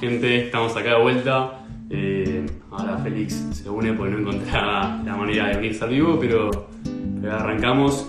gente, 0.00 0.46
estamos 0.46 0.76
acá 0.76 0.96
de 0.96 1.02
vuelta. 1.02 1.52
Eh, 1.90 2.46
ahora 2.70 2.98
Félix 2.98 3.34
se 3.52 3.68
une 3.68 3.92
porque 3.94 4.12
no 4.12 4.18
encontraba 4.20 5.00
la 5.04 5.16
manera 5.16 5.48
de 5.48 5.58
unirse 5.58 5.84
al 5.84 5.90
vivo, 5.90 6.18
pero, 6.20 6.50
pero 7.20 7.34
arrancamos. 7.34 8.06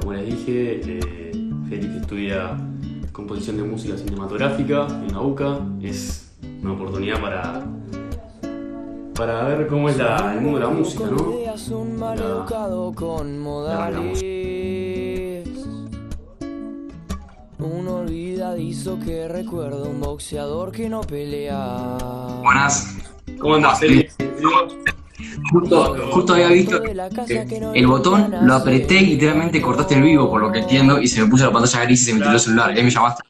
Como 0.00 0.12
les 0.14 0.26
dije, 0.26 0.80
eh, 0.84 1.30
Félix 1.68 1.94
estudia 1.96 2.56
composición 3.12 3.56
de 3.56 3.62
música 3.64 3.96
cinematográfica 3.96 4.86
en 5.06 5.12
la 5.12 5.20
UCA. 5.20 5.58
Es 5.82 6.32
una 6.62 6.72
oportunidad 6.72 7.20
para, 7.20 7.62
para 9.14 9.44
ver 9.44 9.66
cómo 9.66 9.88
es 9.88 9.96
la- 9.98 10.34
el 10.34 10.40
mundo 10.40 10.58
de 10.58 10.64
la 10.64 10.70
música, 10.70 11.04
¿no? 11.10 11.16
Ya- 12.18 12.24
educado 12.24 12.92
Un 17.62 17.86
olvidadizo 17.86 18.98
que 18.98 19.28
recuerda 19.28 19.84
un 19.84 20.00
boxeador 20.00 20.72
que 20.72 20.88
no 20.88 21.00
pelea. 21.02 21.96
Buenas. 22.42 22.96
¿Cómo 23.38 23.54
andas, 23.54 23.78
Félix? 23.78 24.16
Justo, 25.52 26.10
justo 26.10 26.32
había 26.34 26.48
visto 26.48 26.82
que 26.82 26.90
el 27.74 27.86
botón, 27.86 28.34
lo 28.42 28.54
apreté 28.54 28.96
y 28.96 29.06
literalmente 29.06 29.62
cortaste 29.62 29.94
el 29.94 30.02
vivo, 30.02 30.28
por 30.28 30.40
lo 30.40 30.50
que 30.50 30.58
entiendo, 30.58 31.00
y 31.00 31.06
se 31.06 31.22
me 31.22 31.28
puso 31.28 31.46
la 31.46 31.52
pantalla 31.52 31.84
gris 31.84 32.02
y 32.02 32.04
se 32.06 32.14
me 32.14 32.20
tiró 32.20 32.32
el 32.32 32.40
celular. 32.40 32.74
Y 32.74 32.78
ahí 32.78 32.84
me 32.84 32.90
llamaste. 32.90 33.22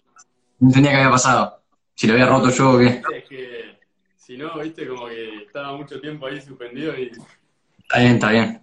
No 0.60 0.68
entendía 0.68 0.92
qué 0.92 0.96
había 0.96 1.10
pasado. 1.10 1.60
Si 1.94 2.06
lo 2.06 2.14
había 2.14 2.26
roto 2.26 2.48
yo 2.48 2.70
o 2.72 2.78
qué. 2.78 3.02
Es 3.14 3.24
que 3.28 3.78
si 4.16 4.38
no, 4.38 4.58
viste, 4.58 4.88
como 4.88 5.08
que 5.08 5.42
estaba 5.44 5.76
mucho 5.76 6.00
tiempo 6.00 6.26
ahí 6.26 6.40
suspendido 6.40 6.96
y... 6.98 7.12
Está 7.80 7.98
bien, 7.98 8.12
está 8.14 8.30
bien. 8.30 8.62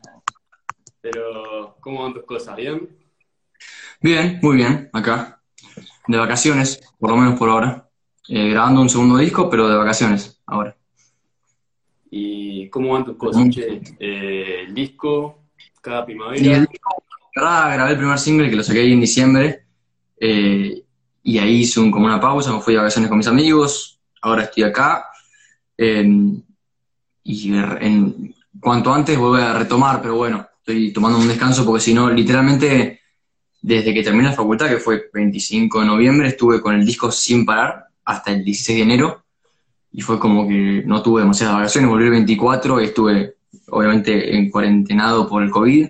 Pero, 1.02 1.78
¿cómo 1.80 2.02
van 2.02 2.14
tus 2.16 2.24
cosas? 2.24 2.56
¿Bien? 2.56 2.90
Bien, 4.02 4.40
muy 4.42 4.58
bien, 4.58 4.90
acá. 4.94 5.39
De 6.10 6.18
vacaciones, 6.18 6.82
por 7.00 7.12
lo 7.12 7.18
menos 7.18 7.38
por 7.38 7.50
ahora. 7.50 7.88
Eh, 8.28 8.50
grabando 8.50 8.82
un 8.82 8.90
segundo 8.90 9.18
disco, 9.18 9.48
pero 9.50 9.70
de 9.70 9.78
vacaciones, 9.78 10.42
ahora. 10.48 10.76
¿Y 12.10 12.68
cómo 12.70 12.94
van 12.94 13.06
tus 13.06 13.16
cosas, 13.16 13.46
Mm. 13.46 13.50
che? 13.52 13.82
Eh, 14.00 14.64
el 14.68 14.74
disco, 14.74 15.44
cada 15.82 16.02
Y 16.02 16.06
primavera. 16.06 16.58
el 16.58 16.66
disco, 16.66 17.04
grabé 17.36 17.92
el 17.92 17.98
primer 17.98 18.18
single 18.18 18.50
que 18.50 18.56
lo 18.56 18.64
saqué 18.64 18.80
ahí 18.82 18.94
en 18.94 19.02
diciembre. 19.02 19.66
eh, 20.22 20.84
y 21.24 21.38
ahí 21.38 21.60
hice 21.62 21.80
un- 21.80 21.92
como 21.92 22.06
una 22.06 22.20
pausa, 22.20 22.52
me 22.52 22.60
fui 22.60 22.74
de 22.74 22.80
vacaciones 22.80 23.08
con 23.08 23.18
mis 23.20 23.28
amigos. 23.28 24.02
Ahora 24.22 24.44
estoy 24.44 24.64
acá. 24.64 25.06
eh, 25.78 26.06
y 27.24 27.54
en 27.54 28.36
cuanto 28.60 28.94
antes 28.94 29.18
voy 29.18 29.40
a 29.42 29.54
retomar, 29.54 30.02
pero 30.02 30.16
bueno, 30.16 30.46
estoy 30.60 30.92
tomando 30.92 31.18
un 31.20 31.28
descanso 31.30 31.64
porque 31.66 31.80
si 31.80 31.94
no, 31.94 32.10
literalmente, 32.10 33.00
desde 33.62 33.94
que 33.94 34.04
terminé 34.04 34.30
la 34.30 34.36
facultad, 34.36 34.70
que 34.70 34.78
fue 34.78 35.10
25 35.14 35.82
de 35.82 35.86
noviembre, 35.86 36.28
estuve 36.30 36.62
con 36.62 36.76
el 36.76 36.86
disco 36.86 37.12
sin 37.12 37.46
parar 37.46 37.86
hasta 38.06 38.32
el 38.32 38.44
16 38.44 38.78
de 38.78 38.84
enero. 38.84 39.24
Y 39.92 40.02
fue 40.02 40.20
como 40.20 40.48
que 40.48 40.84
no 40.86 41.02
tuve 41.02 41.22
demasiadas 41.22 41.56
vacaciones, 41.56 41.90
volví 41.90 42.06
el 42.06 42.12
24 42.12 42.82
y 42.82 42.86
estuve 42.86 43.36
obviamente 43.70 44.36
en 44.36 44.50
cuarentenado 44.50 45.28
por 45.28 45.44
el 45.44 45.50
COVID. 45.50 45.90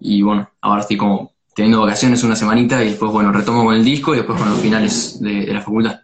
Y 0.00 0.22
bueno, 0.22 0.50
ahora 0.60 0.82
estoy 0.82 0.96
como 0.96 1.32
teniendo 1.54 1.80
vacaciones 1.80 2.22
una 2.22 2.36
semanita 2.36 2.82
y 2.84 2.90
después, 2.90 3.10
bueno, 3.10 3.32
retomo 3.32 3.64
con 3.64 3.74
el 3.74 3.84
disco 3.84 4.12
y 4.12 4.18
después 4.18 4.38
con 4.38 4.50
los 4.50 4.60
finales 4.60 5.20
de, 5.20 5.46
de 5.46 5.54
la 5.54 5.62
facultad. 5.62 6.00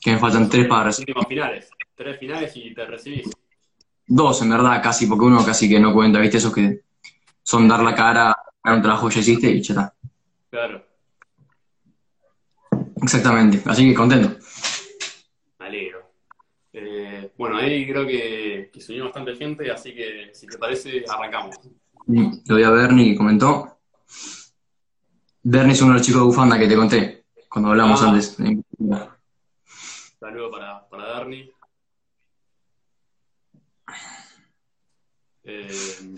Que 0.00 0.12
me 0.12 0.18
faltan 0.18 0.48
tres 0.48 0.66
para 0.66 0.84
recibir. 0.84 1.14
finales. 1.28 1.70
Tres 1.94 2.18
finales 2.18 2.52
y 2.56 2.74
te 2.74 2.84
recibís. 2.84 3.30
Dos, 4.06 4.42
en 4.42 4.50
verdad, 4.50 4.82
casi, 4.82 5.06
porque 5.06 5.24
uno 5.24 5.44
casi 5.44 5.68
que 5.68 5.78
no 5.78 5.94
cuenta, 5.94 6.18
¿viste? 6.18 6.38
Esos 6.38 6.52
que 6.52 6.80
son 7.42 7.68
dar 7.68 7.82
la 7.82 7.94
cara 7.94 8.36
a 8.62 8.74
un 8.74 8.82
trabajo 8.82 9.08
que 9.08 9.14
ya 9.14 9.20
hiciste 9.20 9.50
y 9.50 9.62
ya 9.62 9.74
está. 9.74 9.94
Claro, 10.52 10.84
Exactamente, 13.02 13.62
así 13.64 13.88
que 13.88 13.94
contento. 13.94 14.36
me 15.58 15.66
alegro. 15.66 16.12
Eh, 16.74 17.32
bueno, 17.38 17.56
ahí 17.56 17.86
creo 17.88 18.06
que, 18.06 18.70
que 18.70 18.80
se 18.82 18.92
unió 18.92 19.04
bastante 19.04 19.34
gente, 19.34 19.70
así 19.70 19.94
que 19.94 20.30
si 20.34 20.46
te 20.46 20.58
parece, 20.58 21.04
arrancamos. 21.08 21.56
Lo 22.06 22.56
vi 22.56 22.62
a 22.64 22.70
Bernie 22.70 23.12
que 23.12 23.16
comentó. 23.16 23.78
Bernie 25.42 25.72
es 25.72 25.80
uno 25.80 25.92
de 25.94 25.98
los 25.98 26.06
chicos 26.06 26.20
de 26.20 26.26
bufanda 26.26 26.58
que 26.58 26.68
te 26.68 26.76
conté 26.76 27.24
cuando 27.48 27.70
hablamos 27.70 28.02
Ah. 28.02 28.10
antes. 28.10 28.36
Saludo 30.20 30.50
para, 30.50 30.86
para 30.88 31.06
Darny. 31.08 31.50
Eh, 35.44 36.14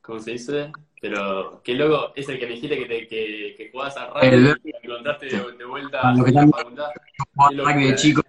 ¿cómo 0.00 0.20
se 0.20 0.30
dice? 0.30 0.72
Pero 1.02 1.60
qué 1.64 1.74
loco, 1.74 2.12
es 2.14 2.28
el 2.28 2.38
que 2.38 2.46
me 2.46 2.52
dijiste 2.52 2.78
que, 2.78 2.86
te, 2.86 3.08
que, 3.08 3.54
que 3.58 3.70
jugabas 3.72 3.96
a 3.96 4.06
rugby 4.06 4.26
El- 4.28 4.56
y 4.62 4.70
me 4.70 4.78
encontraste 4.84 5.26
de, 5.26 5.52
de 5.58 5.64
vuelta 5.64 5.98
A 6.08 6.14
que 6.24 6.30
la 6.30 6.46
facultad. 6.46 6.90
rugby 7.58 7.84
de 7.88 7.94
chico 7.96 8.22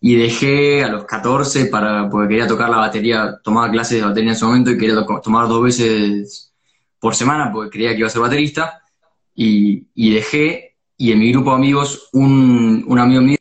y 0.00 0.14
dejé 0.14 0.84
a 0.84 0.88
los 0.88 1.04
14 1.04 1.66
para, 1.66 2.08
porque 2.08 2.28
quería 2.28 2.46
tocar 2.46 2.70
la 2.70 2.76
batería, 2.76 3.40
tomaba 3.42 3.70
clases 3.72 3.98
de 4.00 4.06
batería 4.06 4.30
en 4.30 4.36
ese 4.36 4.44
momento 4.44 4.70
y 4.70 4.78
quería 4.78 4.94
to- 4.94 5.20
tomar 5.20 5.48
dos 5.48 5.64
veces 5.64 6.54
por 7.00 7.16
semana 7.16 7.50
porque 7.52 7.70
creía 7.70 7.90
que 7.90 7.98
iba 7.98 8.06
a 8.06 8.10
ser 8.10 8.22
baterista 8.22 8.80
y, 9.34 9.84
y 9.96 10.14
dejé 10.14 10.76
y 10.96 11.10
en 11.10 11.18
mi 11.18 11.32
grupo 11.32 11.50
de 11.50 11.56
amigos 11.56 12.08
un, 12.12 12.84
un 12.86 12.98
amigo 13.00 13.20
mío 13.20 13.36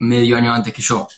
medio 0.00 0.36
año 0.36 0.52
antes 0.52 0.74
que 0.74 0.82
yo 0.82 1.08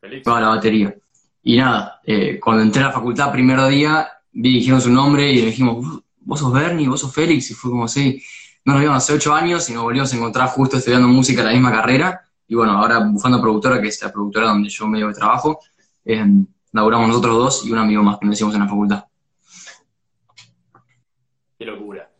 Félix. 0.00 0.22
tocaba 0.22 0.40
la 0.40 0.48
batería 0.48 0.94
y 1.42 1.56
nada, 1.56 2.00
eh, 2.04 2.38
cuando 2.40 2.62
entré 2.62 2.82
a 2.82 2.86
la 2.86 2.92
facultad 2.92 3.32
primer 3.32 3.60
día 3.68 4.08
dijeron 4.42 4.80
su 4.80 4.90
nombre 4.90 5.32
y 5.32 5.44
dijimos, 5.44 6.02
vos 6.20 6.40
sos 6.40 6.52
Bernie, 6.52 6.88
vos 6.88 7.00
sos 7.00 7.12
Félix 7.12 7.50
y 7.50 7.54
fue 7.54 7.70
como 7.70 7.84
así, 7.84 8.22
no 8.64 8.74
nos 8.74 8.82
vimos 8.82 8.96
hace 8.96 9.14
ocho 9.14 9.34
años 9.34 9.68
y 9.68 9.72
nos 9.72 9.82
volvimos 9.82 10.12
a 10.12 10.16
encontrar 10.16 10.48
justo 10.50 10.76
estudiando 10.76 11.08
música 11.08 11.40
en 11.40 11.46
la 11.46 11.52
misma 11.52 11.70
carrera. 11.70 12.22
Y 12.46 12.54
bueno, 12.54 12.72
ahora 12.72 13.00
Bufanda 13.00 13.40
Productora, 13.40 13.80
que 13.80 13.88
es 13.88 14.02
la 14.02 14.12
productora 14.12 14.48
donde 14.48 14.68
yo 14.68 14.86
medio 14.86 15.12
trabajo, 15.12 15.60
eh, 16.04 16.24
laburamos 16.72 17.08
nosotros 17.08 17.36
dos 17.36 17.66
y 17.66 17.72
un 17.72 17.78
amigo 17.78 18.02
más 18.02 18.18
que 18.18 18.26
nos 18.26 18.34
hicimos 18.34 18.54
en 18.54 18.60
la 18.60 18.68
facultad. 18.68 19.04
Qué 21.58 21.64
locura. 21.64 22.10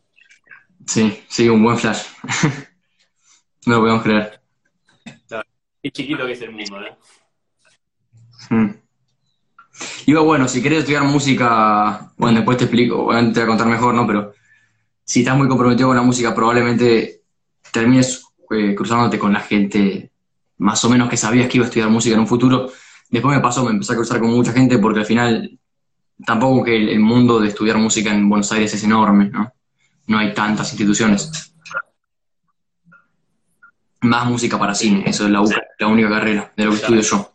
Sí, 0.86 1.22
sí, 1.28 1.48
un 1.48 1.62
buen 1.62 1.78
flash. 1.78 2.02
no 3.66 3.74
lo 3.74 3.80
podemos 3.80 4.02
creer. 4.02 4.40
Qué 5.82 5.90
chiquito 5.92 6.26
que 6.26 6.32
es 6.32 6.42
el 6.42 6.50
mundo, 6.50 6.80
¿eh? 6.82 6.96
Mm. 8.50 8.87
Digo, 10.06 10.24
bueno, 10.24 10.48
si 10.48 10.62
querés 10.62 10.80
estudiar 10.80 11.04
música, 11.04 12.12
bueno, 12.16 12.38
después 12.38 12.56
te 12.56 12.64
explico, 12.64 13.08
te 13.10 13.40
voy 13.40 13.42
a 13.42 13.46
contar 13.46 13.66
mejor, 13.66 13.94
¿no? 13.94 14.06
Pero 14.06 14.32
si 15.04 15.20
estás 15.20 15.36
muy 15.36 15.48
comprometido 15.48 15.88
con 15.88 15.96
la 15.96 16.02
música, 16.02 16.34
probablemente 16.34 17.22
termines 17.72 18.26
eh, 18.50 18.74
cruzándote 18.74 19.18
con 19.18 19.32
la 19.32 19.40
gente 19.40 20.10
más 20.58 20.84
o 20.84 20.90
menos 20.90 21.08
que 21.08 21.16
sabías 21.16 21.48
que 21.48 21.58
iba 21.58 21.66
a 21.66 21.68
estudiar 21.68 21.88
música 21.90 22.14
en 22.14 22.20
un 22.20 22.26
futuro. 22.26 22.70
Después 23.08 23.36
me 23.36 23.42
pasó, 23.42 23.64
me 23.64 23.70
empecé 23.70 23.92
a 23.92 23.96
cruzar 23.96 24.20
con 24.20 24.30
mucha 24.30 24.52
gente 24.52 24.78
porque 24.78 25.00
al 25.00 25.06
final 25.06 25.58
tampoco 26.24 26.64
que 26.64 26.76
el, 26.76 27.00
mundo 27.00 27.40
de 27.40 27.48
estudiar 27.48 27.78
música 27.78 28.12
en 28.12 28.28
Buenos 28.28 28.50
Aires 28.52 28.74
es 28.74 28.84
enorme, 28.84 29.30
¿no? 29.30 29.52
No 30.06 30.18
hay 30.18 30.34
tantas 30.34 30.70
instituciones. 30.72 31.54
Más 34.00 34.26
música 34.26 34.58
para 34.58 34.74
cine, 34.74 35.04
eso 35.06 35.24
es 35.24 35.30
la, 35.30 35.42
la 35.78 35.86
única 35.86 36.08
carrera 36.08 36.52
de 36.56 36.64
lo 36.64 36.70
que 36.70 36.76
estudio 36.76 37.00
yo. 37.02 37.34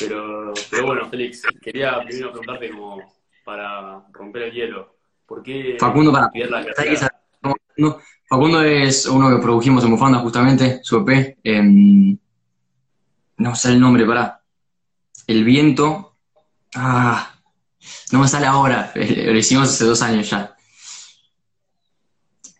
Pero, 0.00 0.52
pero 0.70 0.86
bueno, 0.86 1.08
Félix, 1.08 1.42
quería 1.62 2.00
primero 2.02 2.30
preguntarte 2.30 2.70
como 2.70 3.12
para 3.44 4.02
romper 4.12 4.42
el 4.42 4.52
hielo. 4.52 4.96
¿Por 5.26 5.42
qué 5.42 5.76
Facundo, 5.78 6.12
para. 6.12 6.30
la. 6.34 6.64
Facundo, 7.42 8.00
Facundo 8.28 8.62
es 8.62 9.06
uno 9.06 9.30
que 9.30 9.42
produjimos 9.42 9.84
en 9.84 9.90
Bufanda, 9.90 10.18
justamente, 10.18 10.80
su 10.82 10.98
EP. 10.98 11.38
em, 11.44 12.18
no 13.38 13.54
sé 13.54 13.70
el 13.70 13.80
nombre, 13.80 14.04
pará. 14.06 14.42
El 15.26 15.44
viento. 15.44 16.16
Ah, 16.74 17.34
no 18.12 18.20
me 18.20 18.28
sale 18.28 18.46
ahora. 18.46 18.92
eh, 18.94 19.24
Lo 19.32 19.38
hicimos 19.38 19.68
hace 19.68 19.84
dos 19.84 20.02
años 20.02 20.28
ya. 20.30 20.54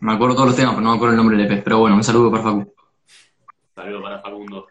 Me 0.01 0.13
acuerdo 0.15 0.35
todos 0.37 0.49
los 0.49 0.57
temas, 0.57 0.73
pero 0.75 0.83
no 0.83 0.91
me 0.91 0.97
acuerdo 0.97 1.13
el 1.13 1.17
nombre 1.19 1.37
del 1.37 1.47
EP. 1.47 1.63
Pero 1.63 1.79
bueno, 1.79 1.97
un 1.97 2.05
saludo 2.05 2.31
para 2.31 2.43
Facu. 2.43 2.75
Saludo 3.75 4.03
para 4.03 4.21
Facundo. 4.21 4.67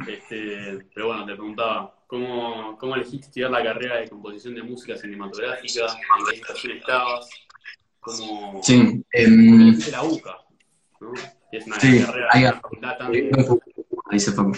Este, 0.00 0.86
pero 0.94 1.08
bueno, 1.08 1.26
te 1.26 1.32
preguntaba, 1.34 1.94
¿cómo, 2.06 2.76
¿cómo 2.78 2.94
elegiste 2.96 3.26
estudiar 3.26 3.50
la 3.50 3.62
carrera 3.62 3.96
de 3.98 4.08
composición 4.08 4.54
de 4.54 4.62
música 4.62 4.96
cinematográfica? 4.96 5.86
¿En 6.18 6.24
qué 6.26 6.34
estación 6.36 6.78
estabas? 6.78 7.28
¿Cómo, 8.00 8.60
Sí, 8.62 8.78
cómo 8.80 9.02
em, 9.12 9.78
la 9.90 10.02
UCA? 10.02 10.36
¿no? 11.00 11.12
Es 11.52 11.66
una 11.66 11.78
Sí, 11.80 12.00
carrera, 12.04 12.28
ahí 12.32 12.42
una 12.42 12.52
va. 12.52 12.60
facultad 12.60 12.98
tan... 12.98 13.12
dice 14.10 14.32
Facu. 14.32 14.52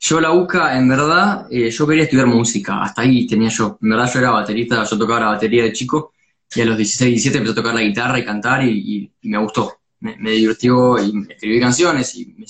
Yo 0.00 0.20
la 0.20 0.32
UCA, 0.32 0.76
en 0.78 0.88
verdad, 0.88 1.46
eh, 1.50 1.70
yo 1.70 1.86
quería 1.86 2.04
estudiar 2.04 2.26
música, 2.26 2.82
hasta 2.82 3.02
ahí 3.02 3.26
tenía 3.26 3.50
yo. 3.50 3.78
En 3.80 3.90
verdad 3.90 4.10
yo 4.12 4.18
era 4.20 4.30
baterista, 4.30 4.82
yo 4.84 4.98
tocaba 4.98 5.20
la 5.20 5.26
batería 5.26 5.62
de 5.64 5.72
chico 5.72 6.12
y 6.54 6.60
a 6.60 6.64
los 6.64 6.76
16, 6.76 7.10
17 7.10 7.38
empecé 7.38 7.52
a 7.52 7.62
tocar 7.62 7.74
la 7.74 7.82
guitarra 7.82 8.18
y 8.18 8.24
cantar 8.24 8.64
y, 8.64 8.70
y- 8.70 9.12
y 9.20 9.28
me 9.28 9.38
gustó. 9.38 9.78
Me, 10.00 10.16
me 10.16 10.30
divirtió 10.32 10.98
y 10.98 11.12
escribí 11.30 11.60
canciones 11.60 12.14
y 12.16 12.26
me 12.36 12.46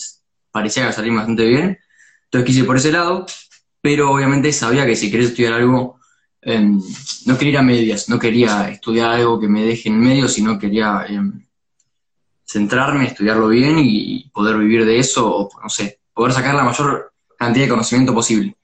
parecía 0.50 0.86
que 0.86 0.92
salía 0.94 1.12
bastante 1.12 1.44
bien. 1.46 1.78
Entonces 2.32 2.46
quise 2.46 2.60
ir 2.60 2.66
por 2.66 2.78
ese 2.78 2.92
lado, 2.92 3.26
pero 3.82 4.10
obviamente 4.10 4.50
sabía 4.54 4.86
que 4.86 4.96
si 4.96 5.10
quería 5.10 5.28
estudiar 5.28 5.52
algo, 5.52 5.98
em, 6.40 6.80
no 7.26 7.36
quería 7.36 7.52
ir 7.52 7.58
a 7.58 7.62
medias, 7.62 8.08
no 8.08 8.18
quería 8.18 8.70
estudiar 8.70 9.10
algo 9.10 9.38
que 9.38 9.48
me 9.48 9.62
deje 9.62 9.90
en 9.90 10.00
medio, 10.00 10.28
sino 10.28 10.58
quería 10.58 11.04
em, 11.06 11.44
centrarme, 12.42 13.04
estudiarlo 13.04 13.48
bien 13.48 13.78
y 13.78 14.30
poder 14.32 14.56
vivir 14.56 14.86
de 14.86 14.98
eso, 14.98 15.30
o 15.30 15.50
no 15.62 15.68
sé, 15.68 16.00
poder 16.14 16.32
sacar 16.32 16.54
la 16.54 16.64
mayor 16.64 17.12
cantidad 17.36 17.66
de 17.66 17.70
conocimiento 17.70 18.14
posible. 18.14 18.56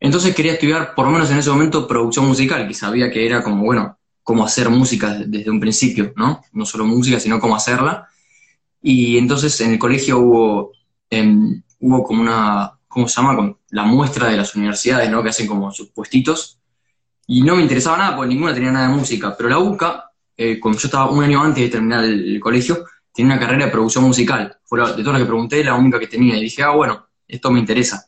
Entonces 0.00 0.34
quería 0.34 0.54
estudiar, 0.54 0.96
por 0.96 1.06
lo 1.06 1.12
menos 1.12 1.30
en 1.30 1.38
ese 1.38 1.50
momento, 1.50 1.86
producción 1.86 2.26
musical, 2.26 2.66
que 2.66 2.74
sabía 2.74 3.12
que 3.12 3.24
era 3.24 3.44
como, 3.44 3.62
bueno, 3.62 3.96
cómo 4.24 4.44
hacer 4.44 4.70
música 4.70 5.14
desde 5.14 5.50
un 5.50 5.60
principio, 5.60 6.12
¿no? 6.16 6.42
No 6.52 6.66
solo 6.66 6.84
música, 6.84 7.20
sino 7.20 7.38
cómo 7.38 7.54
hacerla. 7.54 8.08
Y 8.82 9.18
entonces 9.18 9.60
en 9.60 9.72
el 9.72 9.78
colegio 9.78 10.18
hubo, 10.18 10.72
em, 11.10 11.62
hubo 11.78 12.02
como 12.02 12.22
una, 12.22 12.72
¿cómo 12.94 13.08
se 13.08 13.20
llama? 13.20 13.34
Con 13.34 13.58
la 13.70 13.82
muestra 13.82 14.28
de 14.28 14.36
las 14.36 14.54
universidades, 14.54 15.10
¿no? 15.10 15.22
Que 15.22 15.30
hacen 15.30 15.48
como 15.48 15.72
sus 15.72 15.88
puestitos. 15.88 16.60
Y 17.26 17.42
no 17.42 17.56
me 17.56 17.62
interesaba 17.62 17.98
nada, 17.98 18.16
porque 18.16 18.32
ninguna 18.32 18.54
tenía 18.54 18.70
nada 18.70 18.88
de 18.88 18.94
música. 18.94 19.34
Pero 19.36 19.48
la 19.48 19.58
UCA, 19.58 20.10
eh, 20.36 20.60
cuando 20.60 20.78
yo 20.78 20.86
estaba 20.86 21.10
un 21.10 21.22
año 21.24 21.42
antes 21.42 21.64
de 21.64 21.70
terminar 21.70 22.04
el, 22.04 22.38
colegio, 22.38 22.84
tenía 23.12 23.34
una 23.34 23.40
carrera 23.40 23.66
de 23.66 23.72
producción 23.72 24.04
musical. 24.04 24.58
Fue 24.64 24.78
de 24.80 25.02
todas 25.02 25.06
las 25.06 25.22
que 25.22 25.26
pregunté, 25.26 25.64
la 25.64 25.74
única 25.74 25.98
que 25.98 26.06
tenía. 26.06 26.36
Y 26.36 26.42
dije, 26.42 26.62
ah, 26.62 26.70
bueno, 26.70 27.08
esto 27.26 27.50
me 27.50 27.58
interesa. 27.58 28.06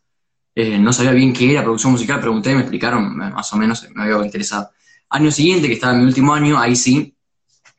Eh, 0.54 0.78
no 0.78 0.92
sabía 0.92 1.10
bien 1.10 1.32
qué 1.32 1.50
era 1.50 1.62
producción 1.62 1.92
musical, 1.92 2.20
pregunté, 2.20 2.54
me 2.54 2.60
explicaron, 2.60 3.16
más 3.16 3.52
o 3.52 3.56
menos 3.56 3.86
me 3.92 4.04
había 4.04 4.24
interesado. 4.24 4.70
Año 5.10 5.30
siguiente, 5.32 5.66
que 5.66 5.74
estaba 5.74 5.94
en 5.94 6.00
mi 6.00 6.06
último 6.06 6.32
año, 6.32 6.58
ahí 6.58 6.76
sí, 6.76 7.14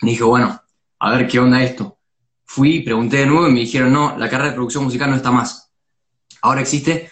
dije, 0.01 0.23
bueno, 0.23 0.61
a 0.99 1.11
ver 1.11 1.27
qué 1.27 1.39
onda 1.39 1.63
esto. 1.63 1.97
Fui, 2.43 2.81
pregunté 2.81 3.17
de 3.17 3.25
nuevo 3.25 3.47
y 3.47 3.53
me 3.53 3.61
dijeron, 3.61 3.93
no, 3.93 4.17
la 4.17 4.29
carrera 4.29 4.49
de 4.49 4.55
producción 4.55 4.83
musical 4.83 5.09
no 5.09 5.15
está 5.15 5.31
más. 5.31 5.66
Ahora 6.41 6.61
existe 6.61 7.11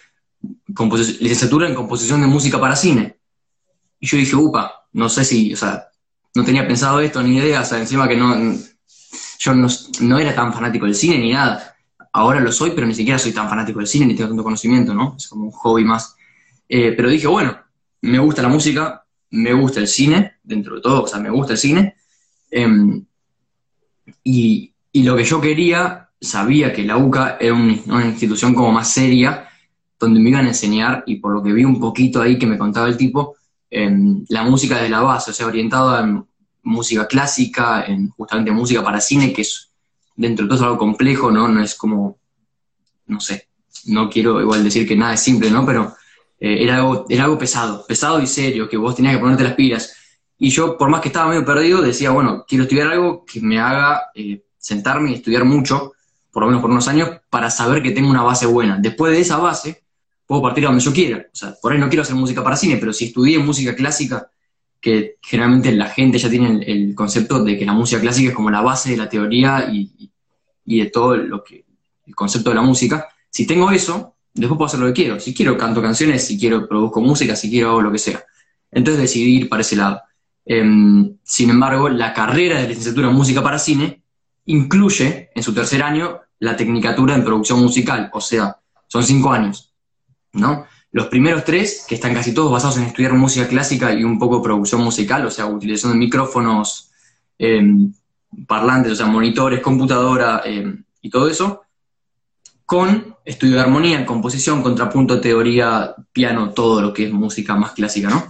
licenciatura 1.19 1.67
en 1.67 1.75
composición 1.75 2.21
de 2.21 2.27
música 2.27 2.59
para 2.59 2.75
cine. 2.75 3.17
Y 3.99 4.07
yo 4.07 4.17
dije, 4.17 4.35
upa, 4.35 4.87
no 4.93 5.09
sé 5.09 5.23
si, 5.25 5.53
o 5.53 5.57
sea, 5.57 5.87
no 6.35 6.43
tenía 6.43 6.67
pensado 6.67 6.99
esto 6.99 7.23
ni 7.23 7.37
idea, 7.37 7.61
o 7.61 7.65
sea, 7.65 7.79
encima 7.79 8.07
que 8.07 8.17
no, 8.17 8.35
yo 9.39 9.53
no, 9.53 9.67
no 10.01 10.19
era 10.19 10.35
tan 10.35 10.53
fanático 10.53 10.85
del 10.85 10.95
cine 10.95 11.17
ni 11.17 11.31
nada 11.31 11.75
ahora 12.15 12.39
lo 12.39 12.51
soy, 12.51 12.71
pero 12.71 12.87
ni 12.87 12.95
siquiera 12.95 13.19
soy 13.19 13.33
tan 13.33 13.49
fanático 13.49 13.79
del 13.79 13.87
cine 13.87 14.05
ni 14.05 14.15
tengo 14.15 14.29
tanto 14.29 14.43
conocimiento, 14.43 14.93
¿no? 14.93 15.15
Es 15.17 15.27
como 15.27 15.45
un 15.45 15.51
hobby 15.51 15.83
más. 15.83 16.15
Eh, 16.67 16.93
pero 16.95 17.09
dije, 17.09 17.27
bueno, 17.27 17.59
me 18.01 18.19
gusta 18.19 18.41
la 18.41 18.47
música, 18.47 19.05
me 19.31 19.53
gusta 19.53 19.81
el 19.81 19.87
cine, 19.87 20.37
dentro 20.41 20.75
de 20.75 20.81
todo, 20.81 21.03
o 21.03 21.07
sea, 21.07 21.19
me 21.19 21.29
gusta 21.29 21.53
el 21.53 21.59
cine. 21.59 21.95
Em, 22.49 23.05
y, 24.23 24.71
lo 24.93 25.17
que 25.17 25.25
yo 25.25 25.41
quería, 25.41 26.04
sabía 26.25 26.73
que 26.73 26.83
la 26.83 26.97
UCA 26.97 27.37
era 27.39 27.53
una 27.53 28.05
institución 28.05 28.53
como 28.53 28.71
más 28.71 28.91
seria, 28.91 29.47
donde 29.99 30.19
me 30.19 30.29
iban 30.29 30.45
a 30.45 30.49
enseñar, 30.49 31.03
y 31.07 31.15
por 31.15 31.33
lo 31.33 31.41
que 31.41 31.53
vi 31.53 31.63
un 31.63 31.79
poquito 31.79 32.21
ahí 32.21 32.37
que 32.37 32.47
me 32.47 32.57
contaba 32.57 32.87
el 32.87 32.97
tipo, 32.97 33.35
em, 33.69 34.25
la 34.29 34.43
música 34.43 34.81
de 34.81 34.89
la 34.89 35.01
base, 35.01 35.31
o 35.31 35.33
sea, 35.33 35.47
orientada 35.47 36.03
en 36.03 36.25
música 36.63 37.07
clásica, 37.07 37.85
en 37.85 38.09
justamente 38.09 38.51
música 38.51 38.83
para 38.83 38.99
cine, 38.99 39.31
que 39.31 39.41
es 39.43 39.71
dentro 40.15 40.45
de 40.45 40.49
todo 40.49 40.57
es 40.57 40.63
algo 40.63 40.77
complejo, 40.77 41.31
¿no? 41.31 41.47
No 41.47 41.61
es 41.61 41.75
como, 41.75 42.17
no 43.07 43.19
sé, 43.19 43.49
no 43.87 44.09
quiero 44.09 44.41
igual 44.41 44.63
decir 44.63 44.87
que 44.87 44.95
nada 44.95 45.13
es 45.13 45.21
simple, 45.21 45.49
¿no? 45.51 45.65
Pero 45.65 45.95
eh, 46.39 46.63
era, 46.63 46.77
algo, 46.77 47.05
era 47.09 47.25
algo 47.25 47.37
pesado, 47.37 47.85
pesado 47.85 48.21
y 48.21 48.27
serio, 48.27 48.67
que 48.69 48.77
vos 48.77 48.95
tenías 48.95 49.15
que 49.15 49.21
ponerte 49.21 49.43
las 49.43 49.53
pilas. 49.53 49.95
Y 50.37 50.49
yo, 50.49 50.77
por 50.77 50.89
más 50.89 51.01
que 51.01 51.09
estaba 51.09 51.29
medio 51.29 51.45
perdido, 51.45 51.81
decía, 51.81 52.11
bueno, 52.11 52.45
quiero 52.47 52.63
estudiar 52.63 52.87
algo 52.89 53.23
que 53.25 53.39
me 53.41 53.59
haga 53.59 54.07
eh, 54.13 54.43
sentarme 54.57 55.11
y 55.11 55.15
estudiar 55.15 55.45
mucho, 55.45 55.93
por 56.35 56.43
lo 56.43 56.47
menos 56.47 56.61
por 56.61 56.69
unos 56.69 56.89
años, 56.89 57.11
para 57.29 57.49
saber 57.49 57.81
que 57.81 57.91
tengo 57.91 58.09
una 58.09 58.21
base 58.21 58.45
buena. 58.45 58.77
Después 58.77 59.13
de 59.13 59.21
esa 59.21 59.37
base, 59.37 59.85
puedo 60.27 60.41
partir 60.41 60.65
a 60.65 60.67
donde 60.67 60.83
yo 60.83 60.91
quiera. 60.91 61.25
O 61.31 61.33
sea, 61.33 61.55
por 61.61 61.71
ahí 61.71 61.79
no 61.79 61.87
quiero 61.87 62.01
hacer 62.01 62.13
música 62.13 62.43
para 62.43 62.57
cine, 62.57 62.75
pero 62.75 62.91
si 62.91 63.05
estudié 63.05 63.39
música 63.39 63.73
clásica, 63.73 64.29
que 64.81 65.15
generalmente 65.21 65.71
la 65.71 65.87
gente 65.87 66.17
ya 66.17 66.29
tiene 66.29 66.61
el, 66.67 66.93
concepto 66.93 67.41
de 67.41 67.57
que 67.57 67.65
la 67.65 67.71
música 67.71 68.01
clásica 68.01 68.31
es 68.31 68.35
como 68.35 68.49
la 68.49 68.59
base 68.59 68.91
de 68.91 68.97
la 68.97 69.07
teoría 69.07 69.69
y, 69.71 70.11
de 70.65 70.85
todo 70.87 71.15
lo 71.15 71.41
que, 71.41 71.63
el 72.05 72.13
concepto 72.13 72.49
de 72.49 72.57
la 72.57 72.63
música. 72.63 73.07
Si 73.29 73.47
tengo 73.47 73.71
eso, 73.71 74.17
después 74.33 74.57
puedo 74.57 74.67
hacer 74.67 74.81
lo 74.81 74.87
que 74.87 75.03
quiero. 75.03 75.21
Si 75.21 75.33
quiero, 75.33 75.57
canto 75.57 75.81
canciones, 75.81 76.27
si 76.27 76.37
quiero, 76.37 76.67
produzco 76.67 76.99
música, 76.99 77.37
si 77.37 77.49
quiero, 77.49 77.69
hago 77.69 77.81
lo 77.81 77.93
que 77.93 77.97
sea. 77.97 78.21
Entonces 78.71 79.01
decidí 79.01 79.37
ir 79.37 79.47
para 79.47 79.61
ese 79.61 79.77
lado. 79.77 80.01
Em, 80.43 81.15
sin 81.23 81.49
embargo, 81.49 81.87
la 81.87 82.13
carrera 82.13 82.59
de 82.59 82.67
licenciatura 82.67 83.07
en 83.07 83.15
música 83.15 83.41
para 83.41 83.57
cine 83.57 84.01
incluye 84.47 85.29
en 85.33 85.41
su 85.41 85.53
tercer 85.53 85.81
año 85.81 86.24
la 86.39 86.55
tecnicatura 86.55 87.15
en 87.15 87.23
producción 87.23 87.59
musical, 87.59 88.09
o 88.13 88.21
sea, 88.21 88.57
son 88.87 89.03
cinco 89.03 89.31
años, 89.31 89.73
¿no? 90.33 90.65
Los 90.91 91.07
primeros 91.07 91.43
tres, 91.43 91.85
que 91.87 91.95
están 91.95 92.13
casi 92.13 92.33
todos 92.33 92.51
basados 92.51 92.77
en 92.77 92.83
estudiar 92.83 93.13
música 93.13 93.47
clásica 93.47 93.93
y 93.93 94.03
un 94.03 94.17
poco 94.17 94.41
producción 94.41 94.81
musical, 94.81 95.25
o 95.25 95.31
sea, 95.31 95.45
utilización 95.45 95.93
de 95.93 95.97
micrófonos, 95.99 96.91
em, 97.37 97.93
parlantes, 98.47 98.93
o 98.93 98.95
sea, 98.95 99.05
monitores, 99.05 99.59
computadora 99.61 100.41
em, 100.45 100.83
y 101.01 101.09
todo 101.09 101.27
eso, 101.27 101.63
con 102.65 103.15
estudio 103.25 103.55
de 103.55 103.61
armonía, 103.61 104.05
composición, 104.05 104.61
contrapunto, 104.61 105.19
teoría, 105.19 105.93
piano, 106.11 106.51
todo 106.51 106.81
lo 106.81 106.93
que 106.93 107.05
es 107.05 107.11
música 107.11 107.55
más 107.55 107.71
clásica, 107.71 108.09
¿no? 108.09 108.27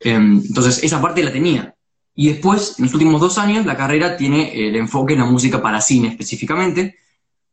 Em, 0.00 0.42
entonces, 0.46 0.82
esa 0.84 1.00
parte 1.00 1.24
la 1.24 1.32
tenía. 1.32 1.74
Y 2.14 2.28
después, 2.28 2.76
en 2.78 2.84
los 2.84 2.94
últimos 2.94 3.20
dos 3.20 3.38
años, 3.38 3.66
la 3.66 3.76
carrera 3.76 4.16
tiene 4.16 4.68
el 4.68 4.76
enfoque 4.76 5.14
en 5.14 5.20
la 5.20 5.24
música 5.24 5.60
para 5.60 5.80
cine 5.80 6.08
específicamente. 6.08 6.98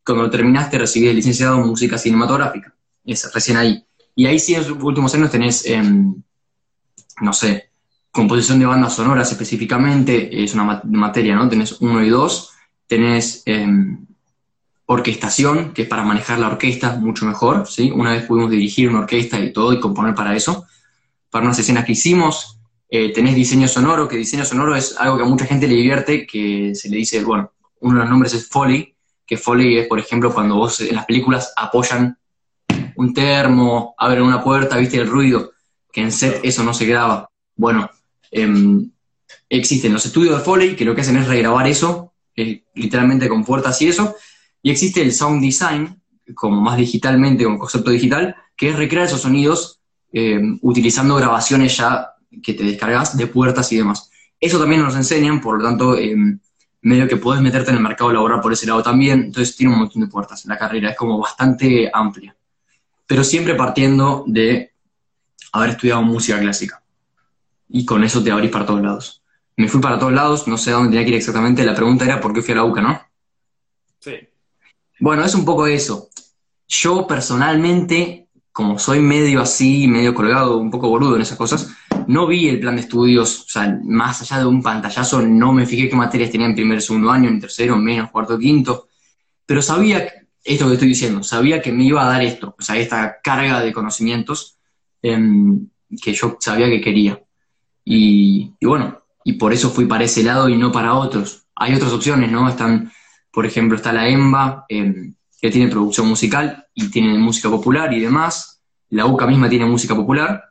Cuando 0.06 0.24
lo 0.24 0.30
terminaste, 0.30 0.78
recibí 0.78 1.08
el 1.08 1.16
licenciado 1.16 1.62
en 1.62 1.68
música 1.68 1.98
cinematográfica. 1.98 2.74
Es 3.06 3.32
recién 3.34 3.58
ahí. 3.58 3.86
Y 4.16 4.26
ahí 4.26 4.40
sí 4.40 4.56
en 4.56 4.68
los 4.68 4.84
últimos 4.84 5.14
años 5.16 5.32
tenés, 5.32 5.66
em, 5.66 6.22
no 7.22 7.34
sé, 7.34 7.70
composición 8.12 8.60
de 8.60 8.66
bandas 8.66 8.96
sonoras 8.96 9.32
específicamente, 9.32 10.44
es 10.44 10.54
una 10.54 10.82
materia, 10.84 11.36
¿no? 11.36 11.48
Tenés 11.48 11.80
uno 11.82 12.04
y 12.04 12.10
dos, 12.10 12.52
tenés 12.88 13.44
em, 13.46 14.06
orquestación, 14.86 15.74
que 15.74 15.84
es 15.84 15.88
para 15.88 16.04
manejar 16.04 16.40
la 16.40 16.48
orquesta 16.48 16.98
mucho 16.98 17.26
mejor, 17.26 17.68
¿sí? 17.68 17.92
Una 17.92 18.12
vez 18.12 18.26
pudimos 18.26 18.52
dirigir 18.52 18.90
una 18.90 19.00
orquesta 19.00 19.40
y 19.40 19.54
todo 19.54 19.72
y 19.72 19.80
componer 19.80 20.14
para 20.14 20.36
eso, 20.36 20.66
para 21.30 21.46
unas 21.46 21.60
escenas 21.60 21.86
que 21.86 21.94
hicimos. 21.94 22.60
Eh, 22.90 23.14
tenés 23.14 23.36
diseño 23.36 23.70
sonoro, 23.70 24.08
que 24.08 24.18
diseño 24.18 24.44
sonoro 24.44 24.76
es 24.76 24.98
algo 24.98 25.16
que 25.16 25.24
a 25.24 25.28
mucha 25.28 25.46
gente 25.46 25.68
le 25.68 25.76
divierte, 25.76 26.28
que 26.28 26.76
se 26.76 26.90
le 26.90 26.98
dice, 26.98 27.24
bueno, 27.24 27.54
uno 27.80 27.96
de 27.96 28.00
los 28.02 28.10
nombres 28.10 28.34
es 28.34 28.50
Foley, 28.50 28.94
que 29.32 29.38
Foley 29.38 29.78
es, 29.78 29.88
por 29.88 29.98
ejemplo, 29.98 30.34
cuando 30.34 30.56
vos 30.56 30.82
en 30.82 30.94
las 30.94 31.06
películas 31.06 31.54
apoyan 31.56 32.18
un 32.98 33.14
termo, 33.14 33.96
abren 33.98 34.24
una 34.24 34.44
puerta, 34.44 34.76
viste 34.76 34.98
el 34.98 35.08
ruido, 35.08 35.54
que 35.90 36.02
en 36.02 36.12
set 36.12 36.42
eso 36.44 36.66
no 36.66 36.74
se 36.74 36.86
graba. 36.86 37.30
Bueno, 37.56 37.90
em, 38.30 38.92
existen 39.48 39.94
los 39.94 40.06
estudios 40.06 40.38
de 40.38 40.44
Foley 40.44 40.76
que 40.76 40.84
lo 40.84 40.94
que 40.94 41.00
hacen 41.00 41.16
es 41.16 41.30
regrabar 41.30 41.66
eso, 41.66 42.12
literalmente 42.36 43.30
con 43.30 43.46
puertas 43.46 43.82
y 43.82 43.88
eso, 43.88 44.18
y 44.62 44.70
existe 44.70 45.02
el 45.02 45.14
sound 45.14 45.42
design, 45.42 46.02
como 46.36 46.60
más 46.60 46.76
digitalmente, 46.76 47.46
con 47.46 47.58
concepto 47.58 47.90
digital, 47.90 48.36
que 48.58 48.72
es 48.72 48.76
recrear 48.76 49.06
esos 49.06 49.22
sonidos 49.22 49.80
em, 50.12 50.60
utilizando 50.62 51.16
grabaciones 51.16 51.78
ya 51.78 52.16
que 52.44 52.54
te 52.54 52.66
descargas 52.66 53.16
de 53.16 53.28
puertas 53.28 53.72
y 53.72 53.78
demás. 53.78 54.12
Eso 54.42 54.60
también 54.60 54.82
nos 54.82 54.98
enseñan, 54.98 55.40
por 55.40 55.58
lo 55.58 55.64
tanto, 55.64 55.98
em, 55.98 56.38
medio 56.82 57.08
que 57.08 57.18
puedes 57.18 57.42
meterte 57.42 57.72
en 57.72 57.78
el 57.78 57.84
mercado 57.84 58.12
laboral 58.12 58.42
por 58.42 58.54
ese 58.54 58.68
lado 58.68 58.82
también, 58.82 59.26
entonces 59.26 59.56
tiene 59.56 59.74
un 59.74 59.80
montón 59.80 60.02
de 60.02 60.08
puertas. 60.08 60.46
La 60.46 60.58
carrera 60.58 60.90
es 60.90 60.98
como 60.98 61.20
bastante 61.20 61.90
amplia 61.94 62.36
pero 63.12 63.26
siempre 63.26 63.56
partiendo 63.56 64.24
de 64.26 64.72
haber 65.52 65.72
estudiado 65.72 66.02
música 66.02 66.40
clásica. 66.40 66.82
Y 67.68 67.84
con 67.84 68.06
eso 68.06 68.24
te 68.24 68.32
abrís 68.32 68.50
para 68.50 68.66
todos 68.66 68.82
lados. 68.82 69.22
Me 69.58 69.68
fui 69.68 69.82
para 69.82 70.00
todos 70.00 70.14
lados, 70.14 70.48
no 70.48 70.58
sé 70.58 70.72
a 70.72 70.76
dónde 70.76 70.92
tenía 70.92 71.04
que 71.04 71.10
ir 71.10 71.18
exactamente. 71.18 71.66
La 71.66 71.76
pregunta 71.76 72.06
era 72.06 72.22
por 72.22 72.32
qué 72.32 72.42
fui 72.42 72.54
a 72.54 72.56
la 72.56 72.64
UCA, 72.64 72.82
¿no? 72.82 73.02
Sí. 74.00 74.14
Bueno, 75.02 75.26
es 75.26 75.36
un 75.36 75.44
poco 75.44 75.68
eso. 75.68 76.08
Yo 76.70 77.06
personalmente, 77.06 78.30
como 78.54 78.80
soy 78.80 79.02
medio 79.02 79.42
así, 79.42 79.90
medio 79.90 80.16
colgado, 80.16 80.56
un 80.56 80.72
poco 80.72 80.88
boludo 80.88 81.18
en 81.18 81.24
esas 81.24 81.38
cosas, 81.38 81.70
no 82.08 82.28
vi 82.28 82.50
el 82.50 82.60
plan 82.60 82.76
de 82.76 82.82
estudios, 82.82 83.42
o 83.42 83.50
sea, 83.50 83.80
más 83.84 84.22
allá 84.22 84.40
de 84.40 84.46
un 84.46 84.62
pantallazo, 84.62 85.22
no 85.22 85.54
me 85.54 85.66
fijé 85.66 85.90
qué 85.90 85.96
materias 85.96 86.32
tenía 86.32 86.48
en 86.48 86.56
primer, 86.56 86.82
segundo 86.82 87.12
año, 87.12 87.30
en 87.30 87.40
tercero, 87.40 87.78
menos, 87.78 88.12
cuarto, 88.12 88.38
quinto, 88.38 88.88
pero 89.46 89.62
sabía 89.62 90.08
esto 90.44 90.68
que 90.68 90.74
estoy 90.74 90.88
diciendo, 90.88 91.24
sabía 91.24 91.62
que 91.62 91.72
me 91.72 91.84
iba 91.84 92.04
a 92.04 92.10
dar 92.10 92.22
esto, 92.22 92.56
o 92.58 92.62
sea, 92.62 92.78
esta 92.78 93.20
carga 93.22 93.62
de 93.62 93.74
conocimientos 93.74 94.58
em, 95.02 95.68
que 96.02 96.14
yo 96.14 96.38
sabía 96.40 96.68
que 96.68 96.82
quería. 96.82 97.22
Y, 97.84 98.54
bueno, 98.62 99.00
y 99.24 99.34
por 99.34 99.54
eso 99.54 99.70
fui 99.70 99.86
para 99.86 100.04
ese 100.04 100.24
lado 100.24 100.50
y 100.50 100.58
no 100.58 100.72
para 100.72 100.94
otros. 100.94 101.46
Hay 101.56 101.74
otras 101.74 101.92
opciones, 101.92 102.32
¿no? 102.32 102.48
Están, 102.48 102.92
por 103.32 103.46
ejemplo, 103.46 103.76
está 103.76 103.92
la 103.92 104.08
EMBA, 104.08 104.66
em, 104.70 105.16
que 105.40 105.50
tiene 105.50 105.72
producción 105.72 106.08
musical 106.08 106.68
y 106.74 106.90
tiene 106.90 107.18
música 107.18 107.50
popular 107.50 107.92
y 107.94 108.00
demás. 108.00 108.62
La 108.90 109.06
UCA 109.06 109.26
misma 109.26 109.50
tiene 109.50 109.66
música 109.66 109.96
popular. 109.96 110.51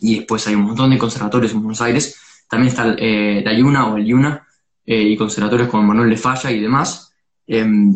Y 0.00 0.16
después 0.18 0.46
hay 0.46 0.54
un 0.54 0.62
montón 0.62 0.90
de 0.90 0.98
conservatorios 0.98 1.52
en 1.52 1.60
Buenos 1.60 1.80
Aires. 1.80 2.16
También 2.48 2.68
está 2.68 2.94
eh, 2.98 3.42
la 3.44 3.52
Yuna 3.52 3.86
o 3.88 3.96
el 3.96 4.04
Yuna 4.04 4.46
eh, 4.86 5.02
y 5.02 5.16
conservatorios 5.16 5.68
como 5.68 5.82
Manuel 5.82 6.10
de 6.10 6.16
Falla 6.16 6.50
y 6.50 6.60
demás. 6.60 7.12
Em, 7.46 7.94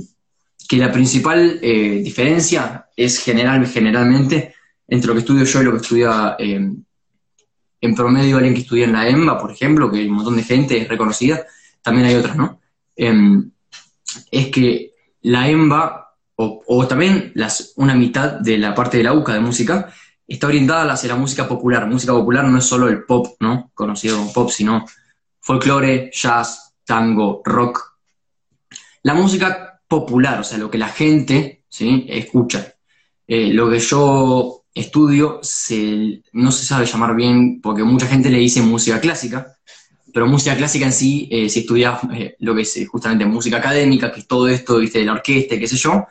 que 0.69 0.77
la 0.77 0.93
principal 0.93 1.59
eh, 1.63 2.03
diferencia 2.05 2.87
es 2.95 3.19
general, 3.19 3.67
generalmente 3.67 4.55
entre 4.87 5.09
lo 5.09 5.15
que 5.15 5.21
estudio 5.21 5.45
yo 5.45 5.63
y 5.63 5.65
lo 5.65 5.71
que 5.73 5.79
estudia 5.79 6.37
eh, 6.39 6.71
en 7.81 7.95
promedio 7.95 8.37
alguien 8.37 8.55
que 8.55 8.61
estudia 8.61 8.85
en 8.85 8.93
la 8.93 9.09
EMBA, 9.09 9.39
por 9.39 9.51
ejemplo, 9.51 9.91
que 9.91 9.99
hay 9.99 10.09
un 10.09 10.17
montón 10.17 10.37
de 10.37 10.43
gente 10.43 10.77
es 10.77 10.89
reconocida, 10.89 11.47
también 11.83 12.07
hay 12.07 12.17
otras, 12.17 12.37
¿no? 12.37 12.61
Em, 12.97 13.51
es 14.31 14.49
que 14.49 14.93
la 15.23 15.49
EMBA, 15.49 16.17
o, 16.37 16.63
o 16.67 16.87
también 16.87 17.33
las, 17.35 17.73
una 17.77 17.95
mitad 17.95 18.33
de 18.33 18.59
la 18.59 18.75
parte 18.75 18.99
de 18.99 19.05
la 19.05 19.15
UCA 19.15 19.35
de 19.35 19.41
música, 19.41 19.93
está 20.29 20.47
orientada 20.47 20.93
hacia 20.93 21.09
la 21.09 21.17
música 21.17 21.49
popular. 21.49 21.87
Música 21.87 22.13
popular 22.13 22.45
no 22.45 22.59
es 22.59 22.65
solo 22.65 22.89
el 22.89 23.05
pop, 23.05 23.37
¿no? 23.41 23.71
Conocido 23.75 24.19
como 24.19 24.33
pop, 24.33 24.51
sino 24.51 24.85
folclore, 25.41 26.11
jazz, 26.13 26.75
tango, 26.85 27.41
rock. 27.45 27.99
La 29.03 29.15
música 29.15 29.81
popular, 29.89 30.41
o 30.41 30.45
sea, 30.45 30.59
lo 30.59 30.71
que 30.71 30.79
la 30.79 30.89
gente 30.89 31.65
¿sí? 31.69 32.05
escucha. 32.09 32.75
Eh, 33.27 33.53
lo 33.53 33.71
que 33.71 33.79
yo 33.79 34.65
estudio 34.75 35.41
se, 35.43 36.23
no 36.33 36.53
se 36.53 36.65
sabe 36.65 36.87
llamar 36.87 37.17
bien 37.17 37.61
porque 37.61 37.83
mucha 37.83 38.07
gente 38.07 38.31
le 38.31 38.39
dice 38.39 38.61
música 38.61 39.01
clásica, 39.01 39.55
pero 40.13 40.27
música 40.27 40.57
clásica 40.57 40.87
en 40.87 40.93
sí, 40.93 41.29
eh, 41.31 41.49
si 41.49 41.61
estudias 41.61 42.01
eh, 42.13 42.37
lo 42.41 42.55
que 42.55 42.63
es 42.63 42.89
justamente 42.89 43.25
música 43.27 43.59
académica, 43.59 44.13
que 44.13 44.21
es 44.21 44.27
todo 44.27 44.49
esto, 44.49 44.79
viste, 44.79 45.01
de 45.01 45.05
la 45.07 45.13
orquesta, 45.13 45.59
qué 45.59 45.67
sé 45.67 45.77
yo, 45.77 46.07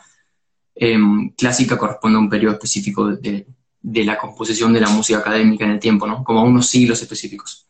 em, 0.76 1.30
clásica 1.32 1.78
corresponde 1.78 2.18
a 2.18 2.22
un 2.22 2.30
periodo 2.30 2.54
específico 2.54 3.08
de 3.08 3.48
la 3.94 4.18
composición 4.18 4.74
de 4.74 4.82
la 4.82 4.90
música 4.90 5.20
académica 5.20 5.66
en 5.66 5.72
el 5.72 5.80
tiempo, 5.80 6.06
¿no? 6.06 6.24
Como 6.24 6.40
a 6.40 6.44
unos 6.44 6.68
siglos 6.68 7.02
específicos. 7.02 7.68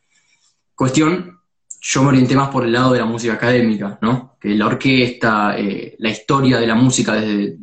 Cuestión, 0.74 1.40
yo 1.80 2.04
me 2.04 2.10
orienté 2.10 2.36
más 2.36 2.50
por 2.50 2.66
el 2.66 2.72
lado 2.72 2.94
de 2.94 3.00
la 3.00 3.06
música 3.06 3.34
académica, 3.34 4.00
¿no? 4.02 4.38
Que 4.40 4.50
la 4.56 4.68
orquesta, 4.68 5.58
eh, 5.58 5.96
la 6.00 6.10
historia 6.10 6.60
de 6.60 6.68
la 6.68 6.76
música 6.76 7.14
desde, 7.14 7.58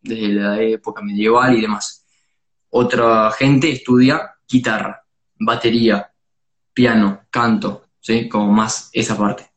desde 0.00 0.28
la 0.28 0.60
época 0.60 1.02
medieval 1.02 1.56
y 1.56 1.60
demás. 1.60 2.06
Otra 2.70 3.30
gente 3.32 3.70
estudia 3.70 4.36
guitarra, 4.48 5.02
batería, 5.38 6.10
piano, 6.72 7.22
canto, 7.30 7.84
¿sí? 8.00 8.28
Como 8.28 8.52
más 8.52 8.90
esa 8.92 9.16
parte. 9.16 9.50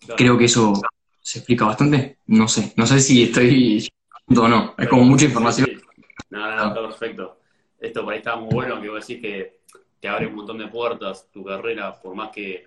Claro. 0.00 0.16
Creo 0.16 0.38
que 0.38 0.44
eso 0.44 0.80
se 1.20 1.40
explica 1.40 1.64
bastante. 1.64 2.18
No 2.26 2.46
sé, 2.46 2.72
no 2.76 2.86
sé 2.86 3.00
si 3.00 3.24
estoy 3.24 3.88
o 4.36 4.48
no. 4.48 4.74
Es 4.78 4.88
como 4.88 5.04
mucha 5.04 5.24
información. 5.24 5.65
No, 6.30 6.40
no, 6.40 6.56
no, 6.56 6.68
está 6.68 6.80
perfecto. 6.82 7.38
Esto 7.78 8.04
por 8.04 8.12
ahí 8.12 8.18
está 8.18 8.36
muy 8.36 8.52
bueno, 8.52 8.80
que 8.80 8.88
vos 8.88 9.06
decís 9.06 9.22
que 9.22 9.60
te 10.00 10.08
abre 10.08 10.26
un 10.26 10.34
montón 10.34 10.58
de 10.58 10.68
puertas 10.68 11.28
tu 11.32 11.44
carrera, 11.44 11.94
por 12.00 12.14
más 12.14 12.30
que, 12.30 12.66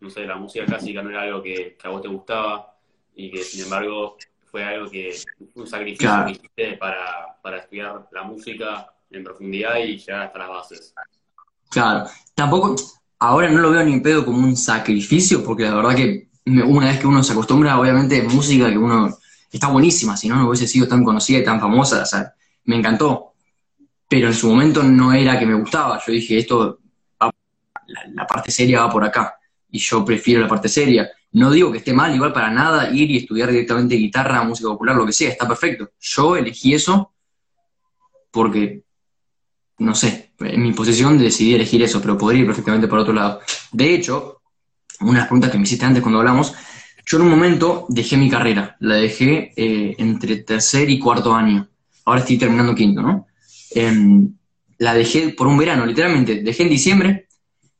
no 0.00 0.10
sé, 0.10 0.26
la 0.26 0.36
música 0.36 0.64
clásica 0.64 1.02
no 1.02 1.10
era 1.10 1.22
algo 1.22 1.42
que, 1.42 1.76
que 1.80 1.88
a 1.88 1.90
vos 1.90 2.02
te 2.02 2.08
gustaba 2.08 2.74
y 3.14 3.30
que, 3.30 3.42
sin 3.42 3.64
embargo, 3.64 4.16
fue 4.50 4.64
algo 4.64 4.90
que, 4.90 5.14
un 5.54 5.66
sacrificio 5.66 6.08
Claro. 6.08 6.26
que 6.26 6.32
hiciste 6.32 6.76
para, 6.76 7.36
para 7.42 7.58
estudiar 7.58 8.08
la 8.12 8.22
música 8.22 8.86
en 9.10 9.24
profundidad 9.24 9.76
y 9.78 9.98
llegar 9.98 10.22
hasta 10.22 10.38
las 10.38 10.48
bases. 10.48 10.94
Claro, 11.70 12.06
tampoco, 12.34 12.76
ahora 13.18 13.48
no 13.48 13.60
lo 13.60 13.70
veo 13.70 13.84
ni 13.84 13.94
en 13.94 14.02
pedo 14.02 14.24
como 14.24 14.38
un 14.38 14.56
sacrificio, 14.56 15.44
porque 15.44 15.64
la 15.64 15.74
verdad 15.74 15.94
que 15.94 16.28
una 16.46 16.86
vez 16.86 17.00
que 17.00 17.06
uno 17.06 17.22
se 17.22 17.32
acostumbra, 17.32 17.78
obviamente 17.78 18.18
es 18.18 18.32
música 18.32 18.70
que 18.70 18.78
uno 18.78 19.16
está 19.50 19.68
buenísima, 19.68 20.16
si 20.16 20.28
no, 20.28 20.36
no 20.36 20.48
hubiese 20.48 20.68
sido 20.68 20.86
tan 20.86 21.02
conocida 21.04 21.38
y 21.38 21.44
tan 21.44 21.60
famosa, 21.60 22.02
o 22.02 22.06
sea, 22.06 22.34
me 22.66 22.76
encantó. 22.76 23.32
Pero 24.08 24.28
en 24.28 24.34
su 24.34 24.48
momento 24.48 24.82
no 24.82 25.12
era 25.12 25.38
que 25.38 25.46
me 25.46 25.54
gustaba, 25.54 26.00
yo 26.06 26.12
dije, 26.12 26.38
esto, 26.38 26.80
va- 27.22 27.32
la, 27.88 28.00
la 28.14 28.26
parte 28.26 28.50
seria 28.50 28.80
va 28.82 28.90
por 28.90 29.04
acá, 29.04 29.36
y 29.70 29.78
yo 29.78 30.04
prefiero 30.04 30.40
la 30.42 30.48
parte 30.48 30.68
seria. 30.68 31.08
No 31.32 31.50
digo 31.50 31.72
que 31.72 31.78
esté 31.78 31.92
mal, 31.92 32.14
igual 32.14 32.32
para 32.32 32.50
nada, 32.50 32.90
ir 32.90 33.10
y 33.10 33.18
estudiar 33.18 33.50
directamente 33.50 33.96
guitarra, 33.96 34.42
música 34.44 34.68
popular, 34.70 34.96
lo 34.96 35.06
que 35.06 35.12
sea, 35.12 35.30
está 35.30 35.46
perfecto. 35.48 35.90
Yo 36.00 36.36
elegí 36.36 36.74
eso 36.74 37.12
porque 38.30 38.82
no 39.78 39.94
sé, 39.94 40.32
en 40.40 40.62
mi 40.62 40.72
posición 40.72 41.18
decidí 41.18 41.54
elegir 41.54 41.82
eso, 41.82 42.00
pero 42.00 42.16
podría 42.16 42.40
ir 42.40 42.46
perfectamente 42.46 42.88
por 42.88 42.98
otro 42.98 43.12
lado. 43.12 43.40
De 43.72 43.94
hecho, 43.94 44.40
una 45.00 45.12
de 45.12 45.18
las 45.18 45.26
preguntas 45.26 45.50
que 45.50 45.58
me 45.58 45.64
hiciste 45.64 45.84
antes 45.84 46.02
cuando 46.02 46.20
hablamos, 46.20 46.54
yo 47.04 47.18
en 47.18 47.24
un 47.24 47.30
momento 47.30 47.86
dejé 47.88 48.16
mi 48.16 48.30
carrera, 48.30 48.76
la 48.80 48.96
dejé 48.96 49.52
eh, 49.56 49.94
entre 49.98 50.36
tercer 50.38 50.88
y 50.88 50.98
cuarto 50.98 51.34
año. 51.34 51.68
Ahora 52.06 52.20
estoy 52.20 52.38
terminando 52.38 52.74
quinto, 52.74 53.02
¿no? 53.02 53.26
Em, 53.72 54.32
la 54.78 54.94
dejé 54.94 55.30
por 55.30 55.46
un 55.46 55.58
verano, 55.58 55.84
literalmente. 55.84 56.42
Dejé 56.42 56.62
en 56.62 56.70
diciembre, 56.70 57.28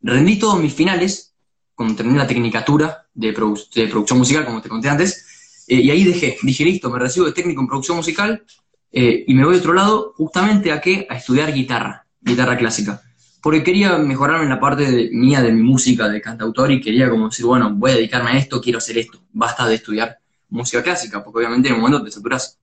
rendí 0.02 0.38
todos 0.38 0.60
mis 0.60 0.74
finales, 0.74 1.32
cuando 1.74 1.94
terminé 1.94 2.18
la 2.18 2.26
tecnicatura 2.26 3.06
de, 3.14 3.34
produ- 3.34 3.68
de 3.74 3.86
producción 3.88 4.18
musical, 4.18 4.44
como 4.44 4.60
te 4.60 4.68
conté 4.68 4.88
antes, 4.88 5.64
eh, 5.68 5.76
y 5.80 5.90
ahí 5.90 6.04
dejé. 6.04 6.36
Dije, 6.42 6.64
listo, 6.64 6.90
me 6.90 6.98
recibo 6.98 7.26
de 7.26 7.32
técnico 7.32 7.60
en 7.60 7.66
producción 7.68 7.96
musical, 7.98 8.44
eh, 8.92 9.24
y 9.26 9.34
me 9.34 9.44
voy 9.44 9.56
a 9.56 9.58
otro 9.58 9.72
lado, 9.72 10.12
justamente 10.16 10.72
a 10.72 10.80
qué? 10.80 11.06
A 11.08 11.16
estudiar 11.16 11.52
guitarra, 11.52 12.06
guitarra 12.20 12.56
clásica. 12.56 13.02
Porque 13.42 13.62
quería 13.62 13.96
mejorarme 13.98 14.44
en 14.44 14.50
la 14.50 14.58
parte 14.58 14.90
de- 14.90 15.10
mía 15.12 15.40
de 15.42 15.52
mi 15.52 15.62
música 15.62 16.08
de 16.08 16.20
cantautor 16.20 16.72
y 16.72 16.80
quería 16.80 17.08
como 17.10 17.28
decir, 17.28 17.44
bueno, 17.46 17.72
voy 17.74 17.92
a 17.92 17.94
dedicarme 17.94 18.30
a 18.30 18.38
esto, 18.38 18.60
quiero 18.60 18.78
hacer 18.78 18.98
esto. 18.98 19.22
Basta 19.32 19.68
de 19.68 19.76
estudiar 19.76 20.18
música 20.48 20.82
clásica, 20.82 21.22
porque 21.22 21.38
obviamente 21.38 21.68
en 21.68 21.74
un 21.74 21.80
momento 21.82 22.02
te 22.02 22.10
saturas. 22.10 22.58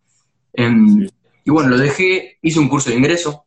Em, 0.51 1.07
y 1.45 1.51
bueno, 1.51 1.69
lo 1.69 1.77
dejé, 1.77 2.37
hice 2.41 2.59
un 2.59 2.69
curso 2.69 2.89
de 2.89 2.95
ingreso. 2.95 3.45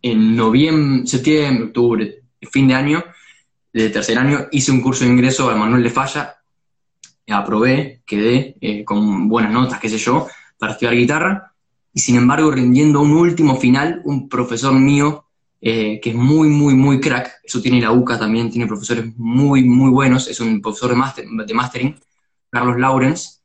En 0.00 0.36
noviembre, 0.36 1.06
septiembre, 1.06 1.64
octubre, 1.66 2.22
fin 2.50 2.68
de 2.68 2.74
año, 2.74 3.04
de 3.72 3.90
tercer 3.90 4.18
año, 4.18 4.46
hice 4.52 4.70
un 4.72 4.80
curso 4.80 5.04
de 5.04 5.10
ingreso 5.10 5.50
al 5.50 5.58
Manuel 5.58 5.82
de 5.82 5.90
Falla, 5.90 6.36
aprobé, 7.28 8.00
quedé 8.06 8.56
eh, 8.60 8.84
con 8.84 9.28
buenas 9.28 9.52
notas, 9.52 9.78
qué 9.80 9.88
sé 9.88 9.98
yo, 9.98 10.26
para 10.56 10.72
estudiar 10.72 10.94
guitarra, 10.94 11.52
y 11.92 12.00
sin 12.00 12.16
embargo 12.16 12.50
rindiendo 12.50 13.00
un 13.00 13.12
último 13.12 13.56
final, 13.56 14.00
un 14.04 14.28
profesor 14.28 14.72
mío 14.72 15.24
eh, 15.60 16.00
que 16.00 16.10
es 16.10 16.16
muy, 16.16 16.48
muy, 16.48 16.74
muy 16.74 17.00
crack, 17.00 17.40
eso 17.42 17.60
tiene 17.60 17.80
la 17.80 17.90
UCA 17.92 18.18
también, 18.18 18.50
tiene 18.50 18.66
profesores 18.66 19.04
muy, 19.16 19.64
muy 19.64 19.90
buenos, 19.90 20.28
es 20.28 20.40
un 20.40 20.62
profesor 20.62 20.90
de, 20.90 20.96
master- 20.96 21.26
de 21.28 21.54
mastering, 21.54 21.96
Carlos 22.50 22.78
Laurens, 22.78 23.37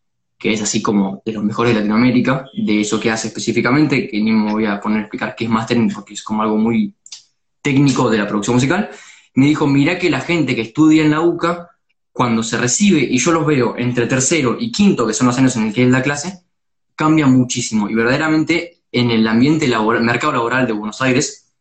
que 0.43 0.51
es 0.51 0.61
así 0.61 0.81
como 0.81 1.21
de 1.25 1.31
los 1.31 1.41
mejores 1.41 1.73
de 1.73 1.79
Latinoamérica, 1.79 2.49
de 2.53 2.81
eso 2.81 2.99
que 2.99 3.09
hace 3.09 3.29
específicamente, 3.29 4.09
que 4.09 4.19
ni 4.19 4.33
me 4.33 4.51
voy 4.51 4.65
a 4.65 4.77
poner 4.81 4.97
a 4.97 5.01
explicar 5.03 5.35
qué 5.37 5.45
es 5.45 5.49
mastering, 5.49 5.89
porque 5.89 6.15
es 6.15 6.21
como 6.21 6.41
algo 6.43 6.57
muy 6.57 6.93
técnico 7.61 8.09
de 8.09 8.17
la 8.17 8.27
producción 8.27 8.57
musical, 8.57 8.89
me 9.35 9.45
dijo, 9.45 9.65
mira 9.67 9.97
que 9.97 10.09
la 10.09 10.19
gente 10.19 10.53
que 10.53 10.63
estudia 10.63 11.01
en 11.05 11.11
la 11.11 11.21
UCA, 11.21 11.69
cuando 12.11 12.43
se 12.43 12.57
recibe, 12.57 12.99
y 12.99 13.19
yo 13.19 13.31
los 13.31 13.45
veo 13.45 13.77
entre 13.77 14.05
tercero 14.05 14.57
y 14.59 14.69
quinto, 14.69 15.07
que 15.07 15.13
son 15.13 15.27
los 15.27 15.37
años 15.37 15.55
en 15.55 15.67
el 15.67 15.73
que 15.73 15.85
es 15.85 15.89
la 15.89 16.03
clase, 16.03 16.41
cambia 16.93 17.25
muchísimo. 17.25 17.89
Y 17.89 17.95
verdaderamente 17.95 18.81
en 18.91 19.11
el 19.11 19.25
ambiente 19.25 19.65
laboral, 19.69 20.03
mercado 20.03 20.33
laboral 20.33 20.67
de 20.67 20.73
Buenos 20.73 21.01
Aires, 21.01 21.53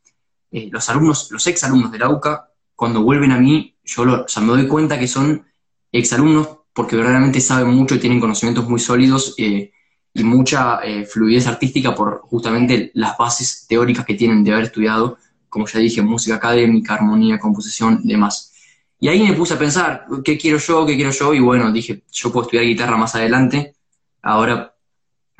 eh, 0.50 0.68
los 0.72 0.88
alumnos, 0.90 1.30
los 1.30 1.46
exalumnos 1.46 1.92
de 1.92 1.98
la 2.00 2.08
UCA, 2.08 2.48
cuando 2.74 3.00
vuelven 3.04 3.30
a 3.30 3.38
mí, 3.38 3.76
yo 3.84 4.04
lo- 4.04 4.26
me 4.40 4.46
doy 4.48 4.66
cuenta 4.66 4.98
que 4.98 5.06
son 5.06 5.46
exalumnos 5.92 6.48
porque 6.72 6.96
verdaderamente 6.96 7.40
saben 7.40 7.68
mucho 7.68 7.94
y 7.94 7.98
tienen 7.98 8.20
conocimientos 8.20 8.68
muy 8.68 8.80
sólidos 8.80 9.34
eh, 9.38 9.72
y 10.14 10.24
mucha 10.24 10.80
eh, 10.84 11.04
fluidez 11.04 11.46
artística 11.46 11.94
por 11.94 12.20
justamente 12.22 12.90
las 12.94 13.16
bases 13.16 13.66
teóricas 13.68 14.04
que 14.04 14.14
tienen 14.14 14.44
de 14.44 14.52
haber 14.52 14.64
estudiado, 14.64 15.18
como 15.48 15.66
ya 15.66 15.78
dije, 15.78 16.02
música 16.02 16.36
académica, 16.36 16.94
armonía, 16.94 17.38
composición, 17.38 18.00
demás. 18.04 18.52
Y 19.00 19.08
ahí 19.08 19.22
me 19.22 19.34
puse 19.34 19.54
a 19.54 19.58
pensar, 19.58 20.06
¿qué 20.24 20.38
quiero 20.38 20.58
yo? 20.58 20.86
¿Qué 20.86 20.96
quiero 20.96 21.10
yo? 21.10 21.34
Y 21.34 21.40
bueno, 21.40 21.72
dije, 21.72 22.02
yo 22.10 22.32
puedo 22.32 22.46
estudiar 22.46 22.64
guitarra 22.64 22.96
más 22.96 23.14
adelante, 23.14 23.74
ahora 24.22 24.74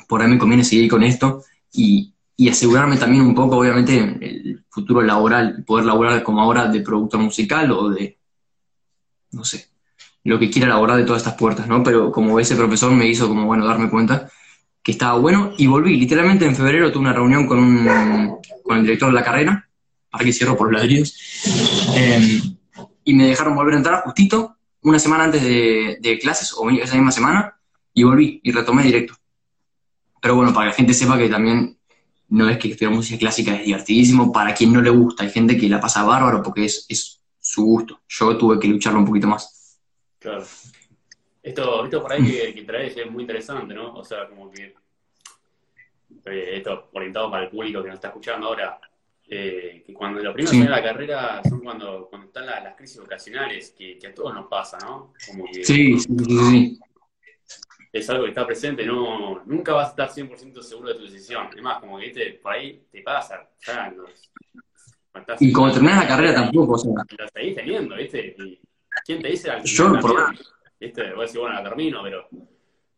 por 0.08 0.20
ahí 0.20 0.28
me 0.28 0.38
conviene 0.38 0.64
seguir 0.64 0.90
con 0.90 1.02
esto 1.02 1.44
y, 1.72 2.12
y 2.36 2.48
asegurarme 2.48 2.96
también 2.96 3.22
un 3.22 3.34
poco, 3.34 3.56
obviamente, 3.56 3.98
el 3.98 4.64
futuro 4.68 5.00
laboral, 5.02 5.64
poder 5.64 5.86
laborar 5.86 6.22
como 6.22 6.40
ahora 6.40 6.66
de 6.68 6.80
productor 6.80 7.20
musical 7.20 7.70
o 7.70 7.90
de, 7.90 8.18
no 9.30 9.44
sé, 9.44 9.71
lo 10.24 10.38
que 10.38 10.50
quiera 10.50 10.68
laborar 10.68 10.98
de 10.98 11.04
todas 11.04 11.22
estas 11.22 11.34
puertas, 11.34 11.66
¿no? 11.66 11.82
Pero 11.82 12.12
como 12.12 12.38
ese 12.38 12.56
profesor 12.56 12.92
me 12.92 13.06
hizo 13.06 13.28
como, 13.28 13.46
bueno, 13.46 13.66
darme 13.66 13.90
cuenta 13.90 14.30
que 14.82 14.92
estaba 14.92 15.18
bueno 15.18 15.52
y 15.56 15.66
volví. 15.66 15.96
Literalmente 15.96 16.44
en 16.44 16.56
febrero 16.56 16.90
tuve 16.90 17.02
una 17.02 17.12
reunión 17.12 17.46
con, 17.46 17.58
un, 17.58 18.38
con 18.62 18.78
el 18.78 18.82
director 18.82 19.08
de 19.08 19.14
la 19.14 19.24
carrera, 19.24 19.68
para 20.10 20.24
que 20.24 20.32
cierro 20.32 20.56
por 20.56 20.70
los 20.70 20.80
ladrillos, 20.80 21.14
eh, 21.96 22.40
y 23.04 23.14
me 23.14 23.26
dejaron 23.26 23.54
volver 23.54 23.74
a 23.74 23.78
entrar 23.78 24.02
justito 24.02 24.56
una 24.82 24.98
semana 24.98 25.24
antes 25.24 25.42
de, 25.42 25.98
de 26.00 26.18
clases, 26.18 26.52
o 26.56 26.68
esa 26.70 26.94
misma 26.94 27.12
semana, 27.12 27.56
y 27.94 28.02
volví 28.02 28.40
y 28.42 28.52
retomé 28.52 28.82
directo. 28.82 29.14
Pero 30.20 30.36
bueno, 30.36 30.52
para 30.52 30.66
que 30.66 30.70
la 30.70 30.76
gente 30.76 30.94
sepa 30.94 31.18
que 31.18 31.28
también 31.28 31.78
no 32.28 32.48
es 32.48 32.58
que 32.58 32.68
estudiar 32.68 32.92
música 32.92 33.18
clásica 33.18 33.54
es 33.54 33.64
divertidísimo, 33.64 34.32
para 34.32 34.54
quien 34.54 34.72
no 34.72 34.80
le 34.80 34.90
gusta, 34.90 35.24
hay 35.24 35.30
gente 35.30 35.56
que 35.56 35.68
la 35.68 35.80
pasa 35.80 36.02
bárbaro 36.02 36.42
porque 36.42 36.64
es, 36.64 36.86
es 36.88 37.20
su 37.38 37.64
gusto. 37.64 38.00
Yo 38.08 38.36
tuve 38.36 38.58
que 38.58 38.68
lucharlo 38.68 39.00
un 39.00 39.06
poquito 39.06 39.26
más. 39.26 39.61
Claro. 40.22 40.44
Esto, 41.42 41.84
esto 41.84 42.02
por 42.02 42.12
ahí 42.12 42.24
que, 42.24 42.54
que 42.54 42.62
traes 42.62 42.96
es 42.96 43.10
muy 43.10 43.22
interesante, 43.22 43.74
¿no? 43.74 43.94
O 43.94 44.04
sea, 44.04 44.28
como 44.28 44.50
que 44.50 44.74
eh, 46.26 46.56
esto 46.56 46.88
orientado 46.92 47.30
para 47.30 47.44
el 47.44 47.50
público 47.50 47.82
que 47.82 47.88
nos 47.88 47.96
está 47.96 48.08
escuchando 48.08 48.46
ahora, 48.46 48.78
eh, 49.28 49.82
que 49.84 49.92
cuando 49.92 50.20
los 50.22 50.32
primeros 50.34 50.50
Sí. 50.52 50.58
años 50.58 50.68
de 50.70 50.76
la 50.76 50.82
carrera 50.82 51.42
son 51.48 51.60
cuando, 51.60 52.06
cuando 52.08 52.28
están 52.28 52.46
la- 52.46 52.60
las 52.60 52.76
crisis 52.76 53.00
vocacionales, 53.00 53.70
que, 53.76 53.98
que 53.98 54.06
a 54.08 54.14
todos 54.14 54.32
nos 54.34 54.46
pasa, 54.46 54.78
¿no? 54.78 55.12
Como 55.26 55.44
que 55.46 55.64
Sí, 55.64 55.98
sí, 55.98 56.08
sí, 56.18 56.78
es 57.92 58.08
algo 58.08 58.22
que 58.24 58.30
está 58.30 58.46
presente, 58.46 58.86
no, 58.86 59.42
nunca 59.44 59.72
vas 59.74 59.88
a 59.88 59.90
estar 59.90 60.10
100% 60.10 60.62
seguro 60.62 60.90
de 60.90 60.94
tu 60.94 61.02
decisión. 61.04 61.48
Además, 61.52 61.78
como 61.80 61.98
que 61.98 62.06
¿viste? 62.06 62.32
por 62.42 62.52
ahí 62.52 62.84
te 62.90 63.02
pasa, 63.02 63.48
ya 63.66 63.90
los- 63.90 64.30
Y 65.40 65.52
cuando 65.52 65.74
terminas 65.74 66.02
la 66.04 66.08
carrera 66.08 66.34
tampoco, 66.34 66.74
o 66.74 66.78
sea, 66.78 66.92
Lo 67.18 67.28
seguís 67.34 67.54
teniendo, 67.56 67.96
¿viste? 67.96 68.34
Y 68.38 68.60
¿Quién 69.04 69.22
te 69.22 69.28
dice 69.28 69.50
al 69.50 69.62
Yo, 69.64 69.92
también, 69.92 70.38
¿viste? 70.80 71.10
Voy 71.12 71.20
a 71.20 71.22
decir, 71.22 71.40
bueno, 71.40 71.56
la 71.56 71.62
termino, 71.62 72.00
pero 72.02 72.28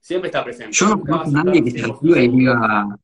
siempre 0.00 0.28
está 0.28 0.44
presente. 0.44 0.72
Yo 0.72 0.88
no 0.88 1.00
conozco 1.00 1.38
a 1.38 1.44
nadie 1.44 1.64
que 1.64 1.70
se 1.70 1.86
reciba 1.86 2.18
y 2.20 2.28
diga, 2.28 2.98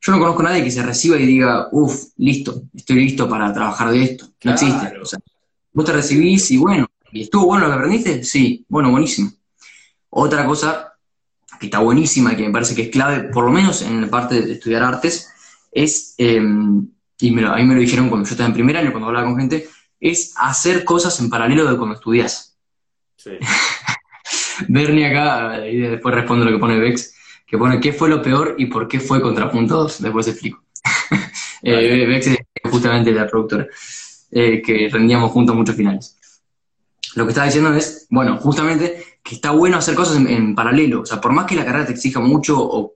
yo 0.00 0.12
no 0.12 0.18
conozco 0.18 0.40
a 0.40 0.44
nadie 0.44 0.64
que 0.64 0.70
se 0.70 0.82
reciba 0.82 1.16
y 1.16 1.26
diga, 1.26 1.68
uff, 1.72 2.04
listo, 2.16 2.62
estoy 2.74 2.96
listo 2.96 3.28
para 3.28 3.52
trabajar 3.52 3.90
de 3.90 4.02
esto. 4.02 4.26
No 4.44 4.52
existe. 4.52 4.98
O 4.98 5.04
sea, 5.04 5.18
vos 5.72 5.84
te 5.84 5.92
recibís 5.92 6.50
y 6.50 6.56
bueno, 6.56 6.86
¿y 7.12 7.22
estuvo 7.22 7.46
bueno 7.46 7.66
lo 7.66 7.72
que 7.72 7.78
aprendiste? 7.78 8.24
Sí, 8.24 8.64
bueno, 8.68 8.90
buenísimo. 8.90 9.32
Otra 10.10 10.46
cosa 10.46 10.92
que 11.58 11.66
está 11.66 11.78
buenísima 11.78 12.32
y 12.32 12.36
que 12.36 12.46
me 12.46 12.52
parece 12.52 12.74
que 12.74 12.82
es 12.82 12.90
clave, 12.90 13.28
por 13.30 13.44
lo 13.44 13.50
menos 13.50 13.82
en 13.82 14.00
la 14.00 14.08
parte 14.08 14.40
de 14.40 14.52
estudiar 14.54 14.82
artes, 14.82 15.32
es, 15.72 16.14
em, 16.18 16.88
y 17.18 17.30
me 17.30 17.46
a 17.46 17.56
mí 17.56 17.64
me 17.64 17.74
lo 17.74 17.80
dijeron 17.80 18.08
cuando 18.08 18.26
yo 18.26 18.32
estaba 18.32 18.48
en 18.48 18.54
primer 18.54 18.76
año, 18.76 18.90
cuando 18.90 19.08
hablaba 19.08 19.26
con 19.26 19.38
gente, 19.38 19.68
es 20.00 20.34
hacer 20.36 20.84
cosas 20.84 21.18
en 21.20 21.30
paralelo 21.30 21.70
de 21.70 21.76
cuando 21.76 21.94
estudias. 21.94 22.56
Sí. 23.16 23.32
Bernie 24.68 25.06
acá, 25.06 25.66
y 25.66 25.78
después 25.78 26.14
responde 26.14 26.44
lo 26.44 26.52
que 26.52 26.58
pone 26.58 26.78
Vex, 26.78 27.14
que 27.46 27.58
pone 27.58 27.80
qué 27.80 27.92
fue 27.92 28.08
lo 28.08 28.22
peor 28.22 28.56
y 28.58 28.66
por 28.66 28.88
qué 28.88 29.00
fue 29.00 29.20
contrapunto 29.20 29.76
2, 29.82 30.02
después 30.02 30.28
explico. 30.28 30.62
eh, 31.62 32.06
Vex 32.06 32.26
es 32.26 32.38
justamente 32.70 33.12
la 33.12 33.26
productora, 33.26 33.66
eh, 34.30 34.62
que 34.62 34.88
rendíamos 34.90 35.30
juntos 35.30 35.54
muchos 35.54 35.76
finales. 35.76 36.16
Lo 37.14 37.24
que 37.24 37.30
estaba 37.30 37.46
diciendo 37.46 37.72
es, 37.72 38.06
bueno, 38.10 38.36
justamente 38.36 39.02
que 39.22 39.34
está 39.36 39.50
bueno 39.50 39.78
hacer 39.78 39.94
cosas 39.94 40.16
en, 40.16 40.54
paralelo. 40.54 41.00
O 41.00 41.06
sea, 41.06 41.20
por 41.20 41.32
más 41.32 41.46
que 41.46 41.56
la 41.56 41.64
carrera 41.64 41.86
te 41.86 41.92
exija 41.92 42.20
mucho 42.20 42.56
o 42.58 42.94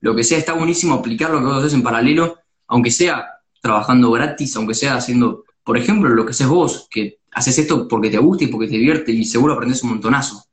lo 0.00 0.16
que 0.16 0.24
sea, 0.24 0.38
está 0.38 0.54
buenísimo 0.54 0.94
aplicar 0.94 1.30
lo 1.30 1.38
que 1.38 1.44
vos 1.44 1.58
haces 1.58 1.74
en 1.74 1.82
paralelo, 1.82 2.38
aunque 2.68 2.90
sea 2.90 3.26
trabajando 3.60 4.10
gratis, 4.10 4.56
aunque 4.56 4.74
sea 4.74 4.94
haciendo, 4.96 5.44
por 5.70 5.78
ejemplo, 5.78 6.08
lo 6.08 6.26
que 6.26 6.32
haces 6.32 6.48
vos, 6.48 6.88
que 6.90 7.20
haces 7.30 7.56
esto 7.56 7.86
porque 7.86 8.10
te 8.10 8.18
gusta 8.18 8.42
y 8.42 8.48
porque 8.48 8.66
te 8.66 8.72
divierte 8.72 9.12
y 9.12 9.24
seguro 9.24 9.54
aprendes 9.54 9.84
un 9.84 9.90
montonazo. 9.90 10.44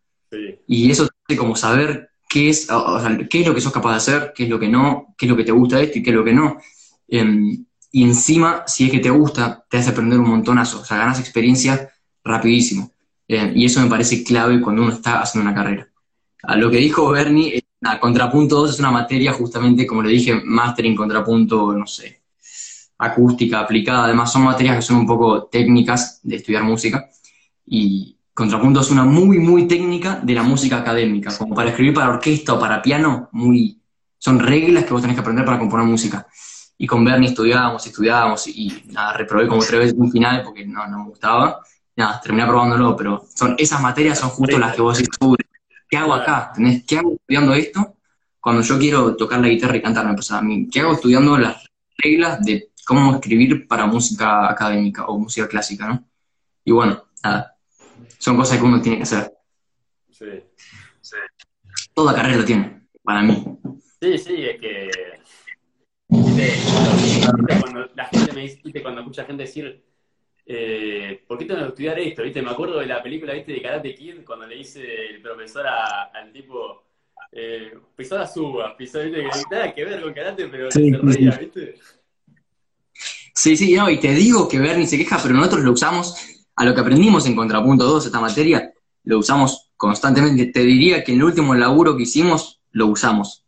Y 0.67 0.91
eso 0.91 1.07
te 1.07 1.13
hace 1.25 1.37
como 1.39 1.55
saber 1.55 2.11
qué 2.29 2.49
es, 2.49 2.69
o 2.69 2.99
sea, 2.99 3.17
qué 3.27 3.41
es 3.41 3.47
lo 3.47 3.55
que 3.55 3.61
sos 3.61 3.73
capaz 3.73 3.93
de 3.93 3.97
hacer, 3.97 4.33
qué 4.35 4.43
es 4.43 4.49
lo 4.49 4.59
que 4.59 4.67
no, 4.67 5.15
qué 5.17 5.25
es 5.25 5.29
lo 5.31 5.35
que 5.35 5.43
te 5.43 5.51
gusta 5.51 5.77
de 5.77 5.85
esto 5.85 5.97
y 5.97 6.03
qué 6.03 6.11
es 6.11 6.15
lo 6.15 6.23
que 6.23 6.33
no. 6.33 6.57
Em, 7.07 7.65
y 7.91 8.03
encima, 8.03 8.61
si 8.67 8.85
es 8.85 8.91
que 8.91 8.99
te 8.99 9.09
gusta, 9.09 9.65
te 9.67 9.77
hace 9.77 9.89
aprender 9.89 10.19
un 10.19 10.29
montonazo, 10.29 10.81
o 10.81 10.85
sea, 10.85 10.97
ganas 10.97 11.19
experiencia 11.19 11.89
rapidísimo. 12.23 12.91
Eh, 13.27 13.53
y 13.55 13.65
eso 13.65 13.81
me 13.81 13.89
parece 13.89 14.23
clave 14.23 14.61
cuando 14.61 14.83
uno 14.83 14.93
está 14.93 15.21
haciendo 15.21 15.49
una 15.49 15.57
carrera. 15.57 15.87
A 16.43 16.55
lo 16.57 16.69
que 16.69 16.77
dijo 16.77 17.09
Bernie, 17.09 17.57
eh, 17.57 17.63
contrapunto 17.99 18.57
2 18.57 18.69
es 18.69 18.79
una 18.79 18.91
materia 18.91 19.33
justamente, 19.33 19.87
como 19.87 20.03
le 20.03 20.11
dije, 20.11 20.39
máster 20.45 20.85
en 20.85 20.95
contrapunto, 20.95 21.73
no 21.73 21.87
sé, 21.87 22.21
acústica 22.97 23.59
aplicada. 23.59 24.05
Además, 24.05 24.31
son 24.31 24.43
materias 24.43 24.77
que 24.77 24.81
son 24.81 24.97
un 24.97 25.07
poco 25.07 25.45
técnicas 25.45 26.19
de 26.23 26.37
estudiar 26.37 26.63
música. 26.63 27.09
Y 27.65 28.17
contrapunto 28.33 28.81
es 28.81 28.91
una 28.91 29.03
muy, 29.03 29.39
muy 29.39 29.67
técnica 29.67 30.19
de 30.21 30.33
la 30.33 30.43
música 30.43 30.77
académica, 30.77 31.35
como 31.37 31.55
para 31.55 31.69
escribir 31.69 31.93
para 31.93 32.09
orquesta 32.09 32.53
o 32.53 32.59
para 32.59 32.81
piano, 32.81 33.29
muy, 33.31 33.81
son 34.17 34.39
reglas 34.39 34.85
que 34.85 34.93
vos 34.93 35.01
tenés 35.01 35.15
que 35.15 35.21
aprender 35.21 35.43
para 35.43 35.59
componer 35.59 35.85
música. 35.85 36.27
Y 36.77 36.85
con 36.85 37.03
Bernie 37.03 37.29
estudiábamos, 37.29 37.85
estudiábamos 37.87 38.47
y, 38.47 38.83
nada, 38.91 39.13
reprobé 39.13 39.47
como 39.47 39.63
tres 39.63 39.79
veces 39.79 39.95
un 39.97 40.11
final 40.11 40.43
porque 40.43 40.65
no, 40.65 40.87
no 40.87 40.99
me 40.99 41.09
gustaba 41.09 41.61
nada, 41.97 42.21
terminé 42.21 42.45
probándolo, 42.45 42.95
pero 42.95 43.25
son 43.35 43.55
esas 43.57 43.81
materias 43.81 44.19
son 44.19 44.29
justo 44.29 44.57
las 44.57 44.75
que 44.75 44.81
vos 44.81 44.97
decís, 44.97 45.09
¿qué 45.89 45.97
hago 45.97 46.13
acá? 46.13 46.53
¿Qué 46.87 46.97
hago 46.97 47.13
estudiando 47.13 47.53
esto? 47.53 47.95
Cuando 48.39 48.61
yo 48.61 48.77
quiero 48.77 49.15
tocar 49.15 49.41
la 49.41 49.47
guitarra 49.47 49.75
y 49.77 49.81
cantar, 49.81 50.07
me 50.07 50.13
pasa 50.13 50.37
a 50.37 50.41
mí, 50.41 50.69
¿qué 50.71 50.81
hago 50.81 50.93
estudiando 50.93 51.37
las 51.37 51.65
reglas 51.97 52.39
de 52.45 52.69
cómo 52.87 53.15
escribir 53.15 53.67
para 53.67 53.85
música 53.85 54.49
académica 54.49 55.05
o 55.07 55.19
música 55.19 55.45
clásica, 55.45 55.89
no? 55.89 56.07
Y 56.63 56.71
bueno, 56.71 57.03
nada, 57.21 57.57
son 58.17 58.37
cosas 58.37 58.57
que 58.57 58.63
uno 58.63 58.81
tiene 58.81 58.97
que 58.97 59.03
hacer. 59.03 59.33
Sí, 60.09 60.25
sí. 61.01 61.17
Toda 61.93 62.15
carrera 62.15 62.37
lo 62.37 62.45
tiene, 62.45 62.87
para 63.03 63.21
mí. 63.21 63.43
Sí, 64.01 64.17
sí, 64.17 64.45
es 64.45 64.59
que... 64.61 64.89
Cuando 67.59 67.89
la 67.93 68.05
gente 68.05 68.33
me 68.33 68.41
dice, 68.41 68.81
cuando 68.81 69.01
escucha 69.01 69.25
gente 69.25 69.43
decir, 69.43 69.83
eh, 70.45 71.25
¿por 71.27 71.37
qué 71.37 71.43
tengo 71.43 71.59
que 71.59 71.67
estudiar 71.67 71.99
esto? 71.99 72.23
¿Viste? 72.23 72.41
Me 72.41 72.51
acuerdo 72.51 72.79
de 72.79 72.85
la 72.85 73.03
película 73.03 73.33
¿viste? 73.33 73.51
de 73.51 73.61
Karate 73.61 73.93
Kid 73.95 74.23
cuando 74.25 74.47
le 74.47 74.55
dice 74.55 75.07
el 75.09 75.21
profesor 75.21 75.67
al 75.67 76.31
tipo, 76.31 76.85
eh, 77.33 77.73
pisó 77.97 78.17
la 78.17 78.25
suba, 78.25 78.77
pisó, 78.77 79.01
¿viste? 79.01 79.27
nada 79.51 79.75
que 79.75 79.83
ver 79.83 80.01
con 80.01 80.13
karate, 80.13 80.47
pero 80.47 80.71
se 80.71 80.79
reía, 80.79 81.31
¿viste? 81.31 81.75
Sí, 81.75 81.96
sí, 83.37 83.73
no, 83.75 83.89
y 83.89 83.99
te 83.99 84.13
digo 84.13 84.47
que 84.47 84.59
Bernie 84.59 84.87
se 84.87 84.97
queja, 84.97 85.19
pero 85.21 85.35
nosotros 85.35 85.63
lo 85.63 85.71
usamos, 85.71 86.15
a 86.55 86.65
lo 86.65 86.73
que 86.73 86.81
aprendimos 86.81 87.25
en 87.27 87.35
Contrapunto 87.35 87.85
2, 87.85 88.07
esta 88.07 88.19
materia, 88.19 88.71
lo 89.03 89.19
usamos 89.19 89.69
constantemente. 89.77 90.47
Te 90.47 90.61
diría 90.61 91.03
que 91.03 91.13
en 91.13 91.19
el 91.19 91.25
último 91.25 91.53
laburo 91.53 91.95
que 91.95 92.03
hicimos, 92.03 92.59
lo 92.71 92.87
usamos. 92.87 93.43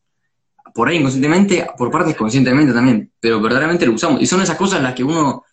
Por 0.73 0.87
ahí 0.87 0.97
inconscientemente, 0.97 1.67
por 1.77 1.89
partes 1.89 2.15
conscientemente 2.15 2.71
también, 2.71 3.11
pero 3.19 3.41
verdaderamente 3.41 3.85
lo 3.85 3.93
usamos. 3.93 4.21
Y 4.21 4.27
son 4.27 4.41
esas 4.41 4.57
cosas 4.57 4.81
las 4.81 4.93
que 4.93 5.03
uno 5.03 5.43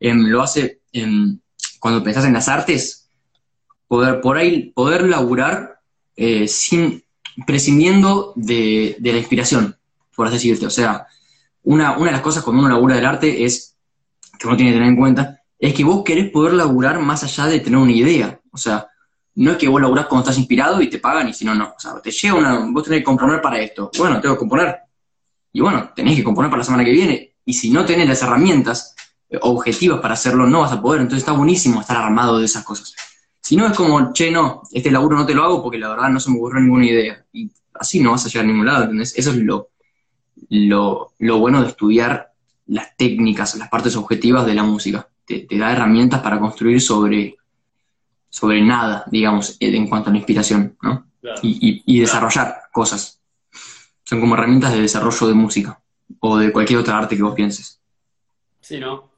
em, 0.00 0.26
lo 0.26 0.42
hace 0.42 0.80
cuando 1.78 2.02
pensás 2.02 2.24
en 2.24 2.32
las 2.32 2.48
artes, 2.48 3.08
poder 3.86 4.20
por 4.20 4.36
ahí 4.36 4.72
poder 4.74 5.08
laburar 5.08 5.80
eh, 6.16 6.48
sin 6.48 7.04
prescindiendo 7.46 8.32
de, 8.36 8.96
la 9.00 9.18
inspiración, 9.18 9.76
por 10.14 10.26
así 10.26 10.34
decirte. 10.34 10.66
O 10.66 10.70
sea, 10.70 11.06
una, 11.62 11.96
una 11.96 12.06
de 12.06 12.12
las 12.12 12.20
cosas 12.20 12.42
cuando 12.42 12.60
uno 12.62 12.68
labura 12.68 12.96
del 12.96 13.06
arte 13.06 13.44
es, 13.44 13.73
que 14.38 14.46
uno 14.46 14.56
tiene 14.56 14.72
que 14.72 14.76
tener 14.76 14.88
en 14.88 14.96
cuenta, 14.96 15.40
es 15.58 15.74
que 15.74 15.84
vos 15.84 16.02
querés 16.04 16.30
poder 16.30 16.54
laburar 16.54 16.98
más 17.00 17.24
allá 17.24 17.46
de 17.46 17.60
tener 17.60 17.78
una 17.78 17.92
idea. 17.92 18.40
O 18.50 18.58
sea, 18.58 18.86
no 19.36 19.52
es 19.52 19.56
que 19.56 19.68
vos 19.68 19.80
laburás 19.80 20.06
cuando 20.06 20.24
estás 20.24 20.38
inspirado 20.38 20.80
y 20.80 20.88
te 20.88 20.98
pagan 20.98 21.28
y 21.28 21.32
si 21.32 21.44
no, 21.44 21.54
no. 21.54 21.74
O 21.76 21.80
sea, 21.80 22.00
te 22.00 22.10
llega 22.10 22.34
una, 22.34 22.66
vos 22.70 22.84
tenés 22.84 23.00
que 23.00 23.04
componer 23.04 23.40
para 23.40 23.58
esto. 23.60 23.90
Bueno, 23.98 24.20
tengo 24.20 24.34
que 24.34 24.40
componer. 24.40 24.76
Y 25.52 25.60
bueno, 25.60 25.90
tenés 25.94 26.16
que 26.16 26.24
componer 26.24 26.50
para 26.50 26.58
la 26.60 26.64
semana 26.64 26.84
que 26.84 26.92
viene. 26.92 27.36
Y 27.44 27.52
si 27.54 27.70
no 27.70 27.84
tenés 27.84 28.08
las 28.08 28.22
herramientas, 28.22 28.94
objetivos 29.42 30.00
para 30.00 30.14
hacerlo, 30.14 30.46
no 30.46 30.60
vas 30.60 30.72
a 30.72 30.80
poder. 30.80 31.00
Entonces 31.00 31.22
está 31.22 31.32
buenísimo 31.32 31.80
estar 31.80 31.96
armado 31.96 32.38
de 32.38 32.44
esas 32.44 32.64
cosas. 32.64 32.94
Si 33.40 33.56
no 33.56 33.66
es 33.66 33.76
como, 33.76 34.12
che, 34.12 34.30
no, 34.30 34.62
este 34.72 34.90
laburo 34.90 35.16
no 35.16 35.26
te 35.26 35.34
lo 35.34 35.44
hago 35.44 35.62
porque 35.62 35.78
la 35.78 35.90
verdad 35.90 36.08
no 36.08 36.20
se 36.20 36.30
me 36.30 36.36
ocurrió 36.36 36.60
ninguna 36.60 36.86
idea. 36.86 37.24
Y 37.32 37.50
así 37.74 38.00
no 38.00 38.12
vas 38.12 38.24
a 38.24 38.28
llegar 38.28 38.44
a 38.44 38.48
ningún 38.48 38.66
lado, 38.66 38.84
¿entendés? 38.84 39.12
Eso 39.16 39.30
es 39.30 39.36
lo, 39.36 39.70
lo, 40.48 41.38
bueno 41.38 41.62
de 41.62 41.68
estudiar 41.68 42.32
las 42.66 42.96
técnicas, 42.96 43.54
las 43.56 43.68
partes 43.68 43.96
objetivas 43.96 44.46
de 44.46 44.54
la 44.54 44.62
música. 44.62 45.08
Te, 45.26 45.46
da 45.50 45.72
herramientas 45.72 46.20
para 46.20 46.38
construir 46.38 46.80
sobre, 46.80 47.36
sobre 48.28 48.62
nada, 48.62 49.04
digamos, 49.10 49.56
en 49.60 49.86
cuanto 49.88 50.10
a 50.10 50.12
la 50.12 50.18
inspiración, 50.18 50.76
¿no? 50.82 51.06
Y, 51.42 51.82
y 51.86 52.00
desarrollar 52.00 52.64
cosas. 52.70 53.20
Son 54.04 54.20
como 54.20 54.34
herramientas 54.34 54.72
de 54.72 54.82
desarrollo 54.82 55.26
de 55.26 55.34
música 55.34 55.80
o 56.20 56.36
de 56.36 56.52
cualquier 56.52 56.80
otra 56.80 56.98
arte 56.98 57.16
que 57.16 57.22
vos 57.22 57.34
pienses. 57.34 57.80
Sí, 58.60 58.78
¿no? 58.78 59.14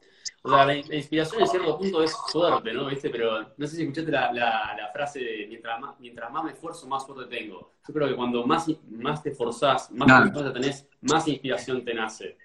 O 0.46 0.48
sea, 0.48 0.64
la, 0.64 0.76
inspiración 0.76 1.42
en 1.42 1.48
cierto 1.48 1.76
punto 1.76 2.02
es 2.04 2.16
suerte, 2.28 2.72
¿no? 2.72 2.86
¿Viste? 2.86 3.10
Pero 3.10 3.52
no 3.56 3.66
sé 3.66 3.76
si 3.76 3.82
escuchaste 3.82 4.12
la, 4.12 4.32
la, 4.32 4.90
frase 4.92 5.18
de 5.18 5.46
mientras 5.48 5.80
más, 5.80 5.98
mientras 5.98 6.30
más 6.30 6.44
me 6.44 6.52
esfuerzo, 6.52 6.86
más 6.86 7.04
suerte 7.04 7.24
tengo. 7.36 7.72
Yo 7.86 7.92
creo 7.92 8.08
que 8.08 8.14
cuando 8.14 8.46
más, 8.46 8.70
más 8.88 9.24
te 9.24 9.30
esforzás, 9.30 9.90
más 9.90 10.06
claro. 10.06 10.52
tenés, 10.52 10.88
más 11.00 11.26
inspiración 11.26 11.84
te 11.84 11.94
nace. 11.94 12.36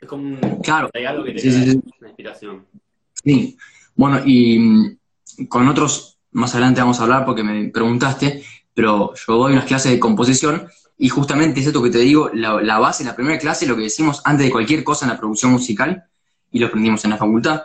Es 0.00 0.08
como 0.08 0.22
un 0.22 0.60
claro. 0.62 0.90
algo 1.06 1.24
que 1.24 1.32
te 1.32 1.40
sí, 1.40 1.80
una 2.00 2.08
inspiración. 2.08 2.66
Sí. 3.24 3.56
Bueno, 3.94 4.20
y 4.24 4.58
mm, 4.58 4.98
con 5.48 5.68
otros 5.68 6.18
más 6.32 6.52
adelante 6.54 6.80
vamos 6.80 7.00
a 7.00 7.04
hablar 7.04 7.24
porque 7.24 7.42
me 7.42 7.68
preguntaste, 7.68 8.44
pero 8.74 9.12
yo 9.14 9.34
doy 9.34 9.52
unas 9.52 9.64
clases 9.64 9.92
de 9.92 9.98
composición 9.98 10.68
y 10.96 11.08
justamente 11.08 11.60
es 11.60 11.66
esto 11.66 11.82
que 11.82 11.90
te 11.90 11.98
digo, 11.98 12.30
la, 12.34 12.60
la 12.60 12.78
base, 12.78 13.04
la 13.04 13.16
primera 13.16 13.38
clase, 13.38 13.66
lo 13.66 13.76
que 13.76 13.82
decimos 13.82 14.20
antes 14.24 14.46
de 14.46 14.52
cualquier 14.52 14.84
cosa 14.84 15.04
en 15.04 15.12
la 15.12 15.18
producción 15.18 15.52
musical, 15.52 16.04
y 16.50 16.58
lo 16.58 16.66
aprendimos 16.66 17.04
en 17.04 17.10
la 17.10 17.16
facultad, 17.16 17.62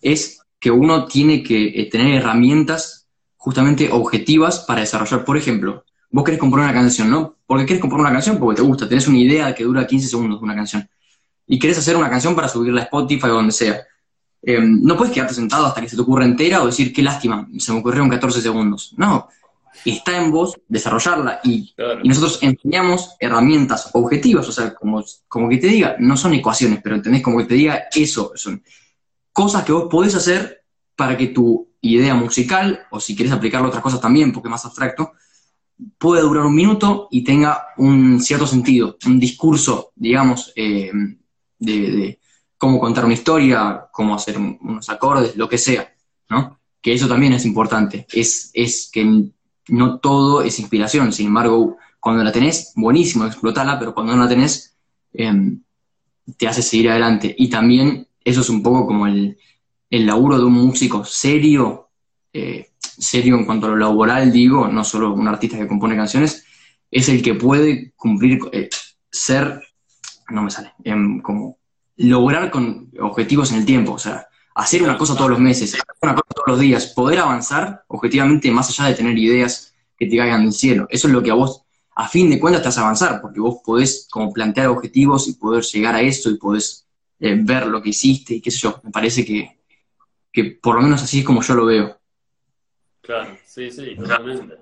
es 0.00 0.40
que 0.58 0.70
uno 0.70 1.06
tiene 1.06 1.42
que 1.42 1.66
eh, 1.66 1.88
tener 1.90 2.14
herramientas 2.14 3.06
justamente 3.36 3.90
objetivas 3.90 4.60
para 4.60 4.80
desarrollar. 4.80 5.24
Por 5.24 5.36
ejemplo, 5.36 5.84
vos 6.10 6.24
querés 6.24 6.40
componer 6.40 6.64
una 6.64 6.74
canción, 6.74 7.10
¿no? 7.10 7.36
¿Por 7.46 7.58
qué 7.60 7.66
querés 7.66 7.80
componer 7.80 8.06
una 8.06 8.12
canción? 8.12 8.38
Porque 8.38 8.60
te 8.60 8.66
gusta, 8.66 8.88
tenés 8.88 9.08
una 9.08 9.18
idea 9.18 9.54
que 9.54 9.64
dura 9.64 9.86
15 9.86 10.08
segundos 10.08 10.40
de 10.40 10.44
una 10.44 10.54
canción. 10.54 10.88
Y 11.46 11.58
querés 11.58 11.78
hacer 11.78 11.96
una 11.96 12.10
canción 12.10 12.34
para 12.34 12.48
subirla 12.48 12.82
a 12.82 12.84
Spotify 12.84 13.26
o 13.26 13.34
donde 13.34 13.52
sea. 13.52 13.82
Eh, 14.42 14.60
no 14.60 14.96
puedes 14.96 15.12
quedarte 15.12 15.34
sentado 15.34 15.66
hasta 15.66 15.80
que 15.80 15.88
se 15.88 15.96
te 15.96 16.02
ocurra 16.02 16.24
entera 16.24 16.62
o 16.62 16.66
decir, 16.66 16.92
qué 16.92 17.02
lástima, 17.02 17.48
se 17.58 17.72
me 17.72 17.78
ocurrieron 17.78 18.08
14 18.08 18.42
segundos. 18.42 18.94
No, 18.96 19.28
está 19.84 20.22
en 20.22 20.30
vos 20.30 20.54
desarrollarla 20.68 21.40
y, 21.44 21.74
nosotros 22.04 22.38
enseñamos 22.42 23.16
herramientas 23.18 23.90
objetivas, 23.92 24.48
o 24.48 24.52
sea, 24.52 24.74
como, 24.74 25.02
como 25.28 25.48
que 25.48 25.58
te 25.58 25.66
diga, 25.66 25.96
no 25.98 26.16
son 26.16 26.34
ecuaciones, 26.34 26.80
pero 26.82 26.96
entendés 26.96 27.22
como 27.22 27.38
que 27.38 27.44
te 27.44 27.54
diga 27.54 27.84
eso, 27.94 28.32
son 28.34 28.62
cosas 29.32 29.64
que 29.64 29.72
vos 29.72 29.88
podés 29.90 30.14
hacer 30.14 30.62
para 30.96 31.16
que 31.16 31.28
tu 31.28 31.68
idea 31.80 32.14
musical, 32.14 32.86
o 32.90 33.00
si 33.00 33.14
quieres 33.14 33.32
aplicarlo 33.32 33.66
a 33.66 33.68
otras 33.68 33.82
cosas 33.82 34.00
también, 34.00 34.32
porque 34.32 34.48
es 34.48 34.52
más 34.52 34.64
abstracto, 34.64 35.12
pueda 35.98 36.22
durar 36.22 36.46
un 36.46 36.54
minuto 36.54 37.08
y 37.10 37.24
tenga 37.24 37.66
un 37.76 38.20
cierto 38.20 38.46
sentido, 38.46 38.96
un 39.06 39.18
discurso, 39.18 39.90
digamos, 39.94 40.52
eh, 40.54 40.90
de, 41.64 42.18
cómo 42.58 42.78
contar 42.78 43.04
una 43.04 43.14
historia, 43.14 43.86
cómo 43.92 44.14
hacer 44.14 44.38
unos 44.38 44.88
acordes, 44.88 45.36
lo 45.36 45.48
que 45.48 45.58
sea, 45.58 45.92
¿no? 46.30 46.58
Que 46.80 46.94
eso 46.94 47.08
también 47.08 47.32
es 47.32 47.44
importante, 47.44 48.06
es, 48.12 48.50
es 48.54 48.90
que 48.92 49.30
no 49.68 49.98
todo 49.98 50.42
es 50.42 50.58
inspiración, 50.58 51.12
sin 51.12 51.26
embargo, 51.28 51.76
cuando 52.00 52.22
la 52.22 52.32
tenés, 52.32 52.72
buenísimo, 52.76 53.26
explotala, 53.26 53.78
pero 53.78 53.94
cuando 53.94 54.14
no 54.14 54.22
la 54.22 54.28
tenés, 54.28 54.76
em, 55.12 55.62
te 56.36 56.46
hace 56.46 56.62
seguir 56.62 56.90
adelante. 56.90 57.34
Y 57.38 57.48
también 57.48 58.06
eso 58.22 58.42
es 58.42 58.50
un 58.50 58.62
poco 58.62 58.86
como 58.86 59.06
el, 59.06 59.38
el 59.90 60.06
laburo 60.06 60.38
de 60.38 60.44
un 60.44 60.52
músico 60.52 61.04
serio, 61.04 61.88
eh, 62.32 62.70
serio 62.80 63.36
en 63.36 63.44
cuanto 63.44 63.66
a 63.66 63.70
lo 63.70 63.76
laboral, 63.76 64.32
digo, 64.32 64.68
no 64.68 64.84
solo 64.84 65.14
un 65.14 65.28
artista 65.28 65.56
que 65.56 65.68
compone 65.68 65.96
canciones, 65.96 66.44
es 66.90 67.08
el 67.08 67.22
que 67.22 67.34
puede 67.34 67.92
cumplir, 67.96 68.38
eh, 68.52 68.68
ser, 69.10 69.62
no 70.30 70.42
me 70.42 70.50
sale, 70.50 70.72
em, 70.84 71.20
como 71.20 71.58
lograr 71.96 72.50
con 72.50 72.90
objetivos 73.00 73.52
en 73.52 73.58
el 73.58 73.64
tiempo, 73.64 73.92
o 73.92 73.98
sea, 73.98 74.28
hacer 74.54 74.82
una 74.82 74.96
cosa 74.96 75.16
todos 75.16 75.30
los 75.30 75.38
meses, 75.38 75.74
hacer 75.74 75.84
una 76.02 76.14
cosa 76.14 76.28
todos 76.34 76.48
los 76.48 76.60
días, 76.60 76.86
poder 76.86 77.18
avanzar 77.20 77.84
objetivamente 77.88 78.50
más 78.50 78.68
allá 78.70 78.88
de 78.88 78.94
tener 78.94 79.18
ideas 79.18 79.74
que 79.96 80.06
te 80.06 80.16
caigan 80.16 80.42
del 80.42 80.52
cielo. 80.52 80.86
Eso 80.90 81.08
es 81.08 81.14
lo 81.14 81.22
que 81.22 81.30
a 81.30 81.34
vos, 81.34 81.64
a 81.96 82.08
fin 82.08 82.30
de 82.30 82.40
cuentas, 82.40 82.62
te 82.62 82.68
hace 82.68 82.80
avanzar, 82.80 83.20
porque 83.20 83.40
vos 83.40 83.60
podés 83.64 84.08
como 84.10 84.32
plantear 84.32 84.68
objetivos 84.68 85.28
y 85.28 85.34
poder 85.34 85.62
llegar 85.64 85.94
a 85.94 86.00
eso 86.00 86.30
y 86.30 86.38
podés 86.38 86.86
eh, 87.20 87.36
ver 87.40 87.66
lo 87.66 87.80
que 87.82 87.90
hiciste 87.90 88.34
y 88.34 88.40
qué 88.40 88.50
sé 88.50 88.58
yo. 88.58 88.80
Me 88.82 88.90
parece 88.90 89.24
que, 89.24 89.60
que 90.32 90.58
por 90.60 90.76
lo 90.76 90.82
menos 90.82 91.02
así 91.02 91.20
es 91.20 91.24
como 91.24 91.42
yo 91.42 91.54
lo 91.54 91.66
veo. 91.66 91.98
Claro, 93.00 93.36
sí, 93.44 93.70
sí, 93.70 93.94
totalmente. 93.96 94.56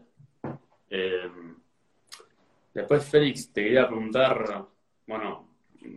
Eh, 0.90 1.30
después, 2.74 3.04
Félix, 3.04 3.52
te 3.52 3.62
quería 3.62 3.86
preguntar, 3.86 4.66
bueno, 5.06 5.51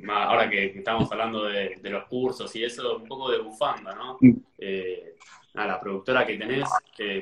ahora 0.10 0.50
que, 0.50 0.66
estamos 0.78 1.12
hablando 1.12 1.44
de, 1.46 1.80
los 1.84 2.06
cursos 2.06 2.56
y 2.56 2.64
eso, 2.64 2.98
un 2.98 3.08
poco 3.08 3.32
de 3.32 3.40
bufanda, 3.40 3.94
¿no? 3.96 4.18
Eh, 4.58 5.16
a 5.54 5.68
la 5.68 5.80
productora 5.80 6.26
que 6.26 6.38
tenés, 6.38 6.70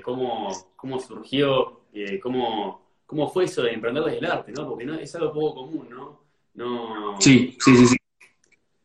¿cómo, 0.03 0.71
¿cómo, 0.75 0.99
surgió? 0.99 1.81
cómo, 2.21 2.83
¿Cómo 3.05 3.29
fue 3.29 3.45
eso 3.45 3.61
de 3.61 3.73
emprender 3.73 4.03
desde 4.03 4.17
el 4.19 4.25
arte, 4.25 4.51
¿no? 4.51 4.67
Porque 4.67 4.85
no, 4.85 4.95
es 4.95 5.15
algo 5.15 5.33
poco 5.33 5.55
común, 5.55 5.87
¿no? 5.89 6.19
no... 6.55 7.21
Sí, 7.21 7.55
sí, 7.59 7.75
sí, 7.75 7.87
sí. 7.87 7.95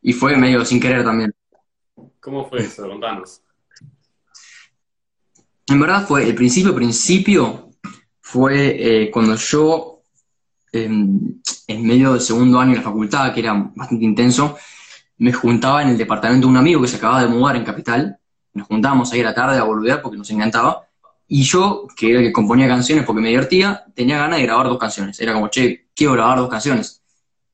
Y 0.01 0.13
fue 0.13 0.37
medio 0.37 0.63
sin 0.63 0.79
querer 0.79 1.03
también. 1.03 1.33
¿Cómo 2.19 2.47
fue 2.47 2.59
eso? 2.59 2.87
Contanos. 2.87 3.41
En 5.67 5.79
verdad 5.79 6.07
fue, 6.07 6.27
el 6.27 6.35
principio, 6.35 6.73
principio, 6.73 7.69
fue 8.21 9.03
eh, 9.03 9.11
cuando 9.11 9.35
yo, 9.35 9.98
en 10.71 11.41
medio 11.67 12.13
del 12.13 12.21
segundo 12.21 12.59
año 12.59 12.71
de 12.71 12.77
la 12.77 12.83
facultad, 12.83 13.33
que 13.33 13.39
era 13.41 13.53
bastante 13.75 14.05
intenso, 14.05 14.57
me 15.17 15.33
juntaba 15.33 15.83
en 15.83 15.89
el 15.89 15.97
departamento 15.97 16.47
de 16.47 16.51
un 16.51 16.57
amigo 16.57 16.81
que 16.81 16.87
se 16.87 16.97
acababa 16.97 17.23
de 17.23 17.27
mudar 17.27 17.55
en 17.55 17.63
Capital, 17.63 18.17
nos 18.53 18.67
juntábamos 18.67 19.11
ahí 19.11 19.21
a 19.21 19.25
la 19.25 19.33
tarde 19.33 19.57
a 19.57 19.63
volver 19.63 20.01
porque 20.01 20.17
nos 20.17 20.29
encantaba, 20.31 20.87
y 21.27 21.43
yo, 21.43 21.87
que 21.95 22.09
era 22.09 22.19
el 22.19 22.25
que 22.25 22.33
componía 22.33 22.67
canciones 22.67 23.05
porque 23.05 23.21
me 23.21 23.29
divertía, 23.29 23.85
tenía 23.93 24.17
ganas 24.17 24.39
de 24.39 24.45
grabar 24.45 24.67
dos 24.67 24.79
canciones. 24.79 25.19
Era 25.19 25.33
como, 25.33 25.47
che, 25.49 25.89
quiero 25.93 26.13
grabar 26.13 26.39
dos 26.39 26.49
canciones 26.49 26.99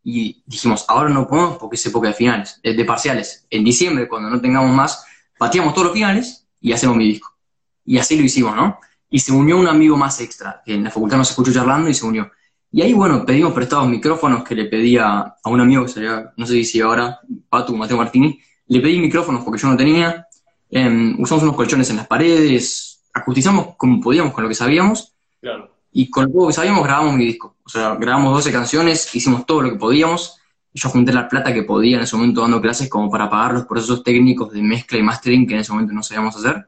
y 0.08 0.44
dijimos, 0.46 0.86
ahora 0.88 1.10
no 1.10 1.28
podemos 1.28 1.58
porque 1.58 1.76
es 1.76 1.86
época 1.88 2.08
de 2.08 2.14
finales, 2.14 2.62
de, 2.64 2.86
parciales. 2.86 3.48
En 3.50 3.64
diciembre, 3.64 4.08
cuando 4.08 4.30
no 4.30 4.40
tengamos 4.40 4.72
más, 4.74 5.04
pateamos 5.38 5.74
todos 5.74 5.88
los 5.88 5.94
finales 5.94 6.48
y 6.62 6.72
hacemos 6.72 6.96
mi 6.96 7.06
disco. 7.06 7.36
Y 7.84 7.98
así 7.98 8.16
lo 8.16 8.24
hicimos, 8.24 8.56
¿no? 8.56 8.80
Y 9.10 9.20
se 9.20 9.32
unió 9.32 9.58
un 9.58 9.68
amigo 9.68 9.98
más 9.98 10.22
extra, 10.22 10.62
que 10.64 10.76
en 10.76 10.84
la 10.84 10.92
facultad 10.92 11.18
nos 11.18 11.32
escuchó 11.32 11.52
charlando 11.52 11.90
y 11.90 11.96
se 11.96 12.06
unió. 12.06 12.32
Y 12.76 12.82
ahí, 12.82 12.92
bueno, 12.92 13.26
pedimos 13.26 13.54
prestados 13.54 13.88
micrófonos 13.88 14.44
que 14.44 14.54
le 14.54 14.66
pedía 14.66 15.38
a 15.42 15.50
un 15.50 15.62
amigo 15.62 15.84
que 15.84 15.92
sería, 15.94 16.34
no 16.36 16.46
sé 16.46 16.62
si 16.66 16.82
ahora, 16.82 17.22
Patu, 17.48 17.74
Mateo 17.74 17.96
Martini, 17.96 18.38
le 18.68 18.82
pedí 18.82 19.00
micrófonos 19.00 19.46
porque 19.46 19.62
yo 19.62 19.70
no 19.70 19.78
tenía, 19.78 20.28
em, 20.70 21.16
usamos 21.18 21.46
unos 21.46 21.56
colchones 21.56 21.90
en 21.90 21.96
las 21.96 22.08
paredes, 22.08 23.02
acustizamos 23.14 23.78
como 23.78 24.02
podíamos 24.02 24.34
con 24.34 24.44
lo 24.44 24.50
que 24.50 24.56
sabíamos, 24.56 25.16
claro. 25.40 25.74
y 25.94 26.10
con 26.10 26.30
lo 26.34 26.48
que 26.48 26.54
sabíamos 26.54 26.84
grabamos 26.84 27.14
mi 27.14 27.24
disco. 27.24 27.56
O 27.64 27.70
sea, 27.70 27.96
grabamos 27.96 28.34
12 28.34 28.52
canciones, 28.52 29.16
hicimos 29.16 29.46
todo 29.46 29.62
lo 29.62 29.70
que 29.70 29.78
podíamos. 29.78 30.38
Yo 30.74 30.90
junté 30.90 31.14
la 31.14 31.30
plata 31.30 31.54
que 31.54 31.64
podía 31.64 31.96
en 31.96 32.04
ese 32.04 32.18
momento 32.18 32.42
dando 32.42 32.60
clases 32.60 32.90
como 32.90 33.10
para 33.10 33.30
pagar 33.30 33.54
los 33.54 33.66
procesos 33.68 34.04
técnicos 34.04 34.52
de 34.52 34.62
mezcla 34.62 34.98
y 34.98 35.02
mastering 35.02 35.48
que 35.48 35.54
en 35.54 35.62
ese 35.62 35.72
momento 35.72 35.94
no 35.94 36.04
sabíamos 36.04 36.36
hacer, 36.36 36.68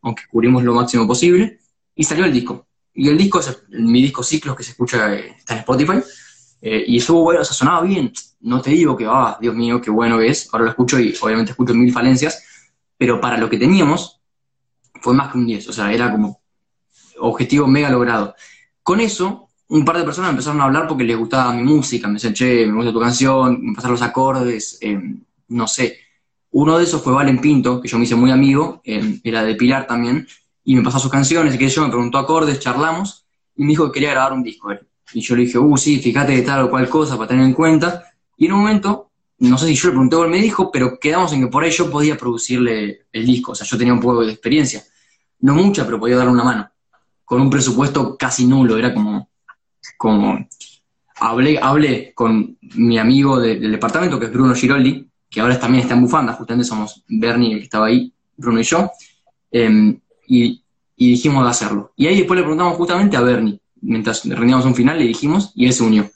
aunque 0.00 0.22
cubrimos 0.26 0.64
lo 0.64 0.72
máximo 0.72 1.06
posible. 1.06 1.58
Y 1.94 2.02
salió 2.02 2.24
el 2.24 2.32
disco. 2.32 2.66
Y 2.94 3.08
el 3.08 3.18
disco 3.18 3.40
es 3.40 3.64
mi 3.70 4.00
disco 4.00 4.22
Ciclos 4.22 4.56
que 4.56 4.62
se 4.62 4.70
escucha, 4.70 5.12
eh, 5.14 5.34
está 5.38 5.54
en 5.54 5.60
Spotify. 5.60 5.98
Eh, 6.62 6.84
y 6.86 6.98
estuvo 6.98 7.22
bueno, 7.22 7.40
o 7.40 7.44
sea, 7.44 7.54
sonaba 7.54 7.82
bien. 7.82 8.12
No 8.40 8.60
te 8.60 8.70
digo 8.70 8.96
que, 8.96 9.06
ah, 9.06 9.36
Dios 9.40 9.54
mío, 9.54 9.80
qué 9.80 9.90
bueno 9.90 10.18
que 10.18 10.28
es. 10.28 10.48
Ahora 10.52 10.64
lo 10.64 10.70
escucho 10.70 10.98
y 10.98 11.14
obviamente 11.20 11.50
escucho 11.50 11.74
mil 11.74 11.92
falencias. 11.92 12.42
Pero 12.96 13.20
para 13.20 13.36
lo 13.36 13.50
que 13.50 13.58
teníamos, 13.58 14.20
fue 15.00 15.12
más 15.12 15.30
que 15.30 15.38
un 15.38 15.46
10. 15.46 15.68
O 15.68 15.72
sea, 15.72 15.92
era 15.92 16.10
como 16.10 16.40
objetivo 17.18 17.66
mega 17.66 17.90
logrado. 17.90 18.34
Con 18.82 19.00
eso, 19.00 19.50
un 19.68 19.84
par 19.84 19.98
de 19.98 20.04
personas 20.04 20.30
empezaron 20.30 20.60
a 20.60 20.64
hablar 20.64 20.86
porque 20.86 21.04
les 21.04 21.16
gustaba 21.16 21.52
mi 21.52 21.62
música, 21.62 22.06
me 22.06 22.14
decían, 22.14 22.34
che, 22.34 22.66
me 22.66 22.74
gusta 22.74 22.92
tu 22.92 23.00
canción, 23.00 23.58
me 23.60 23.74
pasaron 23.74 23.94
los 23.94 24.02
acordes, 24.02 24.78
eh, 24.80 25.00
no 25.48 25.66
sé. 25.66 25.98
Uno 26.52 26.78
de 26.78 26.84
esos 26.84 27.02
fue 27.02 27.12
Valen 27.12 27.40
Pinto, 27.40 27.80
que 27.80 27.88
yo 27.88 27.98
me 27.98 28.04
hice 28.04 28.14
muy 28.14 28.30
amigo, 28.30 28.80
eh, 28.84 29.20
era 29.24 29.42
de 29.42 29.54
Pilar 29.54 29.86
también, 29.86 30.26
y 30.64 30.76
me 30.76 30.82
pasó 30.82 30.98
sus 30.98 31.10
canciones, 31.10 31.54
y 31.54 31.58
que 31.58 31.68
yo 31.68 31.82
me 31.82 31.88
preguntó 31.88 32.18
acordes, 32.18 32.58
charlamos, 32.58 33.26
y 33.56 33.62
me 33.62 33.70
dijo 33.70 33.86
que 33.86 33.92
quería 33.92 34.10
grabar 34.10 34.32
un 34.32 34.42
disco. 34.42 34.72
Y 35.12 35.20
yo 35.20 35.36
le 35.36 35.42
dije, 35.42 35.58
uh, 35.58 35.76
sí, 35.76 36.00
fíjate 36.00 36.32
de 36.32 36.42
tal 36.42 36.64
o 36.64 36.70
cual 36.70 36.88
cosa 36.88 37.16
para 37.16 37.28
tener 37.28 37.44
en 37.44 37.52
cuenta. 37.52 38.04
Y 38.36 38.46
en 38.46 38.52
un 38.52 38.60
momento, 38.60 39.10
no 39.38 39.58
sé 39.58 39.66
si 39.66 39.74
yo 39.74 39.88
le 39.88 39.92
pregunté 39.92 40.16
o 40.16 40.24
él 40.24 40.30
me 40.30 40.40
dijo, 40.40 40.70
pero 40.72 40.98
quedamos 40.98 41.32
en 41.32 41.42
que 41.42 41.46
por 41.48 41.62
ahí 41.62 41.70
yo 41.70 41.90
podía 41.90 42.16
producirle 42.16 43.06
el 43.12 43.26
disco. 43.26 43.52
O 43.52 43.54
sea, 43.54 43.66
yo 43.66 43.78
tenía 43.78 43.92
un 43.92 44.00
poco 44.00 44.24
de 44.24 44.32
experiencia. 44.32 44.82
No 45.40 45.54
mucha, 45.54 45.84
pero 45.84 46.00
podía 46.00 46.16
darle 46.16 46.32
una 46.32 46.44
mano. 46.44 46.70
Con 47.24 47.40
un 47.40 47.50
presupuesto 47.50 48.16
casi 48.16 48.46
nulo, 48.46 48.76
era 48.76 48.92
como 48.92 49.28
como 49.96 50.46
hablé, 51.20 51.58
hablé 51.58 52.12
con 52.14 52.58
mi 52.60 52.98
amigo 52.98 53.40
del 53.40 53.70
departamento, 53.70 54.18
que 54.18 54.26
es 54.26 54.32
Bruno 54.32 54.54
Giroldi, 54.54 55.08
que 55.30 55.40
ahora 55.40 55.58
también 55.58 55.82
está 55.82 55.94
en 55.94 56.02
Bufanda, 56.02 56.32
justamente 56.34 56.66
somos 56.66 57.02
Bernie, 57.08 57.52
el 57.52 57.58
que 57.58 57.64
estaba 57.64 57.86
ahí, 57.86 58.12
Bruno 58.36 58.60
y 58.60 58.64
yo, 58.64 58.90
em, 59.50 59.98
y, 60.26 60.62
dijimos 60.96 61.44
de 61.44 61.50
hacerlo. 61.50 61.92
Y 61.96 62.06
ahí 62.06 62.16
después 62.18 62.36
le 62.36 62.42
preguntamos 62.42 62.76
justamente 62.76 63.16
a 63.16 63.20
Bernie, 63.20 63.60
mientras 63.80 64.24
rendíamos 64.24 64.64
un 64.64 64.74
final, 64.74 64.98
le 64.98 65.04
dijimos, 65.04 65.52
y 65.54 65.66
él 65.66 65.72
se 65.72 65.82
unió 65.82 66.10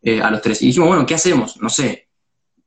eh, 0.00 0.22
a 0.22 0.30
los 0.30 0.40
tres. 0.40 0.62
Y 0.62 0.66
dijimos, 0.66 0.88
bueno, 0.88 1.04
¿qué 1.06 1.14
hacemos? 1.14 1.60
No 1.60 1.68
sé. 1.68 2.08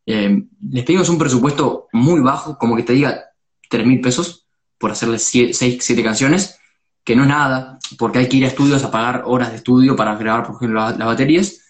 Em, 0.06 0.48
les 0.70 0.84
pedimos 0.84 1.10
un 1.10 1.18
presupuesto 1.18 1.88
muy 1.94 2.20
bajo, 2.22 2.58
como 2.58 2.76
que 2.76 2.84
te 2.84 2.94
diga 2.94 3.26
3 3.70 3.88
mil 3.88 4.02
pesos 4.02 4.46
por 4.78 4.92
hacerle 4.92 5.18
6, 5.18 5.58
7 5.58 6.04
canciones, 6.04 6.60
que 7.04 7.16
no 7.16 7.24
es 7.24 7.30
nada, 7.30 7.80
porque 7.98 8.20
hay 8.20 8.30
que 8.30 8.38
ir 8.38 8.46
a 8.46 8.50
estudios 8.50 8.84
a 8.84 8.92
pagar 8.92 9.24
horas 9.26 9.52
de 9.52 9.58
estudio 9.58 9.96
para 9.96 10.16
grabar, 10.16 10.46
por 10.46 10.56
ejemplo, 10.56 10.80
las, 10.82 10.98
baterías, 10.98 11.62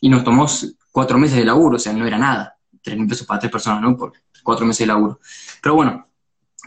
y 0.00 0.08
nos 0.08 0.24
tomó 0.24 0.46
cuatro 0.92 1.18
meses 1.18 1.38
de 1.38 1.44
laburo, 1.44 1.76
o 1.76 1.78
sea, 1.78 1.92
no 1.92 2.06
era 2.06 2.18
nada, 2.18 2.56
tres 2.82 2.96
mil 2.96 3.06
pesos 3.06 3.26
para 3.26 3.40
tres 3.40 3.52
personas, 3.52 3.82
¿no? 3.82 3.96
Por 3.96 4.12
cuatro 4.42 4.66
meses 4.66 4.80
de 4.80 4.86
laburo. 4.86 5.20
Pero 5.62 5.74
bueno, 5.74 6.06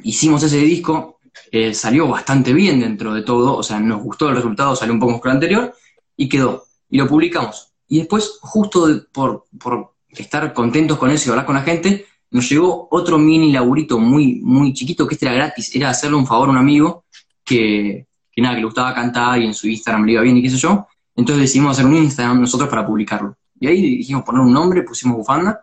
hicimos 0.03 0.43
ese 0.43 0.57
disco, 0.57 1.19
eh, 1.51 1.73
salió 1.73 2.07
bastante 2.07 2.53
bien 2.53 2.79
dentro 2.79 3.13
de 3.13 3.23
todo, 3.23 3.57
o 3.57 3.63
sea, 3.63 3.79
nos 3.79 4.01
gustó 4.01 4.29
el 4.29 4.35
resultado, 4.35 4.75
salió 4.75 4.93
un 4.93 4.99
poco 4.99 5.21
el 5.25 5.31
anterior, 5.31 5.73
y 6.15 6.29
quedó, 6.29 6.65
y 6.89 6.97
lo 6.97 7.07
publicamos. 7.07 7.73
Y 7.87 7.99
después, 7.99 8.39
justo 8.41 8.87
por, 9.11 9.45
por 9.59 9.93
estar 10.09 10.53
contentos 10.53 10.97
con 10.97 11.11
eso 11.11 11.27
y 11.27 11.31
hablar 11.31 11.45
con 11.45 11.55
la 11.55 11.61
gente, 11.61 12.05
nos 12.31 12.49
llegó 12.49 12.87
otro 12.91 13.17
mini 13.17 13.51
laburito 13.51 13.99
muy, 13.99 14.35
muy 14.41 14.73
chiquito, 14.73 15.07
que 15.07 15.15
este 15.15 15.25
era 15.25 15.35
gratis, 15.35 15.75
era 15.75 15.89
hacerle 15.89 16.15
un 16.15 16.25
favor 16.25 16.47
a 16.47 16.51
un 16.51 16.57
amigo 16.57 17.03
que, 17.43 18.07
que 18.31 18.41
nada, 18.41 18.55
que 18.55 18.61
le 18.61 18.65
gustaba 18.65 18.93
cantar 18.93 19.41
y 19.41 19.45
en 19.45 19.53
su 19.53 19.67
Instagram 19.67 20.05
le 20.05 20.13
iba 20.13 20.21
bien 20.21 20.37
y 20.37 20.41
qué 20.41 20.49
sé 20.49 20.57
yo. 20.57 20.87
Entonces 21.15 21.41
decidimos 21.41 21.71
hacer 21.71 21.85
un 21.85 21.95
Instagram 21.97 22.39
nosotros 22.39 22.69
para 22.69 22.85
publicarlo. 22.85 23.35
Y 23.59 23.67
ahí 23.67 23.81
dijimos 23.97 24.23
poner 24.23 24.41
un 24.41 24.53
nombre, 24.53 24.81
pusimos 24.83 25.17
bufanda. 25.17 25.61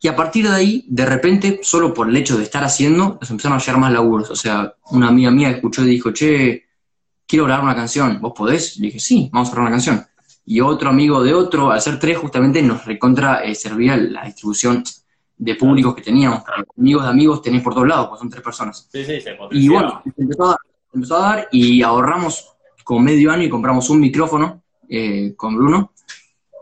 Y 0.00 0.08
a 0.08 0.14
partir 0.14 0.48
de 0.48 0.54
ahí, 0.54 0.84
de 0.88 1.04
repente, 1.04 1.60
solo 1.62 1.92
por 1.92 2.08
el 2.08 2.16
hecho 2.16 2.36
de 2.36 2.44
estar 2.44 2.62
haciendo, 2.62 3.18
nos 3.20 3.30
empezaron 3.30 3.58
a 3.58 3.60
llegar 3.60 3.78
más 3.78 3.92
laburos. 3.92 4.30
O 4.30 4.36
sea, 4.36 4.74
una 4.90 5.08
amiga 5.08 5.30
mía 5.30 5.50
escuchó 5.50 5.82
y 5.82 5.88
dijo, 5.88 6.12
che, 6.12 6.66
quiero 7.26 7.44
grabar 7.44 7.64
una 7.64 7.74
canción, 7.74 8.20
¿vos 8.20 8.32
podés? 8.34 8.78
Le 8.78 8.86
dije, 8.86 9.00
sí, 9.00 9.28
vamos 9.32 9.48
a 9.48 9.52
grabar 9.52 9.68
una 9.68 9.76
canción. 9.76 10.06
Y 10.46 10.60
otro 10.60 10.88
amigo 10.88 11.22
de 11.22 11.34
otro, 11.34 11.70
al 11.70 11.80
ser 11.80 11.98
tres, 11.98 12.16
justamente 12.16 12.62
nos 12.62 12.84
recontra 12.86 13.44
eh, 13.44 13.54
servía 13.54 13.96
la 13.96 14.24
distribución 14.24 14.82
de 15.36 15.54
públicos 15.56 15.94
que 15.94 16.02
teníamos. 16.02 16.42
Amigos 16.76 17.04
de 17.04 17.08
amigos 17.10 17.42
tenéis 17.42 17.62
por 17.62 17.74
todos 17.74 17.86
lados, 17.86 18.08
pues 18.08 18.18
son 18.20 18.30
tres 18.30 18.42
personas. 18.42 18.88
Sí, 18.90 19.04
sí, 19.04 19.20
se 19.20 19.36
y 19.50 19.68
bueno, 19.68 20.02
empezó 20.16 20.50
a, 20.50 20.56
empezó 20.92 21.16
a 21.16 21.20
dar 21.20 21.48
y 21.52 21.82
ahorramos 21.82 22.56
con 22.82 23.04
medio 23.04 23.30
año 23.30 23.42
y 23.42 23.48
compramos 23.50 23.90
un 23.90 24.00
micrófono 24.00 24.62
eh, 24.88 25.34
con 25.36 25.54
Bruno 25.54 25.92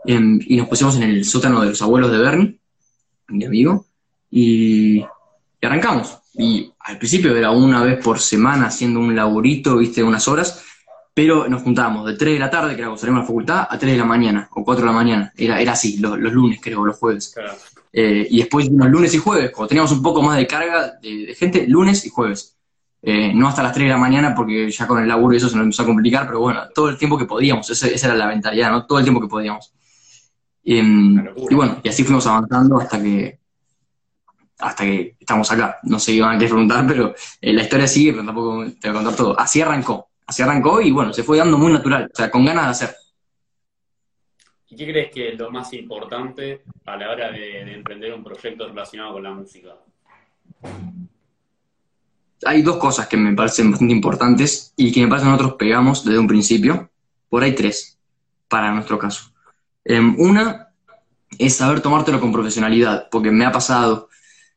em, 0.05 0.39
y 0.45 0.57
nos 0.57 0.67
pusimos 0.67 0.97
en 0.97 1.03
el 1.03 1.23
sótano 1.23 1.61
de 1.61 1.69
los 1.69 1.81
abuelos 1.81 2.11
de 2.11 2.17
Bernie, 2.17 2.59
mi 3.29 3.45
amigo, 3.45 3.85
y, 4.31 5.03
arrancamos. 5.61 6.17
Y 6.33 6.71
al 6.79 6.97
principio 6.97 7.35
era 7.35 7.51
una 7.51 7.83
vez 7.83 8.03
por 8.03 8.19
semana 8.19 8.67
haciendo 8.67 8.99
un 8.99 9.15
laburito, 9.15 9.77
viste, 9.77 10.03
unas 10.03 10.27
horas, 10.27 10.63
pero 11.13 11.47
nos 11.47 11.63
juntábamos 11.63 12.05
de 12.05 12.13
3 12.13 12.33
de 12.35 12.39
la 12.39 12.49
tarde, 12.49 12.75
cuando 12.75 12.97
salimos 12.97 13.19
a 13.19 13.21
la 13.23 13.27
facultad, 13.27 13.67
a 13.69 13.77
3 13.77 13.93
de 13.93 13.97
la 13.97 14.05
mañana, 14.05 14.47
o 14.51 14.63
4 14.63 14.81
de 14.81 14.87
la 14.87 14.95
mañana. 14.95 15.33
Era, 15.35 15.59
era 15.59 15.71
así, 15.71 15.97
los, 15.97 16.17
lunes, 16.19 16.59
creo, 16.61 16.85
los 16.85 16.97
jueves. 16.97 17.33
Eh, 17.91 18.27
y 18.29 18.37
después 18.37 18.69
los 18.71 18.89
lunes 18.89 19.13
y 19.15 19.17
jueves, 19.17 19.49
cuando 19.49 19.69
teníamos 19.69 19.91
un 19.91 20.03
poco 20.03 20.21
más 20.21 20.37
de 20.37 20.45
carga 20.45 20.93
de 21.01 21.35
gente, 21.35 21.65
lunes 21.67 22.05
y 22.05 22.09
jueves. 22.09 22.55
Eh, 23.01 23.31
no 23.33 23.47
hasta 23.47 23.63
las 23.63 23.73
3 23.73 23.85
de 23.85 23.91
la 23.91 23.97
mañana 23.97 24.35
porque 24.35 24.69
ya 24.69 24.85
con 24.85 25.01
el 25.01 25.07
laburo 25.07 25.33
y 25.33 25.37
eso 25.37 25.49
se 25.49 25.55
nos 25.55 25.63
empezó 25.63 25.83
a 25.83 25.85
complicar, 25.85 26.27
pero 26.27 26.39
bueno, 26.39 26.61
todo 26.73 26.89
el 26.89 26.97
tiempo 26.97 27.17
que 27.17 27.25
podíamos, 27.25 27.69
esa, 27.69 27.87
esa 27.87 28.07
era 28.07 28.15
la 28.15 28.27
mentalidad, 28.27 28.69
¿no? 28.69 28.85
Todo 28.85 28.99
el 28.99 29.05
tiempo 29.05 29.21
que 29.21 29.27
podíamos. 29.27 29.71
Em, 30.69 31.25
y 31.49 31.55
bueno, 31.55 31.79
y 31.81 31.87
así 31.87 32.03
fuimos 32.03 32.27
avanzando 32.27 32.77
hasta 32.77 33.01
que 33.01 33.39
hasta 34.59 34.83
que 34.83 35.15
estamos 35.17 35.49
acá. 35.49 35.79
No 35.83 35.97
sé 35.97 36.13
qué 36.13 36.21
van 36.21 36.35
a 36.35 36.37
querer 36.37 36.49
preguntar, 36.49 36.85
pero 36.85 37.15
eh, 37.39 37.53
la 37.53 37.61
historia 37.61 37.87
sigue, 37.87 38.11
pero 38.11 38.25
tampoco 38.25 38.65
te 38.77 38.89
voy 38.89 38.99
a 38.99 39.01
contar 39.01 39.15
todo. 39.15 39.39
Así 39.39 39.61
arrancó, 39.61 40.09
así 40.25 40.41
arrancó 40.41 40.81
y 40.81 40.91
bueno, 40.91 41.13
se 41.13 41.23
fue 41.23 41.37
dando 41.37 41.57
muy 41.57 41.71
natural, 41.71 42.09
o 42.11 42.15
sea, 42.15 42.29
con 42.29 42.43
ganas 42.43 42.65
de 42.65 42.71
hacer. 42.71 42.95
¿Y 44.67 44.75
qué 44.75 44.91
crees 44.91 45.09
que 45.09 45.29
es 45.29 45.39
lo 45.39 45.49
más 45.51 45.71
importante 45.71 46.63
a 46.85 46.97
la 46.97 47.11
hora 47.11 47.31
de, 47.31 47.63
de 47.63 47.73
emprender 47.73 48.13
un 48.13 48.23
proyecto 48.25 48.67
relacionado 48.67 49.13
con 49.13 49.23
la 49.23 49.31
música? 49.31 49.69
Hay 52.43 52.61
dos 52.61 52.75
cosas 52.75 53.07
que 53.07 53.15
me 53.15 53.33
parecen 53.33 53.71
bastante 53.71 53.93
importantes 53.93 54.73
y 54.75 54.91
que 54.91 55.01
me 55.01 55.07
parecen 55.07 55.31
nosotros 55.31 55.55
pegamos 55.57 56.03
desde 56.03 56.19
un 56.19 56.27
principio. 56.27 56.89
Por 57.29 57.43
ahí 57.43 57.55
tres, 57.55 57.97
para 58.49 58.73
nuestro 58.73 58.99
caso. 58.99 59.31
Em, 59.89 60.15
una 60.19 60.67
es 61.39 61.55
saber 61.55 61.79
tomártelo 61.79 62.19
con 62.19 62.33
profesionalidad, 62.33 63.07
porque 63.09 63.31
me 63.31 63.45
ha 63.45 63.53
pasado 63.53 64.09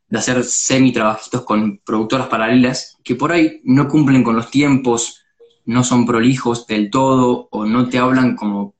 de 0.09 0.17
hacer 0.17 0.43
semi-trabajitos 0.43 1.43
con 1.43 1.79
productoras 1.85 2.27
paralelas 2.27 2.97
que 3.01 3.15
por 3.15 3.31
ahí 3.31 3.61
no 3.63 3.87
cumplen 3.87 4.23
con 4.23 4.35
los 4.35 4.51
tiempos, 4.51 5.21
no 5.65 5.85
son 5.85 6.05
prolijos 6.05 6.67
del 6.67 6.89
todo 6.89 7.47
o 7.49 7.65
no 7.65 7.87
te 7.87 7.97
hablan 7.97 8.35
como 8.35 8.75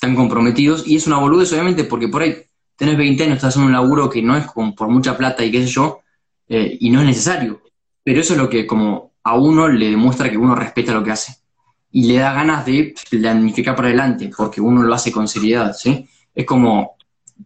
tan 0.00 0.16
comprometidos 0.16 0.88
y 0.88 0.96
es 0.96 1.06
una 1.06 1.18
boludez 1.18 1.52
obviamente 1.52 1.84
porque 1.84 2.08
por 2.08 2.22
ahí 2.22 2.36
tenés 2.74 2.96
20 2.96 3.22
años, 3.22 3.36
estás 3.36 3.50
haciendo 3.50 3.68
un 3.68 3.72
laburo 3.72 4.10
que 4.10 4.22
no 4.22 4.36
es 4.36 4.46
por 4.76 4.88
mucha 4.88 5.16
plata 5.16 5.44
y 5.44 5.52
qué 5.52 5.62
sé 5.62 5.68
yo, 5.68 6.00
eh, 6.48 6.78
y 6.80 6.90
no 6.90 7.00
es 7.00 7.06
necesario. 7.06 7.62
Pero 8.02 8.20
eso 8.20 8.32
es 8.32 8.40
lo 8.40 8.50
que 8.50 8.66
como 8.66 9.12
a 9.22 9.36
uno 9.36 9.68
le 9.68 9.90
demuestra 9.90 10.28
que 10.30 10.38
uno 10.38 10.56
respeta 10.56 10.92
lo 10.92 11.04
que 11.04 11.12
hace 11.12 11.39
y 11.92 12.06
le 12.06 12.18
da 12.18 12.32
ganas 12.32 12.64
de 12.66 12.94
planificar 13.10 13.74
para 13.74 13.88
adelante, 13.88 14.30
porque 14.36 14.60
uno 14.60 14.82
lo 14.82 14.94
hace 14.94 15.10
con 15.10 15.26
seriedad, 15.26 15.74
¿sí? 15.76 16.08
Es 16.34 16.46
como 16.46 16.96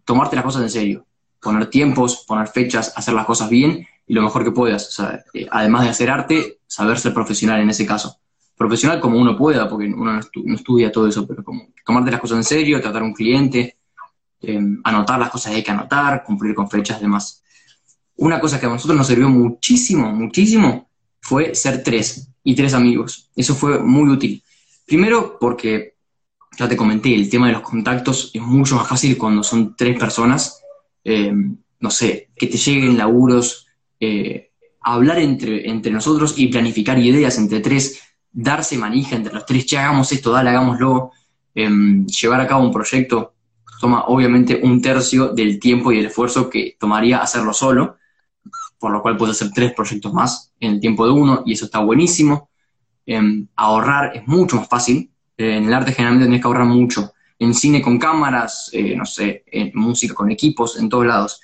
tomarte 0.05 0.37
las 0.37 0.45
cosas 0.45 0.63
en 0.63 0.71
serio, 0.71 1.07
poner 1.41 1.67
tiempos, 1.69 2.25
poner 2.27 2.49
fechas, 2.49 2.93
hacer 2.97 3.15
las 3.15 3.25
cosas 3.25 3.49
bien 3.49 3.87
y 4.07 4.15
lo 4.15 4.23
mejor 4.23 4.45
que 4.45 4.51
puedas. 4.51 4.99
O 4.99 5.09
eh, 5.33 5.47
además 5.51 5.85
de 5.85 5.91
hacer 5.91 6.11
arte, 6.11 6.59
saber 6.67 6.99
ser 6.99 7.15
profesional 7.15 7.61
en 7.61 7.71
ese 7.71 7.87
caso. 7.87 8.19
Profesional 8.57 9.01
como 9.01 9.19
uno 9.19 9.37
pueda, 9.37 9.69
porque 9.69 9.87
uno 9.87 10.13
no, 10.13 10.55
estudia 10.55 10.93
todo 10.93 11.09
eso, 11.09 11.27
pero 11.27 11.43
como 11.43 11.69
tomarte 11.85 12.11
las 12.11 12.21
cosas 12.21 12.39
en 12.39 12.45
serio, 12.45 12.81
tratar 12.81 13.03
a 13.03 13.05
un 13.07 13.15
cliente, 13.15 13.79
em, 14.41 14.81
anotar 14.85 15.19
las 15.19 15.31
cosas 15.31 15.51
que 15.51 15.57
hay 15.57 15.65
que 15.65 15.71
anotar, 15.71 16.23
cumplir 16.23 16.55
con 16.55 16.69
fechas 16.69 17.01
demás. 17.01 17.43
Una 18.17 18.39
cosa 18.39 18.61
que 18.61 18.67
a 18.67 18.69
nosotros 18.69 18.97
nos 18.97 19.07
sirvió 19.07 19.29
muchísimo, 19.29 20.13
muchísimo, 20.13 20.89
fue 21.21 21.55
ser 21.55 21.83
tres 21.83 22.34
y 22.45 22.55
tres 22.55 22.75
amigos. 22.75 23.31
Eso 23.35 23.55
fue 23.55 23.81
muy 23.81 24.09
útil. 24.11 24.43
Primero 24.87 25.39
porque, 25.41 25.95
ya 26.57 26.69
te 26.69 26.77
comenté, 26.77 27.15
el 27.15 27.29
tema 27.29 27.49
de 27.49 27.55
los 27.55 27.63
contactos 27.63 28.31
es 28.35 28.43
mucho 28.43 28.77
más 28.77 28.87
fácil 28.87 29.17
cuando 29.17 29.43
son 29.43 29.75
tres 29.75 29.99
personas. 29.99 30.63
Eh, 31.03 31.33
no 31.81 31.91
sé, 31.91 32.29
que 32.37 32.47
te 32.47 32.59
lleguen 32.59 32.97
laburos, 32.97 33.67
eh, 33.99 34.51
hablar 34.83 35.19
entre, 35.19 35.69
entre 35.69 35.91
nosotros 35.91 36.35
y 36.37 36.49
planificar 36.49 36.99
ideas 36.99 37.39
entre 37.39 37.61
tres, 37.61 38.01
darse 38.31 38.77
manija 38.77 39.17
entre 39.17 39.33
los 39.33 39.47
tres, 39.47 39.67
che, 39.67 39.79
hagamos 39.79 40.13
esto, 40.13 40.31
dale, 40.31 40.51
hagámoslo. 40.51 41.11
Em, 41.55 42.07
llevar 42.07 42.41
a 42.41 42.47
cabo 42.47 42.65
un 42.65 42.73
proyecto 42.73 43.35
toma 43.81 44.05
obviamente 44.07 44.61
un 44.63 44.81
tercio 44.81 45.29
del 45.29 45.61
tiempo 45.61 45.93
y 45.93 45.99
el 45.99 46.07
esfuerzo 46.07 46.51
que 46.51 46.77
tomaría 46.79 47.19
hacerlo 47.19 47.53
solo 47.53 47.97
por 48.79 48.93
lo 48.93 49.03
cual 49.03 49.17
puedes 49.17 49.37
hacer 49.37 49.53
tres 49.53 49.73
proyectos 49.73 50.13
más 50.13 50.53
en 50.61 50.75
el 50.75 50.81
tiempo 50.81 51.07
de 51.07 51.13
uno 51.13 51.43
y 51.47 51.53
eso 51.53 51.65
está 51.65 51.79
buenísimo. 51.79 52.51
Em, 53.07 53.47
ahorrar 53.57 54.17
es 54.17 54.27
mucho 54.27 54.57
más 54.57 54.69
fácil. 54.69 55.11
Eh, 55.37 55.57
en 55.57 55.65
el 55.65 55.75
arte 55.75 55.93
generalmente 55.93 56.27
tenés 56.27 56.41
que 56.41 56.47
ahorrar 56.47 56.67
mucho. 56.67 57.13
En 57.39 57.55
cine 57.55 57.83
con 57.83 57.99
cámaras, 57.99 58.71
eh, 58.73 58.95
no 58.97 59.05
sé, 59.05 59.45
en 59.47 59.73
música 59.75 60.15
con 60.15 60.31
equipos, 60.31 60.79
en 60.79 60.89
todos 60.89 61.07
lados. 61.07 61.41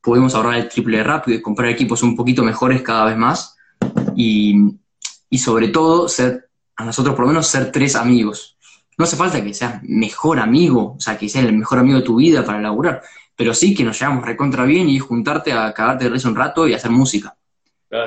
Podemos 0.00 0.34
ahorrar 0.34 0.56
el 0.56 0.68
triple 0.68 1.02
rápido 1.02 1.38
y 1.38 1.42
comprar 1.42 1.70
equipos 1.70 2.02
un 2.02 2.14
poquito 2.14 2.44
mejores 2.44 2.82
cada 2.82 3.06
vez 3.06 3.16
más. 3.16 3.56
Y, 4.16 4.56
y 5.30 5.38
sobre 5.38 5.68
todo, 5.68 6.08
ser, 6.08 6.48
a 6.76 6.84
nosotros 6.84 7.14
por 7.14 7.24
lo 7.24 7.28
menos, 7.28 7.46
ser 7.46 7.72
tres 7.72 7.96
amigos. 7.96 8.56
No 8.96 9.04
hace 9.04 9.16
falta 9.16 9.42
que 9.42 9.52
seas 9.52 9.82
mejor 9.82 10.38
amigo, 10.38 10.94
o 10.96 11.00
sea, 11.00 11.18
que 11.18 11.28
seas 11.28 11.46
el 11.46 11.56
mejor 11.56 11.80
amigo 11.80 11.98
de 11.98 12.04
tu 12.04 12.16
vida 12.16 12.44
para 12.44 12.60
laburar 12.60 13.02
pero 13.36 13.54
sí 13.54 13.74
que 13.74 13.84
nos 13.84 13.98
llevamos 13.98 14.24
recontra 14.24 14.64
bien 14.64 14.88
y 14.88 14.98
juntarte 14.98 15.52
a 15.52 15.72
cagarte 15.72 16.04
de 16.04 16.10
risa 16.10 16.28
un 16.28 16.36
rato 16.36 16.66
y 16.68 16.74
hacer 16.74 16.90
música. 16.90 17.36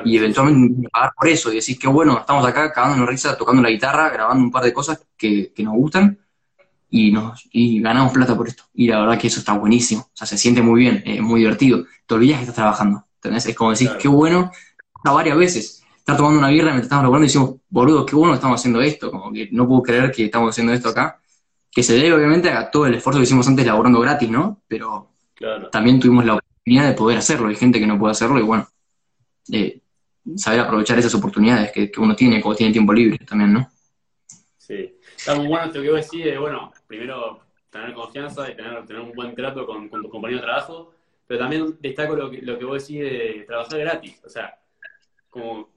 y 0.04 0.18
eventualmente 0.18 0.88
pagar 0.90 1.12
por 1.16 1.28
eso 1.28 1.50
y 1.50 1.56
decir 1.56 1.78
que 1.78 1.88
bueno, 1.88 2.18
estamos 2.18 2.44
acá 2.44 2.72
cagándonos 2.72 3.08
risa, 3.08 3.36
tocando 3.38 3.62
la 3.62 3.70
guitarra, 3.70 4.10
grabando 4.10 4.44
un 4.44 4.50
par 4.50 4.64
de 4.64 4.72
cosas 4.72 5.02
que, 5.16 5.52
nos 5.58 5.74
gustan 5.74 6.18
y, 6.90 7.10
nos, 7.10 7.48
y 7.52 7.80
ganamos 7.80 8.12
plata 8.12 8.36
por 8.36 8.48
esto. 8.48 8.64
Y 8.74 8.88
la 8.88 9.00
verdad 9.00 9.18
que 9.18 9.28
eso 9.28 9.40
está 9.40 9.54
buenísimo, 9.54 10.02
o 10.02 10.16
sea, 10.16 10.26
se 10.26 10.36
siente 10.36 10.60
muy 10.60 10.80
bien, 10.80 11.02
es 11.06 11.22
muy 11.22 11.40
divertido. 11.40 11.86
Te 12.06 12.14
olvidas 12.14 12.38
que 12.38 12.42
estás 12.42 12.56
trabajando, 12.56 13.04
Es 13.22 13.54
como 13.54 13.70
decir, 13.70 13.90
qué 13.98 14.08
bueno, 14.08 14.50
está 14.96 15.10
varias 15.12 15.36
veces. 15.36 15.82
Estar 15.96 16.16
tomando 16.16 16.38
una 16.38 16.48
birra 16.48 16.66
mientras 16.66 16.86
estamos 16.86 17.02
grabando 17.02 17.24
y 17.24 17.28
decimos, 17.28 17.54
boludo, 17.68 18.04
qué 18.06 18.16
bueno 18.16 18.34
estamos 18.34 18.60
haciendo 18.60 18.80
esto, 18.80 19.10
como 19.10 19.32
que 19.32 19.48
no 19.52 19.66
puedo 19.68 19.82
creer 19.82 20.10
que 20.10 20.24
estamos 20.26 20.50
haciendo 20.50 20.72
esto 20.72 20.90
acá. 20.90 21.20
Que 21.70 21.82
se 21.82 21.94
debe 21.94 22.14
obviamente 22.14 22.50
a 22.50 22.70
todo 22.70 22.86
el 22.86 22.94
esfuerzo 22.94 23.20
que 23.20 23.24
hicimos 23.24 23.46
antes 23.46 23.66
laborando 23.66 24.00
gratis, 24.00 24.28
¿no? 24.30 24.62
Pero 24.66 25.17
también 25.70 26.00
tuvimos 26.00 26.24
la 26.24 26.34
oportunidad 26.34 26.88
de 26.88 26.94
poder 26.94 27.18
hacerlo. 27.18 27.48
Hay 27.48 27.56
gente 27.56 27.78
que 27.78 27.86
no 27.86 27.98
puede 27.98 28.12
hacerlo 28.12 28.38
y 28.38 28.42
bueno, 28.42 28.68
eh, 29.52 29.80
saber 30.36 30.60
aprovechar 30.60 30.98
esas 30.98 31.14
oportunidades 31.14 31.72
que, 31.72 31.90
uno 31.98 32.14
tiene 32.14 32.40
cuando 32.40 32.56
tiene 32.56 32.72
tiempo 32.72 32.92
libre 32.92 33.18
también, 33.24 33.52
¿no? 33.52 33.70
Sí, 34.58 34.98
está 35.16 35.34
muy 35.34 35.46
bueno 35.46 35.66
esto 35.66 35.80
que 35.80 35.90
vos 35.90 36.04
decís 36.04 36.24
de, 36.24 36.38
bueno, 36.38 36.72
primero 36.86 37.40
tener 37.70 37.94
confianza 37.94 38.50
y 38.50 38.56
tener, 38.56 38.84
tener 38.86 39.02
un 39.02 39.12
buen 39.12 39.34
trato 39.34 39.66
con, 39.66 39.88
con 39.88 40.02
tu 40.02 40.08
compañero 40.08 40.40
de 40.40 40.46
trabajo, 40.46 40.92
pero 41.26 41.40
también 41.40 41.76
destaco 41.80 42.16
lo 42.16 42.30
que, 42.30 42.42
lo 42.42 42.58
que 42.58 42.64
vos 42.64 42.86
decís 42.86 43.00
de 43.00 43.44
trabajar 43.46 43.78
gratis. 43.78 44.20
O 44.24 44.28
sea, 44.28 44.58
como 45.30 45.68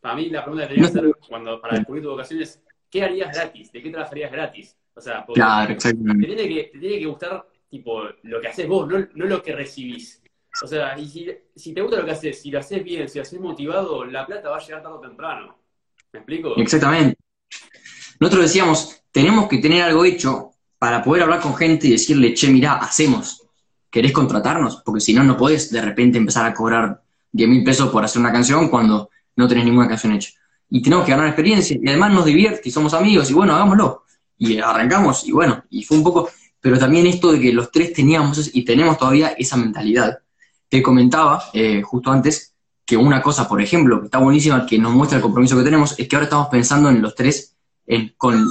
para 0.00 0.14
mí 0.14 0.30
la 0.30 0.42
pregunta 0.42 0.66
que 0.66 0.74
tenía 0.74 0.90
que 0.90 0.98
hacer 0.98 1.16
cuando, 1.28 1.60
para 1.60 1.76
descubrir 1.76 2.02
tu 2.02 2.10
vocación 2.10 2.42
es, 2.42 2.62
¿qué 2.90 3.04
harías 3.04 3.32
gratis? 3.34 3.70
¿De 3.72 3.82
qué 3.82 3.90
trabajarías 3.90 4.32
gratis? 4.32 4.76
O 4.94 5.00
sea, 5.00 5.24
claro, 5.32 5.72
exactamente. 5.72 6.26
Te 6.26 6.34
tiene 6.34 6.54
que, 6.54 6.70
te 6.72 6.78
tiene 6.78 6.98
que 6.98 7.06
gustar 7.06 7.46
tipo, 7.70 8.02
lo 8.24 8.40
que 8.40 8.48
haces 8.48 8.66
vos, 8.68 8.88
no, 8.88 8.98
no 9.14 9.26
lo 9.26 9.42
que 9.42 9.54
recibís. 9.54 10.20
O 10.62 10.66
sea, 10.66 10.98
y 10.98 11.08
si, 11.54 11.72
te 11.72 11.80
gusta 11.80 11.98
lo 11.98 12.04
que 12.04 12.10
haces, 12.10 12.42
si 12.42 12.50
lo 12.50 12.58
haces 12.58 12.82
bien, 12.82 13.08
si 13.08 13.18
lo 13.18 13.22
haces 13.22 13.40
motivado, 13.40 14.04
la 14.04 14.26
plata 14.26 14.50
va 14.50 14.56
a 14.56 14.60
llegar 14.60 14.82
tarde 14.82 14.96
o 14.96 15.00
temprano. 15.00 15.56
¿Me 16.12 16.18
explico? 16.18 16.56
Exactamente. 16.56 17.16
Nosotros 18.18 18.44
decíamos, 18.44 19.02
tenemos 19.12 19.48
que 19.48 19.58
tener 19.58 19.82
algo 19.82 20.04
hecho 20.04 20.50
para 20.78 21.02
poder 21.02 21.22
hablar 21.22 21.40
con 21.40 21.54
gente 21.54 21.86
y 21.86 21.92
decirle, 21.92 22.34
che, 22.34 22.48
mirá, 22.48 22.74
hacemos. 22.74 23.46
¿Querés 23.88 24.12
contratarnos? 24.12 24.82
Porque 24.84 25.00
si 25.00 25.14
no, 25.14 25.22
no 25.22 25.36
podés 25.36 25.70
de 25.70 25.80
repente 25.80 26.18
empezar 26.18 26.46
a 26.46 26.54
cobrar 26.54 27.02
10 27.32 27.48
mil 27.48 27.64
pesos 27.64 27.90
por 27.90 28.04
hacer 28.04 28.20
una 28.20 28.32
canción 28.32 28.68
cuando 28.68 29.10
no 29.36 29.48
tenés 29.48 29.64
ninguna 29.64 29.88
canción 29.88 30.12
hecha. 30.12 30.30
Y 30.68 30.82
tenemos 30.82 31.04
que 31.04 31.12
ganar 31.12 31.26
experiencia 31.26 31.76
y 31.80 31.88
además 31.88 32.12
nos 32.12 32.24
divierte 32.24 32.68
y 32.68 32.72
somos 32.72 32.94
amigos 32.94 33.30
y 33.30 33.34
bueno, 33.34 33.54
hagámoslo. 33.54 34.04
Y 34.38 34.58
arrancamos 34.58 35.26
y 35.26 35.32
bueno, 35.32 35.64
y 35.70 35.82
fue 35.84 35.98
un 35.98 36.04
poco, 36.04 36.30
pero 36.60 36.78
también 36.78 37.06
esto 37.06 37.32
de 37.32 37.40
que 37.40 37.52
los 37.52 37.70
tres 37.70 37.92
teníamos 37.92 38.50
y 38.54 38.64
tenemos 38.64 38.98
todavía 38.98 39.28
esa 39.38 39.56
mentalidad. 39.56 40.18
Te 40.68 40.82
comentaba 40.82 41.44
eh, 41.52 41.82
justo 41.82 42.10
antes 42.10 42.54
que 42.84 42.96
una 42.96 43.22
cosa, 43.22 43.48
por 43.48 43.62
ejemplo, 43.62 44.00
que 44.00 44.06
está 44.06 44.18
buenísima, 44.18 44.66
que 44.66 44.78
nos 44.78 44.92
muestra 44.92 45.16
el 45.16 45.22
compromiso 45.22 45.56
que 45.56 45.62
tenemos, 45.62 45.98
es 45.98 46.08
que 46.08 46.16
ahora 46.16 46.24
estamos 46.24 46.48
pensando 46.48 46.88
en 46.88 47.00
los 47.00 47.14
tres, 47.14 47.56
con 48.16 48.46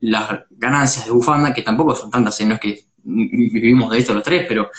las 0.00 0.44
ganancias 0.50 1.04
de 1.04 1.10
bufanda, 1.12 1.54
que 1.54 1.62
tampoco 1.62 1.94
son 1.94 2.10
tantas, 2.10 2.40
¿eh? 2.40 2.46
no 2.46 2.54
es 2.54 2.60
que 2.60 2.86
vivimos 3.04 3.90
de 3.90 3.98
esto 3.98 4.14
los 4.14 4.22
tres, 4.22 4.46
pero 4.48 4.70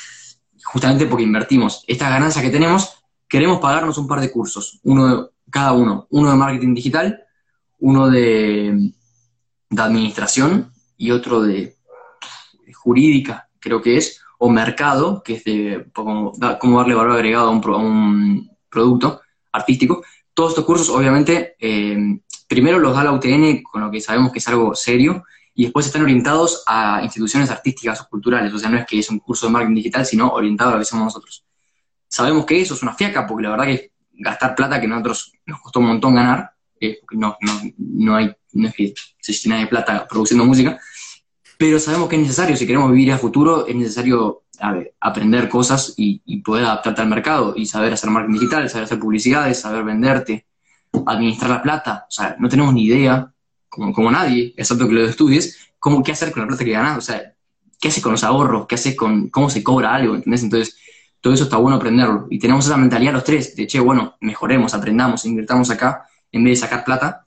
justamente 0.64 1.06
porque 1.06 1.24
invertimos 1.24 1.84
estas 1.88 2.10
ganancias 2.10 2.44
que 2.44 2.52
tenemos, 2.52 3.04
queremos 3.28 3.60
pagarnos 3.60 3.98
un 3.98 4.08
par 4.08 4.20
de 4.20 4.32
cursos, 4.32 4.80
uno 4.84 5.08
de, 5.08 5.30
cada 5.50 5.74
uno, 5.74 6.08
uno 6.10 6.32
de 6.32 6.38
marketing 6.38 6.74
digital, 6.74 7.24
uno 7.80 8.10
de 8.10 8.92
administración 9.78 10.72
y 10.98 11.12
otro 11.12 11.42
de 11.42 11.76
jurídica, 12.84 13.50
creo 13.60 13.82
que 13.82 13.98
es, 13.98 14.22
o 14.38 14.50
mercado, 14.50 15.24
que 15.24 15.36
es 15.36 15.44
de 15.46 15.86
cómo, 15.94 16.34
darle 16.38 16.96
valor 16.96 17.12
agregado 17.12 17.48
a 17.48 17.52
un, 17.52 18.50
producto 18.70 19.22
artístico. 19.52 20.04
Todos 20.34 20.52
estos 20.52 20.66
cursos, 20.66 20.90
obviamente, 20.90 21.56
eh, 21.60 22.20
primero 22.48 22.80
los 22.80 22.96
da 22.96 23.04
la 23.04 23.12
UTN, 23.12 23.62
con 23.64 23.82
lo 23.82 23.92
que 23.92 24.02
sabemos 24.02 24.32
que 24.32 24.40
es 24.40 24.48
algo 24.48 24.74
serio, 24.76 25.24
y 25.54 25.64
después 25.64 25.86
están 25.86 26.02
orientados 26.02 26.64
a 26.66 27.02
instituciones 27.04 27.52
artísticas 27.52 28.02
o 28.02 28.10
culturales. 28.10 28.52
O 28.52 28.58
sea, 28.58 28.70
no 28.70 28.78
es 28.78 28.86
que 28.86 29.00
es 29.00 29.10
un 29.10 29.20
curso 29.20 29.46
de 29.46 29.54
marketing 29.54 29.76
digital, 29.76 30.06
sino 30.06 30.30
orientado 30.30 30.72
a 30.72 30.74
lo 30.74 30.80
que 30.80 30.86
somos 30.86 31.06
nosotros. 31.06 31.46
Sabemos 32.08 32.46
que 32.46 32.60
eso 32.60 32.74
es 32.74 32.82
una 32.82 32.96
fiaca, 32.96 33.28
porque 33.28 33.44
la 33.44 33.52
verdad 33.52 33.66
que 33.66 33.92
gastar 34.14 34.56
plata 34.56 34.82
que 34.82 34.88
nosotros 34.88 35.34
nos 35.46 35.62
costó 35.62 35.80
un 35.80 35.88
montón 35.88 36.16
ganar, 36.16 36.52
eh, 36.80 37.00
no, 37.12 37.38
no, 37.40 37.62
no, 37.78 38.16
hay, 38.16 38.36
no 38.54 38.68
es 38.68 38.74
que 38.74 38.94
se 39.20 39.34
llena 39.34 39.60
de 39.60 39.68
plata 39.68 40.08
produciendo 40.08 40.46
música, 40.46 40.80
pero 41.64 41.80
sabemos 41.80 42.10
que 42.10 42.18
es 42.18 42.22
necesario, 42.24 42.58
si 42.58 42.68
queremos 42.68 42.92
vivir 42.92 43.14
a 43.14 43.18
futuro, 43.18 43.66
es 43.66 43.74
necesario 43.74 44.44
aprender 45.00 45.48
cosas 45.48 45.94
y, 45.96 46.20
poder 46.42 46.66
adaptarte 46.66 47.02
al 47.02 47.08
mercado 47.08 47.54
y 47.56 47.66
saber 47.66 47.94
hacer 47.94 48.10
marketing 48.10 48.34
digital, 48.34 48.70
saber 48.70 48.84
hacer 48.84 49.00
publicidades, 49.00 49.62
saber 49.62 49.86
venderte. 49.86 50.46
administrar 51.06 51.50
la 51.52 51.62
plata, 51.62 52.06
o 52.10 52.12
sea, 52.12 52.36
no 52.38 52.50
tenemos 52.50 52.74
ni 52.74 52.84
idea, 52.84 53.32
como, 53.70 53.94
como 53.94 54.12
nadie, 54.12 54.54
excepto 54.58 54.90
que 54.90 54.94
lo 54.94 55.06
estudies, 55.06 55.70
cómo, 55.80 56.04
qué 56.04 56.12
hacer 56.12 56.34
con 56.34 56.42
la 56.42 56.50
plata 56.50 56.66
que 56.66 56.72
ganas, 56.72 56.98
o 56.98 57.02
sea, 57.02 57.34
qué 57.80 57.88
haces 57.88 58.04
con 58.04 58.12
los 58.12 58.26
ahorros, 58.26 58.68
qué 58.68 58.76
haces 58.76 58.94
con 58.94 59.30
cómo 59.30 59.50
se 59.50 59.64
cobra 59.64 59.96
algo, 59.96 60.16
¿entendés? 60.16 60.44
Entonces, 60.44 60.78
todo 61.22 61.34
eso 61.34 61.46
está 61.46 61.56
bueno 61.56 61.78
aprenderlo. 61.78 62.28
Y 62.30 62.40
tenemos 62.40 62.66
esa 62.66 62.76
mentalidad 62.76 63.14
los 63.14 63.24
tres, 63.24 63.56
de, 63.56 63.68
che, 63.68 63.80
bueno, 63.80 64.18
mejoremos, 64.20 64.74
aprendamos, 64.74 65.24
invirtamos 65.24 65.70
acá, 65.70 66.04
en 66.30 66.44
vez 66.44 66.60
de 66.60 66.68
sacar 66.68 66.84
plata, 66.84 67.23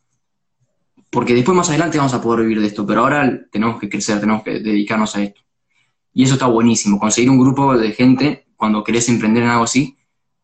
porque 1.11 1.35
después 1.35 1.57
más 1.57 1.69
adelante 1.69 1.99
vamos 1.99 2.15
a 2.15 2.21
poder 2.21 2.43
vivir 2.43 2.61
de 2.61 2.67
esto, 2.67 2.87
pero 2.87 3.01
ahora 3.01 3.47
tenemos 3.51 3.79
que 3.81 3.89
crecer, 3.89 4.21
tenemos 4.21 4.43
que 4.43 4.61
dedicarnos 4.61 5.15
a 5.17 5.23
esto. 5.23 5.41
Y 6.13 6.25
eso 6.25 6.35
está 6.35 6.47
buenísimo, 6.47 6.99
conseguir 6.99 7.31
un 7.31 7.39
grupo 7.39 7.77
de 7.77 7.93
gente 7.93 8.47
cuando 8.57 8.83
querés 8.83 9.09
emprender 9.09 9.43
en 9.43 9.51
algo 9.51 9.65
así, 9.65 9.97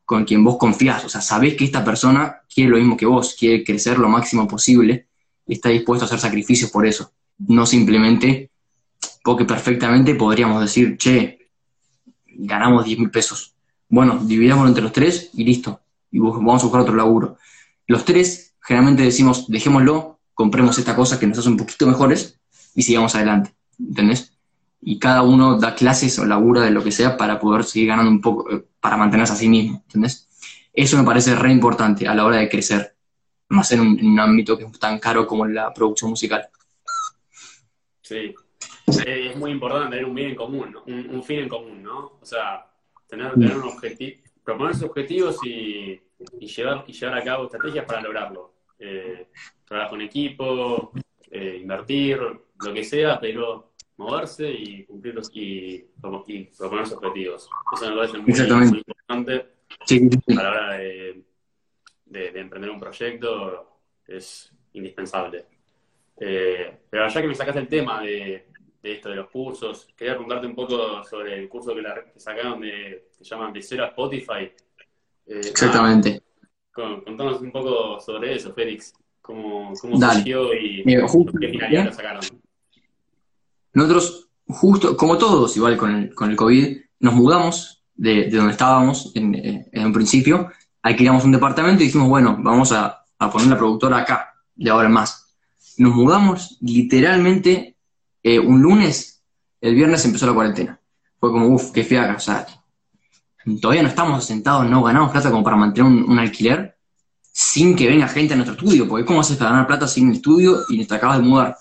con 0.04 0.24
quien 0.24 0.44
vos 0.44 0.58
confías, 0.58 1.04
o 1.04 1.08
sea, 1.08 1.20
sabés 1.20 1.54
que 1.54 1.64
esta 1.64 1.84
persona 1.84 2.42
quiere 2.52 2.70
lo 2.70 2.76
mismo 2.76 2.96
que 2.96 3.06
vos, 3.06 3.34
quiere 3.38 3.64
crecer 3.64 3.98
lo 3.98 4.08
máximo 4.08 4.46
posible 4.46 5.06
y 5.46 5.54
está 5.54 5.70
dispuesto 5.70 6.04
a 6.04 6.06
hacer 6.06 6.18
sacrificios 6.18 6.70
por 6.70 6.86
eso, 6.86 7.12
no 7.38 7.64
simplemente 7.64 8.50
porque 9.22 9.44
perfectamente 9.44 10.14
podríamos 10.14 10.60
decir, 10.60 10.96
che, 10.96 11.50
ganamos 12.26 12.84
10 12.84 12.98
mil 12.98 13.10
pesos. 13.10 13.54
Bueno, 13.88 14.18
dividámoslo 14.22 14.68
entre 14.68 14.82
los 14.82 14.92
tres 14.92 15.30
y 15.34 15.44
listo, 15.44 15.80
y 16.10 16.18
vamos 16.18 16.62
a 16.62 16.66
buscar 16.66 16.82
otro 16.82 16.94
laburo. 16.94 17.36
Los 17.86 18.04
tres 18.04 18.54
generalmente 18.60 19.02
decimos, 19.02 19.46
dejémoslo, 19.48 20.20
compremos 20.34 20.78
esta 20.78 20.96
cosa 20.96 21.18
que 21.18 21.26
nos 21.26 21.38
hace 21.38 21.48
un 21.48 21.56
poquito 21.56 21.86
mejores 21.86 22.38
y 22.74 22.82
sigamos 22.82 23.14
adelante, 23.14 23.54
¿entendés? 23.78 24.38
Y 24.80 24.98
cada 24.98 25.22
uno 25.22 25.58
da 25.58 25.74
clases 25.74 26.18
o 26.18 26.24
labura 26.24 26.62
de 26.62 26.70
lo 26.70 26.82
que 26.82 26.90
sea 26.90 27.16
para 27.16 27.38
poder 27.38 27.64
seguir 27.64 27.88
ganando 27.88 28.10
un 28.10 28.20
poco, 28.20 28.50
eh, 28.50 28.64
para 28.80 28.96
mantenerse 28.96 29.32
a 29.32 29.36
sí 29.36 29.48
mismo, 29.48 29.82
¿entendés? 29.86 30.28
Eso 30.72 30.96
me 30.96 31.04
parece 31.04 31.34
re 31.34 31.52
importante 31.52 32.08
a 32.08 32.14
la 32.14 32.24
hora 32.24 32.38
de 32.38 32.48
crecer, 32.48 32.96
más 33.48 33.70
en 33.72 33.80
un, 33.80 34.18
ámbito 34.18 34.56
que 34.56 34.64
es 34.64 34.78
tan 34.78 34.98
caro 34.98 35.26
como 35.26 35.46
la 35.46 35.72
producción 35.72 36.10
musical. 36.10 36.48
Sí, 38.00 38.34
es 39.06 39.36
muy 39.36 39.50
importante 39.50 39.90
tener 39.90 40.04
un 40.06 40.14
bien 40.14 40.30
en 40.30 40.36
común, 40.36 40.76
un, 40.86 41.22
fin 41.22 41.40
en 41.40 41.48
común, 41.48 41.82
¿no? 41.82 42.18
O 42.20 42.24
sea, 42.24 42.66
tener, 43.06 43.34
tener 43.34 43.56
un 43.56 43.68
objetivo, 43.68 44.22
proponerse 44.42 44.84
objetivos 44.84 45.36
y, 45.44 46.00
llevar, 46.40 46.84
y 46.86 46.92
llevar 46.92 47.18
a 47.18 47.24
cabo 47.24 47.44
estrategias 47.44 47.84
para 47.84 48.00
lograrlo. 48.00 48.51
Eh, 48.84 49.28
trabajo 49.64 49.94
en 49.94 50.00
equipo, 50.02 50.90
eh, 51.30 51.58
invertir, 51.62 52.18
lo 52.18 52.74
que 52.74 52.82
sea, 52.82 53.20
pero 53.20 53.74
moverse 53.96 54.50
y 54.50 54.84
cumplir 54.84 55.14
los, 55.14 55.30
y, 55.32 55.88
y 56.26 56.44
proponerse 56.58 56.94
objetivos. 56.94 57.48
Eso 57.72 57.90
me 57.90 57.96
parece 57.96 58.18
muy, 58.18 58.32
importante 58.76 59.46
a 60.28 60.42
la 60.42 60.50
hora 60.50 60.78
de, 60.78 61.24
emprender 62.10 62.70
un 62.70 62.80
proyecto, 62.80 63.78
es 64.08 64.52
indispensable. 64.72 65.46
Eh, 66.18 66.80
pero 66.90 67.08
ya 67.08 67.22
que 67.22 67.28
me 67.28 67.34
sacaste 67.36 67.60
el 67.60 67.68
tema 67.68 68.02
de, 68.02 68.48
esto 68.82 69.10
de 69.10 69.14
los 69.16 69.30
cursos, 69.30 69.86
quería 69.96 70.14
preguntarte 70.14 70.46
un 70.48 70.56
poco 70.56 71.04
sobre 71.04 71.38
el 71.38 71.48
curso 71.48 71.72
que, 71.72 71.82
sacaron 72.20 72.60
de, 72.60 73.10
que 73.16 73.24
llaman 73.24 73.52
de 73.52 73.62
cero 73.62 73.84
a 73.84 73.88
Spotify. 73.88 74.50
Eh, 75.24 75.40
Exactamente. 75.40 76.20
Contanos 76.72 77.40
un 77.40 77.52
poco 77.52 78.00
sobre 78.00 78.34
eso, 78.34 78.52
Félix. 78.52 78.94
¿Cómo, 79.20 79.72
cómo 79.80 79.96
surgió 80.00 80.52
y 80.52 80.82
qué 80.84 81.48
finalidad 81.48 81.84
lo 81.84 81.92
sacaron? 81.92 82.24
Nosotros, 83.72 84.28
justo, 84.48 84.96
como 84.96 85.16
todos, 85.16 85.56
igual 85.56 85.76
con 85.76 85.94
el, 85.94 86.14
con 86.14 86.30
el 86.30 86.36
COVID, 86.36 86.76
nos 87.00 87.14
mudamos 87.14 87.84
de, 87.94 88.24
de 88.24 88.36
donde 88.36 88.52
estábamos 88.52 89.12
en, 89.14 89.34
en, 89.72 89.86
un 89.86 89.92
principio, 89.92 90.50
alquilamos 90.82 91.24
un 91.24 91.32
departamento 91.32 91.82
y 91.82 91.86
dijimos, 91.86 92.08
bueno, 92.08 92.36
vamos 92.40 92.72
a, 92.72 93.04
a 93.18 93.30
poner 93.30 93.48
la 93.48 93.58
productora 93.58 93.98
acá, 93.98 94.34
de 94.56 94.70
ahora 94.70 94.88
en 94.88 94.94
más. 94.94 95.36
Nos 95.78 95.94
mudamos 95.94 96.58
literalmente 96.60 97.76
eh, 98.22 98.38
un 98.38 98.60
lunes, 98.60 99.22
el 99.60 99.74
viernes 99.74 100.04
empezó 100.04 100.26
la 100.26 100.34
cuarentena. 100.34 100.80
Fue 101.18 101.30
como, 101.30 101.46
uff, 101.46 101.70
qué 101.70 101.84
fiaca, 101.84 102.16
o 102.16 102.20
sea, 102.20 102.46
todavía 103.60 103.82
no 103.82 103.88
estamos 103.88 104.24
sentados, 104.24 104.68
no 104.68 104.82
ganamos 104.82 105.10
plata 105.10 105.30
como 105.30 105.42
para 105.42 105.56
mantener 105.56 105.90
un, 105.90 106.18
alquiler 106.18 106.76
sin 107.32 107.74
que 107.74 107.88
venga 107.88 108.06
gente 108.08 108.34
a 108.34 108.36
nuestro 108.36 108.56
estudio, 108.56 108.86
porque 108.86 109.04
¿cómo 109.04 109.20
haces 109.20 109.36
para 109.36 109.50
ganar 109.50 109.66
plata 109.66 109.88
sin 109.88 110.10
el 110.10 110.16
estudio 110.16 110.60
y 110.68 110.84
te 110.84 110.94
acabas 110.94 111.18
de 111.18 111.24
mudar? 111.24 111.56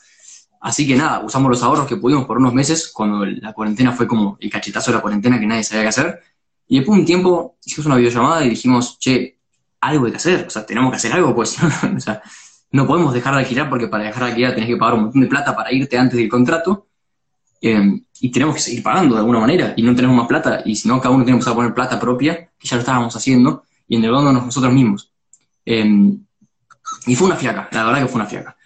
Así 0.59 0.85
que 0.85 0.95
nada, 0.95 1.23
usamos 1.23 1.49
los 1.49 1.63
ahorros 1.63 1.87
que 1.87 1.95
pudimos 1.95 2.25
por 2.25 2.37
unos 2.37 2.53
meses, 2.53 2.91
cuando 2.93 3.25
la 3.25 3.53
cuarentena 3.53 3.93
fue 3.93 4.07
como 4.07 4.37
el 4.39 4.49
cachetazo 4.49 4.91
de 4.91 4.97
la 4.97 5.01
cuarentena 5.01 5.39
que 5.39 5.47
nadie 5.47 5.63
sabía 5.63 5.83
qué 5.83 5.89
hacer. 5.89 6.19
Y 6.67 6.77
después 6.77 6.95
de 6.95 7.01
un 7.01 7.05
tiempo 7.05 7.57
hicimos 7.65 7.87
una 7.87 7.95
videollamada 7.95 8.45
y 8.45 8.49
dijimos, 8.49 8.99
che, 8.99 9.39
algo 9.81 10.05
hay 10.05 10.11
que 10.11 10.17
hacer, 10.17 10.45
o 10.45 10.49
sea, 10.49 10.65
tenemos 10.65 10.91
que 10.91 10.97
hacer 10.97 11.13
algo, 11.13 11.33
pues, 11.33 11.57
o 11.95 11.99
sea, 11.99 12.21
no 12.71 12.85
podemos 12.85 13.13
dejar 13.13 13.33
de 13.33 13.41
alquilar 13.41 13.69
porque 13.69 13.87
para 13.87 14.03
dejar 14.03 14.23
de 14.23 14.29
alquilar 14.29 14.53
tenés 14.53 14.69
que 14.69 14.77
pagar 14.77 14.95
un 14.95 15.03
montón 15.03 15.21
de 15.21 15.27
plata 15.27 15.55
para 15.55 15.71
irte 15.73 15.97
antes 15.97 16.17
del 16.17 16.29
contrato. 16.29 16.87
Em, 17.61 18.03
y 18.19 18.31
tenemos 18.31 18.55
que 18.55 18.61
seguir 18.61 18.81
pagando 18.81 19.13
de 19.13 19.19
alguna 19.19 19.39
manera 19.39 19.73
y 19.77 19.83
no 19.83 19.95
tenemos 19.95 20.17
más 20.17 20.27
plata. 20.27 20.63
Y 20.65 20.75
si 20.75 20.87
no, 20.87 20.99
cada 20.99 21.13
uno 21.13 21.23
tenemos 21.23 21.45
que 21.45 21.51
poner 21.51 21.73
plata 21.73 21.99
propia, 21.99 22.49
que 22.57 22.67
ya 22.67 22.75
lo 22.75 22.81
estábamos 22.81 23.15
haciendo, 23.15 23.63
y 23.87 23.95
endeudándonos 23.95 24.45
nosotros 24.45 24.73
mismos. 24.73 25.11
Em, 25.65 26.19
y 27.05 27.15
fue 27.15 27.27
una 27.27 27.35
fiaca, 27.35 27.69
la 27.71 27.85
verdad 27.85 28.01
que 28.01 28.07
fue 28.07 28.21
una 28.21 28.29
fiaca. 28.29 28.57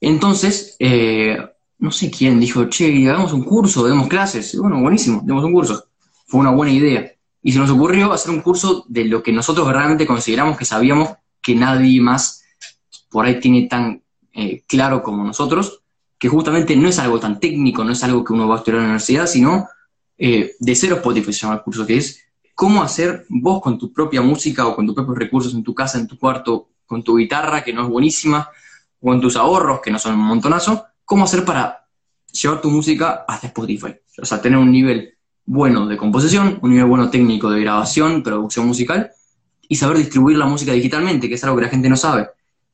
Entonces, 0.00 0.76
eh, 0.78 1.38
no 1.78 1.90
sé 1.90 2.10
quién 2.10 2.38
dijo, 2.40 2.64
che, 2.66 3.08
hagamos 3.08 3.32
un 3.32 3.44
curso, 3.44 3.84
demos 3.86 4.08
clases. 4.08 4.56
bueno, 4.58 4.80
buenísimo, 4.80 5.22
demos 5.24 5.44
un 5.44 5.52
curso. 5.52 5.84
Fue 6.26 6.40
una 6.40 6.50
buena 6.50 6.72
idea. 6.72 7.10
Y 7.42 7.52
se 7.52 7.58
nos 7.58 7.70
ocurrió 7.70 8.12
hacer 8.12 8.30
un 8.30 8.40
curso 8.42 8.84
de 8.88 9.04
lo 9.04 9.22
que 9.22 9.32
nosotros 9.32 9.66
realmente 9.68 10.06
consideramos 10.06 10.58
que 10.58 10.64
sabíamos 10.64 11.10
que 11.40 11.54
nadie 11.54 12.00
más 12.00 12.44
por 13.10 13.26
ahí 13.26 13.40
tiene 13.40 13.66
tan 13.66 14.02
eh, 14.32 14.62
claro 14.66 15.02
como 15.02 15.24
nosotros, 15.24 15.79
que 16.20 16.28
justamente 16.28 16.76
no 16.76 16.86
es 16.86 16.98
algo 16.98 17.18
tan 17.18 17.40
técnico, 17.40 17.82
no 17.82 17.92
es 17.92 18.04
algo 18.04 18.22
que 18.22 18.34
uno 18.34 18.46
va 18.46 18.56
a 18.56 18.58
estudiar 18.58 18.76
en 18.76 18.82
la 18.82 18.88
universidad, 18.90 19.26
sino 19.26 19.68
eh, 20.18 20.54
de 20.60 20.74
cero 20.74 20.96
Spotify 20.96 21.32
se 21.32 21.40
llama 21.40 21.54
el 21.54 21.62
curso, 21.62 21.86
que 21.86 21.96
es 21.96 22.22
cómo 22.54 22.82
hacer 22.82 23.24
vos 23.30 23.62
con 23.62 23.78
tu 23.78 23.90
propia 23.90 24.20
música 24.20 24.66
o 24.66 24.76
con 24.76 24.84
tus 24.84 24.94
propios 24.94 25.16
recursos 25.16 25.54
en 25.54 25.64
tu 25.64 25.74
casa, 25.74 25.98
en 25.98 26.06
tu 26.06 26.18
cuarto, 26.18 26.68
con 26.84 27.02
tu 27.02 27.16
guitarra, 27.16 27.64
que 27.64 27.72
no 27.72 27.84
es 27.84 27.88
buenísima, 27.88 28.50
o 29.00 29.08
con 29.08 29.18
tus 29.18 29.34
ahorros, 29.34 29.80
que 29.80 29.90
no 29.90 29.98
son 29.98 30.12
un 30.12 30.20
montonazo, 30.20 30.84
cómo 31.06 31.24
hacer 31.24 31.42
para 31.42 31.86
llevar 32.30 32.60
tu 32.60 32.70
música 32.70 33.24
hasta 33.26 33.46
Spotify. 33.46 33.94
O 34.20 34.26
sea, 34.26 34.42
tener 34.42 34.58
un 34.58 34.70
nivel 34.70 35.14
bueno 35.46 35.86
de 35.86 35.96
composición, 35.96 36.58
un 36.60 36.70
nivel 36.70 36.84
bueno 36.84 37.08
técnico 37.08 37.50
de 37.50 37.62
grabación, 37.62 38.22
producción 38.22 38.66
musical, 38.66 39.10
y 39.68 39.76
saber 39.76 39.96
distribuir 39.96 40.36
la 40.36 40.44
música 40.44 40.72
digitalmente, 40.72 41.30
que 41.30 41.36
es 41.36 41.44
algo 41.44 41.56
que 41.56 41.62
la 41.62 41.70
gente 41.70 41.88
no 41.88 41.96
sabe. 41.96 42.28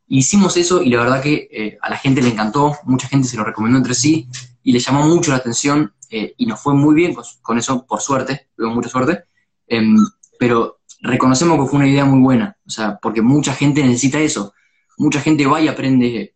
Hicimos 0.08 0.56
eso 0.56 0.82
y 0.82 0.90
la 0.90 1.00
verdad 1.00 1.22
que 1.22 1.48
eh, 1.50 1.78
a 1.82 1.90
la 1.90 1.96
gente 1.96 2.22
le 2.22 2.28
encantó, 2.28 2.76
mucha 2.84 3.08
gente 3.08 3.26
se 3.26 3.36
lo 3.36 3.44
recomendó 3.44 3.78
entre 3.78 3.94
sí 3.94 4.28
y 4.62 4.72
le 4.72 4.78
llamó 4.78 5.06
mucho 5.06 5.32
la 5.32 5.38
atención 5.38 5.92
eh, 6.10 6.34
y 6.36 6.46
nos 6.46 6.60
fue 6.60 6.74
muy 6.74 6.94
bien 6.94 7.14
con, 7.42 7.58
eso, 7.58 7.84
por 7.84 8.00
suerte, 8.00 8.48
tuvimos 8.56 8.76
mucha 8.76 8.88
suerte, 8.88 9.24
em, 9.66 9.96
pero 10.38 10.78
reconocemos 11.00 11.58
que 11.58 11.70
fue 11.70 11.78
una 11.80 11.88
idea 11.88 12.04
muy 12.04 12.20
buena, 12.20 12.56
o 12.64 12.70
sea, 12.70 12.98
porque 13.02 13.20
mucha 13.20 13.52
gente 13.52 13.82
necesita 13.82 14.20
eso, 14.20 14.54
mucha 14.96 15.20
gente 15.20 15.44
va 15.46 15.60
y 15.60 15.68
aprende 15.68 16.34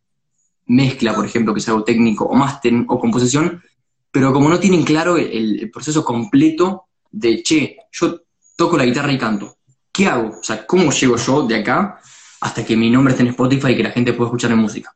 mezcla, 0.65 1.13
por 1.15 1.25
ejemplo, 1.25 1.53
que 1.53 1.61
es 1.61 1.67
algo 1.69 1.83
técnico, 1.83 2.25
o 2.25 2.35
máster 2.35 2.73
o 2.87 2.99
composición, 2.99 3.61
pero 4.11 4.33
como 4.33 4.49
no 4.49 4.59
tienen 4.59 4.83
claro 4.83 5.15
el, 5.17 5.59
el 5.61 5.71
proceso 5.71 6.03
completo 6.03 6.87
de, 7.09 7.41
che, 7.41 7.77
yo 7.91 8.21
toco 8.57 8.77
la 8.77 8.85
guitarra 8.85 9.13
y 9.13 9.17
canto, 9.17 9.57
¿qué 9.91 10.07
hago? 10.07 10.39
O 10.39 10.43
sea, 10.43 10.65
¿cómo 10.65 10.91
llego 10.91 11.15
yo 11.15 11.47
de 11.47 11.55
acá 11.55 11.99
hasta 12.41 12.65
que 12.65 12.75
mi 12.75 12.89
nombre 12.89 13.13
esté 13.13 13.23
en 13.23 13.29
Spotify 13.29 13.69
y 13.71 13.77
que 13.77 13.83
la 13.83 13.91
gente 13.91 14.13
pueda 14.13 14.27
escuchar 14.27 14.51
en 14.51 14.57
música. 14.57 14.93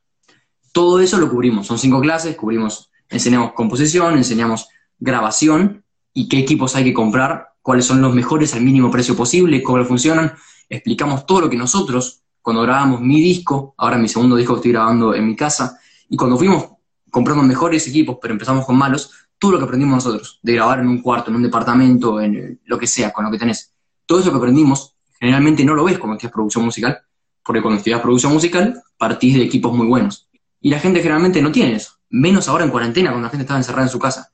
Todo 0.72 1.00
eso 1.00 1.18
lo 1.18 1.30
cubrimos, 1.30 1.68
son 1.68 1.78
cinco 1.78 2.02
clases, 2.02 2.36
cubrimos, 2.36 2.92
enseñamos 3.08 3.54
composición, 3.54 4.18
enseñamos 4.18 4.68
grabación 5.00 5.84
y 6.14 6.28
qué 6.28 6.40
equipos 6.40 6.76
hay 6.76 6.84
que 6.84 6.94
comprar, 6.94 7.50
cuáles 7.62 7.86
son 7.86 8.02
los 8.02 8.14
mejores 8.14 8.54
al 8.56 8.62
mínimo 8.62 8.90
precio 8.92 9.16
posible, 9.16 9.62
cómo 9.62 9.84
funcionan, 9.86 10.34
explicamos 10.68 11.26
todo 11.26 11.42
lo 11.42 11.50
que 11.50 11.56
nosotros, 11.56 12.24
cuando 12.42 12.64
grabamos 12.64 13.00
mi 13.00 13.22
disco, 13.22 13.76
ahora 13.78 13.98
mi 13.98 14.10
segundo 14.10 14.36
disco 14.36 14.54
que 14.56 14.60
estoy 14.60 14.72
grabando 14.72 15.14
en 15.14 15.28
mi 15.28 15.36
casa, 15.36 15.80
y 16.10 16.18
cuando 16.18 16.38
fuimos 16.38 16.66
comprando 17.12 17.44
mejores 17.44 17.88
equipos, 17.88 18.18
pero 18.22 18.34
empezamos 18.34 18.66
con 18.66 18.76
malos, 18.76 19.12
todo 19.38 19.52
lo 19.52 19.58
que 19.60 19.66
aprendimos 19.66 20.04
nosotros, 20.04 20.40
de 20.42 20.54
grabar 20.54 20.80
en 20.80 20.88
un 20.88 21.02
cuarto, 21.02 21.30
en 21.30 21.38
un 21.38 21.44
departamento, 21.44 22.20
en 22.20 22.60
lo 22.66 22.78
que 22.78 22.88
sea, 22.88 23.14
con 23.14 23.26
lo 23.26 23.32
que 23.32 23.38
tenés. 23.38 23.74
Todo 24.06 24.20
eso 24.20 24.32
que 24.32 24.38
aprendimos, 24.38 24.96
generalmente 25.20 25.64
no 25.64 25.76
lo 25.76 25.84
ves 25.84 26.00
como 26.00 26.18
que 26.18 26.28
es 26.28 26.34
producción 26.34 26.66
musical, 26.66 27.00
porque 27.46 27.62
cuando 27.62 27.78
estudias 27.78 28.02
producción 28.02 28.34
musical, 28.34 28.82
partís 28.98 29.36
de 29.36 29.44
equipos 29.44 29.72
muy 29.74 29.86
buenos. 29.86 30.28
Y 30.60 30.70
la 30.70 30.80
gente 30.80 31.00
generalmente 31.00 31.42
no 31.42 31.52
tiene 31.52 31.76
eso, 31.76 31.92
menos 32.10 32.48
ahora 32.50 32.66
en 32.66 32.72
cuarentena, 32.72 33.12
cuando 33.12 33.28
la 33.28 33.30
gente 33.30 33.44
estaba 33.44 33.60
encerrada 33.60 33.84
en 33.84 33.92
su 33.92 34.00
casa. 34.00 34.32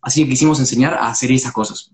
Así 0.00 0.22
que 0.22 0.30
quisimos 0.30 0.58
enseñar 0.58 0.94
a 0.94 1.08
hacer 1.08 1.30
esas 1.30 1.52
cosas. 1.52 1.92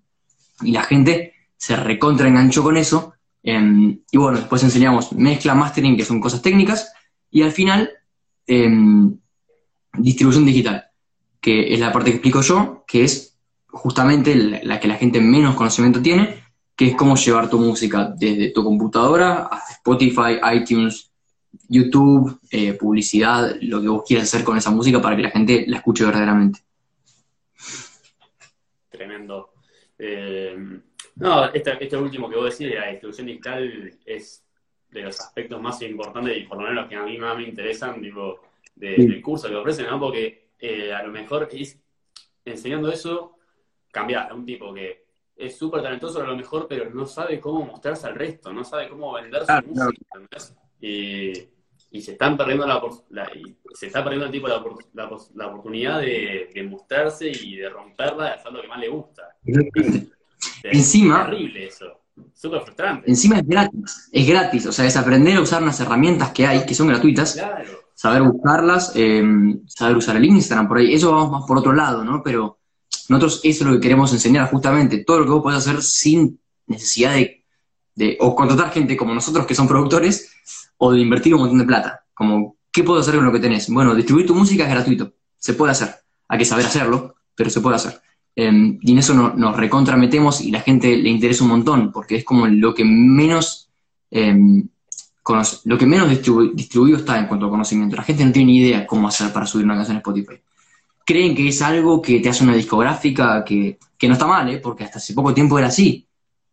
Y 0.63 0.71
la 0.71 0.85
gente 0.85 1.35
se 1.57 1.77
recontra 1.77 2.29
enganchó 2.29 2.63
con 2.63 2.77
eso. 2.77 3.15
Em, 3.43 4.01
y 4.11 4.17
bueno, 4.17 4.39
después 4.39 4.63
enseñamos 4.63 5.13
mezcla, 5.13 5.55
mastering, 5.55 5.97
que 5.97 6.05
son 6.05 6.21
cosas 6.21 6.41
técnicas. 6.41 6.93
Y 7.31 7.43
al 7.43 7.53
final, 7.53 7.91
em, 8.47 9.17
distribución 9.99 10.45
digital, 10.45 10.87
que 11.41 11.75
es 11.75 11.81
la 11.81 11.93
parte 11.93 12.11
que 12.11 12.17
explico 12.17 12.43
yo, 12.43 12.85
que 12.87 13.05
es 13.05 13.39
justamente 13.67 14.35
la 14.65 14.79
que 14.79 14.89
la 14.89 14.97
gente 14.97 15.21
menos 15.21 15.55
conocimiento 15.55 16.01
tiene, 16.03 16.43
que 16.81 16.87
es 16.87 16.97
cómo 16.97 17.15
llevar 17.15 17.51
tu 17.51 17.59
música 17.59 18.11
desde 18.17 18.53
tu 18.53 18.65
computadora 18.65 19.51
a 19.53 19.61
Spotify, 19.71 20.41
iTunes, 20.55 21.13
YouTube, 21.69 22.41
eh, 22.51 22.73
publicidad, 22.73 23.55
lo 23.61 23.83
que 23.83 23.89
vos 23.89 24.03
quieras 24.09 24.29
hacer 24.29 24.43
con 24.43 24.57
esa 24.57 24.71
música 24.71 24.99
para 24.99 25.15
que 25.15 25.25
la 25.25 25.31
gente 25.31 25.67
la 25.69 25.77
escuche 25.77 26.07
verdaderamente. 26.07 26.61
Tremendo. 28.89 29.51
Eh, 29.99 30.57
no, 31.17 31.53
este, 31.53 31.85
este, 31.85 31.99
último 31.99 32.31
que 32.31 32.37
vos 32.37 32.59
decís, 32.59 32.75
la 32.75 32.89
distribución 32.89 33.27
digital, 33.27 33.99
es 34.07 34.43
de 34.91 35.03
los 35.03 35.21
aspectos 35.21 35.61
más 35.61 35.83
importantes 35.83 36.39
y 36.39 36.45
por 36.45 36.57
lo 36.57 36.63
menos 36.63 36.77
los 36.77 36.89
que 36.89 36.97
a 36.97 37.03
mí 37.03 37.19
más 37.19 37.37
me 37.37 37.43
interesan, 37.43 38.01
tipo, 38.01 38.41
del 38.75 39.21
curso 39.21 39.51
que 39.51 39.57
ofrecen, 39.57 39.85
¿no? 39.85 40.01
Porque 40.01 40.49
eh, 40.59 40.95
a 40.95 41.03
lo 41.03 41.13
mejor 41.13 41.47
es 41.53 41.79
enseñando 42.43 42.91
eso, 42.91 43.37
cambiar 43.91 44.31
a 44.31 44.35
un 44.35 44.47
tipo 44.47 44.73
que 44.73 45.00
es 45.41 45.57
súper 45.57 45.83
talentoso 45.83 46.21
a 46.21 46.27
lo 46.27 46.37
mejor, 46.37 46.67
pero 46.69 46.91
no 46.91 47.07
sabe 47.07 47.41
cómo 47.41 47.65
mostrarse 47.65 48.07
al 48.07 48.15
resto, 48.15 48.53
no 48.53 48.63
sabe 48.63 48.89
cómo 48.89 49.15
vender 49.15 49.43
su 49.47 49.69
música. 49.69 50.55
Y, 50.81 51.33
y, 51.91 52.01
se 52.01 52.13
están 52.13 52.37
perdiendo 52.37 52.67
la, 52.67 52.81
se 53.75 53.87
está 53.87 54.03
perdiendo 54.03 54.27
el 54.27 54.33
tipo 54.33 54.49
la, 54.49 54.63
la, 55.35 55.47
oportunidad 55.47 56.01
de, 56.01 56.67
mostrarse 56.69 57.31
y 57.31 57.57
de 57.57 57.69
romperla, 57.69 58.25
de 58.25 58.31
hacer 58.31 58.53
lo 58.53 58.63
que 58.63 58.69
más 58.69 58.81
le 58.81 58.89
gusta. 58.89 59.23
Encima, 60.63 61.21
es 61.21 61.25
terrible 61.27 61.67
eso. 61.67 62.01
Súper 62.35 62.61
frustrante. 62.63 63.09
Encima 63.09 63.39
es 63.39 63.47
gratis, 63.47 64.11
es 64.13 64.29
gratis, 64.29 64.67
o 64.67 64.73
sea, 64.73 64.85
es 64.85 64.97
aprender 64.97 65.37
a 65.37 65.41
usar 65.41 65.63
unas 65.63 65.81
herramientas 65.81 66.31
que 66.33 66.47
hay, 66.47 66.67
que 66.67 66.75
son 66.75 66.89
gratuitas, 66.89 67.43
saber 67.95 68.23
buscarlas, 68.23 68.93
eh, 68.95 69.23
saber 69.67 69.97
usar 69.97 70.17
el 70.17 70.25
Instagram 70.27 70.69
por 70.69 70.79
ahí, 70.79 70.93
eso 70.93 71.13
vamos 71.13 71.31
más 71.31 71.45
por 71.47 71.59
otro 71.59 71.73
lado, 71.73 72.05
¿no? 72.05 72.23
Pero 72.23 72.60
nosotros 73.11 73.41
eso 73.43 73.65
es 73.65 73.71
lo 73.71 73.75
que 73.75 73.81
queremos 73.81 74.13
enseñar 74.13 74.49
justamente, 74.51 75.05
todo 75.05 75.19
lo 75.19 75.25
que 75.25 75.31
vos 75.33 75.43
podés 75.43 75.59
hacer 75.59 75.83
sin 75.83 76.39
necesidad 76.67 77.17
de, 77.95 78.17
o 78.21 78.35
contratar 78.35 78.73
gente 78.73 78.97
como 78.97 79.13
nosotros 79.13 79.47
que 79.47 79.55
son 79.55 79.67
productores, 79.67 80.31
o 80.79 80.93
de 80.93 81.01
invertir 81.01 81.35
un 81.35 81.41
montón 81.41 81.59
de 81.59 81.65
plata. 81.65 82.05
Como, 82.15 82.57
¿qué 82.73 82.85
puedo 82.85 83.01
hacer 83.01 83.17
con 83.17 83.25
lo 83.25 83.33
que 83.33 83.41
tenés? 83.41 83.69
Bueno, 83.69 83.95
distribuir 83.95 84.27
tu 84.27 84.35
música 84.35 84.65
es 84.65 84.71
gratuito, 84.71 85.13
se 85.37 85.55
puede 85.55 85.73
hacer, 85.73 85.95
hay 86.29 86.39
que 86.39 86.45
saber 86.45 86.67
hacerlo, 86.67 87.17
pero 87.35 87.51
se 87.51 87.61
puede 87.61 87.77
hacer. 87.77 88.01
Em, 88.37 88.79
y 88.81 88.93
en 88.93 88.99
eso 88.99 89.13
nos 89.13 89.57
recontrametemos 89.57 90.41
y 90.41 90.53
la 90.53 90.61
gente 90.61 90.97
le 90.97 91.11
interesa 91.11 91.43
un 91.43 91.51
montón, 91.51 91.91
porque 91.91 92.17
es 92.17 92.25
como 92.25 92.47
lo 92.47 92.73
que 92.75 92.85
menos, 92.85 93.69
em, 94.11 94.69
lo 95.65 95.79
que 95.79 95.87
menos 95.87 96.09
distribuido 96.09 96.99
está 96.99 97.19
en 97.19 97.27
cuanto 97.27 97.47
a 97.47 97.51
conocimiento. 97.51 97.97
La 97.97 98.03
gente 98.03 98.25
no 98.25 98.33
tiene 98.33 98.53
ni 98.53 98.59
idea 98.59 98.87
cómo 98.87 99.09
hacer 99.09 99.33
para 99.33 99.47
subir 99.47 99.65
una 99.65 99.75
canción 99.75 99.97
a 99.97 100.01
Spotify 100.01 100.41
creen 101.05 101.35
que 101.35 101.49
es 101.49 101.63
algo 101.63 102.01
que 102.01 102.21
te 102.21 102.29
hace 102.29 102.45
una 102.45 102.55
discográfica, 102.55 103.45
que, 103.45 103.79
no 104.03 104.13
está 104.13 104.27
mal, 104.27 104.49
¿eh? 104.49 104.59
porque 104.59 104.85
hasta 104.85 104.99
hace 104.99 105.15
poco 105.15 105.35
tiempo 105.35 105.59
era 105.59 105.69
así. 105.69 106.07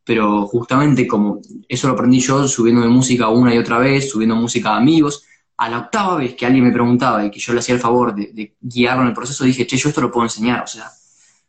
Pero 0.04 0.48
justamente 0.48 1.06
como 1.06 1.42
eso 1.68 1.88
lo 1.88 1.94
aprendí 1.94 2.20
yo 2.20 2.48
subiendo 2.48 2.82
de 2.82 2.88
música 2.88 3.30
una 3.30 3.54
y 3.54 3.58
otra 3.58 3.78
vez, 3.78 4.10
subiendo 4.10 4.36
música 4.36 4.72
a 4.72 4.78
amigos, 4.78 5.24
a 5.58 5.70
la 5.70 5.80
octava 5.80 6.18
vez 6.18 6.36
que 6.36 6.46
alguien 6.46 6.64
me 6.64 6.72
preguntaba 6.72 7.26
y 7.26 7.32
que 7.32 7.40
yo 7.40 7.54
le 7.54 7.60
hacía 7.60 7.76
el 7.76 7.82
favor 7.82 8.16
de, 8.16 8.56
guiarlo 8.62 9.04
en 9.04 9.10
el 9.10 9.14
proceso, 9.14 9.44
dije, 9.44 9.66
che, 9.68 9.76
yo 9.76 9.90
esto 9.90 10.02
lo 10.02 10.12
puedo 10.12 10.26
enseñar. 10.26 10.64
O 10.64 10.68
sea, 10.68 10.90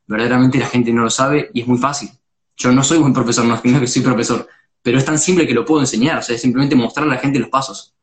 verdaderamente 0.07 0.59
la 0.59 0.66
gente 0.66 0.92
no 0.92 1.03
lo 1.03 1.11
sabe 1.11 1.51
y 1.55 1.61
es 1.61 1.66
muy 1.66 1.78
fácil. 1.78 2.11
Yo 2.57 2.72
no 2.72 2.82
soy 2.82 2.99
buen 2.99 3.12
profesor, 3.12 3.44
no, 3.44 3.55
es 3.55 3.61
que 3.61 3.86
soy 3.86 4.03
profesor, 4.03 4.49
pero 4.82 4.99
es 4.99 5.05
tan 5.05 5.18
simple 5.18 5.46
que 5.46 5.55
lo 5.55 5.64
puedo 5.64 5.80
enseñar. 5.80 6.18
O 6.18 6.22
sea, 6.22 6.34
es 6.34 6.42
simplemente 6.42 6.74
mostrarle 6.74 7.12
a 7.12 7.16
la 7.16 7.20
gente 7.20 7.38
los 7.38 7.51
pasos. 7.51 7.94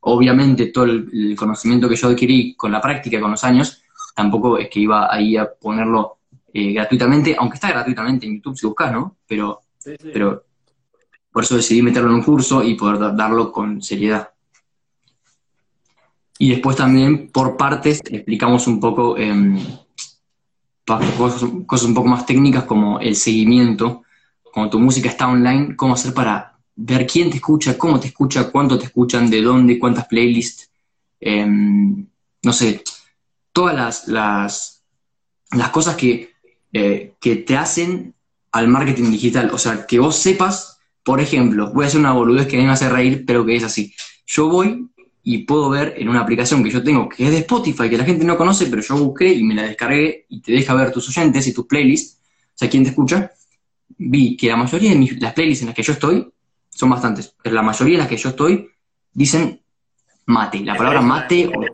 Obviamente 0.00 0.66
todo 0.66 0.84
el 0.84 1.34
conocimiento 1.36 1.88
que 1.88 1.96
yo 1.96 2.08
adquirí 2.08 2.54
con 2.54 2.70
la 2.70 2.80
práctica, 2.80 3.18
con 3.20 3.30
los 3.30 3.42
años, 3.42 3.83
tampoco 4.14 4.58
es 4.58 4.68
que 4.70 4.80
iba 4.80 5.12
ahí 5.12 5.36
a 5.36 5.52
ponerlo 5.52 6.18
eh, 6.52 6.72
gratuitamente, 6.72 7.34
aunque 7.38 7.56
está 7.56 7.68
gratuitamente 7.68 8.26
en 8.26 8.36
YouTube 8.36 8.56
si 8.56 8.66
buscas, 8.66 8.92
¿no? 8.92 9.16
Pero, 9.26 9.62
pero 10.00 10.44
por 11.30 11.42
eso 11.42 11.56
decidí 11.56 11.82
meterlo 11.82 12.10
en 12.10 12.14
un 12.16 12.22
curso 12.22 12.62
y 12.62 12.74
poder 12.74 13.16
darlo 13.16 13.50
con 13.50 13.82
seriedad. 13.82 14.30
Y 16.38 16.50
después 16.50 16.76
también, 16.76 17.30
por 17.30 17.56
partes, 17.56 18.00
explicamos 18.08 18.66
un 18.66 18.80
poco 18.80 19.16
em, 19.16 19.58
cosas, 21.16 21.42
un 21.42 21.94
poco 21.94 22.08
más 22.08 22.26
técnicas 22.26 22.64
como 22.64 23.00
el 23.00 23.16
seguimiento, 23.16 24.02
cuando 24.52 24.70
tu 24.70 24.78
música 24.78 25.08
está 25.08 25.28
online, 25.28 25.74
cómo 25.74 25.94
hacer 25.94 26.14
para 26.14 26.56
ver 26.76 27.06
quién 27.06 27.30
te 27.30 27.36
escucha, 27.36 27.78
cómo 27.78 27.98
te 27.98 28.08
escucha, 28.08 28.50
cuánto 28.50 28.78
te 28.78 28.86
escuchan, 28.86 29.28
de 29.30 29.42
dónde, 29.42 29.78
cuántas 29.78 30.06
playlists, 30.06 30.70
em, 31.20 32.06
no 32.42 32.52
sé, 32.52 32.82
todas 33.54 33.74
las, 33.74 34.08
las, 34.08 34.84
las 35.52 35.70
cosas 35.70 35.96
que, 35.96 36.34
eh, 36.72 37.14
que 37.20 37.36
te 37.36 37.56
hacen 37.56 38.14
al 38.52 38.68
marketing 38.68 39.10
digital. 39.10 39.50
O 39.52 39.58
sea, 39.58 39.86
que 39.86 39.98
vos 39.98 40.16
sepas, 40.16 40.80
por 41.02 41.20
ejemplo, 41.20 41.72
voy 41.72 41.84
a 41.84 41.88
hacer 41.88 42.00
una 42.00 42.12
boludez 42.12 42.46
que 42.46 42.56
a 42.56 42.58
mí 42.58 42.66
me 42.66 42.72
hace 42.72 42.90
reír, 42.90 43.24
pero 43.26 43.46
que 43.46 43.56
es 43.56 43.62
así. 43.62 43.94
Yo 44.26 44.48
voy 44.48 44.90
y 45.22 45.38
puedo 45.38 45.70
ver 45.70 45.94
en 45.96 46.08
una 46.08 46.20
aplicación 46.20 46.62
que 46.64 46.70
yo 46.70 46.82
tengo, 46.82 47.08
que 47.08 47.24
es 47.24 47.30
de 47.30 47.38
Spotify, 47.38 47.88
que 47.88 47.96
la 47.96 48.04
gente 48.04 48.24
no 48.24 48.36
conoce, 48.36 48.66
pero 48.66 48.82
yo 48.82 48.96
busqué 48.96 49.32
y 49.32 49.44
me 49.44 49.54
la 49.54 49.62
descargué 49.62 50.26
y 50.28 50.42
te 50.42 50.52
deja 50.52 50.74
ver 50.74 50.92
tus 50.92 51.08
oyentes 51.08 51.46
y 51.46 51.54
tus 51.54 51.66
playlists, 51.66 52.20
o 52.48 52.56
sea, 52.56 52.68
quién 52.68 52.82
te 52.82 52.90
escucha, 52.90 53.30
vi 53.96 54.36
que 54.36 54.48
la 54.48 54.56
mayoría 54.56 54.90
de 54.90 54.96
mis, 54.96 55.20
las 55.22 55.32
playlists 55.32 55.62
en 55.62 55.68
las 55.68 55.76
que 55.76 55.82
yo 55.82 55.94
estoy, 55.94 56.30
son 56.68 56.90
bastantes, 56.90 57.34
pero 57.42 57.54
la 57.54 57.62
mayoría 57.62 57.94
de 57.94 57.98
las 58.00 58.08
que 58.08 58.16
yo 58.18 58.28
estoy 58.30 58.68
dicen 59.12 59.62
mate, 60.26 60.60
la 60.60 60.76
palabra 60.76 61.00
mate 61.00 61.48
o, 61.48 61.64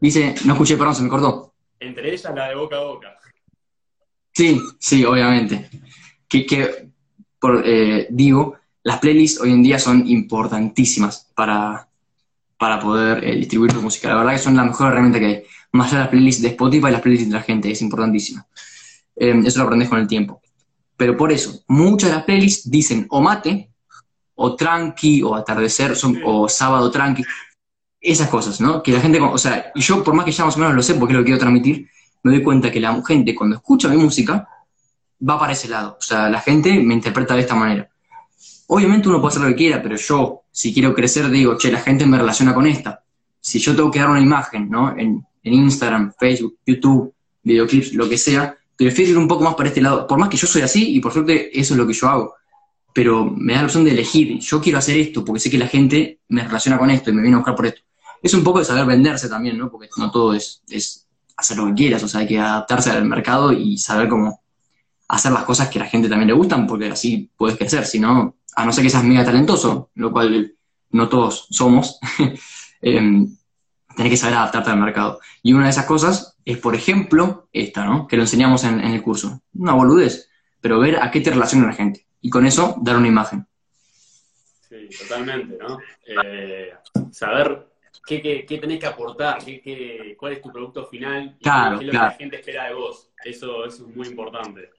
Dice, 0.00 0.34
no 0.44 0.52
escuché, 0.52 0.76
perdón, 0.76 0.94
se 0.94 1.02
me 1.02 1.08
cortó. 1.08 1.54
Entre 1.80 2.08
ellas 2.08 2.32
la 2.34 2.48
de 2.48 2.54
boca 2.54 2.76
a 2.76 2.84
boca. 2.84 3.16
Sí, 4.32 4.60
sí, 4.78 5.04
obviamente. 5.04 5.68
Que, 6.28 6.90
por, 7.40 7.62
eh, 7.64 8.06
digo, 8.10 8.56
las 8.82 8.98
playlists 8.98 9.40
hoy 9.40 9.52
en 9.52 9.62
día 9.62 9.78
son 9.78 10.06
importantísimas 10.08 11.30
para, 11.34 11.88
para 12.56 12.78
poder 12.78 13.24
eh, 13.24 13.36
distribuir 13.36 13.72
tu 13.72 13.82
música. 13.82 14.08
La 14.08 14.16
verdad 14.16 14.32
que 14.32 14.38
son 14.38 14.56
la 14.56 14.64
mejor 14.64 14.92
herramienta 14.92 15.18
que 15.18 15.26
hay. 15.26 15.42
Más 15.72 15.88
allá 15.88 15.98
de 15.98 16.04
las 16.04 16.10
playlists 16.10 16.42
de 16.42 16.48
Spotify 16.48 16.88
y 16.88 16.90
las 16.92 17.00
playlists 17.00 17.28
de 17.28 17.34
la 17.34 17.42
gente, 17.42 17.70
es 17.70 17.82
importantísimo. 17.82 18.46
Eh, 19.16 19.40
eso 19.44 19.58
lo 19.58 19.64
aprendes 19.64 19.88
con 19.88 19.98
el 19.98 20.06
tiempo. 20.06 20.40
Pero 20.96 21.16
por 21.16 21.32
eso, 21.32 21.62
muchas 21.66 22.10
de 22.10 22.16
las 22.16 22.24
playlists 22.24 22.70
dicen 22.70 23.06
o 23.10 23.20
mate, 23.20 23.70
o 24.34 24.54
tranqui, 24.54 25.22
o 25.22 25.34
atardecer, 25.34 25.94
o 26.24 26.48
sábado 26.48 26.90
tranqui 26.90 27.24
esas 28.00 28.28
cosas, 28.28 28.60
¿no? 28.60 28.82
Que 28.82 28.92
la 28.92 29.00
gente, 29.00 29.20
o 29.20 29.38
sea, 29.38 29.72
yo 29.74 30.04
por 30.04 30.14
más 30.14 30.24
que 30.24 30.32
ya 30.32 30.44
más 30.44 30.56
o 30.56 30.60
menos 30.60 30.74
lo 30.74 30.82
sé 30.82 30.94
porque 30.94 31.14
lo 31.14 31.24
quiero 31.24 31.38
transmitir, 31.38 31.88
me 32.22 32.32
doy 32.32 32.42
cuenta 32.42 32.70
que 32.70 32.80
la 32.80 33.02
gente 33.06 33.34
cuando 33.34 33.56
escucha 33.56 33.88
mi 33.88 33.96
música 33.96 34.48
va 35.28 35.38
para 35.38 35.52
ese 35.52 35.68
lado. 35.68 35.96
O 35.98 36.02
sea, 36.02 36.28
la 36.28 36.40
gente 36.40 36.72
me 36.80 36.94
interpreta 36.94 37.34
de 37.34 37.40
esta 37.40 37.54
manera. 37.54 37.88
Obviamente 38.68 39.08
uno 39.08 39.20
puede 39.20 39.32
hacer 39.32 39.42
lo 39.42 39.48
que 39.48 39.56
quiera, 39.56 39.82
pero 39.82 39.96
yo, 39.96 40.42
si 40.50 40.72
quiero 40.72 40.94
crecer, 40.94 41.28
digo, 41.30 41.56
che, 41.56 41.72
la 41.72 41.80
gente 41.80 42.06
me 42.06 42.18
relaciona 42.18 42.54
con 42.54 42.66
esta. 42.66 43.02
Si 43.40 43.58
yo 43.58 43.74
tengo 43.74 43.90
que 43.90 43.98
dar 43.98 44.10
una 44.10 44.20
imagen, 44.20 44.68
¿no? 44.68 44.96
En, 44.96 45.24
en 45.42 45.54
Instagram, 45.54 46.12
Facebook, 46.18 46.58
YouTube, 46.66 47.14
videoclips, 47.42 47.94
lo 47.94 48.08
que 48.08 48.18
sea, 48.18 48.54
prefiero 48.76 49.12
ir 49.12 49.18
un 49.18 49.28
poco 49.28 49.44
más 49.44 49.54
para 49.54 49.70
este 49.70 49.80
lado. 49.80 50.06
Por 50.06 50.18
más 50.18 50.28
que 50.28 50.36
yo 50.36 50.46
soy 50.46 50.62
así, 50.62 50.94
y 50.94 51.00
por 51.00 51.12
suerte 51.12 51.58
eso 51.58 51.74
es 51.74 51.78
lo 51.78 51.86
que 51.86 51.94
yo 51.94 52.08
hago. 52.08 52.34
Pero 52.92 53.24
me 53.24 53.54
da 53.54 53.60
la 53.60 53.66
opción 53.66 53.84
de 53.84 53.92
elegir. 53.92 54.38
Yo 54.40 54.60
quiero 54.60 54.78
hacer 54.78 54.96
esto 54.98 55.24
porque 55.24 55.40
sé 55.40 55.50
que 55.50 55.58
la 55.58 55.68
gente 55.68 56.20
me 56.28 56.44
relaciona 56.44 56.78
con 56.78 56.90
esto 56.90 57.10
y 57.10 57.14
me 57.14 57.22
viene 57.22 57.36
a 57.36 57.38
buscar 57.38 57.54
por 57.54 57.66
esto 57.66 57.87
es 58.22 58.34
un 58.34 58.44
poco 58.44 58.58
de 58.58 58.64
saber 58.64 58.86
venderse 58.86 59.28
también, 59.28 59.58
¿no? 59.58 59.70
Porque 59.70 59.88
no 59.96 60.10
todo 60.10 60.34
es, 60.34 61.06
hacer 61.36 61.56
lo 61.56 61.66
que 61.66 61.74
quieras, 61.74 62.02
o 62.02 62.08
sea, 62.08 62.20
hay 62.20 62.26
que 62.26 62.38
adaptarse 62.38 62.90
al 62.90 63.04
mercado 63.04 63.52
y 63.52 63.78
saber 63.78 64.08
cómo 64.08 64.42
hacer 65.08 65.32
las 65.32 65.44
cosas 65.44 65.68
que 65.68 65.78
a 65.78 65.84
la 65.84 65.88
gente 65.88 66.08
también 66.08 66.28
le 66.28 66.34
gustan, 66.34 66.66
porque 66.66 66.90
así 66.90 67.30
puedes 67.36 67.56
crecer, 67.56 67.86
si 67.86 68.00
no, 68.00 68.36
a 68.56 68.64
no 68.64 68.72
ser 68.72 68.84
que 68.84 68.90
seas 68.90 69.04
mega 69.04 69.24
talentoso, 69.24 69.90
lo 69.94 70.12
cual 70.12 70.54
no 70.90 71.08
todos 71.08 71.46
somos, 71.50 71.98
eh, 72.82 73.26
tenés 73.98 74.12
que 74.12 74.16
saber 74.16 74.36
adaptarte 74.36 74.70
al 74.70 74.78
mercado. 74.78 75.20
Y 75.42 75.52
una 75.52 75.64
de 75.64 75.70
esas 75.70 75.86
cosas 75.86 76.36
es, 76.44 76.58
por 76.58 76.74
ejemplo, 76.74 77.48
esta, 77.52 77.84
¿no? 77.84 78.06
Que 78.06 78.16
lo 78.16 78.22
enseñamos 78.22 78.64
en, 78.64 78.80
el 78.80 79.02
curso. 79.02 79.42
Una 79.54 79.72
boludez, 79.72 80.30
pero 80.60 80.78
ver 80.78 81.02
a 81.02 81.10
qué 81.10 81.20
te 81.20 81.30
relaciona 81.30 81.66
la 81.66 81.72
gente. 81.72 82.06
Y 82.20 82.30
con 82.30 82.46
eso, 82.46 82.76
dar 82.80 82.96
una 82.96 83.08
imagen. 83.08 83.46
Sí, 84.68 84.88
totalmente, 85.00 85.58
¿no? 85.58 85.78
Eh, 86.06 86.72
saber 87.10 87.68
qué, 88.08 88.46
qué, 88.46 88.58
tenés 88.58 88.80
que 88.80 88.86
aportar, 88.86 89.44
qué, 89.44 90.16
cuál 90.18 90.32
es 90.32 90.40
tu 90.40 90.50
producto 90.50 90.86
final, 90.86 91.36
claro, 91.40 91.78
qué 91.78 91.84
es 91.84 91.86
lo 91.86 91.92
que 91.92 92.04
la 92.06 92.10
gente 92.12 92.36
espera 92.36 92.68
de 92.68 92.74
vos. 92.74 93.10
Eso, 93.24 93.66
es 93.66 93.80
muy 93.80 94.08
importante. 94.08 94.70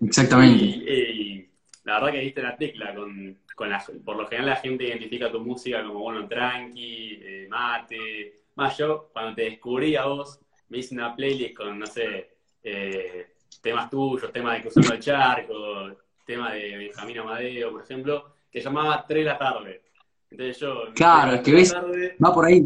Exactamente. 0.00 0.64
Y, 0.64 1.48
la 1.84 1.94
verdad 1.94 2.12
que 2.12 2.20
diste 2.20 2.42
la 2.42 2.56
tecla 2.56 2.94
con, 2.94 3.38
con 3.54 3.70
la, 3.70 3.82
por 4.04 4.16
lo 4.16 4.26
general 4.26 4.50
la 4.50 4.56
gente 4.56 4.84
identifica 4.84 5.30
tu 5.30 5.40
música 5.40 5.82
como 5.82 6.00
bueno, 6.00 6.28
tranqui, 6.28 7.20
eh, 7.22 7.46
mate. 7.48 8.34
Más 8.56 8.76
yo, 8.76 9.08
cuando 9.12 9.34
te 9.34 9.42
descubrí 9.42 9.96
a 9.96 10.04
vos, 10.04 10.40
me 10.68 10.78
hice 10.78 10.94
una 10.94 11.14
playlist 11.16 11.56
con, 11.56 11.78
no 11.78 11.86
sé, 11.86 12.30
eh, 12.62 13.34
temas 13.62 13.88
tuyos, 13.88 14.32
temas 14.32 14.54
de 14.54 14.62
Cruzando 14.62 14.94
el 14.94 15.00
Charco, 15.00 15.96
tema 16.26 16.52
de 16.52 16.76
Benjamín 16.76 17.18
Amadeo, 17.18 17.72
por 17.72 17.82
ejemplo, 17.82 18.34
que 18.50 18.60
llamaba 18.60 19.04
3 19.06 19.24
de 19.24 19.30
la 19.30 19.38
tarde. 19.38 19.82
Entonces 20.30 20.58
yo. 20.58 20.74
Claro, 20.94 21.34
es 21.34 21.40
que 21.42 21.52
ves, 21.52 21.74
va 21.74 22.34
por 22.34 22.46
ahí. 22.46 22.64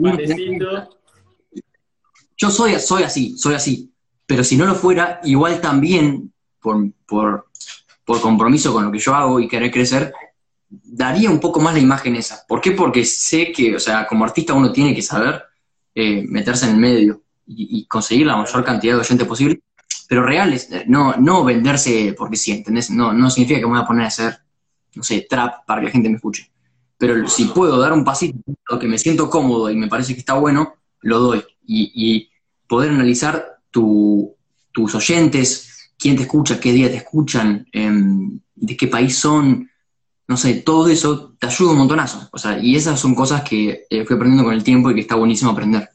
Yo 2.37 2.51
soy, 2.51 2.79
soy 2.79 3.03
así, 3.03 3.37
soy 3.39 3.55
así. 3.55 3.91
Pero 4.27 4.43
si 4.43 4.57
no 4.57 4.67
lo 4.67 4.75
fuera, 4.75 5.21
igual 5.25 5.61
también, 5.61 6.33
por, 6.61 6.91
por, 7.07 7.49
por 8.05 8.21
compromiso 8.21 8.73
con 8.73 8.85
lo 8.85 8.93
que 8.93 8.99
yo 8.99 9.15
hago 9.15 9.41
y 9.41 9.49
querer 9.49 9.71
crecer, 9.71 10.13
daría 10.69 11.31
un 11.31 11.41
poco 11.41 11.61
más 11.61 11.75
la 11.75 11.81
imagen 11.81 12.17
esa. 12.17 12.45
¿Por 12.47 12.61
qué? 12.61 12.73
Porque 12.73 13.05
sé 13.05 13.53
que, 13.53 13.77
o 13.77 13.81
sea, 13.81 14.07
como 14.07 14.25
artista 14.25 14.55
uno 14.55 14.73
tiene 14.73 14.95
que 14.95 15.03
saber 15.03 15.43
eh, 15.95 16.25
meterse 16.27 16.67
en 16.67 16.73
el 16.73 16.79
medio 16.79 17.23
y, 17.47 17.87
conseguir 17.87 18.27
la 18.27 18.37
mayor 18.37 18.65
cantidad 18.65 18.95
de 18.95 19.01
oyentes 19.01 19.29
posible, 19.29 19.61
pero 20.09 20.23
reales, 20.23 20.71
eh, 20.73 20.85
no, 20.87 21.15
no 21.17 21.45
venderse 21.45 22.15
porque 22.17 22.37
sí, 22.37 22.53
¿entendés? 22.53 22.91
No, 22.91 23.13
no 23.13 23.31
significa 23.31 23.61
que 23.61 23.67
me 23.67 23.73
voy 23.73 23.83
a 23.83 23.87
poner 23.87 24.05
a 24.05 24.09
hacer, 24.09 24.39
no 24.95 25.03
sé, 25.03 25.27
trap 25.29 25.67
para 25.67 25.81
que 25.81 25.87
la 25.87 25.93
gente 25.93 26.09
me 26.09 26.17
escuche. 26.17 26.51
Pero 26.99 27.29
si 27.29 27.47
puedo 27.47 27.79
dar 27.79 27.93
un 27.93 28.05
pasito, 28.05 28.39
que 28.79 28.87
me 28.87 28.99
siento 28.99 29.29
cómodo 29.29 29.71
y 29.71 29.77
me 29.77 29.89
parece 29.89 30.15
que 30.15 30.21
está 30.21 30.35
bueno, 30.35 30.75
lo 31.01 31.19
doy. 31.21 31.45
Y, 31.67 32.31
poder 32.67 32.91
analizar 32.91 33.59
tus 33.71 34.95
oyentes, 34.95 35.93
quién 35.99 36.17
te 36.17 36.23
escucha, 36.23 36.59
qué 36.59 36.73
día 36.73 36.89
te 36.89 36.97
escuchan, 36.97 37.67
em, 37.73 38.41
de 38.55 38.77
qué 38.77 38.89
país 38.89 39.17
son, 39.17 39.71
no 40.27 40.37
sé, 40.37 40.55
todo 40.55 40.89
eso 40.89 41.35
te 41.39 41.47
ayuda 41.47 41.73
un 41.73 41.79
montonazo. 41.79 42.29
O 42.33 42.39
sea, 42.39 42.59
y 42.59 42.75
esas 42.77 42.99
son 42.99 43.15
cosas 43.15 43.43
que 43.43 43.87
eh, 43.91 44.05
fui 44.05 44.17
aprendiendo 44.17 44.45
con 44.45 44.55
el 44.55 44.65
tiempo 44.65 44.91
y 44.91 44.95
que 44.95 45.03
está 45.03 45.15
buenísimo 45.17 45.51
aprender. 45.51 45.89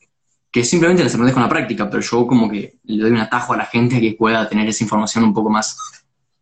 Que 0.51 0.63
simplemente 0.63 1.03
las 1.03 1.13
aprendes 1.13 1.33
con 1.33 1.43
la 1.43 1.49
práctica, 1.49 1.89
pero 1.89 2.01
yo 2.01 2.27
como 2.27 2.49
que 2.49 2.79
le 2.83 3.03
doy 3.03 3.11
un 3.11 3.17
atajo 3.17 3.53
a 3.53 3.57
la 3.57 3.65
gente 3.65 3.99
que 3.99 4.13
pueda 4.13 4.47
tener 4.47 4.67
esa 4.67 4.83
información 4.83 5.23
un 5.23 5.33
poco 5.33 5.49
más, 5.49 5.77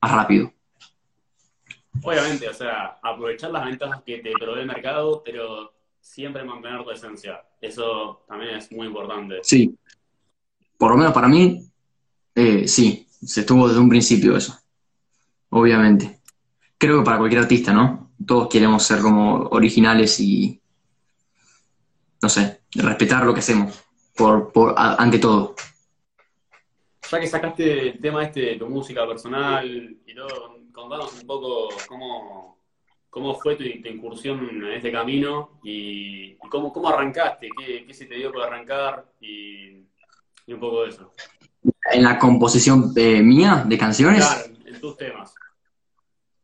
más 0.02 0.12
rápido. 0.12 0.52
Obviamente, 2.04 2.50
o 2.50 2.54
sea, 2.54 2.98
aprovechar 3.02 3.52
las 3.52 3.66
ventajas 3.66 4.02
que 4.06 4.20
te 4.20 4.32
provee 4.32 4.62
el 4.62 4.68
mercado, 4.68 5.22
pero 5.24 5.74
siempre 6.00 6.44
mantener 6.44 6.84
tu 6.84 6.92
esencia. 6.92 7.44
Eso 7.62 8.24
también 8.28 8.56
es 8.56 8.72
muy 8.72 8.88
importante. 8.88 9.40
Sí. 9.44 9.78
Por 10.78 10.92
lo 10.92 10.98
menos 10.98 11.14
para 11.14 11.28
mí, 11.28 11.70
eh, 12.36 12.68
sí, 12.68 13.08
se 13.10 13.42
estuvo 13.42 13.68
desde 13.68 13.82
un 13.82 13.90
principio 13.90 14.38
eso. 14.38 14.58
Obviamente 15.50 16.18
creo 16.78 17.00
que 17.00 17.06
para 17.06 17.18
cualquier 17.18 17.42
artista, 17.42 17.74
¿no? 17.74 18.12
Todos 18.26 18.50
queremos 18.50 18.84
ser 18.84 19.00
como 19.00 19.48
originales 19.50 20.20
y, 20.20 20.60
no 22.22 22.30
sé, 22.30 22.62
respetar 22.76 23.26
lo 23.26 23.34
que 23.34 23.40
hacemos, 23.40 23.84
por, 24.16 24.52
por 24.52 24.74
ante 24.78 25.20
todo. 25.20 25.56
Ya 27.12 27.20
que 27.20 27.28
sacaste 27.28 27.90
el 27.90 28.02
tema 28.02 28.24
este 28.24 28.42
de 28.42 28.56
tu 28.58 28.68
música 28.68 29.08
personal 29.08 29.98
y 30.06 30.16
todo, 30.16 30.57
contanos 30.78 31.12
un 31.20 31.28
poco 31.28 31.70
cómo, 31.88 32.60
cómo 33.10 33.34
fue 33.40 33.56
tu, 33.56 33.64
incursión 33.64 34.48
en 34.48 34.74
este 34.74 34.92
camino 34.92 35.60
y, 35.64 36.36
cómo, 36.36 36.72
cómo, 36.72 36.88
arrancaste, 36.90 37.50
qué, 37.58 37.84
qué, 37.86 37.94
se 37.94 38.06
te 38.06 38.16
dio 38.16 38.32
por 38.32 38.44
arrancar 38.44 39.12
y, 39.20 39.84
un 40.48 40.60
poco 40.60 40.84
de 40.84 40.90
eso. 40.90 41.12
En 41.92 42.04
la 42.04 42.20
composición 42.20 42.94
eh, 42.96 43.22
mía 43.22 43.66
de 43.68 43.78
canciones. 43.78 44.26
Claro, 44.26 44.56
en 44.66 44.80
tus 44.80 44.96
temas. 44.96 45.34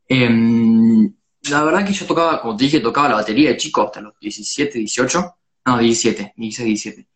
Em, 0.08 1.14
la 1.48 1.62
verdad 1.62 1.86
que 1.86 1.92
yo 1.92 2.04
tocaba, 2.04 2.42
como 2.42 2.56
te 2.56 2.64
dije, 2.64 2.80
tocaba 2.80 3.10
la 3.10 3.14
batería 3.14 3.50
de 3.50 3.56
chico 3.56 3.82
hasta 3.82 4.00
los 4.00 4.18
17, 4.18 4.80
18, 4.80 5.36
no, 5.66 5.78
17, 5.78 6.34
16, 6.36 6.66
17. 6.66 7.08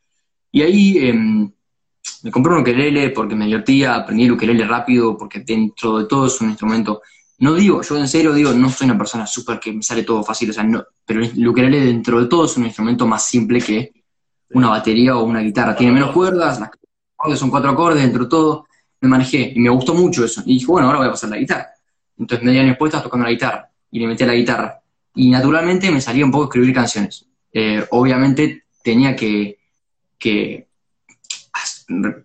Y 0.52 0.62
ahí 0.62 0.98
em, 0.98 1.52
me 2.22 2.30
compré 2.30 2.52
un 2.52 2.60
ukelele 2.60 3.10
porque 3.10 3.34
me 3.34 3.46
divertía, 3.46 3.96
aprendí 3.96 4.24
el 4.24 4.32
ukelele 4.32 4.66
rápido, 4.66 5.16
porque 5.16 5.40
dentro 5.40 5.98
de 5.98 6.06
todo 6.06 6.26
es 6.26 6.40
un 6.40 6.50
instrumento. 6.50 7.02
No 7.38 7.54
digo, 7.54 7.82
yo 7.82 7.96
en 7.96 8.08
serio 8.08 8.32
digo, 8.32 8.52
no 8.52 8.68
soy 8.70 8.86
una 8.86 8.98
persona 8.98 9.26
súper 9.26 9.60
que 9.60 9.72
me 9.72 9.82
sale 9.82 10.02
todo 10.02 10.24
fácil, 10.24 10.50
o 10.50 10.52
sea, 10.52 10.64
no, 10.64 10.84
pero 11.04 11.22
el 11.22 11.46
ukelele 11.46 11.80
dentro 11.80 12.20
de 12.20 12.26
todo 12.26 12.46
es 12.46 12.56
un 12.56 12.64
instrumento 12.64 13.06
más 13.06 13.24
simple 13.26 13.60
que 13.60 13.92
una 14.50 14.68
batería 14.70 15.16
o 15.16 15.24
una 15.24 15.40
guitarra. 15.40 15.76
Tiene 15.76 15.92
menos 15.92 16.12
cuerdas, 16.12 16.58
las 16.58 16.70
cuerdas 17.14 17.38
son 17.38 17.50
cuatro 17.50 17.70
acordes, 17.70 18.02
dentro 18.02 18.24
de 18.24 18.30
todo. 18.30 18.66
Me 19.00 19.08
manejé 19.08 19.52
y 19.54 19.60
me 19.60 19.70
gustó 19.70 19.94
mucho 19.94 20.24
eso. 20.24 20.42
Y 20.44 20.54
dije, 20.54 20.66
bueno, 20.66 20.86
ahora 20.86 20.98
voy 20.98 21.08
a 21.08 21.12
pasar 21.12 21.30
la 21.30 21.36
guitarra. 21.36 21.68
Entonces 22.18 22.44
medio 22.44 22.60
año 22.60 22.70
después 22.70 22.88
estaba 22.88 23.04
tocando 23.04 23.24
la 23.24 23.30
guitarra 23.30 23.70
y 23.90 24.00
le 24.00 24.06
metí 24.06 24.24
a 24.24 24.26
la 24.26 24.34
guitarra. 24.34 24.80
Y 25.14 25.30
naturalmente 25.30 25.90
me 25.90 26.00
salía 26.00 26.24
un 26.24 26.30
poco 26.30 26.44
escribir 26.44 26.74
canciones. 26.74 27.26
Eh, 27.52 27.84
obviamente 27.90 28.64
tenía 28.82 29.14
que, 29.14 29.58
que 30.18 30.67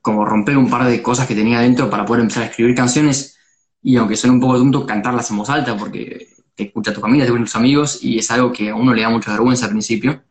como 0.01 0.25
romper 0.25 0.57
un 0.57 0.69
par 0.69 0.85
de 0.85 1.01
cosas 1.01 1.27
que 1.27 1.35
tenía 1.35 1.59
dentro 1.61 1.89
para 1.89 2.05
poder 2.05 2.21
empezar 2.21 2.43
a 2.43 2.45
escribir 2.47 2.75
canciones 2.75 3.37
y 3.81 3.97
aunque 3.97 4.15
suene 4.15 4.35
un 4.35 4.41
poco 4.41 4.57
tonto, 4.57 4.85
cantarlas 4.85 5.29
en 5.31 5.37
voz 5.37 5.49
alta 5.49 5.75
porque 5.77 6.27
te 6.55 6.63
escucha 6.63 6.93
tu 6.93 7.01
familia, 7.01 7.25
te 7.25 7.27
escuchan 7.27 7.45
tus 7.45 7.55
amigos 7.55 7.99
y 8.01 8.19
es 8.19 8.31
algo 8.31 8.51
que 8.51 8.69
a 8.69 8.75
uno 8.75 8.93
le 8.93 9.01
da 9.01 9.09
mucha 9.09 9.31
vergüenza 9.31 9.65
al 9.65 9.71
principio. 9.71 10.23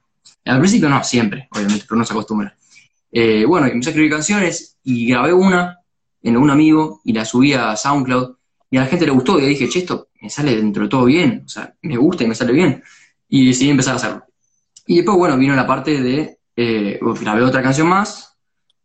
Al 0.44 0.58
principio 0.58 0.88
no, 0.88 1.02
siempre, 1.04 1.48
obviamente, 1.50 1.84
pero 1.86 1.96
uno 1.96 2.04
se 2.04 2.12
acostumbra. 2.12 2.56
Eh, 3.10 3.44
bueno, 3.46 3.66
empecé 3.66 3.90
a 3.90 3.92
escribir 3.92 4.10
canciones 4.10 4.78
y 4.82 5.06
grabé 5.06 5.32
una 5.32 5.78
en 6.22 6.36
un 6.36 6.50
amigo 6.50 7.00
y 7.04 7.12
la 7.12 7.24
subí 7.24 7.52
a 7.52 7.76
SoundCloud 7.76 8.36
y 8.70 8.78
a 8.78 8.80
la 8.80 8.86
gente 8.86 9.04
le 9.04 9.12
gustó, 9.12 9.38
y 9.38 9.46
dije, 9.46 9.68
che, 9.68 9.80
esto 9.80 10.08
me 10.22 10.30
sale 10.30 10.56
dentro 10.56 10.84
de 10.84 10.88
todo 10.88 11.04
bien, 11.04 11.42
o 11.44 11.48
sea, 11.48 11.74
me 11.82 11.96
gusta 11.98 12.24
y 12.24 12.26
me 12.26 12.34
sale 12.34 12.54
bien. 12.54 12.82
Y 13.28 13.46
decidí 13.46 13.68
empezar 13.68 13.92
a 13.92 13.96
hacerlo. 13.96 14.24
Y 14.86 14.96
después, 14.96 15.18
bueno, 15.18 15.36
vino 15.36 15.54
la 15.54 15.66
parte 15.66 16.00
de, 16.00 16.38
eh, 16.56 16.98
grabé 17.20 17.42
otra 17.42 17.62
canción 17.62 17.88
más, 17.88 18.31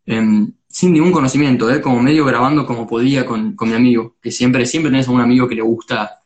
em, 0.08 0.52
sin 0.68 0.92
ningún 0.92 1.12
conocimiento, 1.12 1.70
¿eh? 1.70 1.80
como 1.80 2.00
medio 2.00 2.24
grabando 2.24 2.66
como 2.66 2.86
podía 2.86 3.24
con, 3.24 3.56
mi 3.60 3.74
amigo, 3.74 4.16
que 4.20 4.30
siempre, 4.30 4.66
siempre 4.66 4.90
tenés 4.90 5.08
a 5.08 5.12
un 5.12 5.20
amigo 5.20 5.48
que 5.48 5.54
le 5.54 5.62
gusta 5.62 6.20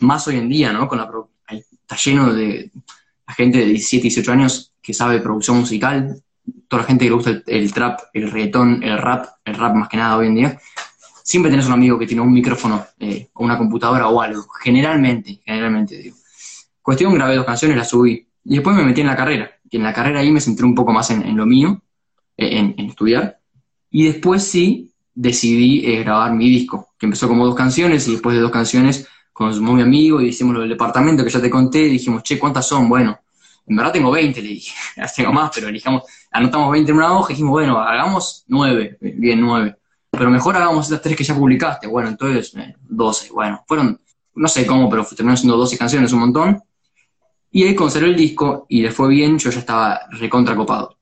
más 0.00 0.26
hoy 0.28 0.36
en 0.36 0.48
día, 0.48 0.72
¿no? 0.72 0.88
Con 0.88 0.98
la 0.98 1.10
está 1.48 1.96
lleno 1.96 2.32
de 2.32 2.70
gente 3.28 3.58
de 3.58 3.66
17, 3.66 4.02
18 4.02 4.32
años 4.32 4.72
que 4.82 4.94
sabe 4.94 5.20
producción 5.20 5.58
musical, 5.58 6.22
toda 6.68 6.82
la 6.82 6.88
gente 6.88 7.04
que 7.04 7.10
le 7.10 7.14
gusta 7.16 7.30
el, 7.30 7.44
el 7.46 7.72
trap, 7.72 8.00
el 8.12 8.30
reggaetón, 8.30 8.82
el 8.82 8.98
rap, 8.98 9.26
el 9.44 9.54
rap 9.54 9.74
más 9.74 9.88
que 9.88 9.96
nada 9.96 10.16
hoy 10.16 10.26
en 10.26 10.34
día, 10.34 10.60
siempre 11.26 11.50
tenés 11.50 11.66
un 11.66 11.72
amigo 11.72 11.98
que 11.98 12.06
tiene 12.06 12.22
un 12.22 12.32
micrófono 12.32 12.86
eh, 13.00 13.30
o 13.34 13.44
una 13.44 13.58
computadora 13.58 14.06
o 14.06 14.20
algo. 14.20 14.46
Generalmente, 14.62 15.40
generalmente 15.44 15.96
digo. 15.96 16.16
Cuestión, 16.80 17.12
grabé 17.14 17.34
dos 17.34 17.44
canciones, 17.44 17.76
las 17.76 17.88
subí. 17.88 18.24
Y 18.44 18.54
después 18.54 18.76
me 18.76 18.84
metí 18.84 19.00
en 19.00 19.08
la 19.08 19.16
carrera. 19.16 19.50
Y 19.68 19.76
en 19.76 19.82
la 19.82 19.92
carrera 19.92 20.20
ahí 20.20 20.30
me 20.30 20.40
centré 20.40 20.64
un 20.64 20.74
poco 20.76 20.92
más 20.92 21.10
en, 21.10 21.36
lo 21.36 21.44
mío, 21.44 21.82
eh, 22.36 22.74
en, 22.76 22.86
estudiar. 22.86 23.38
Y 23.90 24.04
después 24.06 24.44
sí 24.44 24.92
decidí 25.14 25.86
eh, 25.86 26.02
grabar 26.02 26.32
mi 26.32 26.48
disco, 26.48 26.90
que 26.98 27.06
empezó 27.06 27.28
como 27.28 27.46
dos 27.46 27.54
canciones 27.54 28.06
y 28.08 28.12
después 28.12 28.36
de 28.36 28.42
dos 28.42 28.50
canciones 28.50 29.06
consumó 29.32 29.74
mi 29.74 29.82
amigo 29.82 30.20
y 30.20 30.28
hicimos 30.28 30.54
lo 30.54 30.60
del 30.60 30.70
departamento 30.70 31.24
que 31.24 31.30
ya 31.30 31.40
te 31.40 31.50
conté 31.50 31.80
y 31.80 31.90
dijimos, 31.90 32.22
che, 32.22 32.38
¿cuántas 32.38 32.66
son? 32.66 32.88
Bueno, 32.88 33.18
en 33.66 33.76
verdad 33.76 33.92
tengo 33.92 34.10
20, 34.10 34.42
le 34.42 34.48
dije, 34.48 34.74
tengo 35.16 35.32
más, 35.32 35.50
pero 35.54 35.68
elijamos, 35.68 36.02
anotamos 36.30 36.70
20 36.72 36.90
en 36.90 36.96
una 36.96 37.12
hoja 37.12 37.32
y 37.32 37.34
dijimos, 37.34 37.52
bueno, 37.52 37.78
hagamos 37.78 38.44
9, 38.48 38.98
bien, 39.00 39.40
9 39.40 39.76
pero 40.16 40.30
mejor 40.30 40.56
hagamos 40.56 40.86
estas 40.86 41.02
tres 41.02 41.16
que 41.16 41.24
ya 41.24 41.34
publicaste. 41.34 41.86
Bueno, 41.86 42.08
entonces, 42.08 42.54
12. 42.88 43.26
Eh, 43.26 43.30
bueno, 43.32 43.62
fueron, 43.66 44.00
no 44.34 44.48
sé 44.48 44.66
cómo, 44.66 44.88
pero 44.88 45.04
terminaron 45.04 45.36
siendo 45.36 45.56
12 45.56 45.78
canciones, 45.78 46.12
un 46.12 46.20
montón. 46.20 46.62
Y 47.50 47.64
ahí 47.64 47.74
conservé 47.74 48.08
el 48.08 48.16
disco 48.16 48.66
y 48.68 48.82
le 48.82 48.90
fue 48.90 49.08
bien, 49.08 49.38
yo 49.38 49.50
ya 49.50 49.60
estaba 49.60 50.00
recontra 50.10 50.56
copado. 50.56 50.98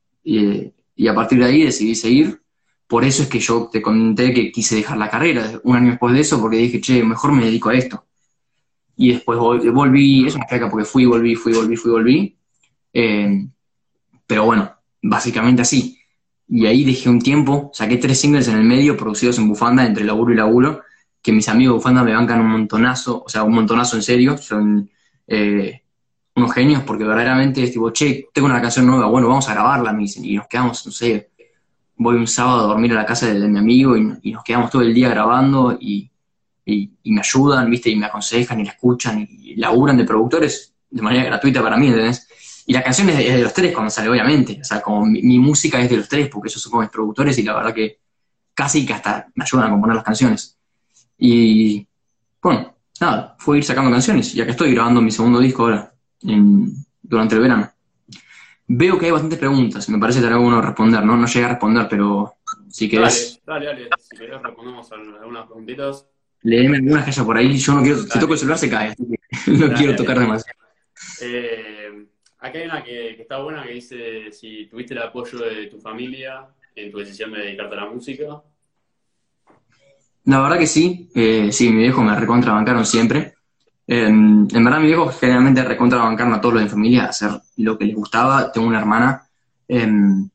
Y, 0.97 1.09
a 1.09 1.15
partir 1.15 1.39
de 1.39 1.47
ahí 1.47 1.63
decidí 1.65 1.95
seguir. 1.95 2.41
Por 2.87 3.05
eso 3.05 3.23
es 3.23 3.29
que 3.29 3.41
yo 3.41 3.69
te 3.73 3.83
conté 3.83 4.33
que 4.33 4.53
quise 4.53 4.77
dejar 4.77 4.99
la 4.99 5.11
carrera 5.11 5.61
un 5.65 5.77
año 5.77 5.91
después 5.91 6.15
de 6.15 6.21
eso, 6.21 6.41
porque 6.41 6.59
dije, 6.59 6.81
che, 6.81 7.03
mejor 7.03 7.33
me 7.33 7.45
dedico 7.45 7.71
a 7.71 7.75
esto. 7.75 8.05
Y 8.97 9.13
después 9.13 9.39
volví, 9.39 10.27
es 10.27 10.35
una 10.35 10.47
feca 10.47 10.71
porque 10.71 10.85
fui, 10.85 11.05
volví, 11.05 11.35
fui, 11.35 11.53
volví, 11.53 11.77
fui, 11.77 11.91
volví. 11.91 12.39
Eh, 12.93 13.47
pero 14.27 14.45
bueno, 14.45 14.71
básicamente 15.03 15.63
así. 15.63 15.99
Y 16.49 16.67
ahí 16.67 16.85
dejé 16.85 17.09
un 17.09 17.21
tiempo, 17.21 17.71
saqué 17.73 17.97
tres 17.97 18.21
singles 18.21 18.49
en 18.49 18.57
el 18.57 18.65
medio 18.65 18.97
producidos 18.97 19.39
en 19.39 19.49
Bufanda, 19.49 19.85
entre 19.87 20.05
laburo 20.05 20.33
y 20.33 20.37
laburo, 20.37 20.83
que 21.23 21.33
mis 21.33 21.49
amigos 21.49 21.73
de 21.73 21.77
Bufanda 21.77 22.05
me 22.05 22.15
bancan 22.15 22.41
un 22.41 22.51
montonazo, 22.51 23.25
o 23.25 23.29
sea, 23.29 23.43
un 23.45 23.55
montonazo 23.55 23.97
en 23.97 24.03
serio, 24.03 24.37
son 24.37 24.91
eh, 25.27 25.84
unos 26.37 26.53
genios, 26.53 26.83
porque 26.83 27.05
verdaderamente 27.05 27.63
es 27.63 27.73
tipo, 27.73 27.91
che, 27.91 28.29
tengo 28.33 28.47
una 28.47 28.61
canción 28.61 28.87
nueva, 28.87 29.07
bueno, 29.07 29.29
vamos 29.29 29.49
a 29.49 29.55
grabarla, 29.55 29.93
me 29.93 30.03
dicen, 30.03 30.25
y 30.25 30.35
nos 30.37 30.47
quedamos, 30.49 30.85
no 30.85 30.93
sé, 30.93 31.31
voy 31.97 32.17
un 32.17 32.27
sábado 32.27 32.65
a 32.65 32.67
dormir 32.69 32.93
a 32.93 32.97
la 32.97 33.07
casa 33.07 33.33
de, 33.33 33.49
mi 33.49 33.59
amigo 33.59 33.97
y, 33.97 34.33
nos 34.33 34.43
quedamos 34.43 34.71
todo 34.71 34.83
el 34.83 34.93
día 34.93 35.09
grabando 35.09 35.77
y, 35.81 36.11
y, 36.65 36.91
me 37.05 37.21
ayudan, 37.21 37.71
viste, 37.71 37.91
y 37.91 37.97
me 37.97 38.07
aconsejan 38.07 38.61
y 38.61 38.65
la 38.65 38.73
escuchan 38.73 39.27
y, 39.29 39.55
laburan 39.57 39.97
de 39.97 40.05
productores 40.05 40.75
de 40.91 41.03
manera 41.03 41.25
gratuita 41.25 41.63
para 41.63 41.77
mí, 41.77 41.89
¿entendés? 41.89 42.29
Y 42.67 42.73
la 42.73 42.83
canción 42.83 43.09
es 43.11 43.19
de, 43.19 43.43
los 43.43 43.53
tres 43.53 43.73
cuando 43.73 43.91
sale, 43.91 44.09
obviamente. 44.09 44.59
O 44.61 44.65
sea, 44.65 44.81
como 44.81 45.05
mi, 45.05 45.39
música 45.39 45.81
es 45.81 45.91
de 45.91 45.99
los 45.99 46.09
tres, 46.09 46.29
porque 46.29 46.49
ellos 46.49 46.63
son 46.63 46.81
mis 46.81 46.89
productores 46.89 47.39
y 47.39 47.43
la 47.43 47.55
verdad 47.55 47.75
que 47.75 48.01
casi 48.55 48.87
que 48.87 48.95
hasta 48.95 49.29
me 49.35 49.45
ayudan 49.45 49.67
a 49.67 49.71
componer 49.71 49.97
las 49.97 50.05
canciones. 50.05 50.59
Y 51.19 51.87
bueno, 52.41 52.75
nada, 53.01 53.37
fue 53.39 53.59
ir 53.59 53.65
sacando 53.65 53.91
canciones. 53.91 54.35
Y 54.35 54.41
acá 54.41 54.53
estoy 54.53 54.73
grabando 54.73 55.03
mi 55.03 55.11
segundo 55.11 55.41
disco 55.41 55.65
ahora, 55.65 55.94
durante 56.21 57.35
el 57.35 57.41
verano. 57.41 57.71
Veo 58.67 58.99
que 58.99 59.07
hay 59.07 59.13
bastantes 59.13 59.39
preguntas, 59.39 59.89
me 59.91 59.99
parece 59.99 60.21
que 60.21 60.27
te 60.27 60.35
bueno 60.35 60.63
responder, 60.63 61.05
¿no? 61.05 61.17
No 61.17 61.27
llegué 61.27 61.45
a 61.45 61.49
responder, 61.51 61.87
pero 61.89 62.37
si 62.69 62.89
querés. 62.89 63.41
Dale, 63.47 63.67
dale, 63.67 63.83
dale. 63.83 63.91
Si 63.99 64.17
querés 64.17 64.43
respondemos 64.43 64.91
algunas 64.93 65.47
preguntitas. 65.47 66.07
Leeme 66.43 66.79
algunas 66.79 67.05
que 67.05 67.11
haya 67.11 67.25
por 67.25 67.37
ahí. 67.37 67.57
Yo 67.57 67.75
no 67.75 67.83
quiero, 67.83 67.99
si 67.99 68.19
toco 68.19 68.33
el 68.33 68.39
celular 68.39 68.59
se 68.59 68.71
cae, 68.71 68.89
así 68.89 69.05
que 69.07 69.51
no 69.53 69.75
quiero 69.75 69.97
tocar 69.97 70.19
demasiado. 70.19 70.59
Eh, 71.21 72.07
Acá 72.45 72.59
hay 72.59 72.67
una 72.67 72.85
que, 72.85 73.23
está 73.23 73.39
buena 73.39 73.63
que 73.63 73.73
dice 73.73 74.31
si 74.31 74.67
tuviste 74.67 74.93
el 74.93 75.01
apoyo 75.01 75.39
de 75.39 75.69
tu 75.69 75.81
familia 75.81 76.47
en 76.77 76.93
tu 76.93 76.99
decisión 76.99 77.33
de 77.33 77.41
dedicarte 77.41 77.75
a 77.75 77.79
la 77.79 77.87
música. 77.87 78.43
La 80.27 80.41
verdad 80.43 80.59
que 80.59 80.67
sí, 80.67 81.09
eh, 81.15 81.51
sí, 81.51 81.71
mi 81.71 81.85
viejo 81.85 82.03
me 82.03 82.15
recontrabancaron 82.15 82.85
siempre. 82.85 83.34
Em, 83.87 84.49
en 84.51 84.65
verdad, 84.65 84.81
mi 84.81 84.87
viejo 84.87 85.09
generalmente 85.09 85.63
recontra 85.63 85.99
bancarme 85.99 86.37
a 86.37 86.41
todos 86.41 86.55
los 86.55 86.63
de 86.63 86.65
mi 86.65 86.71
familia 86.71 87.05
hacer 87.07 87.31
lo 87.59 87.77
que 87.77 87.85
les 87.85 87.95
gustaba. 87.95 88.51
Tengo 88.51 88.67
una 88.67 88.79
hermana 88.79 89.23
em, 89.69 90.29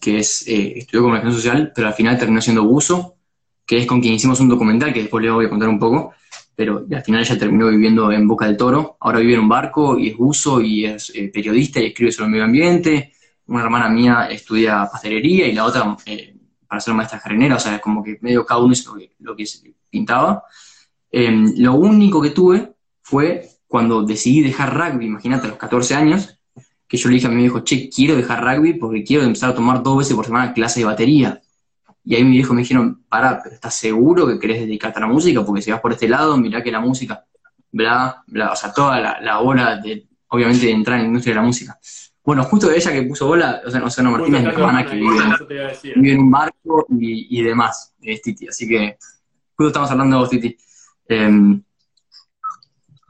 que 0.00 0.18
es, 0.18 0.46
eh, 0.48 0.74
estudió 0.78 1.02
comunicación 1.02 1.34
social, 1.34 1.72
pero 1.74 1.88
al 1.88 1.94
final 1.94 2.18
terminó 2.18 2.40
siendo 2.40 2.64
buzo, 2.64 3.16
que 3.66 3.78
es 3.78 3.86
con 3.86 4.00
quien 4.00 4.14
hicimos 4.14 4.40
un 4.40 4.48
documental 4.48 4.92
que 4.92 5.00
después 5.00 5.22
les 5.24 5.32
voy 5.32 5.46
a 5.46 5.50
contar 5.50 5.68
un 5.68 5.78
poco. 5.78 6.12
Pero 6.54 6.84
al 6.90 7.02
final 7.02 7.22
ella 7.22 7.38
terminó 7.38 7.68
viviendo 7.68 8.12
en 8.12 8.28
Boca 8.28 8.46
del 8.46 8.56
Toro. 8.56 8.96
Ahora 9.00 9.20
vive 9.20 9.34
en 9.34 9.40
un 9.40 9.48
barco 9.48 9.98
y 9.98 10.08
es 10.10 10.16
buzo 10.16 10.60
y 10.60 10.84
es 10.84 11.10
eh, 11.14 11.30
periodista 11.32 11.80
y 11.80 11.86
escribe 11.86 12.12
sobre 12.12 12.26
el 12.26 12.32
medio 12.32 12.44
ambiente. 12.44 13.12
Una 13.46 13.62
hermana 13.62 13.88
mía 13.88 14.28
estudia 14.30 14.86
pastelería 14.90 15.46
y 15.46 15.52
la 15.52 15.64
otra 15.64 15.96
eh, 16.06 16.36
para 16.68 16.80
ser 16.80 16.94
maestra 16.94 17.18
jardinera. 17.20 17.56
O 17.56 17.58
sea, 17.58 17.76
es 17.76 17.80
como 17.80 18.02
que 18.02 18.18
medio 18.20 18.44
cada 18.44 18.60
uno 18.60 18.72
hizo 18.72 18.92
lo 18.94 19.00
que, 19.00 19.12
lo 19.20 19.34
que 19.34 19.46
se 19.46 19.74
pintaba. 19.88 20.44
Em, 21.10 21.54
lo 21.58 21.74
único 21.74 22.20
que 22.20 22.30
tuve 22.30 22.71
fue 23.02 23.48
cuando 23.66 24.02
decidí 24.02 24.42
dejar 24.42 24.76
rugby, 24.76 25.06
imagínate, 25.06 25.46
a 25.46 25.50
los 25.50 25.58
14 25.58 25.94
años, 25.94 26.38
que 26.86 26.98
yo 26.98 27.08
le 27.08 27.14
dije 27.14 27.26
a 27.26 27.30
mi 27.30 27.36
viejo, 27.36 27.60
che, 27.60 27.88
quiero 27.88 28.14
dejar 28.14 28.44
rugby 28.44 28.74
porque 28.74 29.02
quiero 29.02 29.24
empezar 29.24 29.50
a 29.50 29.54
tomar 29.54 29.82
dos 29.82 29.98
veces 29.98 30.14
por 30.14 30.26
semana 30.26 30.52
clase 30.52 30.80
de 30.80 30.86
batería. 30.86 31.40
Y 32.04 32.14
ahí 32.14 32.24
mi 32.24 32.32
viejo 32.32 32.52
me 32.52 32.60
dijeron, 32.60 33.02
pará, 33.08 33.40
pero 33.42 33.54
¿estás 33.54 33.74
seguro 33.74 34.26
que 34.26 34.38
querés 34.38 34.60
dedicarte 34.60 34.98
a 34.98 35.02
la 35.02 35.06
música? 35.06 35.42
Porque 35.42 35.62
si 35.62 35.70
vas 35.70 35.80
por 35.80 35.92
este 35.92 36.06
lado, 36.06 36.36
mirá 36.36 36.62
que 36.62 36.70
la 36.70 36.80
música, 36.80 37.24
bla, 37.70 38.22
bla, 38.26 38.52
o 38.52 38.56
sea, 38.56 38.72
toda 38.74 39.00
la, 39.00 39.20
la 39.22 39.38
hora 39.40 39.76
de, 39.76 40.06
obviamente, 40.28 40.66
de 40.66 40.72
entrar 40.72 40.98
en 40.98 41.04
la 41.04 41.08
industria 41.08 41.34
de 41.34 41.40
la 41.40 41.46
música. 41.46 41.78
Bueno, 42.24 42.44
justo 42.44 42.68
de 42.68 42.76
ella 42.76 42.92
que 42.92 43.02
puso 43.04 43.26
bola, 43.26 43.62
o 43.66 43.70
sea, 43.70 43.80
no 43.80 43.88
sé, 43.88 44.02
no, 44.02 44.10
Martínez, 44.10 44.42
mi 44.42 44.48
hermana 44.48 44.84
que 44.84 44.96
vive, 44.96 45.16
en, 45.16 46.02
vive 46.02 46.12
en 46.12 46.20
un 46.20 46.30
barco 46.30 46.86
y, 46.90 47.38
y 47.38 47.42
demás, 47.42 47.94
es 48.02 48.20
Titi. 48.20 48.48
Así 48.48 48.68
que, 48.68 48.98
justo 49.56 49.68
estamos 49.68 49.90
hablando 49.90 50.16
de 50.16 50.20
vos, 50.20 50.30
Titi. 50.30 50.56
Eh, 51.08 51.60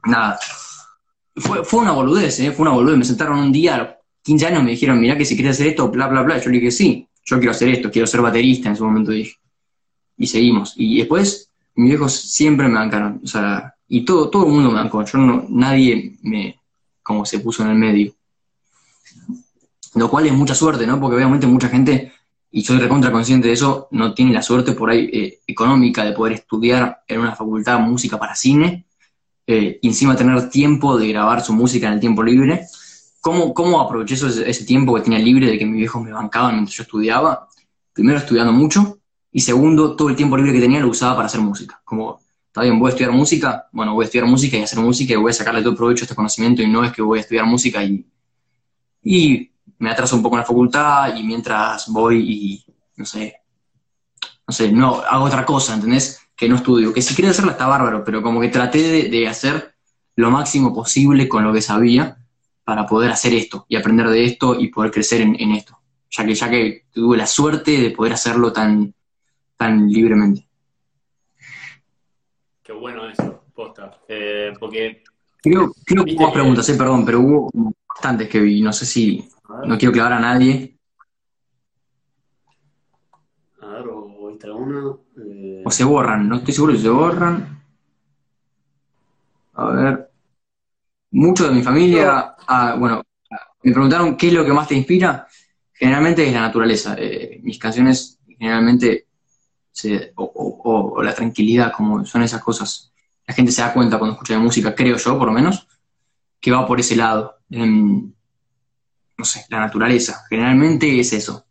nada, 0.04 0.38
fue, 1.36 1.64
fue 1.64 1.80
una 1.80 1.92
boludez, 1.92 2.40
¿eh? 2.40 2.52
fue 2.52 2.66
una 2.66 2.74
boludez. 2.74 2.98
Me 2.98 3.04
sentaron 3.04 3.38
un 3.38 3.52
día 3.52 3.74
a 3.74 3.78
los 3.78 3.88
15 4.22 4.46
años, 4.46 4.62
me 4.62 4.70
dijeron, 4.72 5.00
mirá 5.00 5.16
que 5.16 5.24
si 5.24 5.34
quieres 5.34 5.56
hacer 5.56 5.68
esto, 5.68 5.88
bla, 5.88 6.08
bla, 6.08 6.22
bla. 6.22 6.38
Yo 6.38 6.50
le 6.50 6.58
dije, 6.58 6.70
sí, 6.70 7.08
yo 7.24 7.38
quiero 7.38 7.52
hacer 7.52 7.68
esto, 7.68 7.90
quiero 7.90 8.06
ser 8.06 8.20
baterista, 8.20 8.68
en 8.68 8.76
su 8.76 8.84
momento 8.84 9.12
dije. 9.12 9.36
Y 10.16 10.26
seguimos. 10.26 10.74
Y 10.76 10.98
después, 10.98 11.50
mis 11.74 11.90
viejos 11.90 12.14
siempre 12.14 12.68
me 12.68 12.74
bancaron, 12.74 13.20
o 13.24 13.26
sea, 13.26 13.74
y 13.88 14.04
todo, 14.04 14.28
todo 14.30 14.46
el 14.46 14.52
mundo 14.52 14.70
me 14.70 14.76
bancó. 14.76 15.04
Yo 15.04 15.18
no, 15.18 15.46
nadie 15.48 16.16
me, 16.22 16.60
como 17.02 17.24
se 17.24 17.40
puso 17.40 17.62
en 17.62 17.70
el 17.70 17.76
medio. 17.76 18.14
Lo 19.94 20.08
cual 20.08 20.26
es 20.26 20.32
mucha 20.32 20.54
suerte, 20.54 20.86
¿no? 20.86 20.98
Porque 20.98 21.16
obviamente 21.16 21.46
mucha 21.46 21.68
gente, 21.68 22.12
y 22.50 22.62
soy 22.62 22.78
recontra 22.78 23.12
consciente 23.12 23.48
de 23.48 23.54
eso, 23.54 23.88
no 23.90 24.14
tiene 24.14 24.32
la 24.32 24.42
suerte 24.42 24.72
por 24.72 24.90
ahí 24.90 25.10
eh, 25.12 25.40
económica 25.46 26.04
de 26.04 26.12
poder 26.12 26.34
estudiar 26.34 27.02
en 27.06 27.20
una 27.20 27.34
facultad 27.34 27.80
música 27.80 28.18
para 28.18 28.34
cine 28.34 28.86
eh, 29.46 29.78
y 29.82 29.88
encima 29.88 30.16
tener 30.16 30.48
tiempo 30.48 30.96
de 30.96 31.08
grabar 31.08 31.42
su 31.42 31.52
música 31.52 31.88
en 31.88 31.94
el 31.94 32.00
tiempo 32.00 32.22
libre. 32.22 32.66
¿Cómo, 33.20 33.54
cómo 33.54 33.80
aproveché 33.80 34.14
ese, 34.14 34.64
tiempo 34.64 34.94
que 34.94 35.02
tenía 35.02 35.18
libre 35.18 35.46
de 35.46 35.58
que 35.58 35.66
mis 35.66 35.76
viejos 35.76 36.02
me 36.02 36.12
bancaban 36.12 36.54
mientras 36.54 36.76
yo 36.76 36.82
estudiaba? 36.82 37.48
Primero 37.92 38.18
estudiando 38.18 38.52
mucho 38.52 38.98
y 39.30 39.40
segundo, 39.40 39.96
todo 39.96 40.08
el 40.08 40.16
tiempo 40.16 40.36
libre 40.36 40.52
que 40.52 40.60
tenía 40.60 40.80
lo 40.80 40.88
usaba 40.88 41.16
para 41.16 41.26
hacer 41.26 41.40
música. 41.40 41.80
Como, 41.84 42.20
está 42.46 42.62
bien, 42.62 42.78
voy 42.78 42.88
a 42.88 42.90
estudiar 42.90 43.12
música, 43.12 43.68
bueno, 43.72 43.94
voy 43.94 44.04
a 44.04 44.06
estudiar 44.06 44.26
música 44.26 44.56
y 44.56 44.62
hacer 44.62 44.78
música 44.78 45.12
y 45.14 45.16
voy 45.16 45.30
a 45.30 45.34
sacarle 45.34 45.62
todo 45.62 45.76
provecho 45.76 46.02
a 46.02 46.04
este 46.04 46.14
conocimiento 46.14 46.62
y 46.62 46.68
no 46.68 46.84
es 46.84 46.92
que 46.92 47.02
voy 47.02 47.18
a 47.18 47.22
estudiar 47.22 47.46
música 47.46 47.82
y, 47.84 48.04
y 49.02 49.50
me 49.78 49.90
atraso 49.90 50.16
un 50.16 50.22
poco 50.22 50.36
en 50.36 50.40
la 50.40 50.46
facultad 50.46 51.16
y 51.16 51.22
mientras 51.22 51.88
voy 51.88 52.18
y, 52.18 52.74
no 52.96 53.04
sé, 53.04 53.36
no 54.46 54.54
sé, 54.54 54.70
no, 54.70 55.00
hago 55.00 55.24
otra 55.24 55.44
cosa, 55.44 55.74
¿entendés? 55.74 56.21
Que 56.42 56.48
no 56.48 56.56
estudio, 56.56 56.92
que 56.92 57.00
si 57.00 57.14
quería 57.14 57.30
hacerla 57.30 57.52
está 57.52 57.68
bárbaro, 57.68 58.02
pero 58.02 58.20
como 58.20 58.40
que 58.40 58.48
traté 58.48 59.08
de, 59.08 59.28
hacer 59.28 59.76
lo 60.16 60.28
máximo 60.28 60.74
posible 60.74 61.28
con 61.28 61.44
lo 61.44 61.52
que 61.52 61.62
sabía 61.62 62.16
para 62.64 62.84
poder 62.84 63.12
hacer 63.12 63.32
esto 63.32 63.64
y 63.68 63.76
aprender 63.76 64.08
de 64.08 64.24
esto 64.24 64.58
y 64.58 64.66
poder 64.66 64.90
crecer 64.90 65.20
en, 65.20 65.52
esto, 65.52 65.78
ya 66.10 66.26
que 66.26 66.34
ya 66.34 66.50
que 66.50 66.86
tuve 66.90 67.16
la 67.16 67.28
suerte 67.28 67.80
de 67.80 67.92
poder 67.92 68.14
hacerlo 68.14 68.52
tan, 68.52 68.92
tan 69.56 69.88
libremente. 69.88 70.48
Qué 72.60 72.72
bueno 72.72 73.08
eso, 73.08 73.44
posta, 73.54 74.00
eh, 74.08 74.52
porque... 74.58 75.04
Creo, 75.40 75.72
creo 75.84 76.04
que 76.04 76.16
hubo 76.16 76.32
preguntas, 76.32 76.68
eh, 76.68 76.74
perdón, 76.74 77.04
pero 77.04 77.20
hubo 77.20 77.50
bastantes 77.86 78.28
que 78.28 78.40
vi, 78.40 78.62
no 78.62 78.72
sé 78.72 78.84
si, 78.84 79.28
no 79.64 79.78
quiero 79.78 79.92
clavar 79.92 80.14
a 80.14 80.18
nadie. 80.18 80.76
A 83.60 83.66
ver, 83.66 83.86
o 83.86 84.12
una. 84.56 84.96
O 85.64 85.70
se 85.70 85.84
borran, 85.84 86.28
no 86.28 86.36
estoy 86.36 86.54
seguro 86.54 86.74
si 86.74 86.82
se 86.82 86.88
borran. 86.88 87.62
A 89.54 89.66
ver. 89.66 90.10
Mucho 91.12 91.46
de 91.46 91.54
mi 91.54 91.62
familia, 91.62 92.34
ah, 92.46 92.74
bueno, 92.78 93.02
me 93.62 93.72
preguntaron 93.72 94.16
qué 94.16 94.28
es 94.28 94.32
lo 94.32 94.44
que 94.44 94.52
más 94.52 94.66
te 94.66 94.74
inspira. 94.74 95.26
Generalmente 95.72 96.26
es 96.26 96.32
la 96.32 96.40
naturaleza. 96.40 96.96
Eh, 96.98 97.38
mis 97.42 97.58
canciones 97.58 98.18
generalmente, 98.38 99.08
o, 100.16 101.02
la 101.02 101.14
tranquilidad, 101.14 101.72
como 101.72 102.04
son 102.06 102.22
esas 102.22 102.42
cosas. 102.42 102.92
La 103.26 103.34
gente 103.34 103.52
se 103.52 103.62
da 103.62 103.72
cuenta 103.72 103.98
cuando 103.98 104.14
escucha 104.14 104.36
mi 104.38 104.44
música, 104.44 104.74
creo 104.74 104.96
yo, 104.96 105.18
por 105.18 105.28
lo 105.28 105.32
menos, 105.32 105.68
que 106.40 106.50
va 106.50 106.66
por 106.66 106.80
ese 106.80 106.96
lado. 106.96 107.36
no 107.50 109.24
sé, 109.24 109.44
la 109.50 109.60
naturaleza. 109.60 110.24
Generalmente 110.28 110.98
es 110.98 111.12
eso. 111.12 111.46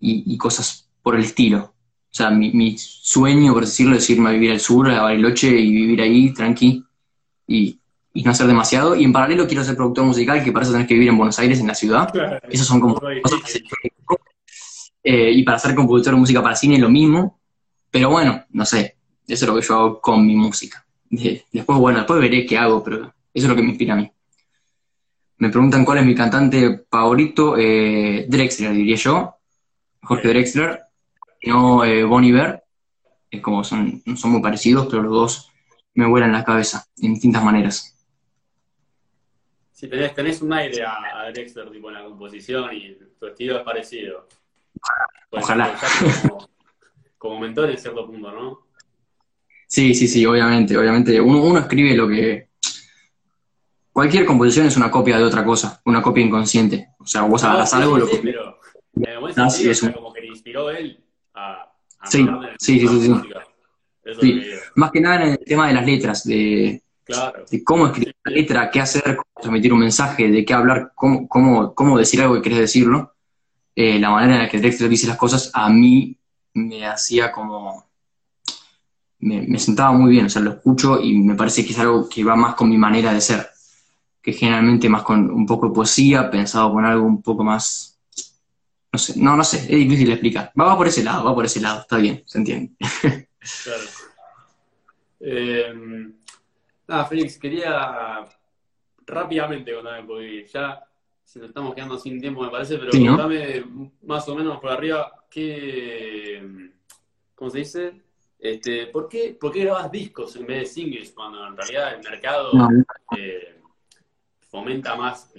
y 0.00 0.36
cosas 0.36 0.90
por 1.02 1.14
el 1.14 1.24
estilo. 1.24 1.73
O 2.14 2.16
sea, 2.16 2.30
mi, 2.30 2.78
sueño, 2.78 3.52
por 3.52 3.64
decirlo, 3.64 3.96
es 3.96 4.08
irme 4.08 4.28
a 4.28 4.32
vivir 4.32 4.52
al 4.52 4.60
sur, 4.60 4.88
a 4.88 5.02
Bariloche 5.02 5.48
y 5.48 5.72
vivir 5.72 6.00
ahí, 6.00 6.32
tranqui, 6.32 6.84
y, 7.48 7.80
no 8.14 8.30
hacer 8.30 8.46
demasiado. 8.46 8.94
Y 8.94 9.02
en 9.02 9.12
paralelo 9.12 9.48
quiero 9.48 9.64
ser 9.64 9.74
productor 9.74 10.04
musical, 10.04 10.44
que 10.44 10.52
para 10.52 10.62
eso 10.62 10.70
tenés 10.70 10.86
que 10.86 10.94
vivir 10.94 11.08
en 11.08 11.18
Buenos 11.18 11.36
Aires, 11.40 11.58
en 11.58 11.66
la 11.66 11.74
ciudad. 11.74 12.08
Esas 12.48 12.68
son 12.68 12.78
como 12.78 12.94
cosas 12.94 13.40
eh, 15.02 15.32
y 15.32 15.42
para 15.42 15.58
ser 15.58 15.74
compositor 15.74 16.14
de 16.14 16.20
música 16.20 16.40
para 16.40 16.54
cine 16.54 16.78
lo 16.78 16.88
mismo. 16.88 17.40
Pero 17.90 18.10
bueno, 18.10 18.44
no 18.50 18.64
sé, 18.64 18.96
eso 19.26 19.44
es 19.44 19.48
lo 19.48 19.56
que 19.56 19.66
yo 19.66 19.74
hago 19.74 20.00
con 20.00 20.24
mi 20.24 20.36
música. 20.36 20.86
Después, 21.10 21.78
bueno, 21.80 21.98
después 21.98 22.20
veré 22.20 22.46
qué 22.46 22.56
hago, 22.56 22.84
pero 22.84 23.12
eso 23.34 23.46
es 23.46 23.48
lo 23.48 23.56
que 23.56 23.62
me 23.62 23.70
inspira 23.70 23.94
a 23.94 23.96
mí. 23.96 24.08
Me 25.38 25.50
preguntan 25.50 25.84
cuál 25.84 25.98
es 25.98 26.06
mi 26.06 26.14
cantante 26.14 26.84
favorito, 26.88 27.56
eh, 27.58 28.26
Drexler, 28.28 28.72
diría 28.72 28.94
yo. 28.94 29.34
Jorge 30.00 30.28
Drexler 30.28 30.84
no 31.46 31.84
eh, 31.84 32.04
Bon 32.04 32.24
Iver, 32.24 32.62
es 33.30 33.40
como 33.40 33.64
son, 33.64 34.02
son 34.16 34.32
muy 34.32 34.42
parecidos, 34.42 34.86
pero 34.86 35.02
los 35.02 35.12
dos 35.12 35.52
me 35.94 36.06
vuelan 36.06 36.32
la 36.32 36.44
cabeza 36.44 36.86
en 36.98 37.14
distintas 37.14 37.42
maneras. 37.42 37.94
Si 39.72 39.88
tenés, 39.88 40.14
tenés 40.14 40.40
un 40.42 40.52
aire 40.52 40.84
a, 40.84 41.30
Dexter 41.32 41.70
tipo 41.70 41.88
en 41.88 41.94
la 41.94 42.04
composición 42.04 42.72
y 42.72 42.96
tu 43.18 43.26
estilo 43.26 43.58
es 43.58 43.64
parecido. 43.64 44.28
Ojalá. 45.30 45.74
Como, 47.18 47.40
mentor 47.40 47.70
en 47.70 47.78
cierto 47.78 48.06
punto, 48.06 48.30
¿no? 48.30 48.66
Sí, 49.66 49.94
sí, 49.94 50.06
sí, 50.06 50.24
obviamente, 50.26 50.76
obviamente. 50.76 51.20
Uno, 51.20 51.42
uno 51.42 51.58
escribe 51.58 51.96
lo 51.96 52.08
que... 52.08 52.50
Cualquier 53.92 54.26
composición 54.26 54.66
es 54.66 54.76
una 54.76 54.90
copia 54.90 55.18
de 55.18 55.24
otra 55.24 55.44
cosa, 55.44 55.80
una 55.84 56.02
copia 56.02 56.24
inconsciente. 56.24 56.88
O 56.98 57.06
sea, 57.06 57.22
vos 57.22 57.42
hagas 57.44 57.72
algo, 57.74 57.98
lo 57.98 58.08
que... 58.08 58.18
Pero, 58.18 58.60
es 59.36 59.80
como 59.92 60.12
que 60.12 60.20
le 60.20 60.26
inspiró 60.28 60.70
él 60.70 61.03
sí, 62.04 62.26
sí, 62.58 62.80
sí, 62.80 62.88
sí, 62.88 63.14
sí. 64.20 64.42
Más 64.76 64.90
que 64.90 65.00
nada 65.00 65.24
en 65.24 65.32
el 65.32 65.38
tema 65.44 65.68
de 65.68 65.74
las 65.74 65.86
letras, 65.86 66.24
de, 66.24 66.82
cómo 67.64 67.86
escribir 67.86 68.16
la 68.24 68.32
letra, 68.32 68.70
qué 68.70 68.80
hacer, 68.80 69.16
cómo 69.16 69.40
transmitir 69.40 69.72
un 69.72 69.80
mensaje, 69.80 70.30
de 70.30 70.44
qué 70.44 70.54
hablar, 70.54 70.92
cómo, 70.94 71.28
cómo, 71.28 71.74
cómo 71.74 71.98
decir 71.98 72.20
algo 72.20 72.34
que 72.34 72.42
querés 72.42 72.58
decirlo. 72.58 73.14
Eh, 73.76 73.98
la 73.98 74.10
manera 74.10 74.34
en 74.36 74.42
la 74.42 74.48
que 74.48 74.58
el 74.58 74.88
dice 74.88 75.06
las 75.06 75.16
cosas 75.16 75.50
a 75.52 75.68
mí 75.68 76.16
me 76.54 76.86
hacía 76.86 77.32
como... 77.32 77.84
Me, 79.18 79.40
me, 79.40 79.58
sentaba 79.58 79.92
muy 79.92 80.10
bien, 80.10 80.26
o 80.26 80.28
sea, 80.28 80.42
lo 80.42 80.50
escucho 80.50 81.00
y 81.00 81.18
me 81.18 81.34
parece 81.34 81.64
que 81.64 81.72
es 81.72 81.78
algo 81.78 82.08
que 82.08 82.22
va 82.22 82.36
más 82.36 82.54
con 82.54 82.68
mi 82.68 82.76
manera 82.76 83.12
de 83.12 83.22
ser, 83.22 83.48
que 84.20 84.34
generalmente 84.34 84.86
más 84.88 85.02
con 85.02 85.30
un 85.30 85.46
poco 85.46 85.68
de 85.68 85.74
poesía, 85.74 86.30
pensado 86.30 86.70
con 86.70 86.84
algo 86.84 87.06
un 87.06 87.22
poco 87.22 87.42
más 87.42 87.93
no 88.94 88.98
sé, 88.98 89.20
no, 89.20 89.36
no 89.36 89.42
sé, 89.42 89.58
es 89.58 89.66
difícil 89.66 90.12
explicar. 90.12 90.52
Va, 90.58 90.76
por 90.76 90.86
ese 90.86 91.02
lado, 91.02 91.24
va 91.24 91.34
por 91.34 91.44
ese 91.44 91.60
lado, 91.60 91.80
está 91.80 91.96
bien, 91.96 92.22
se 92.24 92.38
entiende. 92.38 92.74
claro. 93.64 93.82
Eh, 95.18 95.74
nada, 96.86 97.04
Félix, 97.06 97.36
quería 97.36 98.24
rápidamente 99.04 99.74
contarme, 99.74 100.06
porque 100.06 100.46
ya 100.46 100.80
se 101.24 101.40
nos 101.40 101.48
estamos 101.48 101.74
quedando 101.74 101.98
sin 101.98 102.20
tiempo, 102.20 102.42
me 102.42 102.50
parece, 102.50 102.78
pero 102.78 102.92
contame 102.92 103.64
más 104.02 104.28
o 104.28 104.36
menos 104.36 104.60
por 104.60 104.70
arriba 104.70 105.24
qué, 105.28 106.70
¿cómo 107.34 107.50
se 107.50 107.58
dice? 107.58 108.00
Este, 108.38 108.86
¿por, 108.86 109.08
qué, 109.08 109.36
¿Por 109.40 109.50
qué 109.50 109.64
grabas 109.64 109.90
discos 109.90 110.36
en 110.36 110.46
vez 110.46 110.58
de 110.60 110.66
singles 110.66 111.10
cuando 111.10 111.44
en 111.44 111.56
realidad 111.56 111.94
el 111.94 112.08
mercado 112.08 112.52
eh, 113.18 113.60
fomenta 114.58 114.94
más 114.94 115.32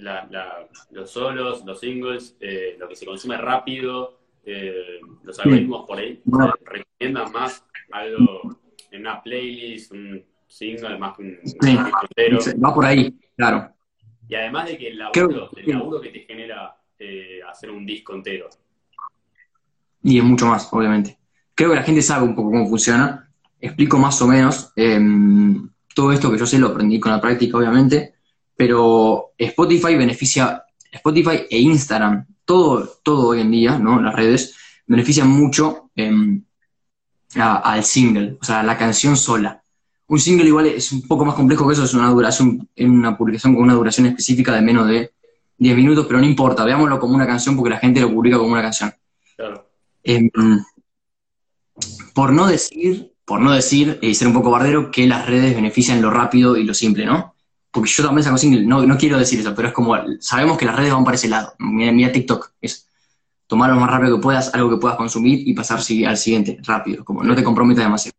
los 0.90 1.10
solos, 1.10 1.64
los 1.64 1.80
singles, 1.80 2.36
eh, 2.38 2.76
lo 2.78 2.86
que 2.86 2.94
se 2.96 3.06
consume 3.06 3.38
rápido, 3.38 4.18
eh, 4.44 5.00
los 5.24 5.38
algoritmos 5.40 5.86
por 5.86 5.98
ahí 5.98 6.20
recomiendan 6.66 7.32
más 7.32 7.64
algo 7.92 8.58
en 8.90 9.00
una 9.00 9.22
playlist, 9.22 9.90
single 10.48 10.98
más 10.98 11.16
que 11.16 11.22
un, 11.22 11.38
Sí. 11.44 11.56
un 11.76 11.84
disco 11.84 12.00
entero. 12.10 12.38
Va 12.62 12.74
por 12.74 12.84
ahí, 12.84 13.18
claro. 13.34 13.70
Y 14.28 14.34
además 14.34 14.66
de 14.68 14.76
que 14.76 14.88
el 14.88 14.98
Creo- 15.14 15.28
laburo, 15.28 15.50
el 15.56 15.66
laburo 15.72 16.00
que 16.02 16.10
te 16.10 16.20
genera 16.20 16.76
eh, 16.98 17.40
hacer 17.48 17.70
un 17.70 17.86
disco 17.86 18.14
entero. 18.14 18.48
Y 20.02 20.18
es 20.18 20.24
mucho 20.24 20.46
más, 20.46 20.68
obviamente. 20.72 21.18
Creo 21.54 21.70
que 21.70 21.76
la 21.76 21.82
gente 21.82 22.02
sabe 22.02 22.24
un 22.26 22.34
poco 22.34 22.50
cómo 22.50 22.68
funciona. 22.68 23.30
Explico 23.60 23.98
más 23.98 24.20
o 24.20 24.26
menos. 24.26 24.72
em, 24.76 25.70
todo 25.94 26.12
esto 26.12 26.30
que 26.30 26.36
yo 26.38 26.44
sé 26.44 26.58
lo 26.58 26.66
aprendí 26.68 27.00
con 27.00 27.12
la 27.12 27.20
práctica, 27.20 27.56
obviamente. 27.56 28.15
Pero 28.56 29.32
Spotify 29.36 29.96
beneficia, 29.96 30.64
Spotify 30.90 31.46
e 31.50 31.58
Instagram, 31.58 32.26
todo, 32.44 32.88
todo 33.02 33.28
hoy 33.28 33.40
en 33.40 33.50
día, 33.50 33.78
¿no? 33.78 34.00
Las 34.00 34.14
redes, 34.14 34.54
benefician 34.86 35.28
mucho 35.28 35.90
em, 35.96 36.42
a- 37.36 37.56
al 37.72 37.84
single, 37.84 38.38
o 38.40 38.44
sea, 38.44 38.60
a 38.60 38.62
la 38.62 38.76
canción 38.78 39.16
sola. 39.16 39.62
Un 40.08 40.20
single 40.20 40.46
igual 40.46 40.66
es 40.66 40.92
un 40.92 41.02
poco 41.02 41.24
más 41.24 41.34
complejo 41.34 41.66
que 41.66 41.72
eso, 41.74 41.84
es 41.84 41.92
una 41.94 42.08
duración, 42.10 42.68
una 42.78 43.16
publicación 43.18 43.54
con 43.54 43.64
una 43.64 43.74
duración 43.74 44.06
específica 44.06 44.52
de 44.54 44.62
menos 44.62 44.86
de 44.88 45.12
10 45.58 45.76
minutos, 45.76 46.06
pero 46.06 46.20
no 46.20 46.24
importa, 46.26 46.64
veámoslo 46.64 47.00
como 47.00 47.14
una 47.14 47.26
canción 47.26 47.56
porque 47.56 47.70
la 47.70 47.78
gente 47.78 48.00
lo 48.00 48.10
publica 48.12 48.38
como 48.38 48.52
una 48.52 48.62
canción. 48.62 48.92
Claro. 49.36 49.68
Em, 50.04 50.30
por 52.14 52.32
no 52.32 52.46
decir, 52.46 53.12
por 53.24 53.40
no 53.40 53.50
decir, 53.52 53.98
y 54.00 54.14
ser 54.14 54.28
un 54.28 54.34
poco 54.34 54.50
bardero, 54.50 54.90
que 54.90 55.06
las 55.06 55.26
redes 55.26 55.54
benefician 55.54 56.00
lo 56.00 56.10
rápido 56.10 56.56
y 56.56 56.64
lo 56.64 56.74
simple, 56.74 57.04
¿no? 57.04 57.34
Porque 57.76 57.90
yo 57.90 58.02
también 58.04 58.24
saco 58.24 58.38
single, 58.38 58.64
no, 58.64 58.86
no 58.86 58.96
quiero 58.96 59.18
decir 59.18 59.38
eso, 59.38 59.54
pero 59.54 59.68
es 59.68 59.74
como, 59.74 59.94
sabemos 60.18 60.56
que 60.56 60.64
las 60.64 60.74
redes 60.76 60.94
van 60.94 61.04
para 61.04 61.14
ese 61.16 61.28
lado. 61.28 61.52
Mira, 61.58 61.92
mira 61.92 62.10
TikTok, 62.10 62.52
es 62.58 62.88
tomar 63.46 63.68
lo 63.68 63.76
más 63.76 63.90
rápido 63.90 64.16
que 64.16 64.22
puedas, 64.22 64.54
algo 64.54 64.70
que 64.70 64.78
puedas 64.78 64.96
consumir 64.96 65.46
y 65.46 65.52
pasar 65.52 65.76
al 66.06 66.16
siguiente, 66.16 66.58
rápido, 66.64 67.04
como 67.04 67.22
no 67.22 67.34
te 67.34 67.44
comprometas 67.44 67.84
demasiado. 67.84 68.16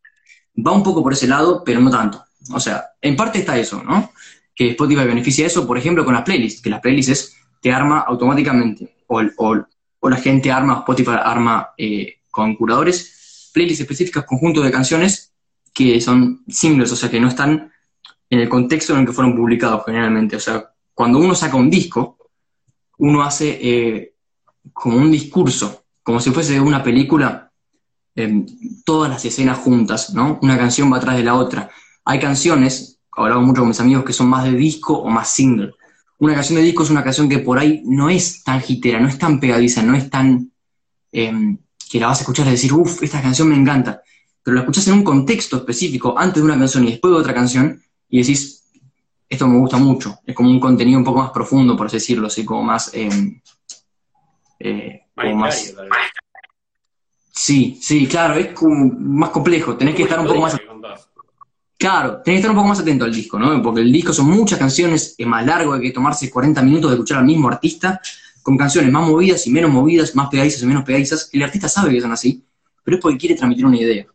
Va 0.56 0.72
un 0.74 0.84
poco 0.84 1.02
por 1.02 1.14
ese 1.14 1.28
lado, 1.28 1.64
pero 1.66 1.80
no 1.80 1.90
tanto. 1.90 2.24
O 2.54 2.60
sea, 2.60 2.84
en 3.02 3.16
parte 3.16 3.40
está 3.40 3.58
eso, 3.58 3.84
¿no? 3.84 4.12
Que 4.54 4.70
Spotify 4.70 5.06
beneficia 5.06 5.48
eso, 5.48 5.66
por 5.66 5.80
ejemplo, 5.80 6.06
con 6.06 6.14
las 6.14 6.22
playlists, 6.22 6.62
que 6.62 6.70
las 6.70 6.80
playlists 6.82 7.36
te 7.60 7.72
arma 7.72 8.02
automáticamente, 8.02 8.96
o, 9.08 9.24
o- 9.38 9.66
o 10.00 10.10
la 10.12 10.18
gente 10.18 10.52
arma, 10.52 10.74
Spotify 10.82 11.18
arma 11.20 11.70
eh, 11.80 12.18
con 12.30 12.56
curadores, 12.56 13.50
playlists 13.56 13.82
específicas, 13.82 14.24
conjuntos 14.26 14.64
de 14.64 14.70
canciones 14.70 15.34
que 15.74 16.00
son 16.00 16.44
singles, 16.48 16.92
o 16.92 16.96
sea, 16.96 17.10
que 17.10 17.20
no 17.20 17.28
están 17.28 17.72
en 18.30 18.40
el 18.40 18.50
contexto 18.50 18.94
en 18.94 19.00
el 19.00 19.06
que 19.06 19.14
fueron 19.14 19.36
publicados 19.36 19.84
generalmente. 19.86 20.36
O 20.36 20.40
sea, 20.40 20.70
cuando 20.94 21.20
uno 21.20 21.36
saca 21.36 21.56
un 21.56 21.70
disco, 21.70 22.18
uno 22.98 23.24
hace 23.24 23.60
eh, 23.62 24.14
como 24.74 24.98
un 24.98 25.12
discurso, 25.12 25.84
como 26.04 26.20
si 26.20 26.32
fuese 26.32 26.60
una 26.60 26.84
película, 26.84 27.52
eh, 28.16 28.46
todas 28.84 29.10
las 29.10 29.24
escenas 29.26 29.60
juntas, 29.60 30.14
¿no? 30.14 30.40
Una 30.42 30.58
canción 30.58 30.92
va 30.92 30.98
atrás 30.98 31.18
de 31.18 31.24
la 31.24 31.36
otra. 31.36 31.70
Hay 32.06 32.20
canciones, 32.20 33.00
hablaba 33.12 33.42
mucho 33.42 33.62
con 33.62 33.70
mis 33.70 33.80
amigos, 33.80 34.04
que 34.04 34.14
son 34.14 34.28
más 34.28 34.44
de 34.44 34.52
disco 34.52 34.98
o 34.98 35.10
más 35.10 35.30
single. 35.30 35.74
Una 36.20 36.34
canción 36.34 36.58
de 36.58 36.64
disco 36.64 36.84
es 36.84 36.90
una 36.90 37.04
canción 37.04 37.30
que 37.30 37.40
por 37.40 37.60
ahí 37.60 37.84
no 37.86 38.10
es 38.10 38.44
tan 38.44 38.64
hitera, 38.68 39.00
no 39.00 39.08
es 39.08 39.18
tan 39.18 39.40
pegadiza, 39.40 39.84
no 39.84 39.96
es 39.96 40.10
tan... 40.10 40.52
eh, 41.12 41.58
que 41.90 42.00
la 42.00 42.08
vas 42.08 42.20
a 42.20 42.22
escuchar 42.22 42.48
y 42.48 42.52
decir, 42.52 42.74
uff, 42.74 43.02
esta 43.04 43.22
canción 43.22 43.50
me 43.50 43.56
encanta. 43.56 44.02
Pero 44.44 44.56
la 44.56 44.62
escuchas 44.62 44.88
en 44.88 44.96
un 44.96 45.04
contexto 45.04 45.58
específico, 45.58 46.16
antes 46.18 46.42
de 46.42 46.50
una 46.50 46.58
canción 46.58 46.84
y 46.84 46.92
después 46.92 47.14
de 47.14 47.20
otra 47.20 47.34
canción, 47.34 47.82
y 48.10 48.22
decís, 48.22 48.64
esto 49.30 49.48
me 49.48 49.60
gusta 49.60 49.78
mucho. 49.78 50.20
Es 50.26 50.36
como 50.36 50.50
un 50.50 50.60
contenido 50.60 50.98
un 50.98 51.06
poco 51.06 51.20
más 51.20 51.32
profundo, 51.32 51.76
por 51.76 51.88
así 51.88 51.98
decirlo, 51.98 52.28
así 52.28 52.46
como 52.46 52.64
más... 52.64 52.94
eh, 52.94 53.42
eh, 54.60 55.02
como 55.16 55.36
Más. 55.36 55.74
Sí, 57.32 57.78
sí, 57.82 58.08
claro, 58.08 58.36
es 58.36 58.54
como 58.54 58.94
más 58.98 59.30
complejo. 59.30 59.76
Tenés 59.78 59.96
que 59.96 60.04
estar 60.04 60.20
un 60.20 60.28
poco 60.28 60.42
más... 60.42 60.58
Claro, 61.78 62.22
tenés 62.24 62.38
que 62.38 62.40
estar 62.40 62.52
un 62.52 62.58
poco 62.58 62.70
más 62.70 62.80
atento 62.80 63.06
al 63.06 63.14
disco, 63.14 63.38
¿no? 63.38 63.62
Porque 63.62 63.82
el 63.82 63.92
disco 63.92 64.12
son 64.12 64.26
muchas 64.26 64.58
canciones, 64.58 65.14
es 65.16 65.28
más 65.28 65.46
largo, 65.46 65.74
hay 65.74 65.82
que 65.82 65.92
tomarse 65.92 66.32
40 66.32 66.64
minutos 66.64 66.90
de 66.90 66.96
escuchar 66.96 67.20
al 67.20 67.26
mismo 67.26 67.48
artista, 67.50 68.02
con 68.42 68.58
canciones 68.58 68.92
más 68.92 69.08
movidas 69.08 69.46
y 69.46 69.52
menos 69.52 69.70
movidas, 69.70 70.16
más 70.16 70.30
pegadizas 70.30 70.64
y 70.64 70.66
menos 70.66 70.84
pegadizas. 70.84 71.30
El 71.32 71.44
artista 71.44 71.70
sabe 71.70 71.92
que 71.92 72.02
son 72.02 72.12
así, 72.12 72.44
pero 72.84 72.98
es 72.98 73.02
porque 73.02 73.18
quiere 73.18 73.36
transmitir 73.36 73.66
una 73.66 73.78
idea. 73.78 74.08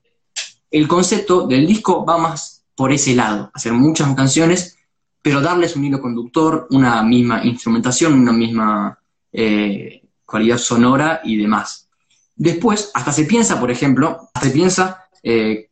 El 0.68 0.88
concepto 0.88 1.46
del 1.46 1.66
disco 1.66 2.04
va 2.04 2.18
más 2.18 2.61
por 2.82 2.92
ese 2.92 3.14
lado, 3.14 3.48
hacer 3.54 3.72
muchas 3.72 4.12
canciones, 4.16 4.76
pero 5.22 5.40
darles 5.40 5.76
un 5.76 5.84
hilo 5.84 6.00
conductor, 6.00 6.66
una 6.70 7.00
misma 7.04 7.44
instrumentación, 7.44 8.14
una 8.14 8.32
misma 8.32 8.98
eh, 9.32 10.02
cualidad 10.24 10.58
sonora 10.58 11.20
y 11.22 11.36
demás. 11.36 11.88
Después, 12.34 12.90
hasta 12.92 13.12
se 13.12 13.22
piensa, 13.22 13.60
por 13.60 13.70
ejemplo, 13.70 14.28
hasta 14.34 14.48
se 14.48 14.50
piensa 14.52 15.04
eh, 15.22 15.70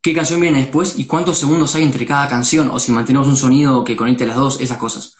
qué 0.00 0.14
canción 0.14 0.40
viene 0.40 0.60
después 0.60 0.96
y 1.00 1.04
cuántos 1.04 1.36
segundos 1.36 1.74
hay 1.74 1.82
entre 1.82 2.06
cada 2.06 2.28
canción, 2.28 2.70
o 2.70 2.78
si 2.78 2.92
mantenemos 2.92 3.26
un 3.26 3.36
sonido 3.36 3.82
que 3.82 3.96
conecte 3.96 4.24
las 4.24 4.36
dos, 4.36 4.60
esas 4.60 4.78
cosas. 4.78 5.16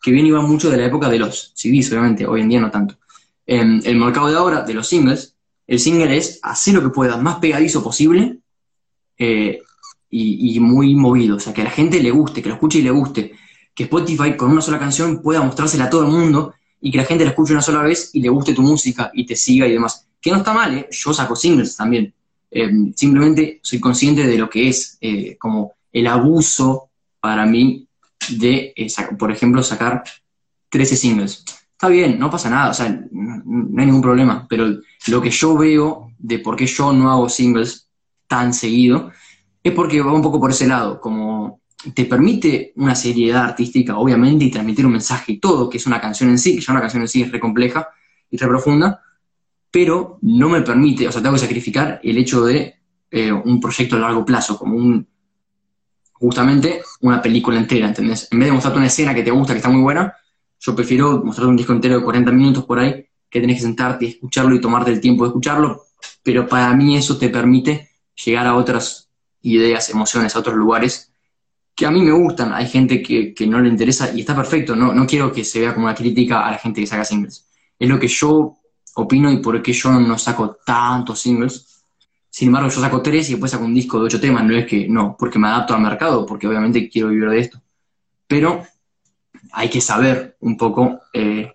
Que 0.00 0.12
viene 0.12 0.28
y 0.28 0.30
va 0.30 0.42
mucho 0.42 0.70
de 0.70 0.76
la 0.76 0.86
época 0.86 1.08
de 1.08 1.18
los 1.18 1.50
CDs, 1.56 1.90
obviamente, 1.90 2.24
hoy 2.24 2.42
en 2.42 2.48
día 2.50 2.60
no 2.60 2.70
tanto. 2.70 3.00
En 3.44 3.82
el 3.84 3.96
mercado 3.96 4.28
de 4.28 4.36
ahora, 4.36 4.62
de 4.62 4.74
los 4.74 4.86
singles, 4.86 5.34
el 5.66 5.80
single 5.80 6.16
es 6.16 6.38
hacer 6.44 6.74
lo 6.74 6.82
que 6.82 6.90
puedas, 6.90 7.20
más 7.20 7.40
pegadizo 7.40 7.82
posible 7.82 8.38
eh, 9.18 9.60
y, 10.10 10.58
muy 10.60 10.94
movido, 10.94 11.36
o 11.36 11.40
sea, 11.40 11.52
que 11.52 11.60
a 11.60 11.64
la 11.64 11.70
gente 11.70 12.02
le 12.02 12.10
guste, 12.10 12.42
que 12.42 12.48
lo 12.48 12.54
escuche 12.54 12.78
y 12.78 12.82
le 12.82 12.90
guste, 12.90 13.32
que 13.74 13.84
Spotify 13.84 14.36
con 14.36 14.50
una 14.50 14.60
sola 14.60 14.78
canción 14.78 15.22
pueda 15.22 15.42
mostrársela 15.42 15.84
a 15.84 15.90
todo 15.90 16.02
el 16.02 16.10
mundo 16.10 16.54
y 16.80 16.90
que 16.90 16.98
la 16.98 17.04
gente 17.04 17.24
la 17.24 17.30
escuche 17.30 17.52
una 17.52 17.62
sola 17.62 17.82
vez 17.82 18.10
y 18.14 18.20
le 18.20 18.28
guste 18.28 18.54
tu 18.54 18.62
música 18.62 19.10
y 19.14 19.26
te 19.26 19.36
siga 19.36 19.66
y 19.66 19.72
demás. 19.72 20.06
Que 20.20 20.30
no 20.30 20.38
está 20.38 20.52
mal, 20.52 20.76
¿eh? 20.76 20.88
yo 20.90 21.12
saco 21.12 21.36
singles 21.36 21.76
también. 21.76 22.12
Eh, 22.50 22.70
simplemente 22.96 23.60
soy 23.62 23.78
consciente 23.78 24.26
de 24.26 24.38
lo 24.38 24.48
que 24.48 24.68
es 24.68 24.96
eh, 25.00 25.36
como 25.38 25.74
el 25.92 26.06
abuso 26.06 26.88
para 27.20 27.44
mí 27.44 27.86
de, 28.30 28.74
por 29.18 29.30
ejemplo, 29.30 29.62
sacar 29.62 30.02
13 30.70 30.96
singles. 30.96 31.44
Está 31.72 31.88
bien, 31.88 32.18
no 32.18 32.30
pasa 32.30 32.50
nada, 32.50 32.70
o 32.70 32.74
sea, 32.74 32.88
no 33.12 33.80
hay 33.80 33.86
ningún 33.86 34.02
problema, 34.02 34.46
pero 34.48 34.80
lo 35.06 35.22
que 35.22 35.30
yo 35.30 35.56
veo 35.56 36.12
de 36.18 36.40
por 36.40 36.56
qué 36.56 36.66
yo 36.66 36.92
no 36.92 37.10
hago 37.10 37.28
singles 37.28 37.88
tan 38.26 38.52
seguido 38.52 39.12
es 39.62 39.72
porque 39.72 40.00
va 40.00 40.12
un 40.12 40.22
poco 40.22 40.40
por 40.40 40.50
ese 40.50 40.66
lado, 40.66 41.00
como 41.00 41.60
te 41.94 42.04
permite 42.04 42.72
una 42.76 42.94
seriedad 42.94 43.44
artística, 43.44 43.96
obviamente, 43.96 44.44
y 44.44 44.50
transmitir 44.50 44.84
un 44.86 44.92
mensaje 44.92 45.32
y 45.32 45.38
todo, 45.38 45.70
que 45.70 45.78
es 45.78 45.86
una 45.86 46.00
canción 46.00 46.30
en 46.30 46.38
sí, 46.38 46.56
que 46.56 46.60
ya 46.60 46.72
una 46.72 46.80
canción 46.80 47.02
en 47.02 47.08
sí 47.08 47.22
es 47.22 47.30
re 47.30 47.38
compleja 47.38 47.88
y 48.30 48.36
re 48.36 48.48
profunda, 48.48 49.00
pero 49.70 50.18
no 50.22 50.48
me 50.48 50.62
permite, 50.62 51.06
o 51.06 51.12
sea, 51.12 51.22
tengo 51.22 51.34
que 51.34 51.40
sacrificar 51.40 52.00
el 52.02 52.18
hecho 52.18 52.44
de 52.44 52.74
eh, 53.10 53.32
un 53.32 53.60
proyecto 53.60 53.96
a 53.96 54.00
largo 54.00 54.24
plazo, 54.24 54.58
como 54.58 54.76
un, 54.76 55.06
justamente 56.12 56.82
una 57.02 57.22
película 57.22 57.58
entera, 57.58 57.86
¿entendés? 57.86 58.28
En 58.30 58.38
vez 58.38 58.48
de 58.48 58.52
mostrarte 58.52 58.78
una 58.78 58.88
escena 58.88 59.14
que 59.14 59.22
te 59.22 59.30
gusta, 59.30 59.52
que 59.52 59.58
está 59.58 59.70
muy 59.70 59.82
buena, 59.82 60.14
yo 60.58 60.74
prefiero 60.74 61.22
mostrarte 61.24 61.50
un 61.50 61.56
disco 61.56 61.72
entero 61.72 61.98
de 61.98 62.04
40 62.04 62.32
minutos 62.32 62.64
por 62.64 62.80
ahí, 62.80 63.06
que 63.30 63.40
tenés 63.40 63.56
que 63.56 63.62
sentarte 63.62 64.04
y 64.06 64.08
escucharlo 64.08 64.54
y 64.54 64.60
tomarte 64.60 64.90
el 64.90 65.00
tiempo 65.00 65.24
de 65.24 65.28
escucharlo, 65.28 65.84
pero 66.22 66.48
para 66.48 66.74
mí 66.74 66.96
eso 66.96 67.16
te 67.18 67.28
permite 67.28 67.90
llegar 68.24 68.46
a 68.46 68.56
otras 68.56 69.07
ideas, 69.42 69.90
emociones, 69.90 70.34
a 70.34 70.38
otros 70.40 70.56
lugares 70.56 71.12
que 71.78 71.86
a 71.86 71.92
mí 71.92 72.02
me 72.02 72.10
gustan. 72.10 72.52
Hay 72.52 72.66
gente 72.66 73.00
que, 73.00 73.46
no 73.46 73.60
le 73.60 73.68
interesa 73.68 74.10
y 74.12 74.20
está 74.20 74.34
perfecto, 74.34 74.74
no, 74.74 74.92
no 74.92 75.06
quiero 75.06 75.32
que 75.32 75.44
se 75.44 75.60
vea 75.60 75.72
como 75.72 75.86
una 75.86 75.94
crítica 75.94 76.44
a 76.44 76.50
la 76.50 76.58
gente 76.58 76.80
que 76.80 76.88
saca 76.88 77.04
singles. 77.04 77.46
Es 77.78 77.88
lo 77.88 78.00
que 78.00 78.08
yo 78.08 78.56
opino 78.96 79.30
y 79.30 79.36
por 79.36 79.62
qué 79.62 79.72
yo 79.72 79.92
no 79.92 80.18
saco 80.18 80.58
tantos 80.66 81.20
singles. 81.20 81.84
Sin 82.28 82.48
embargo, 82.48 82.68
yo 82.68 82.80
saco 82.80 83.00
tres 83.00 83.28
y 83.28 83.34
después 83.34 83.52
saco 83.52 83.64
un 83.64 83.74
disco 83.74 84.00
de 84.00 84.06
ocho 84.06 84.20
temas. 84.20 84.44
No 84.44 84.56
es 84.56 84.66
que 84.66 84.88
no, 84.88 85.14
porque 85.16 85.38
me 85.38 85.46
adapto 85.46 85.74
al 85.74 85.80
mercado, 85.80 86.26
porque 86.26 86.48
obviamente 86.48 86.88
quiero 86.88 87.10
vivir 87.10 87.30
de 87.30 87.38
esto. 87.38 87.62
Pero 88.26 88.66
hay 89.52 89.70
que 89.70 89.80
saber 89.80 90.36
un 90.40 90.56
poco, 90.56 91.00
eh, 91.12 91.52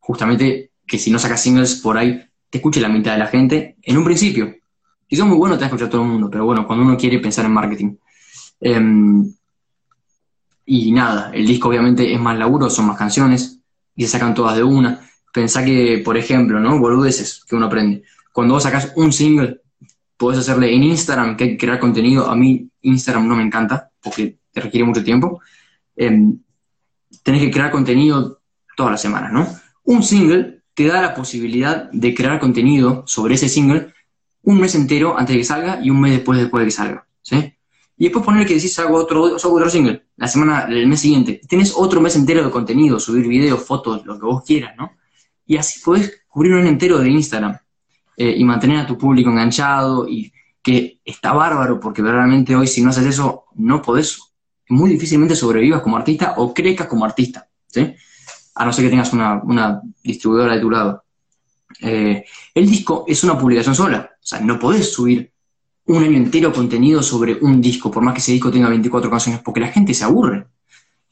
justamente, 0.00 0.72
que 0.86 0.98
si 0.98 1.10
no 1.10 1.18
sacas 1.18 1.42
singles 1.42 1.76
por 1.76 1.96
ahí, 1.96 2.22
te 2.50 2.58
escuche 2.58 2.78
la 2.78 2.90
mitad 2.90 3.12
de 3.12 3.18
la 3.18 3.26
gente 3.26 3.76
en 3.80 3.96
un 3.96 4.04
principio. 4.04 4.54
Si 5.12 5.16
son 5.16 5.28
muy 5.28 5.36
buenos, 5.36 5.58
te 5.58 5.66
escuchar 5.66 5.90
todo 5.90 6.04
el 6.04 6.08
mundo, 6.08 6.30
pero 6.30 6.46
bueno, 6.46 6.66
cuando 6.66 6.86
uno 6.86 6.96
quiere 6.96 7.18
pensar 7.18 7.44
en 7.44 7.52
marketing. 7.52 7.96
Em, 8.58 9.30
y 10.64 10.90
nada, 10.90 11.30
el 11.34 11.46
disco 11.46 11.68
obviamente 11.68 12.14
es 12.14 12.18
más 12.18 12.38
laburo, 12.38 12.70
son 12.70 12.86
más 12.86 12.96
canciones, 12.96 13.60
y 13.94 14.04
se 14.04 14.08
sacan 14.08 14.32
todas 14.32 14.56
de 14.56 14.62
una. 14.62 15.06
Pensá 15.30 15.62
que, 15.62 16.00
por 16.02 16.16
ejemplo, 16.16 16.58
¿no? 16.60 16.78
Boludeces 16.78 17.44
que 17.46 17.54
uno 17.54 17.66
aprende. 17.66 18.04
Cuando 18.32 18.54
vos 18.54 18.62
sacás 18.62 18.90
un 18.96 19.12
single, 19.12 19.60
podés 20.16 20.38
hacerle 20.38 20.74
en 20.74 20.82
Instagram, 20.82 21.36
que 21.36 21.44
hay 21.44 21.50
que 21.50 21.58
crear 21.58 21.78
contenido. 21.78 22.30
A 22.30 22.34
mí 22.34 22.70
Instagram 22.80 23.28
no 23.28 23.36
me 23.36 23.42
encanta, 23.42 23.90
porque 24.02 24.38
te 24.50 24.62
requiere 24.62 24.86
mucho 24.86 25.04
tiempo. 25.04 25.42
Em, 25.94 26.38
tenés 27.22 27.42
que 27.42 27.50
crear 27.50 27.70
contenido 27.70 28.40
todas 28.78 28.92
las 28.92 29.02
semanas, 29.02 29.30
¿no? 29.30 29.46
Un 29.84 30.02
single 30.02 30.62
te 30.72 30.86
da 30.86 31.02
la 31.02 31.14
posibilidad 31.14 31.90
de 31.92 32.14
crear 32.14 32.40
contenido 32.40 33.04
sobre 33.06 33.34
ese 33.34 33.50
single 33.50 33.92
un 34.42 34.60
mes 34.60 34.74
entero 34.74 35.16
antes 35.18 35.34
de 35.34 35.40
que 35.40 35.44
salga 35.44 35.80
y 35.82 35.90
un 35.90 36.00
mes 36.00 36.12
después 36.12 36.38
después 36.38 36.62
de 36.62 36.66
que 36.66 36.70
salga, 36.70 37.06
¿sí? 37.22 37.54
Y 37.96 38.04
después 38.04 38.24
poner 38.24 38.46
que 38.46 38.54
decís 38.54 38.76
hago 38.78 38.96
otro, 38.96 39.26
hago 39.26 39.54
otro 39.54 39.70
single, 39.70 40.06
la 40.16 40.26
semana, 40.26 40.66
el 40.68 40.86
mes 40.86 41.00
siguiente. 41.00 41.40
Tenés 41.48 41.72
otro 41.76 42.00
mes 42.00 42.16
entero 42.16 42.44
de 42.44 42.50
contenido, 42.50 42.98
subir 42.98 43.26
videos, 43.28 43.64
fotos, 43.64 44.04
lo 44.04 44.18
que 44.18 44.26
vos 44.26 44.42
quieras, 44.44 44.74
¿no? 44.76 44.92
Y 45.46 45.56
así 45.56 45.80
podés 45.80 46.22
cubrir 46.26 46.54
un 46.54 46.66
entero 46.66 46.98
de 46.98 47.10
Instagram 47.10 47.56
eh, 48.16 48.34
y 48.36 48.44
mantener 48.44 48.78
a 48.78 48.86
tu 48.86 48.98
público 48.98 49.30
enganchado 49.30 50.08
y, 50.08 50.32
que 50.62 51.00
está 51.04 51.32
bárbaro, 51.32 51.80
porque 51.80 52.02
verdaderamente 52.02 52.54
hoy 52.54 52.66
si 52.66 52.82
no 52.82 52.90
haces 52.90 53.06
eso, 53.06 53.46
no 53.56 53.82
podés, 53.82 54.18
muy 54.68 54.90
difícilmente 54.90 55.34
sobrevivas 55.34 55.82
como 55.82 55.96
artista 55.96 56.34
o 56.36 56.54
crezcas 56.54 56.86
como 56.86 57.04
artista, 57.04 57.48
¿sí? 57.66 57.94
A 58.54 58.64
no 58.64 58.72
ser 58.72 58.84
que 58.84 58.90
tengas 58.90 59.12
una, 59.12 59.82
distribuidora 60.02 60.54
de 60.54 60.60
tu 60.60 60.70
lado. 60.70 61.04
Eh, 61.80 62.24
el 62.54 62.70
disco 62.70 63.04
es 63.08 63.24
una 63.24 63.36
publicación 63.36 63.74
sola, 63.74 64.11
o 64.22 64.26
sea, 64.26 64.40
no 64.40 64.58
podés 64.58 64.92
subir 64.92 65.32
un 65.86 66.04
año 66.04 66.16
entero 66.16 66.52
contenido 66.52 67.02
sobre 67.02 67.34
un 67.40 67.60
disco, 67.60 67.90
por 67.90 68.02
más 68.02 68.14
que 68.14 68.20
ese 68.20 68.32
disco 68.32 68.52
tenga 68.52 68.68
24 68.68 69.10
canciones, 69.10 69.42
porque 69.42 69.60
la 69.60 69.68
gente 69.68 69.92
se 69.94 70.04
aburre. 70.04 70.46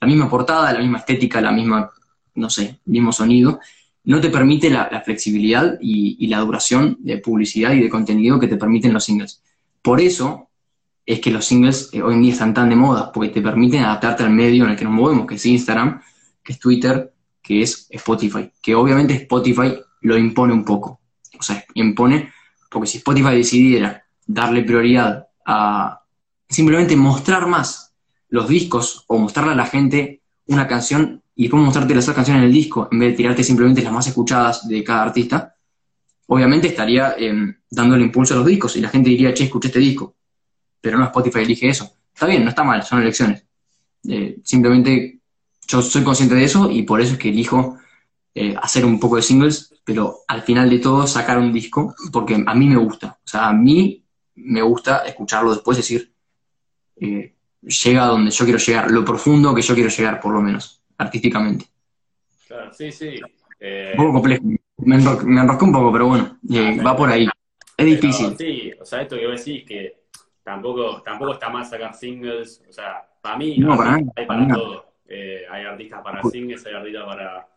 La 0.01 0.07
misma 0.07 0.31
portada, 0.31 0.73
la 0.73 0.79
misma 0.79 0.99
estética, 0.99 1.41
la 1.41 1.51
misma, 1.51 1.91
no 2.37 2.49
sé, 2.49 2.79
mismo 2.85 3.13
sonido, 3.13 3.59
no 4.05 4.21
te 4.21 4.31
permite 4.31 4.71
la, 4.71 5.03
flexibilidad 5.05 5.77
y, 5.81 6.27
la 6.29 6.39
duración 6.39 6.97
de 7.01 7.19
publicidad 7.19 7.73
y 7.73 7.81
de 7.81 7.89
contenido 7.89 8.39
que 8.39 8.47
te 8.47 8.57
permiten 8.57 8.93
los 8.93 9.05
singles. 9.05 9.43
Por 9.83 10.01
eso 10.01 10.49
es 11.05 11.21
que 11.21 11.31
los 11.31 11.45
singles 11.45 11.91
eh, 11.93 12.03
hoy 12.03 12.15
en 12.15 12.23
día 12.23 12.33
están 12.33 12.55
tan 12.55 12.69
de 12.69 12.77
moda, 12.77 13.11
porque 13.13 13.31
te 13.31 13.43
permiten 13.43 13.83
adaptarte 13.83 14.23
al 14.23 14.31
medio 14.31 14.65
en 14.65 14.71
el 14.71 14.77
que 14.77 14.85
nos 14.85 14.95
movemos, 14.95 15.27
que 15.27 15.35
es 15.35 15.45
Instagram, 15.45 16.01
que 16.43 16.53
es 16.53 16.59
Twitter, 16.59 17.13
que 17.43 17.63
es 17.63 17.89
Spotify, 17.91 18.51
que 18.63 18.75
obviamente 18.75 19.15
Spotify 19.15 19.75
lo 20.03 20.17
impone 20.17 20.53
un 20.53 20.65
poco. 20.65 21.01
O 21.39 21.43
sea, 21.43 21.65
impone, 21.75 22.33
porque 22.71 22.89
si 22.89 22.99
Spotify 22.99 23.35
decidiera 23.35 24.05
darle 24.27 24.63
prioridad 24.63 25.29
a 25.45 26.03
simplemente 26.49 26.97
mostrar 26.97 27.47
más 27.47 27.93
los 28.29 28.49
discos 28.49 29.05
o 29.09 29.19
mostrarle 29.19 29.53
a 29.53 29.57
la 29.57 29.67
gente 29.67 30.23
una 30.47 30.67
canción 30.67 31.23
y 31.35 31.45
después 31.45 31.63
mostrarte 31.63 31.95
las 31.95 32.05
otras 32.05 32.17
canciones 32.17 32.43
en 32.43 32.49
el 32.49 32.53
disco, 32.55 32.89
en 32.91 32.99
vez 32.99 33.11
de 33.11 33.17
tirarte 33.17 33.45
simplemente 33.45 33.83
las 33.83 33.93
más 33.93 34.07
escuchadas 34.07 34.69
de 34.69 34.85
cada 34.85 35.03
artista, 35.03 35.57
obviamente 36.27 36.69
estaría 36.69 37.15
eh, 37.19 37.33
dándole 37.69 38.05
impulso 38.05 38.35
a 38.35 38.39
los 38.39 38.47
discos 38.47 38.77
y 38.77 38.81
la 38.81 38.89
gente 38.89 39.11
diría, 39.11 39.35
che, 39.35 39.45
escuché 39.45 39.69
este 39.69 39.81
disco. 39.81 40.15
Pero 40.81 40.97
no 40.99 41.05
Spotify 41.05 41.41
elige 41.41 41.69
eso. 41.69 41.91
Está 42.13 42.27
bien, 42.27 42.45
no 42.45 42.51
está 42.51 42.63
mal, 42.63 42.83
son 42.83 43.03
elecciones. 43.03 43.45
Eh, 44.09 44.39
simplemente 44.45 45.21
yo 45.67 45.83
soy 45.83 46.03
consciente 46.03 46.35
de 46.35 46.45
eso 46.45 46.71
y 46.71 46.83
por 46.83 47.01
eso 47.01 47.15
es 47.15 47.19
que 47.19 47.31
elijo 47.31 47.79
eh, 48.35 48.55
hacer 48.61 48.85
un 48.85 49.01
poco 49.01 49.17
de 49.17 49.23
singles, 49.23 49.70
pero 49.85 50.19
al 50.29 50.43
final 50.43 50.69
de 50.71 50.79
todo 50.79 51.07
sacar 51.07 51.39
un 51.39 51.53
disco, 51.53 51.95
porque 52.13 52.43
a 52.47 52.55
mí 52.55 52.69
me 52.69 52.77
gusta. 52.77 53.19
O 53.25 53.29
sea, 53.29 53.49
a 53.49 53.53
mí 53.53 54.05
me 54.37 54.63
gusta 54.63 54.99
escucharlo 55.07 55.53
después, 55.53 55.77
decir, 55.77 56.13
llega 57.63 58.05
a 58.05 58.09
donde 58.09 58.31
yo 58.31 58.45
quiero 58.45 58.59
llegar, 58.59 58.91
lo 58.91 59.05
profundo 59.05 59.55
que 59.55 59.63
yo 59.63 59.75
quiero 59.75 59.91
llegar, 59.91 60.21
por 60.21 60.33
lo 60.33 60.41
menos 60.41 60.83
artísticamente. 60.99 61.67
Claro, 62.47 62.73
sí, 62.73 62.91
sí. 62.93 63.21
Eh, 63.59 63.93
un 63.93 63.97
poco 63.97 64.13
complejo. 64.15 64.43
Me, 64.79 64.97
enrosqué 64.97 65.65
un 65.65 65.73
poco, 65.73 65.93
pero 65.93 66.07
bueno, 66.07 66.39
eh, 66.51 66.81
va 66.85 66.97
por 66.97 67.11
ahí. 67.11 67.29
Es 67.77 67.87
difícil. 67.87 68.37
Sí, 68.37 68.73
o 68.81 68.85
sea, 68.85 69.03
esto 69.03 69.17
que 69.17 69.27
vos 69.27 69.45
decís, 69.45 69.65
que 69.67 70.01
tampoco, 70.43 71.03
tampoco 71.03 71.35
está 71.35 71.49
mal 71.51 71.65
sacar 71.65 71.95
singles, 71.95 72.63
o 72.69 72.73
sea, 72.73 73.07
para 73.21 73.37
mí 73.37 73.59
no, 73.59 73.77
para 73.77 73.97
hay 74.17 74.27
para, 74.27 74.49
todo. 74.49 74.95
Eh, 75.07 75.45
hay 75.51 75.65
artistas 75.65 76.01
para 76.03 76.23
singles, 76.25 76.65
hay 76.67 76.75
artistas 76.75 77.05
para, 77.05 77.49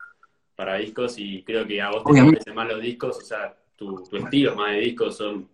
para 0.55 0.75
discos 0.75 1.15
y 1.17 1.43
creo 1.43 1.65
que 1.65 1.81
a 1.81 1.89
vos 1.89 2.03
te 2.03 2.23
parecen 2.23 2.55
más 2.55 2.67
los 2.67 2.81
discos, 2.81 3.17
o 3.17 3.21
sea, 3.21 3.55
tu, 3.75 4.03
tu 4.03 4.17
estilo 4.17 4.55
más 4.55 4.71
de 4.71 4.79
discos 4.79 5.17
son 5.17 5.49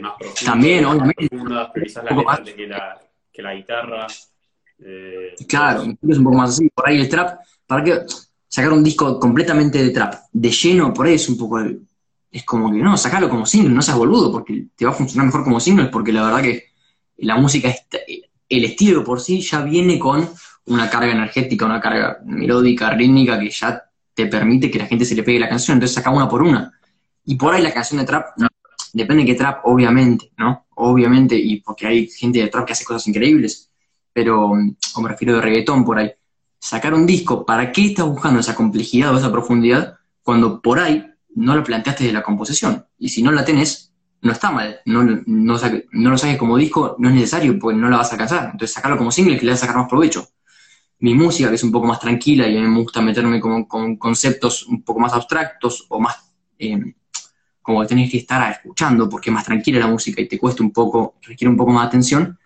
más 0.00 0.12
profundos. 0.18 0.44
También, 0.44 0.84
obviamente. 0.84 1.28
Profundas, 1.28 1.70
quizás 1.82 2.04
la 2.04 2.16
letra 2.16 2.44
que 2.44 2.66
la, 2.66 3.00
que 3.32 3.42
la 3.42 3.54
guitarra. 3.54 4.06
Eh, 4.78 5.34
claro, 5.48 5.82
es 5.82 6.18
un 6.18 6.24
poco 6.24 6.36
más 6.36 6.50
así. 6.50 6.68
Por 6.68 6.88
ahí 6.88 7.00
el 7.00 7.08
trap, 7.08 7.40
¿para 7.66 7.84
qué 7.84 8.00
sacar 8.48 8.72
un 8.72 8.84
disco 8.84 9.18
completamente 9.18 9.82
de 9.82 9.90
trap? 9.90 10.14
De 10.32 10.50
lleno, 10.50 10.92
por 10.92 11.06
ahí 11.06 11.14
es 11.14 11.28
un 11.28 11.38
poco. 11.38 11.60
es 12.30 12.44
como 12.44 12.70
que 12.70 12.78
no, 12.78 12.96
sacarlo 12.96 13.28
como 13.28 13.46
single, 13.46 13.74
no 13.74 13.82
seas 13.82 13.98
boludo, 13.98 14.30
porque 14.30 14.66
te 14.76 14.84
va 14.84 14.92
a 14.92 14.94
funcionar 14.94 15.26
mejor 15.26 15.44
como 15.44 15.60
single, 15.60 15.86
porque 15.86 16.12
la 16.12 16.24
verdad 16.24 16.42
que 16.42 16.72
la 17.18 17.36
música, 17.36 17.72
el 18.48 18.64
estilo 18.64 19.04
por 19.04 19.20
sí 19.20 19.40
ya 19.40 19.62
viene 19.62 19.98
con 19.98 20.28
una 20.66 20.88
carga 20.88 21.12
energética, 21.12 21.66
una 21.66 21.80
carga 21.80 22.20
melódica, 22.24 22.90
rítmica, 22.90 23.38
que 23.38 23.50
ya 23.50 23.82
te 24.14 24.26
permite 24.26 24.70
que 24.70 24.78
la 24.78 24.86
gente 24.86 25.04
se 25.04 25.14
le 25.14 25.22
pegue 25.22 25.38
la 25.38 25.48
canción, 25.48 25.76
entonces 25.76 25.94
saca 25.94 26.10
una 26.10 26.28
por 26.28 26.42
una. 26.42 26.72
Y 27.24 27.36
por 27.36 27.54
ahí 27.54 27.62
la 27.62 27.72
canción 27.72 28.00
de 28.00 28.06
trap, 28.06 28.36
depende 28.92 29.22
de 29.22 29.26
qué 29.26 29.34
trap, 29.34 29.60
obviamente, 29.64 30.32
¿no? 30.36 30.66
Obviamente, 30.74 31.36
y 31.36 31.60
porque 31.60 31.86
hay 31.86 32.08
gente 32.08 32.40
de 32.40 32.48
trap 32.48 32.66
que 32.66 32.72
hace 32.72 32.84
cosas 32.84 33.06
increíbles, 33.06 33.70
pero, 34.12 34.50
o 34.50 35.00
me 35.00 35.08
refiero 35.08 35.34
de 35.34 35.40
reggaetón 35.40 35.84
por 35.84 35.98
ahí, 35.98 36.12
sacar 36.58 36.94
un 36.94 37.06
disco, 37.06 37.44
¿para 37.44 37.72
qué 37.72 37.86
estás 37.86 38.06
buscando 38.06 38.40
esa 38.40 38.54
complejidad 38.54 39.14
o 39.14 39.18
esa 39.18 39.32
profundidad 39.32 39.96
cuando 40.22 40.60
por 40.60 40.78
ahí 40.78 41.04
no 41.34 41.56
lo 41.56 41.64
planteaste 41.64 42.04
de 42.04 42.12
la 42.12 42.22
composición? 42.22 42.86
Y 42.98 43.08
si 43.08 43.22
no 43.22 43.32
la 43.32 43.44
tenés, 43.44 43.92
no 44.20 44.32
está 44.32 44.50
mal, 44.52 44.78
no, 44.86 45.02
no, 45.02 45.58
lo 45.92 46.18
saques 46.18 46.38
como 46.38 46.56
disco, 46.56 46.94
no 46.98 47.08
es 47.08 47.14
necesario, 47.14 47.58
porque 47.58 47.78
no 47.78 47.90
la 47.90 47.96
vas 47.96 48.10
a 48.10 48.12
alcanzar. 48.12 48.50
Entonces 48.52 48.72
sacarlo 48.72 48.96
como 48.96 49.10
single 49.10 49.36
que 49.36 49.44
le 49.44 49.52
vas 49.52 49.62
a 49.62 49.66
sacar 49.66 49.80
más 49.80 49.88
provecho. 49.88 50.28
Mi 51.02 51.14
música, 51.14 51.48
que 51.48 51.56
es 51.56 51.64
un 51.64 51.72
poco 51.72 51.86
más 51.86 52.00
tranquila 52.00 52.48
y 52.48 52.56
a 52.56 52.60
mí 52.60 52.66
me 52.66 52.80
gusta 52.80 53.00
meterme 53.00 53.40
con, 53.40 53.64
con 53.64 53.96
conceptos 53.96 54.66
un 54.66 54.82
poco 54.82 55.00
más 55.00 55.12
abstractos 55.12 55.86
o 55.88 56.00
más... 56.00 56.16
Eh, 56.58 56.94
como 57.62 57.86
tenés 57.86 58.10
que 58.10 58.18
estar 58.18 58.50
escuchando 58.50 59.08
porque 59.08 59.30
es 59.30 59.34
más 59.34 59.44
tranquila 59.44 59.78
la 59.78 59.86
música 59.86 60.20
y 60.20 60.26
te 60.26 60.38
cuesta 60.38 60.64
un 60.64 60.72
poco, 60.72 61.14
requiere 61.22 61.48
un 61.48 61.56
poco 61.56 61.70
más 61.70 61.84
de 61.84 61.88
atención, 61.88 62.38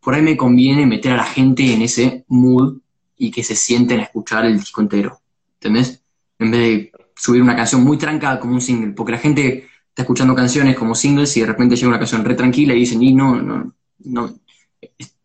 por 0.00 0.14
ahí 0.14 0.22
me 0.22 0.36
conviene 0.36 0.86
meter 0.86 1.12
a 1.12 1.16
la 1.18 1.24
gente 1.24 1.72
en 1.72 1.82
ese 1.82 2.24
mood 2.28 2.78
y 3.16 3.30
que 3.30 3.42
se 3.42 3.54
sienten 3.54 4.00
a 4.00 4.04
escuchar 4.04 4.44
el 4.44 4.58
disco 4.58 4.80
entero. 4.80 5.20
¿Entendés? 5.54 6.02
En 6.38 6.50
vez 6.50 6.60
de 6.60 6.92
subir 7.16 7.42
una 7.42 7.56
canción 7.56 7.82
muy 7.82 7.96
tranca 7.96 8.38
como 8.38 8.54
un 8.54 8.60
single, 8.60 8.92
porque 8.92 9.12
la 9.12 9.18
gente 9.18 9.68
está 9.88 10.02
escuchando 10.02 10.34
canciones 10.34 10.76
como 10.76 10.94
singles 10.94 11.36
y 11.36 11.40
de 11.40 11.46
repente 11.46 11.76
llega 11.76 11.88
una 11.88 11.98
canción 11.98 12.24
re 12.24 12.34
tranquila 12.34 12.74
y 12.74 12.80
dicen, 12.80 13.02
y 13.02 13.14
no, 13.14 13.36
no, 13.36 13.74
no, 14.00 14.34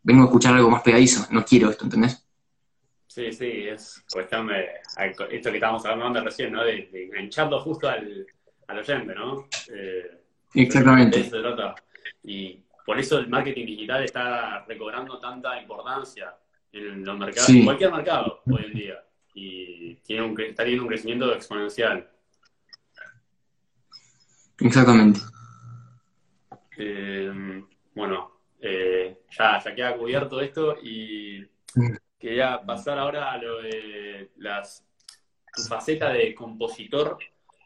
vengo 0.01 0.21
a 0.23 0.25
escuchar 0.25 0.55
algo 0.55 0.69
más 0.69 0.81
pegadizo, 0.81 1.27
no 1.31 1.43
quiero 1.43 1.69
esto, 1.69 1.83
¿entendés? 1.83 2.23
Sí, 3.13 3.33
sí, 3.33 3.67
es 3.67 4.05
cuestión 4.09 4.47
de 4.47 4.69
esto 5.31 5.49
que 5.49 5.57
estábamos 5.57 5.85
hablando 5.85 6.23
recién, 6.23 6.53
¿no? 6.53 6.63
De, 6.63 6.89
engancharlo 6.93 7.59
justo 7.59 7.89
al, 7.89 8.25
al 8.67 8.79
oyente, 8.79 9.13
¿no? 9.13 9.49
Eh, 9.69 10.23
Exactamente. 10.53 11.29
Y 12.23 12.63
por 12.85 12.97
eso 12.97 13.19
el 13.19 13.27
marketing 13.27 13.65
digital 13.65 14.05
está 14.05 14.63
recobrando 14.65 15.19
tanta 15.19 15.61
importancia 15.61 16.33
en 16.71 17.03
los 17.03 17.17
mercados, 17.17 17.49
en 17.49 17.65
cualquier 17.65 17.91
mercado 17.91 18.43
hoy 18.49 18.63
en 18.67 18.73
día. 18.73 19.03
Y 19.33 19.95
tiene 19.95 20.21
un, 20.21 20.39
está 20.39 20.63
teniendo 20.63 20.83
un 20.83 20.89
crecimiento 20.89 21.33
exponencial. 21.35 22.09
Exactamente. 24.57 25.19
Eh, 26.77 27.61
bueno, 27.93 28.39
eh, 28.61 29.17
ya, 29.37 29.61
ya 29.61 29.75
queda 29.75 29.97
cubierto 29.97 30.39
esto 30.39 30.77
y 30.81 31.45
quería 32.21 32.61
pasar 32.61 32.99
ahora 32.99 33.31
a 33.31 33.37
lo 33.37 33.61
de 33.61 34.31
las, 34.37 34.85
tu 35.55 35.63
faceta 35.63 36.09
de 36.09 36.35
compositor 36.35 37.17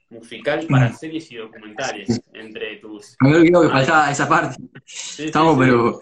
musical 0.09 0.65
para 0.67 0.93
series 0.93 1.31
y 1.31 1.35
documentales 1.35 2.21
entre 2.33 2.77
tus... 2.77 3.15
Me 3.19 3.35
olvidó 3.35 3.63
que 3.63 3.69
faltaba 3.69 4.11
esa 4.11 4.29
parte. 4.29 4.55
Estamos, 5.17 5.57
pero... 5.59 5.99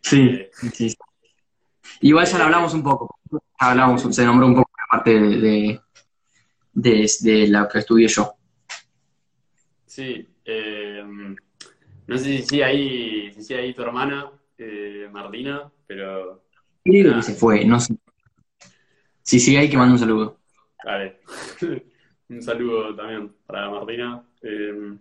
sí, 0.00 0.46
sí. 0.72 0.94
Igual 2.02 2.26
ya 2.26 2.38
lo 2.38 2.44
hablamos 2.44 2.74
un 2.74 2.82
poco. 2.82 3.18
Hablamos, 3.58 4.14
se 4.14 4.24
nombró 4.24 4.46
un 4.46 4.54
poco 4.54 4.70
la 4.78 4.96
parte 4.96 5.20
de, 5.20 5.80
de, 6.72 7.10
de, 7.20 7.48
la 7.48 7.68
que 7.68 7.78
estudié 7.80 8.08
yo. 8.08 8.34
Sí. 9.86 10.26
Eh, 10.44 11.02
no 12.06 12.18
sé 12.18 12.42
si 12.42 12.62
ahí, 12.62 13.32
si 13.40 13.54
ahí 13.54 13.74
tu 13.74 13.82
hermana, 13.82 14.30
eh, 14.60 15.08
Martina, 15.10 15.70
pero... 15.86 16.44
Creo 16.84 17.16
que 17.16 17.22
se 17.22 17.34
fue, 17.34 17.64
no 17.64 17.80
sé. 17.80 17.94
Sí, 19.22 19.38
sí, 19.38 19.56
ahí 19.56 19.68
que 19.68 19.76
mando 19.76 19.94
un 19.94 19.98
saludo. 19.98 20.38
Vale. 20.84 21.20
un 22.28 22.42
saludo 22.42 22.94
también 22.94 23.32
para 23.46 23.70
Martina. 23.70 24.22
Eh, 24.42 24.94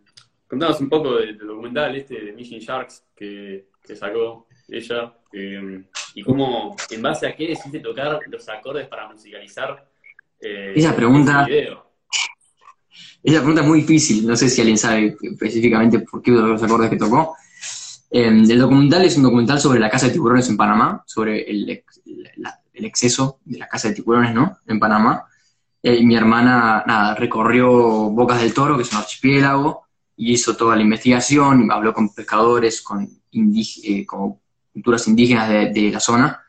contanos 0.48 0.82
un 0.82 0.90
poco 0.90 1.18
del, 1.18 1.38
documental 1.38 1.96
este 1.96 2.22
de 2.22 2.34
Mission 2.34 2.60
Sharks 2.60 3.06
que, 3.16 3.68
sacó 3.96 4.48
ella 4.68 5.14
eh, 5.34 5.84
y 6.14 6.24
cómo, 6.24 6.76
en 6.92 7.02
base 7.02 7.28
a 7.28 7.36
qué 7.36 7.48
decidiste 7.48 7.80
tocar 7.80 8.20
los 8.28 8.48
acordes 8.50 8.88
para 8.88 9.08
musicalizar 9.08 9.90
eh, 10.40 10.74
esa 10.76 10.96
pregunta. 10.96 11.48
Esa 13.22 13.40
pregunta 13.40 13.62
es 13.62 13.68
muy 13.68 13.82
difícil, 13.82 14.26
no 14.26 14.36
sé 14.36 14.50
si 14.50 14.62
alguien 14.62 14.78
sabe 14.78 15.18
específicamente 15.22 16.00
por 16.00 16.22
qué 16.22 16.32
los 16.32 16.64
acordes 16.64 16.90
que 16.90 16.98
tocó. 16.98 17.36
El 18.10 18.60
documental 18.60 19.06
es 19.06 19.18
un 19.18 19.24
documental 19.24 19.60
sobre 19.60 19.80
la 19.80 19.90
casa 19.90 20.08
de 20.08 20.14
tiburones 20.14 20.50
en 20.50 20.58
Panamá, 20.58 21.04
sobre 21.06 21.50
el, 21.50 21.84
exceso 22.74 23.40
de 23.46 23.60
la 23.60 23.68
casa 23.68 23.90
de 23.90 23.96
tiburones, 23.96 24.34
¿no? 24.34 24.60
En 24.66 24.80
Panamá. 24.80 25.26
Eh, 25.84 26.04
mi 26.04 26.16
hermana, 26.16 26.84
nada, 26.88 27.16
recorrió 27.16 27.70
Bocas 28.10 28.42
del 28.42 28.54
Toro, 28.54 28.76
que 28.76 28.84
es 28.84 28.92
un 28.92 29.00
archipiélago, 29.00 29.84
y 30.16 30.34
hizo 30.34 30.56
toda 30.56 30.76
la 30.76 30.82
investigación, 30.82 31.72
habló 31.72 31.94
con 31.94 32.14
pescadores, 32.14 32.82
con, 32.82 33.08
eh, 33.32 34.06
culturas 34.06 35.08
indígenas 35.08 35.50
de, 35.50 35.92
la 35.92 36.00
zona, 36.00 36.42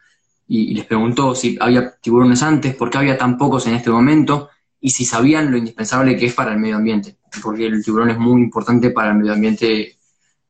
y, 0.48 0.74
les 0.74 0.84
preguntó 0.86 1.34
si 1.34 1.56
había 1.60 1.92
tiburones 2.00 2.42
antes, 2.42 2.74
por 2.74 2.90
qué 2.90 2.98
había 2.98 3.18
tan 3.18 3.38
pocos 3.38 3.66
en 3.66 3.74
este 3.74 3.90
momento, 3.90 4.50
y 4.80 4.90
si 4.90 5.04
sabían 5.04 5.50
lo 5.50 5.56
indispensable 5.56 6.16
que 6.16 6.26
es 6.26 6.34
para 6.34 6.52
el 6.52 6.58
medio 6.58 6.76
ambiente. 6.76 7.16
porque 7.42 7.66
el 7.66 7.84
tiburón 7.84 8.10
es 8.10 8.18
muy 8.18 8.42
importante 8.42 8.90
para 8.90 9.10
el 9.10 9.18
medio 9.18 9.32
ambiente, 9.32 9.96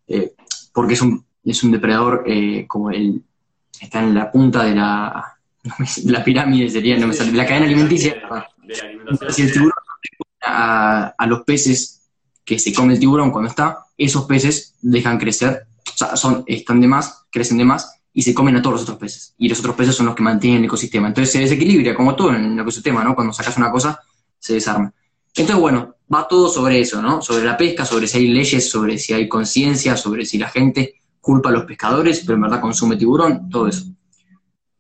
eh, 0.08 0.34
porque 0.80 0.94
es 0.94 1.02
un, 1.02 1.22
es 1.44 1.62
un 1.62 1.72
depredador 1.72 2.24
eh, 2.26 2.64
como 2.66 2.90
el, 2.90 3.22
está 3.78 4.02
en 4.02 4.14
la 4.14 4.32
punta 4.32 4.62
de 4.62 4.74
la, 4.74 5.36
la 6.06 6.24
pirámide, 6.24 6.70
sería, 6.70 6.96
no 6.96 7.06
me 7.06 7.12
sale, 7.12 7.32
de 7.32 7.36
la 7.36 7.44
cadena 7.44 7.66
alimenticia. 7.66 8.16
Si 9.28 9.42
el 9.42 9.52
tiburón 9.52 9.74
a, 10.40 11.14
a 11.18 11.26
los 11.26 11.42
peces 11.42 12.00
que 12.46 12.58
se 12.58 12.72
come 12.72 12.94
el 12.94 12.98
tiburón 12.98 13.30
cuando 13.30 13.50
está, 13.50 13.84
esos 13.98 14.24
peces 14.24 14.74
dejan 14.80 15.18
crecer, 15.18 15.66
o 15.86 15.98
sea, 15.98 16.16
son, 16.16 16.44
están 16.46 16.80
de 16.80 16.88
más, 16.88 17.26
crecen 17.30 17.58
de 17.58 17.66
más 17.66 18.00
y 18.14 18.22
se 18.22 18.32
comen 18.32 18.56
a 18.56 18.62
todos 18.62 18.76
los 18.76 18.82
otros 18.84 18.96
peces. 18.96 19.34
Y 19.36 19.50
los 19.50 19.58
otros 19.58 19.76
peces 19.76 19.94
son 19.94 20.06
los 20.06 20.14
que 20.14 20.22
mantienen 20.22 20.60
el 20.60 20.64
ecosistema. 20.64 21.08
Entonces 21.08 21.30
se 21.30 21.40
desequilibra, 21.40 21.94
como 21.94 22.16
todo 22.16 22.34
en 22.34 22.42
el 22.46 22.58
ecosistema, 22.58 23.04
¿no? 23.04 23.14
Cuando 23.14 23.34
sacas 23.34 23.58
una 23.58 23.70
cosa, 23.70 24.00
se 24.38 24.54
desarma. 24.54 24.94
Entonces, 25.36 25.60
bueno, 25.60 25.96
va 26.12 26.26
todo 26.26 26.48
sobre 26.48 26.80
eso, 26.80 27.00
¿no? 27.00 27.22
Sobre 27.22 27.44
la 27.44 27.56
pesca, 27.56 27.84
sobre 27.84 28.06
si 28.06 28.18
hay 28.18 28.28
leyes, 28.28 28.68
sobre 28.68 28.98
si 28.98 29.12
hay 29.12 29.28
conciencia, 29.28 29.96
sobre 29.96 30.24
si 30.24 30.38
la 30.38 30.48
gente 30.48 31.00
culpa 31.20 31.50
a 31.50 31.52
los 31.52 31.64
pescadores, 31.64 32.20
pero 32.20 32.34
en 32.34 32.42
verdad 32.42 32.60
consume 32.60 32.96
tiburón, 32.96 33.48
todo 33.48 33.68
eso. 33.68 33.84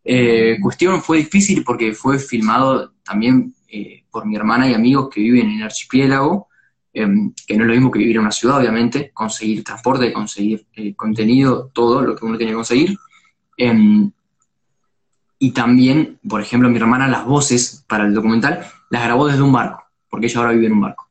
Eh, 0.02 0.56
cuestión 0.60 1.02
fue 1.02 1.18
difícil 1.18 1.62
porque 1.62 1.92
fue 1.92 2.18
filmado 2.18 2.94
también 3.04 3.54
eh, 3.68 4.04
por 4.10 4.26
mi 4.26 4.34
hermana 4.34 4.68
y 4.68 4.74
amigos 4.74 5.08
que 5.12 5.20
viven 5.20 5.50
en 5.50 5.58
el 5.58 5.62
archipiélago, 5.64 6.48
em, 6.92 7.32
que 7.46 7.56
no 7.56 7.64
es 7.64 7.68
lo 7.68 7.74
mismo 7.74 7.90
que 7.90 8.00
vivir 8.00 8.16
en 8.16 8.22
una 8.22 8.32
ciudad, 8.32 8.58
obviamente, 8.58 9.10
conseguir 9.12 9.62
transporte, 9.62 10.12
conseguir 10.12 10.66
eh, 10.74 10.94
contenido, 10.96 11.70
todo 11.72 12.02
lo 12.02 12.16
que 12.16 12.24
uno 12.24 12.36
tiene 12.36 12.52
que 12.52 12.56
conseguir. 12.56 12.98
Em, 13.56 14.10
y 15.38 15.52
también, 15.52 16.18
por 16.28 16.40
ejemplo, 16.40 16.68
mi 16.68 16.76
hermana 16.78 17.08
las 17.08 17.24
voces 17.24 17.84
para 17.86 18.04
el 18.06 18.14
documental 18.14 18.66
las 18.90 19.04
grabó 19.04 19.26
desde 19.28 19.42
un 19.42 19.52
barco, 19.52 19.84
porque 20.10 20.26
ella 20.26 20.40
ahora 20.40 20.52
vive 20.52 20.66
en 20.66 20.72
un 20.72 20.80
barco. 20.80 21.08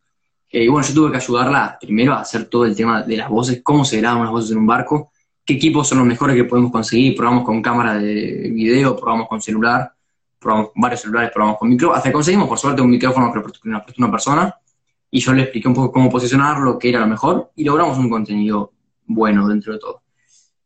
y 0.52 0.68
bueno, 0.68 0.88
yo 0.88 0.94
tuve 0.94 1.12
que 1.12 1.18
ayudarla 1.18 1.78
primero 1.80 2.14
a 2.14 2.22
hacer 2.22 2.46
todo 2.46 2.66
el 2.66 2.76
tema 2.76 3.04
de 3.04 3.18
las 3.18 3.30
voces, 3.30 3.62
cómo 3.64 3.86
se 3.86 3.98
graban 3.98 4.24
las 4.24 4.32
voces 4.32 4.52
en 4.52 4.58
un 4.58 4.68
barco, 4.68 5.12
qué 5.46 5.54
equipos 5.54 5.88
son 5.88 6.00
los 6.00 6.08
mejores 6.08 6.36
que 6.36 6.44
podemos 6.44 6.72
conseguir, 6.72 7.16
probamos 7.16 7.44
con 7.44 7.62
cámara 7.62 7.96
de 7.96 8.52
video, 8.54 8.96
probamos 8.96 9.28
con 9.28 9.42
celular, 9.42 9.92
probamos 10.40 10.72
con 10.72 10.82
varios 10.82 11.02
celulares, 11.02 11.32
probamos 11.34 11.58
con 11.58 11.70
micro, 11.70 11.94
hasta 11.94 12.10
que 12.10 12.14
conseguimos 12.14 12.48
por 12.48 12.58
suerte 12.58 12.82
un 12.82 12.90
micrófono 12.90 13.32
que 13.32 13.40
una, 13.68 13.84
una 13.98 14.12
persona, 14.12 14.56
y 15.12 15.20
yo 15.20 15.34
le 15.34 15.44
expliqué 15.44 15.68
un 15.68 15.74
poco 15.74 15.92
cómo 15.92 16.10
posicionarlo, 16.10 16.78
qué 16.78 16.90
era 16.90 17.00
lo 17.00 17.08
mejor, 17.08 17.52
y 17.56 17.64
logramos 17.64 17.98
un 17.98 18.10
contenido 18.10 18.74
bueno 19.06 19.48
dentro 19.48 19.74
de 19.74 19.80
todo. 19.80 20.04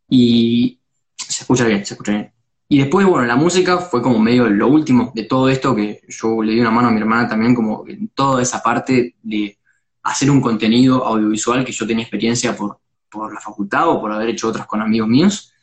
Y 0.09 0.79
se 1.15 1.43
escucha 1.43 1.65
bien, 1.65 1.85
se 1.85 1.93
escucha 1.93 2.11
bien. 2.11 2.32
Y 2.73 2.79
después, 2.79 3.05
bueno, 3.05 3.27
la 3.27 3.35
música 3.35 3.77
fue 3.77 4.01
como 4.01 4.17
medio 4.17 4.49
lo 4.49 4.67
último 4.67 5.11
de 5.13 5.25
todo 5.25 5.47
esto, 5.47 5.75
que 5.75 6.01
yo 6.07 6.41
le 6.41 6.53
di 6.53 6.59
una 6.59 6.71
mano 6.71 6.87
a 6.87 6.91
mi 6.91 6.99
hermana 6.99 7.27
también, 7.27 7.53
como 7.53 7.87
en 7.87 8.07
toda 8.07 8.41
esa 8.41 8.63
parte 8.63 9.13
de 9.21 9.59
hacer 10.01 10.31
un 10.31 10.41
contenido 10.41 11.05
audiovisual 11.05 11.63
que 11.63 11.71
yo 11.71 11.85
tenía 11.85 12.01
experiencia 12.01 12.57
por, 12.57 12.79
por 13.11 13.31
la 13.31 13.39
facultad 13.39 13.89
o 13.89 14.01
por 14.01 14.11
haber 14.11 14.29
hecho 14.29 14.47
otras 14.47 14.65
con 14.65 14.81
amigos 14.81 15.07
míos. 15.07 15.53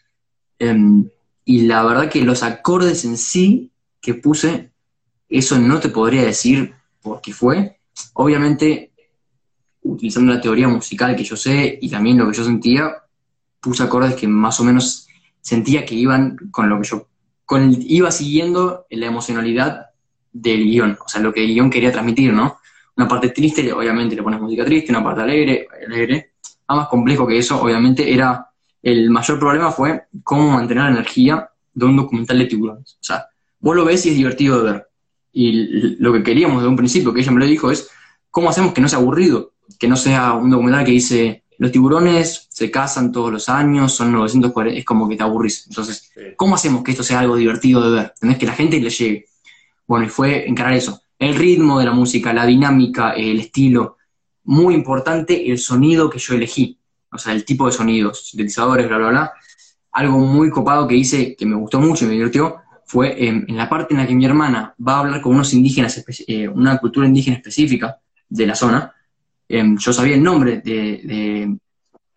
Em, 0.57 1.05
y 1.45 1.63
la 1.63 1.83
verdad 1.83 2.09
que 2.09 2.23
los 2.23 2.45
acordes 2.45 3.05
en 3.05 3.17
sí 3.17 3.73
que 4.01 4.15
puse, 4.15 4.71
eso 5.29 5.59
no 5.59 5.81
te 5.81 5.89
podría 5.89 6.23
decir 6.23 6.77
por 7.03 7.21
qué 7.21 7.33
fue. 7.33 7.81
Obviamente, 8.13 8.93
utilizando 9.83 10.33
la 10.33 10.41
teoría 10.41 10.69
musical 10.69 11.17
que 11.17 11.25
yo 11.25 11.35
sé 11.35 11.77
y 11.83 11.91
también 11.91 12.19
lo 12.19 12.31
que 12.31 12.37
yo 12.37 12.45
sentía, 12.45 13.03
puse 13.59 13.83
acordes 13.83 14.15
que 14.15 14.29
más 14.29 14.61
o 14.61 14.63
menos 14.63 15.09
sentía 15.41 15.85
que 15.85 15.95
iban 15.95 16.37
con 16.51 16.69
lo 16.69 16.81
que 16.81 16.89
yo, 16.89 17.07
con 17.45 17.77
iba 17.81 18.11
siguiendo 18.11 18.87
la 18.91 19.07
emocionalidad 19.07 19.87
del 20.33 20.65
guion, 20.65 20.99
o 21.05 21.09
sea, 21.09 21.21
lo 21.21 21.33
que 21.33 21.45
el 21.45 21.55
guion 21.55 21.71
quería 21.71 21.93
transmitir, 21.93 22.33
¿no? 22.33 22.59
Una 22.97 23.09
parte 23.09 23.31
triste, 23.31 23.73
obviamente 23.73 24.15
le 24.15 24.23
pones 24.23 24.41
música 24.41 24.65
triste, 24.65 24.93
una 24.93 25.03
parte 25.03 25.23
alegre, 25.23 25.67
alegre. 25.87 26.33
A 26.67 26.77
más 26.77 26.89
complejo 26.89 27.27
que 27.27 27.39
eso, 27.39 27.61
obviamente, 27.61 28.13
era, 28.13 28.47
el 28.83 29.11
mayor 29.11 29.39
problema 29.39 29.73
fue 29.73 30.03
cómo 30.23 30.51
mantener 30.51 30.85
la 30.85 30.91
energía 30.91 31.51
de 31.73 31.85
un 31.85 31.97
documental 31.97 32.39
de 32.39 32.45
tiburones. 32.47 32.99
O 33.01 33.05
sea, 33.05 33.27
vos 33.59 33.75
lo 33.75 33.85
ves 33.85 34.05
y 34.07 34.11
es 34.11 34.17
divertido 34.17 34.63
de 34.63 34.73
ver. 34.73 34.87
Y 35.33 35.53
lo 35.99 36.13
que 36.13 36.23
queríamos 36.23 36.63
de 36.63 36.69
un 36.69 36.77
principio, 36.77 37.13
que 37.13 37.21
ella 37.21 37.33
me 37.33 37.41
lo 37.41 37.47
dijo, 37.47 37.71
es 37.71 37.89
cómo 38.31 38.51
hacemos 38.51 38.73
que 38.73 38.81
no 38.81 38.89
sea 38.89 38.99
aburrido, 38.99 39.55
que 39.79 39.89
no 39.89 39.97
sea 39.97 40.35
un 40.35 40.51
documental 40.51 40.85
que 40.85 40.93
dice 40.93 41.40
los 41.61 41.71
tiburones 41.71 42.47
se 42.49 42.71
casan 42.71 43.13
todos 43.13 43.31
los 43.31 43.51
años, 43.51 43.93
son 43.93 44.13
940, 44.13 44.79
es 44.79 44.85
como 44.87 45.07
que 45.07 45.15
te 45.15 45.23
aburrís. 45.23 45.67
Entonces, 45.69 46.11
¿cómo 46.35 46.55
hacemos 46.55 46.83
que 46.83 46.93
esto 46.93 47.03
sea 47.03 47.21
algo 47.21 47.37
divertido 47.37 47.83
de 47.83 48.01
ver? 48.01 48.15
Tenés 48.19 48.39
que 48.39 48.47
la 48.47 48.55
gente 48.55 48.81
le 48.81 48.89
llegue. 48.89 49.27
Bueno, 49.87 50.07
y 50.07 50.09
fue 50.09 50.49
encarar 50.49 50.73
eso. 50.73 51.03
El 51.19 51.35
ritmo 51.35 51.79
de 51.79 51.85
la 51.85 51.93
música, 51.93 52.33
la 52.33 52.47
dinámica, 52.47 53.11
el 53.11 53.41
estilo. 53.41 53.99
Muy 54.45 54.73
importante 54.73 55.51
el 55.51 55.59
sonido 55.59 56.09
que 56.09 56.19
yo 56.19 56.33
elegí. 56.33 56.79
O 57.13 57.19
sea, 57.19 57.35
el 57.35 57.45
tipo 57.45 57.67
de 57.67 57.73
sonidos, 57.73 58.31
sintetizadores, 58.31 58.89
bla, 58.89 58.97
bla, 58.97 59.11
bla. 59.11 59.33
Algo 59.93 60.19
muy 60.19 60.49
copado 60.49 60.89
que 60.89 60.95
hice, 60.95 61.37
que 61.37 61.45
me 61.45 61.57
gustó 61.57 61.79
mucho 61.79 62.07
y 62.07 62.09
me 62.09 62.15
divirtió, 62.15 62.57
fue 62.87 63.23
en 63.29 63.45
la 63.55 63.69
parte 63.69 63.93
en 63.93 64.01
la 64.01 64.07
que 64.07 64.15
mi 64.15 64.25
hermana 64.25 64.75
va 64.81 64.95
a 64.95 65.01
hablar 65.01 65.21
con 65.21 65.35
unos 65.35 65.53
indígenas, 65.53 66.03
eh, 66.27 66.49
una 66.49 66.79
cultura 66.79 67.07
indígena 67.07 67.37
específica 67.37 68.01
de 68.31 68.47
la 68.47 68.55
zona, 68.55 68.95
Em, 69.53 69.77
yo 69.79 69.93
sabía 69.93 70.15
el 70.15 70.23
nombre 70.23 70.59
de, 70.61 71.57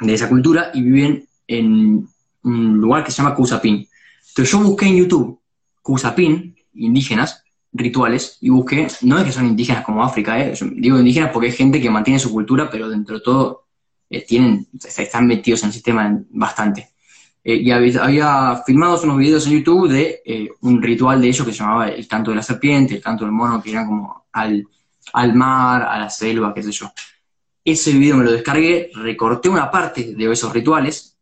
esa 0.01 0.29
cultura 0.29 0.69
y 0.71 0.83
vivían 0.83 1.23
en 1.47 2.07
un 2.43 2.77
lugar 2.77 3.03
que 3.03 3.09
se 3.09 3.17
llama 3.17 3.33
Cusapín. 3.33 3.87
Entonces 4.29 4.51
yo 4.51 4.59
busqué 4.59 4.85
en 4.85 4.97
YouTube 4.97 5.39
Cusapín, 5.81 6.55
indígenas, 6.75 7.43
rituales, 7.71 8.37
y 8.41 8.49
busqué, 8.49 8.87
no 9.01 9.17
es 9.17 9.23
que 9.23 9.31
son 9.31 9.47
indígenas 9.47 9.83
como 9.83 10.03
África, 10.03 10.39
¿eh? 10.39 10.53
digo 10.75 10.99
indígenas 10.99 11.31
porque 11.33 11.47
hay 11.47 11.53
gente 11.53 11.81
que 11.81 11.89
mantiene 11.89 12.19
su 12.19 12.31
cultura, 12.31 12.69
pero 12.69 12.87
dentro 12.87 13.15
de 13.15 13.23
todo 13.23 13.65
eh, 14.11 14.23
tienen, 14.23 14.67
están 14.83 15.25
metidos 15.25 15.63
en 15.63 15.69
el 15.69 15.73
sistema 15.73 16.15
bastante. 16.29 16.91
Eh, 17.43 17.55
y 17.55 17.71
había, 17.71 18.03
había, 18.03 18.61
filmados 18.63 19.05
unos 19.05 19.17
videos 19.17 19.47
en 19.47 19.53
YouTube 19.53 19.89
de 19.89 20.51
un 20.61 20.83
ritual 20.83 21.19
de 21.19 21.29
ellos 21.29 21.47
que 21.47 21.51
se 21.51 21.59
llamaba 21.59 21.89
el 21.89 22.07
canto 22.07 22.29
de 22.29 22.37
la 22.37 22.43
serpiente, 22.43 22.93
el 22.93 23.01
canto 23.01 23.25
del 23.25 23.33
mono, 23.33 23.59
que 23.59 23.71
eran 23.71 23.87
como 23.87 24.25
al, 24.31 24.67
al 25.13 25.33
mar, 25.33 25.81
a 25.81 25.97
la 25.97 26.11
selva, 26.11 26.53
qué 26.53 26.61
sé 26.61 26.71
yo. 26.71 26.91
Ese 27.65 27.93
video 27.93 28.17
me 28.17 28.25
lo 28.25 28.31
descargué, 28.31 28.91
recorté 28.93 29.47
una 29.47 29.71
parte 29.71 30.13
de 30.15 30.31
esos 30.31 30.51
rituales 30.51 31.17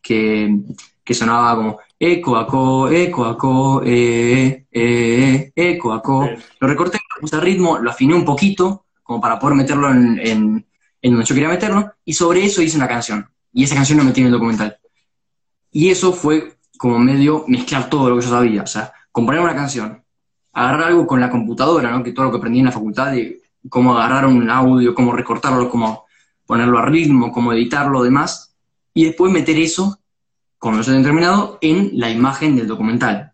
que, 0.00 0.62
sonaba 1.10 1.56
como 1.56 1.78
eco, 1.98 2.36
aco, 2.36 2.88
eco, 2.88 3.24
aco, 3.24 3.82
eh, 3.84 4.66
eh, 4.70 5.52
eco, 5.54 5.92
aco. 5.92 6.28
Lo 6.60 6.68
recorté, 6.68 7.00
puse 7.20 7.40
ritmo, 7.40 7.78
lo 7.78 7.90
afiné 7.90 8.14
un 8.14 8.24
poquito, 8.24 8.86
como 9.02 9.20
para 9.20 9.40
poder 9.40 9.56
meterlo 9.56 9.90
en, 9.90 10.20
en, 10.22 10.64
donde 11.02 11.24
yo 11.24 11.34
quería 11.34 11.48
meterlo, 11.48 11.92
y 12.04 12.12
sobre 12.12 12.44
eso 12.44 12.62
hice 12.62 12.76
una 12.76 12.88
canción. 12.88 13.28
Y 13.52 13.64
esa 13.64 13.74
canción 13.74 13.98
no 13.98 14.04
metí 14.04 14.20
en 14.20 14.28
el 14.28 14.32
documental. 14.32 14.78
Y 15.72 15.90
eso 15.90 16.12
fue 16.12 16.58
como 16.78 16.98
medio 17.00 17.44
mezclar 17.48 17.90
todo 17.90 18.08
lo 18.08 18.16
que 18.16 18.24
yo 18.24 18.30
sabía. 18.30 18.62
O 18.62 18.66
sea, 18.66 18.92
componer 19.10 19.40
una 19.40 19.54
canción, 19.54 20.02
agarrar 20.52 20.88
algo 20.88 21.06
con 21.08 21.20
la 21.20 21.28
computadora, 21.28 21.90
¿no? 21.90 22.04
Que 22.04 22.12
todo 22.12 22.26
lo 22.26 22.30
que 22.30 22.38
aprendí 22.38 22.60
en 22.60 22.66
la 22.66 22.72
facultad 22.72 23.12
de 23.12 23.41
cómo 23.68 23.96
agarrar 23.96 24.26
un 24.26 24.48
audio, 24.50 24.94
cómo 24.94 25.12
recortarlo, 25.12 25.70
cómo 25.70 26.06
ponerlo 26.46 26.78
a 26.78 26.86
ritmo, 26.86 27.32
cómo 27.32 27.52
editarlo, 27.52 28.02
demás, 28.02 28.54
y 28.94 29.04
después 29.04 29.32
meter 29.32 29.58
eso, 29.58 29.98
cuando 30.58 30.82
lo 30.82 30.88
hayan 30.88 31.02
terminado, 31.02 31.58
en 31.60 31.90
la 31.94 32.10
imagen 32.10 32.56
del 32.56 32.66
documental. 32.66 33.32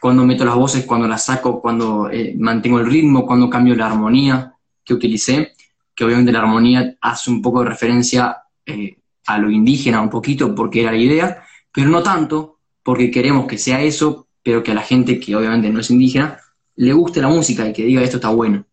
Cuando 0.00 0.24
meto 0.24 0.44
las 0.44 0.54
voces, 0.54 0.84
cuando 0.84 1.08
las 1.08 1.24
saco, 1.24 1.60
cuando 1.60 2.08
eh, 2.10 2.34
mantengo 2.38 2.78
el 2.78 2.86
ritmo, 2.86 3.26
cuando 3.26 3.50
cambio 3.50 3.74
la 3.74 3.86
armonía 3.86 4.54
que 4.84 4.94
utilicé, 4.94 5.54
que 5.94 6.04
obviamente 6.04 6.30
la 6.30 6.40
armonía 6.40 6.96
hace 7.00 7.30
un 7.30 7.42
poco 7.42 7.62
de 7.62 7.70
referencia 7.70 8.36
eh, 8.64 8.98
a 9.26 9.38
lo 9.38 9.50
indígena 9.50 10.00
un 10.00 10.10
poquito, 10.10 10.54
porque 10.54 10.82
era 10.82 10.92
la 10.92 10.98
idea, 10.98 11.42
pero 11.72 11.88
no 11.88 12.02
tanto, 12.02 12.58
porque 12.82 13.10
queremos 13.10 13.46
que 13.46 13.58
sea 13.58 13.82
eso, 13.82 14.28
pero 14.42 14.62
que 14.62 14.70
a 14.70 14.74
la 14.74 14.82
gente 14.82 15.18
que 15.18 15.34
obviamente 15.34 15.70
no 15.70 15.80
es 15.80 15.90
indígena, 15.90 16.38
le 16.76 16.92
guste 16.92 17.20
la 17.20 17.28
música 17.28 17.68
y 17.68 17.72
que 17.72 17.84
diga 17.84 18.02
esto 18.02 18.18
está 18.18 18.28
bueno. 18.28 18.64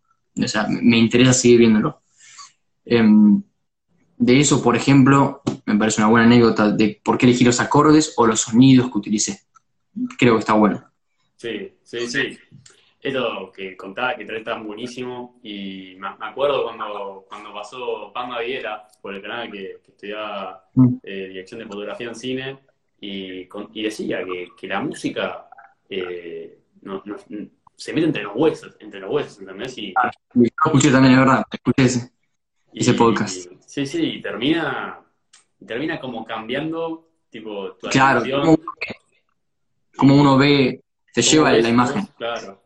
O 0.43 0.47
sea, 0.47 0.67
me 0.67 0.97
interesa 0.97 1.33
seguir 1.33 1.59
viéndolo. 1.59 2.01
Em, 2.85 3.41
de 4.17 4.39
eso, 4.39 4.61
por 4.61 4.75
ejemplo, 4.75 5.41
me 5.65 5.77
parece 5.77 6.01
una 6.01 6.09
buena 6.09 6.25
anécdota 6.25 6.71
de 6.71 6.99
por 7.03 7.17
qué 7.17 7.25
elegir 7.25 7.47
los 7.47 7.59
acordes 7.59 8.13
o 8.17 8.25
los 8.25 8.41
sonidos 8.41 8.91
que 8.91 8.97
utilicé. 8.97 9.39
Creo 10.17 10.33
que 10.33 10.39
está 10.39 10.53
bueno. 10.53 10.83
Sí, 11.35 11.73
sí, 11.83 12.07
sí. 12.07 12.37
Esto 13.01 13.51
que 13.55 13.77
contaba 13.77 14.15
que 14.15 14.25
traes 14.25 14.43
tan 14.43 14.65
buenísimo 14.65 15.39
y 15.43 15.95
me, 15.99 16.07
acuerdo 16.07 16.63
cuando, 16.63 17.25
cuando 17.29 17.53
pasó 17.53 18.11
Panda 18.11 18.39
Viera 18.39 18.87
por 18.99 19.13
el 19.13 19.21
canal 19.21 19.51
que, 19.51 19.79
estudiaba 19.87 20.67
mm. 20.73 20.95
eh, 21.03 21.27
dirección 21.27 21.59
de 21.59 21.67
fotografía 21.67 22.07
en 22.07 22.15
cine 22.15 22.59
y, 22.99 23.47
decía 23.83 24.23
que, 24.59 24.67
la 24.67 24.81
música 24.81 25.47
eh, 25.87 26.57
no, 26.81 27.03
se 27.75 27.93
mete 27.93 28.07
entre 28.07 28.23
los 28.23 28.33
huesos, 28.35 28.75
entre 28.79 28.99
los 28.99 29.11
huesos, 29.11 29.39
¿entendés? 29.39 29.77
Y, 29.77 29.93
ah, 29.95 30.11
escuché 30.33 30.91
también, 30.91 31.13
es 31.13 31.19
verdad, 31.19 31.43
escuché 31.51 31.83
ese, 31.83 32.11
ese 32.73 32.93
podcast. 32.93 33.47
sí, 33.65 33.85
sí, 33.85 34.03
y 34.03 34.21
termina, 34.21 34.99
termina 35.65 35.99
como 35.99 36.25
cambiando, 36.25 37.09
tipo, 37.29 37.73
tu 37.73 37.89
Claro, 37.89 38.23
como, 39.95 40.15
uno 40.15 40.37
ve, 40.37 40.83
se 41.13 41.21
lleva 41.21 41.53
la 41.53 41.69
imagen. 41.69 42.07
Claro. 42.17 42.61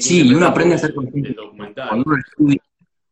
sí, 0.00 0.26
y 0.26 0.34
uno 0.34 0.46
aprende 0.46 0.74
a 0.74 0.76
hacer 0.76 0.92
consciente. 0.92 1.36
Cuando 1.36 2.04
uno 2.04 2.16
estudia, 2.16 2.60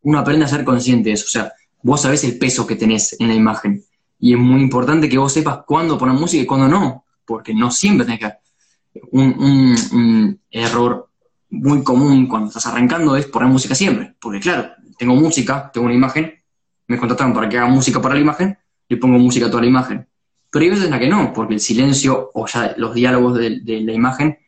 uno 0.03 0.18
aprende 0.18 0.44
a 0.44 0.49
ser 0.49 0.64
consciente 0.64 1.09
de 1.09 1.14
eso. 1.14 1.24
O 1.26 1.30
sea, 1.30 1.53
vos 1.82 2.01
sabés 2.01 2.24
el 2.24 2.38
peso 2.38 2.66
que 2.66 2.76
tenés 2.76 3.20
en 3.20 3.28
la 3.28 3.34
imagen. 3.34 3.82
Y 4.18 4.32
es 4.32 4.38
muy 4.38 4.61
importante 4.61 5.09
que 5.09 5.18
vos 5.18 5.32
sepas 5.32 5.61
cuándo 5.66 5.99
poner 5.99 6.14
música 6.14 6.42
y 6.42 6.47
cuándo 6.47 6.68
no, 6.68 7.05
porque 7.24 7.55
no 7.55 7.70
siempre 7.70 8.07
tenés 8.07 8.20
que... 8.20 8.32
Un, 9.12 9.76
un 9.92 10.40
error 10.51 11.09
muy 11.51 11.82
común 11.82 12.26
cuando 12.26 12.49
estás 12.49 12.66
arrancando 12.66 13.16
es 13.16 13.26
poner 13.26 13.49
música 13.49 13.74
siempre, 13.74 14.14
porque 14.20 14.40
claro, 14.40 14.72
tengo 14.99 15.14
música, 15.14 15.70
tengo 15.72 15.86
una 15.86 15.94
imagen, 15.94 16.34
me 16.88 16.99
contrataron 16.99 17.32
para 17.32 17.49
que 17.49 17.59
haga 17.59 17.68
música 17.68 18.01
para 18.01 18.14
la 18.14 18.20
imagen, 18.20 18.59
le 18.88 18.97
pongo 18.97 19.18
música 19.18 19.47
a 19.47 19.51
toda 19.51 19.62
la 19.62 19.68
imagen. 19.68 20.07
Pero 20.51 20.62
hay 20.62 20.70
veces 20.70 20.84
en 20.86 20.90
la 20.92 20.99
que 20.99 21.09
no, 21.09 21.32
porque 21.32 21.55
el 21.55 21.61
silencio 21.61 22.30
o 22.32 22.47
ya 22.47 22.74
los 22.76 22.94
diálogos 22.94 23.36
de, 23.38 23.61
la 23.64 23.92
imagen 23.92 24.38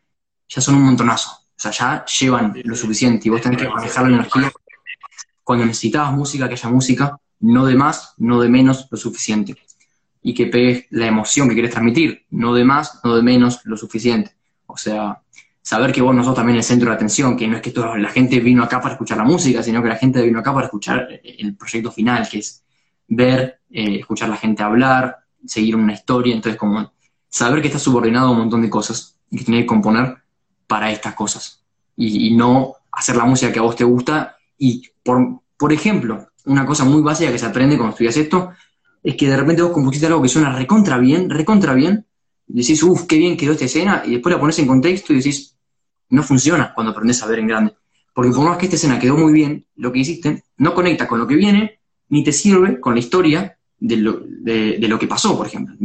ya 0.48 0.60
son 0.60 0.76
un 0.76 0.82
montonazo. 0.82 1.30
O 1.30 1.60
sea, 1.60 1.72
ya 1.72 2.04
llevan 2.04 2.54
lo 2.64 2.76
suficiente 2.76 3.28
y 3.28 3.30
vos 3.30 3.40
tenés 3.40 3.60
que 3.60 3.68
manejar 3.68 4.08
la 4.08 4.16
energía. 4.16 4.52
Cuando 5.42 5.66
necesitabas 5.66 6.12
música, 6.12 6.46
que 6.46 6.54
haya 6.54 6.68
música, 6.68 7.18
no 7.40 7.66
de 7.66 7.74
más, 7.74 8.14
no 8.18 8.40
de 8.40 8.48
menos, 8.48 8.86
lo 8.90 8.96
suficiente. 8.96 9.56
Y 10.22 10.34
que 10.34 10.46
pegues 10.46 10.86
la 10.90 11.06
emoción 11.06 11.48
que 11.48 11.54
quieres 11.54 11.72
transmitir, 11.72 12.26
no 12.30 12.54
de 12.54 12.64
más, 12.64 13.00
no 13.02 13.16
de 13.16 13.22
menos, 13.22 13.60
lo 13.64 13.76
suficiente. 13.76 14.37
O 14.68 14.76
sea, 14.76 15.20
saber 15.62 15.92
que 15.92 16.00
vos 16.00 16.14
no 16.14 16.22
sos 16.22 16.34
también 16.34 16.56
el 16.56 16.62
centro 16.62 16.88
de 16.88 16.96
atención, 16.96 17.36
que 17.36 17.46
no 17.46 17.56
es 17.56 17.62
que 17.62 17.70
toda 17.70 17.98
la 17.98 18.08
gente 18.10 18.40
vino 18.40 18.62
acá 18.62 18.80
para 18.80 18.94
escuchar 18.94 19.18
la 19.18 19.24
música, 19.24 19.62
sino 19.62 19.82
que 19.82 19.88
la 19.88 19.96
gente 19.96 20.22
vino 20.22 20.38
acá 20.38 20.54
para 20.54 20.66
escuchar 20.66 21.08
el 21.22 21.56
proyecto 21.56 21.90
final, 21.90 22.28
que 22.28 22.38
es 22.38 22.62
ver, 23.08 23.60
eh, 23.70 23.96
escuchar 23.98 24.28
a 24.28 24.32
la 24.32 24.36
gente 24.36 24.62
hablar, 24.62 25.18
seguir 25.44 25.76
una 25.76 25.92
historia, 25.92 26.34
entonces 26.34 26.58
como 26.58 26.92
saber 27.28 27.60
que 27.60 27.68
estás 27.68 27.82
subordinado 27.82 28.28
a 28.28 28.30
un 28.30 28.38
montón 28.38 28.62
de 28.62 28.70
cosas 28.70 29.18
y 29.30 29.38
que 29.38 29.44
tienes 29.44 29.64
que 29.64 29.66
componer 29.66 30.16
para 30.66 30.90
estas 30.90 31.14
cosas. 31.14 31.62
Y, 31.96 32.34
no 32.36 32.74
hacer 32.92 33.16
la 33.16 33.24
música 33.24 33.52
que 33.52 33.58
a 33.58 33.62
vos 33.62 33.74
te 33.74 33.84
gusta. 33.84 34.36
Y 34.56 34.88
por, 35.02 35.40
por 35.56 35.72
ejemplo, 35.72 36.28
una 36.44 36.64
cosa 36.64 36.84
muy 36.84 37.02
básica 37.02 37.32
que 37.32 37.38
se 37.38 37.46
aprende 37.46 37.76
cuando 37.76 37.92
estudias 37.92 38.16
esto 38.16 38.52
es 39.02 39.16
que 39.16 39.28
de 39.28 39.36
repente 39.36 39.62
vos 39.62 39.72
compusiste 39.72 40.06
algo 40.06 40.22
que 40.22 40.28
suena 40.28 40.54
recontra 40.54 40.98
bien, 40.98 41.28
recontra 41.28 41.74
bien, 41.74 42.06
decís, 42.48 42.82
uff, 42.82 43.06
qué 43.06 43.16
bien 43.16 43.36
quedó 43.36 43.52
esta 43.52 43.66
escena, 43.66 44.02
y 44.04 44.12
después 44.12 44.34
la 44.34 44.40
pones 44.40 44.58
en 44.58 44.66
contexto 44.66 45.12
y 45.12 45.16
decís, 45.16 45.56
no 46.10 46.22
funciona 46.22 46.72
cuando 46.74 46.92
aprendes 46.92 47.22
a 47.22 47.26
ver 47.26 47.38
en 47.38 47.46
grande. 47.46 47.74
Porque 48.14 48.32
por 48.32 48.44
más 48.44 48.58
que 48.58 48.66
esta 48.66 48.76
escena 48.76 48.98
quedó 48.98 49.16
muy 49.16 49.32
bien, 49.32 49.66
lo 49.76 49.92
que 49.92 50.00
hiciste 50.00 50.44
no 50.56 50.74
conecta 50.74 51.06
con 51.06 51.18
lo 51.18 51.26
que 51.26 51.36
viene, 51.36 51.80
ni 52.08 52.24
te 52.24 52.32
sirve 52.32 52.80
con 52.80 52.94
la 52.94 53.00
historia 53.00 53.58
de 53.78 53.96
lo, 53.96 54.20
de, 54.24 54.78
lo 54.88 54.98
que 54.98 55.06
pasó, 55.06 55.36
por 55.36 55.46
ejemplo. 55.46 55.76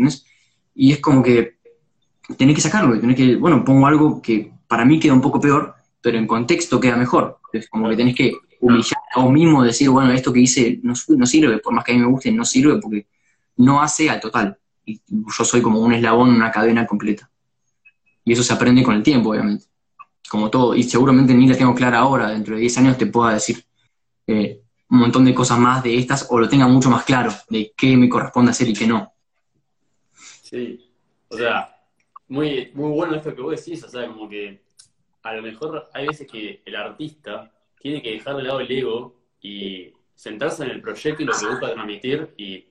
Y 0.74 0.94
es 0.94 1.00
como 1.00 1.22
que 1.22 1.58
tenés 2.38 2.56
que 2.56 2.62
sacarlo, 2.62 3.00
tenés 3.00 3.18
que, 3.18 3.36
bueno, 3.36 3.64
pongo 3.64 3.86
algo 3.86 4.22
que 4.22 4.52
para 4.68 4.86
mí 4.86 5.00
queda 5.00 5.14
un 5.14 5.22
poco 5.22 5.40
peor, 5.40 5.76
pero 6.02 6.18
en 6.18 6.26
contexto 6.26 6.80
queda 6.80 6.96
mejor. 6.96 7.40
Es 7.52 7.70
como 7.70 7.90
que 7.90 7.96
tenés 7.96 8.16
que 8.16 8.34
humillar 8.62 9.02
a 9.14 9.20
vos 9.20 9.32
mismo, 9.32 9.64
decir, 9.64 9.90
bueno, 9.90 10.12
esto 10.12 10.34
que 10.34 10.40
hice 10.40 10.80
no, 10.82 10.94
no 11.10 11.26
sirve, 11.26 11.60
por 11.60 11.74
más 11.74 11.84
que 11.84 11.92
a 11.92 11.96
mí 11.96 12.02
me 12.02 12.08
guste, 12.08 12.32
no 12.32 12.46
sirve 12.46 12.80
porque 12.80 13.06
no 13.58 13.82
hace 13.82 14.10
al 14.10 14.20
total. 14.20 14.58
Yo 14.86 15.46
soy 15.46 15.62
como 15.62 15.80
un 15.80 15.94
eslabón 15.94 16.30
en 16.30 16.36
una 16.36 16.52
cadena 16.52 16.86
completa. 16.86 17.30
Y 18.26 18.34
eso 18.34 18.44
se 18.44 18.54
aprende 18.54 18.84
con 18.84 18.96
el 18.96 19.04
tiempo, 19.04 19.32
obviamente 19.32 19.66
como 20.34 20.50
todo, 20.50 20.74
y 20.76 20.82
seguramente 20.82 21.32
ni 21.34 21.48
la 21.48 21.56
tengo 21.56 21.76
clara 21.76 22.00
ahora, 22.00 22.30
dentro 22.30 22.56
de 22.56 22.62
10 22.62 22.78
años 22.80 22.98
te 22.98 23.06
pueda 23.06 23.36
decir 23.36 23.64
eh, 24.26 24.62
un 24.90 24.98
montón 24.98 25.26
de 25.26 25.34
cosas 25.36 25.60
más 25.60 25.84
de 25.84 25.96
estas, 25.96 26.26
o 26.32 26.40
lo 26.40 26.50
tenga 26.50 26.68
mucho 26.68 26.90
más 26.90 27.04
claro, 27.04 27.32
de 27.50 27.72
qué 27.78 27.96
me 27.96 28.10
corresponde 28.10 28.50
hacer 28.50 28.68
y 28.68 28.74
qué 28.74 28.88
no. 28.88 29.14
Sí, 30.12 30.92
o 31.28 31.38
sea, 31.38 31.78
muy, 32.28 32.72
muy 32.74 32.90
bueno 32.92 33.16
esto 33.16 33.36
que 33.36 33.44
vos 33.44 33.64
decís, 33.64 33.84
o 33.84 33.90
sea, 33.90 34.08
como 34.08 34.28
que 34.28 34.64
a 35.22 35.36
lo 35.36 35.44
mejor 35.44 35.92
hay 35.94 36.08
veces 36.08 36.26
que 36.26 36.64
el 36.66 36.76
artista 36.76 37.52
tiene 37.80 38.02
que 38.02 38.14
dejar 38.14 38.36
de 38.36 38.42
lado 38.42 38.60
el 38.60 38.72
ego 38.72 39.16
y 39.40 39.94
centrarse 40.16 40.64
en 40.64 40.72
el 40.72 40.82
proyecto 40.82 41.22
y 41.22 41.26
lo 41.26 41.34
que 41.34 41.46
busca 41.46 41.74
transmitir 41.74 42.34
y 42.38 42.66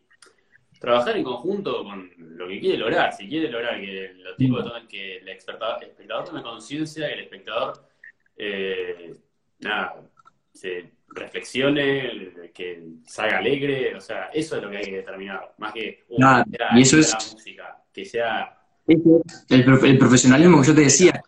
trabajar 0.82 1.16
en 1.16 1.22
conjunto 1.22 1.84
con 1.84 2.10
lo 2.18 2.48
que 2.48 2.58
quiere 2.58 2.76
lograr. 2.76 3.12
Si 3.12 3.28
quiere 3.28 3.48
lograr 3.48 3.80
que 3.80 4.14
los 4.16 4.36
tipos 4.36 4.64
que 4.88 5.18
el 5.18 5.28
espectador, 5.28 6.24
tome 6.24 6.42
conciencia, 6.42 7.06
que 7.06 7.14
el 7.14 7.20
espectador 7.20 7.88
eh, 8.36 9.14
nada, 9.60 9.94
se 10.52 10.90
reflexione, 11.06 12.50
que 12.52 12.82
salga 13.06 13.38
alegre, 13.38 13.94
o 13.94 14.00
sea, 14.00 14.24
eso 14.34 14.56
es 14.56 14.62
lo 14.62 14.70
que 14.70 14.78
hay 14.78 14.84
que 14.84 14.96
determinar, 14.96 15.54
más 15.58 15.72
que 15.72 16.04
una 16.08 16.44
y 16.74 16.82
eso 16.82 16.98
es, 16.98 17.14
música, 17.32 17.80
que 17.92 18.04
sea 18.04 18.58
el, 18.86 19.22
el, 19.84 19.98
profesionalismo 19.98 20.60
que 20.60 20.66
yo 20.66 20.74
te 20.74 20.80
decía, 20.80 21.22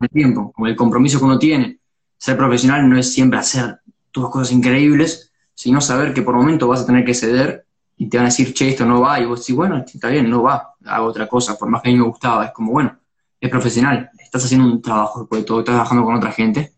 el 0.00 0.08
tiempo, 0.10 0.52
como 0.52 0.66
el 0.66 0.76
compromiso 0.76 1.18
que 1.18 1.24
uno 1.24 1.38
tiene. 1.38 1.78
Ser 2.18 2.36
profesional 2.36 2.88
no 2.88 2.98
es 2.98 3.10
siempre 3.10 3.38
hacer 3.38 3.78
todas 4.10 4.30
cosas 4.30 4.52
increíbles, 4.52 5.32
sino 5.54 5.80
saber 5.80 6.12
que 6.12 6.20
por 6.20 6.34
momento 6.34 6.68
vas 6.68 6.82
a 6.82 6.86
tener 6.86 7.04
que 7.04 7.14
ceder 7.14 7.64
y 7.98 8.08
te 8.08 8.16
van 8.16 8.26
a 8.26 8.28
decir, 8.28 8.54
che, 8.54 8.68
esto 8.68 8.86
no 8.86 9.00
va, 9.00 9.20
y 9.20 9.26
vos 9.26 9.40
decís, 9.40 9.56
bueno, 9.56 9.84
está 9.84 10.08
bien, 10.08 10.30
no 10.30 10.44
va, 10.44 10.74
hago 10.86 11.06
otra 11.06 11.26
cosa, 11.26 11.58
por 11.58 11.68
más 11.68 11.82
que 11.82 11.90
a 11.90 11.92
mí 11.92 11.98
me 11.98 12.04
gustaba, 12.04 12.46
es 12.46 12.52
como, 12.52 12.70
bueno, 12.70 12.96
es 13.40 13.50
profesional, 13.50 14.10
estás 14.18 14.44
haciendo 14.44 14.66
un 14.66 14.80
trabajo, 14.80 15.26
porque 15.28 15.44
todo 15.44 15.58
estás 15.60 15.74
trabajando 15.74 16.04
con 16.04 16.14
otra 16.14 16.30
gente, 16.30 16.72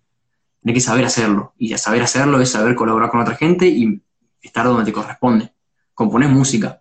tienes 0.63 0.83
que 0.83 0.87
saber 0.87 1.05
hacerlo, 1.05 1.53
y 1.59 1.77
saber 1.77 2.03
hacerlo 2.03 2.41
es 2.41 2.51
saber 2.51 2.75
colaborar 2.75 3.11
con 3.11 3.21
otra 3.21 3.35
gente 3.35 3.69
y 3.69 4.03
estar 4.41 4.65
donde 4.65 4.87
te 4.87 4.93
corresponde, 4.93 5.53
componer 5.93 6.31
música, 6.31 6.81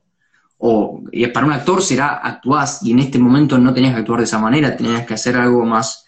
o 0.57 1.03
y 1.11 1.27
para 1.27 1.45
un 1.45 1.51
actor 1.51 1.81
será 1.81 2.15
actuás, 2.15 2.81
y 2.81 2.93
en 2.93 2.99
este 2.99 3.19
momento 3.19 3.57
no 3.57 3.73
tenías 3.73 3.93
que 3.93 3.99
actuar 3.99 4.19
de 4.19 4.25
esa 4.25 4.39
manera, 4.39 4.75
tenías 4.77 5.05
que 5.05 5.15
hacer 5.15 5.35
algo 5.35 5.65
más, 5.65 6.05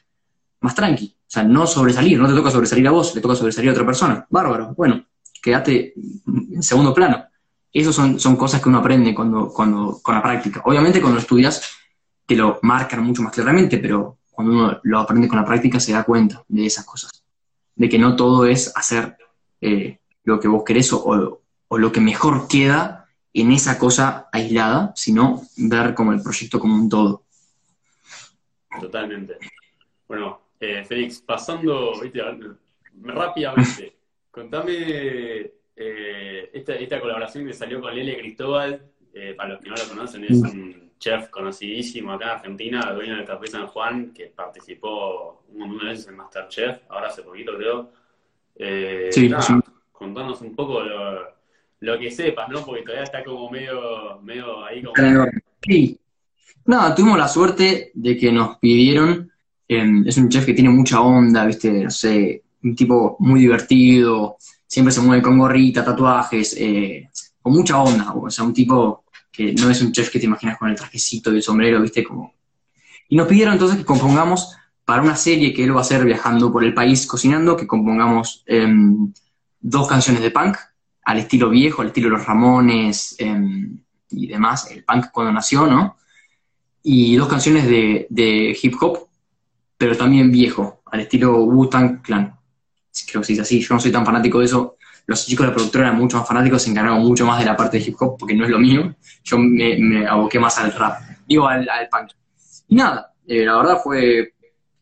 más 0.62 0.74
tranqui, 0.74 1.18
o 1.20 1.30
sea, 1.32 1.44
no 1.44 1.68
sobresalir, 1.68 2.18
no 2.18 2.30
te 2.30 2.34
toca 2.34 2.50
sobresalir 2.50 2.88
a 2.88 2.92
vos, 2.92 3.14
le 3.14 3.20
toca 3.20 3.36
sobresalir 3.36 3.72
a 3.72 3.74
otra 3.74 3.86
persona, 3.86 4.26
bárbaro, 4.30 4.74
bueno, 4.74 5.04
quédate 5.42 5.96
en 6.26 6.64
segundo 6.64 6.94
plano 6.94 7.26
esas 7.74 7.96
son, 7.96 8.20
son 8.20 8.36
cosas 8.36 8.62
que 8.62 8.70
uno 8.70 8.80
aprende 8.80 9.14
cuando, 9.14 9.50
cuando, 9.50 10.00
con 10.02 10.16
la 10.16 10.22
práctica. 10.22 10.62
Obviamente 10.66 11.00
cuando 11.00 11.16
lo 11.16 11.22
estudias 11.22 11.78
te 12.26 12.36
lo 12.36 12.60
marcan 12.62 13.04
mucho 13.04 13.22
más 13.22 13.34
claramente, 13.34 13.78
pero 13.78 14.20
cuando 14.30 14.54
uno 14.54 14.80
lo 14.84 15.00
aprende 15.00 15.28
con 15.28 15.38
la 15.38 15.46
práctica 15.46 15.80
se 15.80 15.94
da 15.94 16.04
cuenta 16.04 16.44
de 16.48 16.66
esas 16.66 16.86
cosas. 16.86 17.12
De 17.76 17.90
que 17.90 18.00
no 18.00 18.16
todo 18.16 18.46
es 18.46 18.76
hacer 18.76 19.18
eh, 19.60 20.00
lo 20.24 20.40
que 20.40 20.48
vos 20.48 20.64
querés 20.64 20.92
o, 20.94 21.42
o, 21.68 21.78
lo 21.78 21.92
que 21.92 22.02
mejor 22.02 22.48
queda 22.48 23.08
en 23.34 23.52
esa 23.52 23.78
cosa 23.80 24.28
aislada, 24.32 24.92
sino 24.96 25.42
ver 25.58 25.94
como 25.94 26.12
el 26.12 26.22
proyecto 26.22 26.60
como 26.60 26.76
un 26.76 26.90
todo. 26.90 27.24
Totalmente. 28.80 29.38
Bueno, 30.08 30.42
eh, 30.60 30.84
Félix, 30.84 31.22
pasando 31.22 31.94
rápidamente, 33.04 33.96
contame 34.30 35.52
eh, 35.84 36.50
esta, 36.54 37.00
colaboración 37.00 37.46
que 37.46 37.54
salió 37.54 37.82
con 37.82 37.96
Lele 37.96 38.18
Cristóbal, 38.18 38.82
eh, 39.14 39.34
para 39.36 39.50
los 39.50 39.62
que 39.62 39.70
no 39.70 39.76
lo 39.76 39.90
conocen, 39.90 40.24
es 40.26 40.42
un 40.42 40.92
chef 41.00 41.30
conocidísimo 41.30 42.14
acá 42.14 42.26
en 42.26 42.32
Argentina, 42.32 42.94
dueño 42.94 43.16
del 43.16 43.26
Café 43.26 43.48
San 43.48 43.68
Juan, 43.68 44.12
que 44.14 44.28
participó 44.28 45.44
un 45.50 45.60
montón 45.60 45.80
de 45.80 45.86
veces 45.86 46.08
en 46.08 46.16
Masterchef, 46.16 46.82
ahora 46.90 47.08
hace 47.08 47.24
poquito 47.24 47.58
creo. 47.58 47.92
Eh, 48.56 49.10
sí, 49.12 49.32
Contanos 49.92 50.42
un 50.42 50.56
poco 50.56 50.82
lo, 50.82 52.00
que 52.00 52.12
sepas, 52.12 52.50
¿no? 52.50 52.64
Porque 52.64 52.84
todavía 52.84 53.04
está 53.04 53.24
como 53.24 53.50
medio, 53.50 54.20
medio 54.22 54.64
ahí 54.64 54.84
como... 54.84 54.96
Sí. 55.62 56.00
No, 56.66 56.94
tuvimos 56.94 57.18
la 57.18 57.28
suerte 57.28 57.92
de 57.94 58.18
que 58.18 58.32
nos 58.32 58.58
pidieron, 58.58 59.32
es 59.68 60.18
un 60.18 60.30
chef 60.30 60.46
que 60.46 60.54
tiene 60.54 60.70
mucha 60.70 61.02
onda, 61.02 61.46
viste, 61.46 61.72
no 61.84 61.90
sé, 61.90 62.44
un 62.64 62.76
tipo 62.76 63.16
muy 63.20 63.42
divertido, 63.42 64.38
siempre 64.72 64.94
se 64.94 65.02
mueve 65.02 65.22
con 65.22 65.38
gorrita, 65.38 65.84
tatuajes, 65.84 66.56
eh, 66.58 67.10
con 67.42 67.52
mucha 67.52 67.78
onda, 67.78 68.14
o 68.14 68.30
sea, 68.30 68.46
un 68.46 68.54
tipo 68.54 69.04
que 69.30 69.52
no 69.52 69.70
es 69.70 69.82
un 69.82 69.92
chef 69.92 70.10
que 70.10 70.18
te 70.18 70.28
imaginas 70.28 70.58
con 70.58 70.70
el 70.70 70.78
trajecito 70.78 71.30
y 71.30 71.36
el 71.36 71.44
sombrero, 71.44 71.82
viste, 71.82 72.06
como... 72.06 72.34
Y 73.10 73.18
nos 73.18 73.28
pidieron 73.28 73.56
entonces 73.56 73.78
que 73.80 73.84
compongamos 73.84 74.56
para 74.86 75.02
una 75.02 75.18
serie 75.18 75.54
que 75.54 75.66
él 75.66 75.76
va 75.76 75.80
a 75.80 75.82
hacer 75.82 76.06
viajando 76.06 76.54
por 76.54 76.64
el 76.64 76.74
país 76.74 77.06
cocinando, 77.06 77.58
que 77.58 77.68
compongamos 77.68 78.46
em, 78.46 79.12
dos 79.60 79.90
canciones 79.90 80.22
de 80.22 80.32
punk, 80.32 80.56
al 81.04 81.18
estilo 81.18 81.50
viejo, 81.50 81.82
al 81.82 81.90
estilo 81.90 82.10
los 82.10 82.26
Ramones 82.26 83.16
em, 83.20 83.78
y 84.10 84.28
demás, 84.28 84.72
el 84.72 84.86
punk 84.86 85.08
cuando 85.12 85.34
nació, 85.34 85.68
¿no? 85.68 85.98
Y 86.82 87.18
dos 87.18 87.28
canciones 87.28 87.68
de, 87.68 88.08
de 88.10 88.58
hip 88.62 88.76
hop, 88.80 89.10
pero 89.78 89.98
también 89.98 90.32
viejo, 90.32 90.82
al 90.86 91.02
estilo 91.02 91.44
Wu-Tang 91.44 92.02
Clan 92.02 92.40
creo 93.10 93.22
que 93.22 93.26
se 93.26 93.34
dice 93.34 93.42
así, 93.42 93.62
yo 93.62 93.74
no 93.74 93.80
soy 93.80 93.92
tan 93.92 94.06
fanático 94.06 94.40
de 94.40 94.46
eso, 94.46 94.78
los 95.08 95.26
chicos 95.26 95.46
de 95.46 95.50
la 95.50 95.56
productora 95.56 95.88
eran 95.88 95.98
mucho 95.98 96.18
más 96.18 96.28
fanáticos, 96.28 96.62
se 96.62 96.70
encargaron 96.70 97.02
mucho 97.02 97.26
más 97.26 97.40
de 97.40 97.46
la 97.46 97.56
parte 97.56 97.78
de 97.78 97.84
hip 97.86 97.96
hop, 98.00 98.18
porque 98.18 98.36
no 98.36 98.46
es 98.46 98.50
lo 98.50 98.60
mío, 98.60 98.96
yo 99.24 99.38
me, 99.38 100.08
aboqué 100.08 100.40
más 100.40 100.58
al 100.58 100.72
rap, 100.74 101.02
digo 101.28 101.48
al, 101.48 101.68
punk. 101.92 102.12
Y 102.68 102.76
nada, 102.76 103.14
eh, 103.28 103.46
la 103.46 103.58
verdad 103.58 103.78
fue 103.84 104.34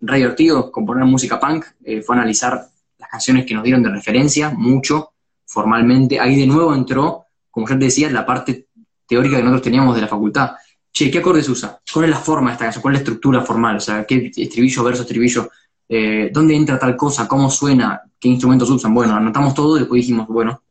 re 0.02 0.18
divertido 0.18 0.72
componer 0.72 1.06
música 1.06 1.40
punk, 1.40 1.66
eh, 1.84 2.02
fue 2.02 2.16
analizar 2.16 2.68
las 2.98 3.10
canciones 3.10 3.46
que 3.46 3.54
nos 3.54 3.64
dieron 3.64 3.84
de 3.84 3.90
referencia, 3.90 4.50
mucho, 4.50 5.14
formalmente, 5.46 6.20
ahí 6.20 6.40
de 6.40 6.48
nuevo 6.48 6.74
entró, 6.76 7.26
como 7.50 7.68
ya 7.68 7.78
te 7.78 7.86
decía, 7.86 8.10
la 8.12 8.26
parte 8.26 8.68
teórica 9.08 9.38
que 9.38 9.44
nosotros 9.44 9.64
teníamos 9.64 9.96
de 9.96 10.02
la 10.02 10.08
facultad. 10.08 10.52
Che, 10.92 11.10
¿qué 11.10 11.20
acordes 11.20 11.48
usa? 11.50 11.80
¿Cuál 11.92 12.06
es 12.06 12.12
la 12.12 12.18
forma 12.18 12.50
de 12.50 12.54
esta 12.54 12.66
canción? 12.66 12.82
¿Cuál 12.82 12.96
es 12.96 13.00
la 13.00 13.04
estructura 13.04 13.42
formal? 13.42 13.78
O 13.78 13.80
sea, 13.80 14.06
¿qué 14.06 14.32
estribillo, 14.36 14.84
verso, 14.84 15.02
estribillo? 15.04 15.50
Eh, 15.92 16.30
dónde 16.32 16.56
entra 16.56 16.78
tal 16.78 16.96
cosa, 16.96 17.28
cómo 17.28 17.50
suena, 17.50 18.04
qué 18.20 18.30
instrumentos 18.30 18.70
usan. 18.70 18.94
Bueno, 18.94 19.16
anotamos 19.16 19.56
todo 19.56 19.76
y 19.76 19.80
después 19.80 20.02
dijimos, 20.02 20.28
bueno, 20.28 20.62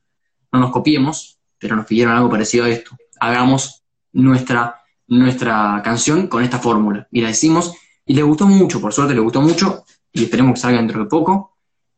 no 0.53 0.61
nos 0.61 0.71
copiemos, 0.71 1.39
pero 1.59 1.75
nos 1.75 1.87
pidieron 1.87 2.15
algo 2.15 2.31
parecido 2.31 2.65
a 2.65 2.69
esto. 2.69 2.97
Hagamos 3.19 3.83
nuestra, 4.13 4.81
nuestra 5.09 5.81
canción 5.83 6.29
con 6.29 6.45
esta 6.45 6.61
fórmula. 6.61 7.09
Y 7.11 7.21
la 7.21 7.31
hicimos, 7.31 7.75
y 8.07 8.15
le 8.15 8.23
gustó 8.23 8.47
mucho, 8.47 8.81
por 8.81 8.93
suerte 8.93 9.15
le 9.15 9.21
gustó 9.21 9.43
mucho, 9.43 9.85
y 10.13 10.23
esperemos 10.25 10.55
que 10.55 10.61
salga 10.61 10.79
dentro 10.79 11.01
de 11.03 11.07
poco. 11.07 11.57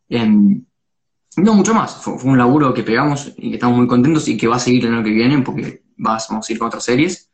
Em, 0.08 0.64
no 1.36 1.54
mucho 1.54 1.74
más, 1.74 1.96
fue, 1.96 2.14
un 2.24 2.38
laburo 2.38 2.72
que 2.72 2.82
pegamos 2.82 3.32
y 3.36 3.50
que 3.50 3.54
estamos 3.56 3.76
muy 3.76 3.86
contentos 3.86 4.26
y 4.28 4.36
que 4.36 4.48
va 4.48 4.56
a 4.56 4.58
seguir 4.58 4.86
el 4.86 4.94
año 4.94 5.04
que 5.04 5.10
viene 5.10 5.42
porque 5.42 5.82
vamos 5.96 6.28
a 6.28 6.52
ir 6.52 6.58
con 6.58 6.68
otras 6.68 6.84
series. 6.84 7.30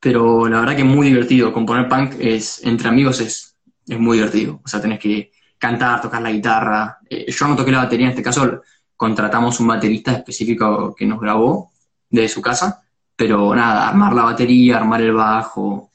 Pero 0.00 0.48
la 0.48 0.60
verdad 0.60 0.74
que 0.74 0.82
es 0.82 0.88
muy 0.88 1.06
divertido. 1.06 1.52
Componer 1.52 1.88
punk 1.88 2.14
es, 2.18 2.60
entre 2.64 2.88
amigos 2.88 3.20
es, 3.20 3.51
es 3.86 3.98
muy 3.98 4.18
divertido. 4.18 4.60
O 4.64 4.68
sea, 4.68 4.80
tenés 4.80 4.98
que 4.98 5.32
cantar, 5.58 6.00
tocar 6.00 6.22
la 6.22 6.32
guitarra. 6.32 6.98
Eh, 7.08 7.30
yo 7.30 7.48
no 7.48 7.56
toqué 7.56 7.70
la 7.70 7.84
batería 7.84 8.06
en 8.06 8.10
este 8.10 8.22
caso, 8.22 8.62
contratamos 8.96 9.58
un 9.60 9.68
baterista 9.68 10.12
específico 10.12 10.94
que 10.94 11.06
nos 11.06 11.20
grabó 11.20 11.72
de 12.10 12.28
su 12.28 12.40
casa. 12.42 12.84
Pero 13.14 13.54
nada, 13.54 13.88
armar 13.88 14.14
la 14.14 14.24
batería, 14.24 14.78
armar 14.78 15.00
el 15.02 15.12
bajo. 15.12 15.92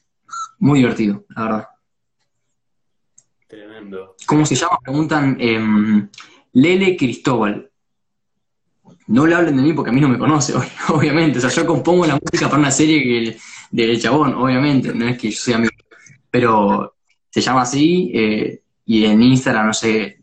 Muy 0.60 0.80
divertido, 0.80 1.24
la 1.28 1.42
verdad. 1.42 1.68
Tremendo. 3.46 4.16
¿Cómo 4.26 4.44
se 4.44 4.54
llama? 4.54 4.78
Preguntan. 4.82 5.36
Em, 5.38 6.08
Lele 6.52 6.96
Cristóbal. 6.96 7.70
No 9.08 9.26
le 9.26 9.34
hablen 9.34 9.56
de 9.56 9.62
mí 9.62 9.72
porque 9.72 9.90
a 9.90 9.92
mí 9.92 10.00
no 10.00 10.08
me 10.08 10.18
conoce, 10.18 10.54
obviamente. 10.88 11.38
O 11.38 11.40
sea, 11.40 11.50
yo 11.50 11.66
compongo 11.66 12.06
la 12.06 12.18
música 12.20 12.48
para 12.48 12.60
una 12.60 12.70
serie 12.70 13.02
que, 13.02 13.38
del 13.70 14.00
chabón, 14.00 14.34
obviamente. 14.34 14.92
No 14.94 15.06
es 15.06 15.18
que 15.18 15.30
yo 15.30 15.38
sea 15.38 15.56
amigo. 15.56 15.72
Pero 16.30 16.97
se 17.30 17.40
llama 17.40 17.62
así 17.62 18.10
eh, 18.14 18.62
y 18.86 19.04
en 19.04 19.22
Instagram, 19.22 19.66
no 19.66 19.74
sé, 19.74 20.20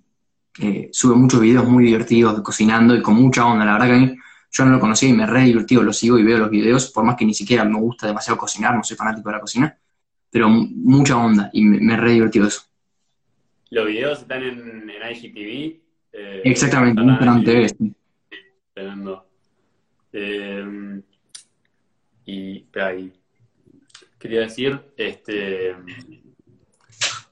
eh, 0.59 0.89
sube 0.91 1.15
muchos 1.15 1.39
videos 1.39 1.67
muy 1.67 1.85
divertidos 1.85 2.37
de 2.37 2.43
cocinando 2.43 2.95
y 2.95 3.01
con 3.01 3.15
mucha 3.15 3.45
onda. 3.45 3.65
La 3.65 3.73
verdad 3.73 3.87
que 3.87 3.93
a 3.93 3.97
mí 3.97 4.15
yo 4.51 4.65
no 4.65 4.71
lo 4.71 4.79
conocía 4.79 5.09
y 5.09 5.13
me 5.13 5.25
re 5.25 5.43
divertido, 5.43 5.83
lo 5.83 5.93
sigo 5.93 6.17
y 6.17 6.23
veo 6.23 6.37
los 6.37 6.49
videos, 6.49 6.91
por 6.91 7.03
más 7.03 7.15
que 7.15 7.25
ni 7.25 7.33
siquiera 7.33 7.65
me 7.65 7.79
gusta 7.79 8.07
demasiado 8.07 8.37
cocinar, 8.37 8.75
no 8.75 8.83
soy 8.83 8.97
fanático 8.97 9.29
de 9.29 9.35
la 9.35 9.41
cocina, 9.41 9.77
pero 10.31 10.49
mucha 10.49 11.17
onda 11.17 11.49
y 11.53 11.63
me, 11.63 11.79
me 11.79 11.97
re 11.97 12.13
divertido 12.13 12.47
eso. 12.47 12.63
¿Los 13.69 13.87
videos 13.87 14.19
están 14.19 14.43
en, 14.43 14.89
en 14.89 15.11
IGTV? 15.11 15.85
Eh, 16.13 16.41
Exactamente, 16.45 17.01
un 17.01 17.17
plan 17.17 17.43
TV. 17.43 17.67
Tremendo. 18.73 19.27
Eh, 20.13 21.01
y, 22.25 22.65
ahí, 22.79 23.11
quería 24.17 24.41
decir, 24.41 24.79
este, 24.95 25.75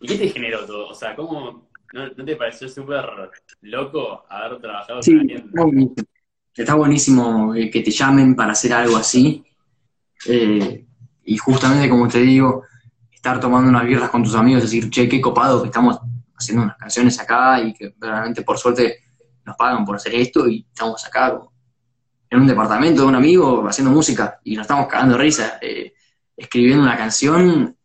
¿y 0.03 0.07
qué 0.07 0.17
te 0.17 0.29
generó 0.29 0.65
todo? 0.65 0.89
O 0.89 0.93
sea, 0.93 1.15
¿cómo, 1.15 1.69
no, 1.93 2.25
te 2.25 2.35
pareció 2.35 2.67
súper 2.67 3.05
loco 3.61 4.25
haber 4.29 4.59
trabajado 4.59 5.01
sí, 5.01 5.17
con 5.17 5.59
alguien? 5.59 5.95
Está 6.53 6.75
buenísimo 6.75 7.53
que 7.53 7.81
te 7.81 7.89
llamen 7.89 8.35
para 8.35 8.51
hacer 8.51 8.73
algo 8.73 8.97
así. 8.97 9.43
Eh, 10.27 10.85
y 11.23 11.37
justamente, 11.37 11.89
como 11.89 12.07
te 12.07 12.19
digo, 12.19 12.63
estar 13.11 13.39
tomando 13.39 13.69
unas 13.69 13.85
birras 13.85 14.09
con 14.09 14.23
tus 14.23 14.35
amigos, 14.35 14.63
decir, 14.63 14.89
che, 14.89 15.07
qué 15.07 15.21
copado 15.21 15.61
que 15.61 15.69
estamos 15.69 15.97
haciendo 16.35 16.63
unas 16.63 16.77
canciones 16.77 17.19
acá 17.19 17.61
y 17.61 17.73
que 17.73 17.95
realmente 17.97 18.41
por 18.41 18.57
suerte 18.57 18.99
nos 19.45 19.55
pagan 19.55 19.85
por 19.85 19.95
hacer 19.95 20.13
esto 20.15 20.47
y 20.47 20.65
estamos 20.67 21.05
acá 21.05 21.39
en 22.29 22.39
un 22.39 22.47
departamento 22.47 23.03
de 23.03 23.07
un 23.07 23.15
amigo 23.15 23.65
haciendo 23.67 23.91
música 23.91 24.39
y 24.43 24.55
nos 24.55 24.63
estamos 24.63 24.87
cagando 24.87 25.15
de 25.15 25.23
risa, 25.23 25.59
eh, 25.61 25.93
escribiendo 26.35 26.83
una 26.83 26.97
canción, 26.97 27.77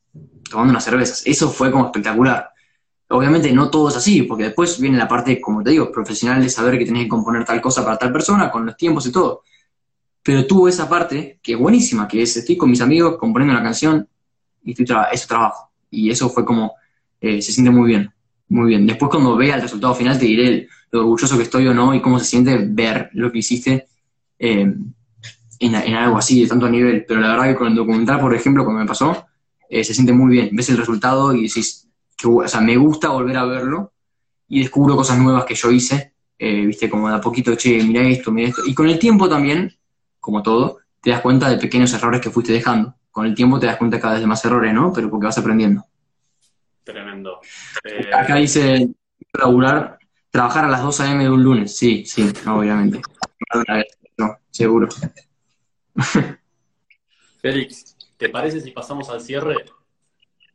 tomando 0.50 0.70
unas 0.70 0.84
cervezas. 0.84 1.22
Eso 1.24 1.50
fue 1.50 1.70
como 1.70 1.86
espectacular. 1.86 2.50
Obviamente 3.08 3.50
no 3.52 3.70
todo 3.70 3.88
es 3.88 3.96
así, 3.96 4.22
porque 4.22 4.44
después 4.44 4.78
viene 4.80 4.98
la 4.98 5.08
parte, 5.08 5.40
como 5.40 5.62
te 5.62 5.70
digo, 5.70 5.90
profesional 5.90 6.42
de 6.42 6.50
saber 6.50 6.78
que 6.78 6.84
tenés 6.84 7.04
que 7.04 7.08
componer 7.08 7.44
tal 7.44 7.60
cosa 7.60 7.84
para 7.84 7.96
tal 7.96 8.12
persona, 8.12 8.50
con 8.50 8.66
los 8.66 8.76
tiempos 8.76 9.06
y 9.06 9.12
todo. 9.12 9.42
Pero 10.22 10.46
tuvo 10.46 10.68
esa 10.68 10.88
parte 10.88 11.38
que 11.42 11.52
es 11.52 11.58
buenísima, 11.58 12.06
que 12.06 12.22
es 12.22 12.36
estoy 12.36 12.56
con 12.56 12.70
mis 12.70 12.80
amigos 12.82 13.16
componiendo 13.18 13.54
una 13.54 13.62
canción 13.62 14.06
y 14.62 14.72
estoy 14.72 14.86
eso 15.12 15.26
trabajo. 15.26 15.70
Y 15.90 16.10
eso 16.10 16.28
fue 16.28 16.44
como, 16.44 16.74
eh, 17.20 17.40
se 17.40 17.52
siente 17.52 17.70
muy 17.70 17.88
bien. 17.88 18.12
Muy 18.48 18.68
bien. 18.68 18.86
Después 18.86 19.10
cuando 19.10 19.36
vea 19.36 19.56
el 19.56 19.62
resultado 19.62 19.94
final 19.94 20.18
te 20.18 20.24
diré 20.24 20.68
lo 20.90 21.00
orgulloso 21.00 21.36
que 21.36 21.42
estoy 21.44 21.66
o 21.66 21.74
no 21.74 21.94
y 21.94 22.00
cómo 22.00 22.18
se 22.18 22.24
siente 22.24 22.58
ver 22.62 23.10
lo 23.12 23.30
que 23.30 23.38
hiciste 23.38 23.88
eh, 24.38 24.74
en, 25.60 25.74
algo 25.94 26.18
así, 26.18 26.42
de 26.42 26.48
tanto 26.48 26.68
nivel. 26.68 27.04
Pero 27.06 27.20
la 27.20 27.28
verdad 27.28 27.44
que 27.44 27.56
con 27.56 27.68
el 27.68 27.74
documental, 27.74 28.20
por 28.20 28.34
ejemplo, 28.34 28.64
cuando 28.64 28.82
me 28.82 28.88
pasó, 28.88 29.27
eh, 29.68 29.84
se 29.84 29.94
siente 29.94 30.12
muy 30.12 30.30
bien. 30.32 30.50
Ves 30.52 30.68
el 30.70 30.78
resultado 30.78 31.34
y 31.34 31.42
decís, 31.42 31.88
que, 32.16 32.26
o 32.26 32.48
sea, 32.48 32.60
me 32.60 32.76
gusta 32.76 33.08
volver 33.10 33.36
a 33.36 33.44
verlo 33.44 33.92
y 34.48 34.60
descubro 34.60 34.96
cosas 34.96 35.18
nuevas 35.18 35.44
que 35.44 35.54
yo 35.54 35.70
hice. 35.70 36.14
Eh, 36.38 36.64
viste, 36.66 36.88
como 36.88 37.08
de 37.08 37.16
a 37.16 37.20
poquito, 37.20 37.54
che, 37.56 37.82
mira 37.82 38.02
esto, 38.02 38.30
mira 38.30 38.48
esto. 38.48 38.62
Y 38.66 38.74
con 38.74 38.88
el 38.88 38.98
tiempo 38.98 39.28
también, 39.28 39.76
como 40.20 40.42
todo, 40.42 40.78
te 41.00 41.10
das 41.10 41.20
cuenta 41.20 41.48
de 41.48 41.58
pequeños 41.58 41.92
errores 41.92 42.20
que 42.20 42.30
fuiste 42.30 42.52
dejando. 42.52 42.94
Con 43.10 43.26
el 43.26 43.34
tiempo 43.34 43.58
te 43.58 43.66
das 43.66 43.76
cuenta 43.76 44.00
cada 44.00 44.14
vez 44.14 44.22
de 44.22 44.26
más 44.26 44.44
errores, 44.44 44.72
¿no? 44.72 44.92
Pero 44.92 45.10
porque 45.10 45.26
vas 45.26 45.38
aprendiendo. 45.38 45.84
Tremendo. 46.84 47.40
Acá 48.14 48.38
eh, 48.38 48.40
dice, 48.42 48.88
laburar, 49.32 49.98
trabajar 50.30 50.64
a 50.64 50.68
las 50.68 50.82
2 50.82 51.00
a.m. 51.00 51.24
de 51.24 51.30
un 51.30 51.42
lunes. 51.42 51.76
Sí, 51.76 52.04
sí, 52.06 52.32
obviamente. 52.46 53.02
No, 54.16 54.38
seguro. 54.50 54.88
Félix, 57.42 57.96
¿te 58.18 58.28
parece 58.28 58.60
si 58.60 58.72
pasamos 58.72 59.08
al 59.08 59.22
cierre? 59.22 59.64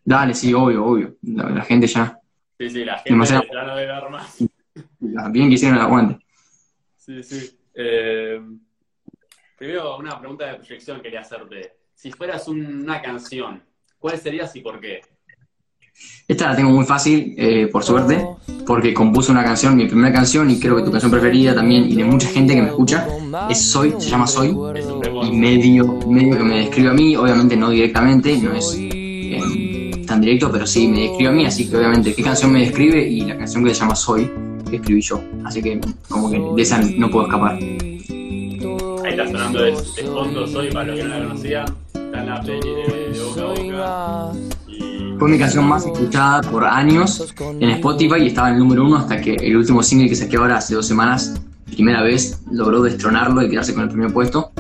Dale, 0.06 0.34
sí, 0.34 0.54
obvio, 0.54 0.86
obvio. 0.86 1.16
La, 1.24 1.62
gente 1.62 1.88
ya. 1.88 2.20
Sí, 2.60 2.70
sí, 2.70 2.86
la 2.86 3.00
gente 3.00 3.26
ya 3.26 3.64
no 3.64 3.76
debe 3.76 3.88
dar 3.88 4.10
más. 4.10 4.38
Bien 5.00 5.48
que 5.48 5.56
hicieron 5.56 5.78
el 5.78 5.84
aguante. 5.84 6.24
Sí, 6.98 7.24
sí. 7.24 7.60
Eh, 7.74 8.40
primero, 9.58 9.98
una 9.98 10.20
pregunta 10.20 10.46
de 10.46 10.56
proyección 10.56 11.02
quería 11.02 11.22
hacerte. 11.22 11.78
Si 11.94 12.12
fueras 12.12 12.48
una 12.48 13.02
canción, 13.02 13.64
¿cuál 13.98 14.18
serías 14.18 14.56
y 14.56 14.62
por 14.62 14.80
qué? 14.80 15.02
Esta 16.28 16.50
la 16.50 16.56
tengo 16.56 16.70
muy 16.70 16.86
fácil, 16.86 17.36
eh, 17.38 17.68
por 17.72 17.84
suerte, 17.84 18.26
porque 18.66 18.94
compuse 18.94 19.32
una 19.32 19.44
canción, 19.44 19.76
mi 19.76 19.88
primera 19.88 20.14
canción, 20.14 20.50
y 20.50 20.58
creo 20.58 20.78
que 20.78 20.84
tu 20.84 20.92
canción 20.92 21.12
preferida 21.12 21.54
también, 21.54 21.90
y 21.90 21.96
de 21.96 22.06
mucha 22.06 22.30
gente 22.30 22.56
que 22.56 22.62
me 22.62 22.70
escucha, 22.70 23.06
es 23.50 23.62
Soy, 23.62 23.94
se 23.98 24.10
llama 24.10 24.26
Soy, 24.26 24.56
y 25.24 25.32
medio, 25.32 25.86
medio 26.08 26.38
que 26.38 26.44
me 26.44 26.60
describe 26.60 26.90
a 26.90 26.94
mí, 26.94 27.16
obviamente 27.18 27.58
no 27.58 27.70
directamente, 27.70 28.38
no 28.38 28.54
es 28.54 28.74
eh, 28.80 29.92
tan 30.08 30.22
directo, 30.22 30.50
pero 30.50 30.66
sí 30.66 30.88
me 30.88 31.02
describe 31.02 31.30
a 31.30 31.34
mí, 31.34 31.46
así 31.46 31.70
que 31.70 31.76
obviamente 31.76 32.14
qué 32.14 32.24
canción 32.24 32.54
me 32.54 32.62
describe 32.62 33.06
y 33.06 33.22
la 33.22 33.38
canción 33.38 33.66
que 33.66 33.74
se 33.74 33.82
llama 33.82 33.96
Soy, 33.96 34.32
que 34.70 34.78
escribí 34.78 35.02
yo, 35.02 35.22
así 35.44 35.62
que 35.62 35.82
como 36.08 36.32
que 36.32 36.40
de 36.40 36.62
esa 36.62 36.82
no 36.82 37.12
puedo 37.12 37.26
escapar. 37.26 37.56
Ahí 37.56 39.10
está 39.10 39.28
sonando 39.28 39.62
de, 39.62 39.76
fondo 39.76 40.48
Soy, 40.48 40.72
para 40.72 40.88
los 40.88 40.98
que 40.98 41.04
no 41.04 41.10
la 41.10 41.28
conocían, 41.28 41.66
está 41.94 42.20
en 42.22 42.30
la 42.30 42.42
peli 42.42 42.70
de, 42.70 43.14
Boca 43.36 44.32
fue 45.20 45.30
mi 45.30 45.38
canción 45.38 45.68
más 45.68 45.86
escuchada 45.86 46.42
por 46.42 46.66
años 46.66 47.34
en 47.40 47.70
Spotify 47.72 48.22
y 48.22 48.28
estaba 48.28 48.50
en 48.50 48.56
el 48.56 48.60
número 48.60 48.86
uno 48.86 48.98
hasta 48.98 49.22
que 49.22 49.36
el 49.36 49.56
último 49.56 49.84
single 49.84 50.10
que 50.10 50.16
saqué 50.16 50.38
ahora 50.38 50.58
hace 50.58 50.76
dos 50.76 50.88
semanas, 50.88 51.42
primera 51.66 52.02
vez, 52.02 52.42
logró 52.52 52.82
destronarlo 52.82 53.42
y 53.42 53.50
quedarse 53.50 53.74
con 53.74 53.84
el 53.84 53.90
primer 53.90 54.12
puesto. 54.12 54.52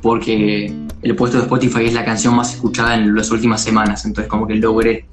Porque 0.00 0.74
el 1.02 1.16
puesto 1.16 1.38
de 1.38 1.44
Spotify 1.44 1.86
es 1.86 1.94
la 1.94 2.04
canción 2.04 2.34
más 2.34 2.54
escuchada 2.54 2.94
en 2.94 3.14
las 3.14 3.30
últimas 3.30 3.62
semanas, 3.62 4.04
entonces 4.04 4.28
como 4.28 4.46
que 4.46 4.54
logré. 4.56 5.06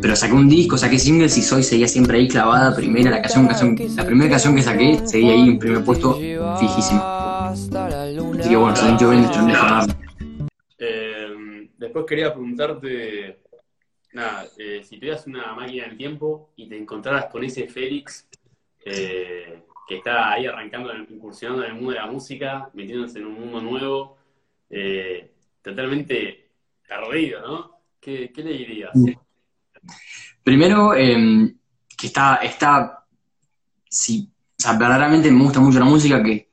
Pero 0.00 0.16
saqué 0.16 0.32
un 0.32 0.48
disco, 0.48 0.76
saqué 0.76 0.98
singles 0.98 1.36
y 1.38 1.42
Soy 1.42 1.62
seguía 1.62 1.86
siempre 1.86 2.18
ahí 2.18 2.28
clavada, 2.28 2.74
primera, 2.74 3.10
la 3.10 3.22
canción, 3.22 3.46
canción 3.46 3.76
la 3.96 4.04
primera 4.04 4.30
canción 4.30 4.56
que 4.56 4.62
saqué 4.62 5.00
seguía 5.06 5.32
ahí 5.32 5.48
en 5.48 5.58
primer 5.58 5.84
puesto 5.84 6.18
fijísimo. 6.58 7.00
Así 7.52 8.48
que 8.48 8.56
bueno, 8.56 8.74
se 8.74 8.86
sintió 8.86 9.10
bien 9.10 9.26
eh, 10.78 11.68
Después 11.78 12.04
quería 12.08 12.32
preguntarte 12.32 13.41
nada, 14.12 14.46
eh, 14.58 14.82
si 14.84 14.96
tuvieras 14.98 15.26
una 15.26 15.54
máquina 15.54 15.86
del 15.86 15.96
tiempo 15.96 16.50
y 16.56 16.68
te 16.68 16.76
encontraras 16.76 17.26
con 17.26 17.44
ese 17.44 17.66
Félix 17.68 18.28
eh, 18.84 19.62
que 19.88 19.96
está 19.96 20.32
ahí 20.32 20.46
arrancando, 20.46 20.92
incursionando 21.08 21.64
en 21.64 21.70
el 21.70 21.74
mundo 21.76 21.92
de 21.92 21.98
la 21.98 22.06
música, 22.06 22.70
metiéndose 22.74 23.18
en 23.18 23.26
un 23.26 23.40
mundo 23.40 23.60
nuevo, 23.60 24.16
eh, 24.70 25.30
totalmente 25.62 26.50
perdido, 26.86 27.40
¿no? 27.46 27.72
¿Qué, 28.00 28.30
le 28.34 28.52
dirías? 28.52 28.90
Primero, 30.42 30.94
em, 30.94 31.56
que 31.96 32.08
está, 32.08 32.36
está, 32.36 33.04
si, 33.88 34.28
o 34.58 34.62
sea, 34.62 34.72
verdaderamente 34.72 35.30
me 35.30 35.44
gusta 35.44 35.60
mucho 35.60 35.78
la 35.78 35.84
música, 35.84 36.22
que 36.22 36.50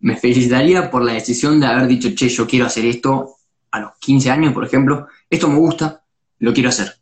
me 0.00 0.16
felicitaría 0.16 0.90
por 0.90 1.02
la 1.02 1.14
decisión 1.14 1.58
de 1.58 1.66
haber 1.66 1.86
dicho, 1.86 2.10
che, 2.14 2.28
yo 2.28 2.46
quiero 2.46 2.66
hacer 2.66 2.84
esto 2.84 3.36
a 3.70 3.80
los 3.80 3.92
15 3.98 4.30
años, 4.30 4.52
por 4.52 4.64
ejemplo, 4.64 5.08
esto 5.28 5.48
me 5.48 5.56
gusta, 5.56 6.04
lo 6.38 6.52
quiero 6.52 6.68
hacer. 6.68 6.99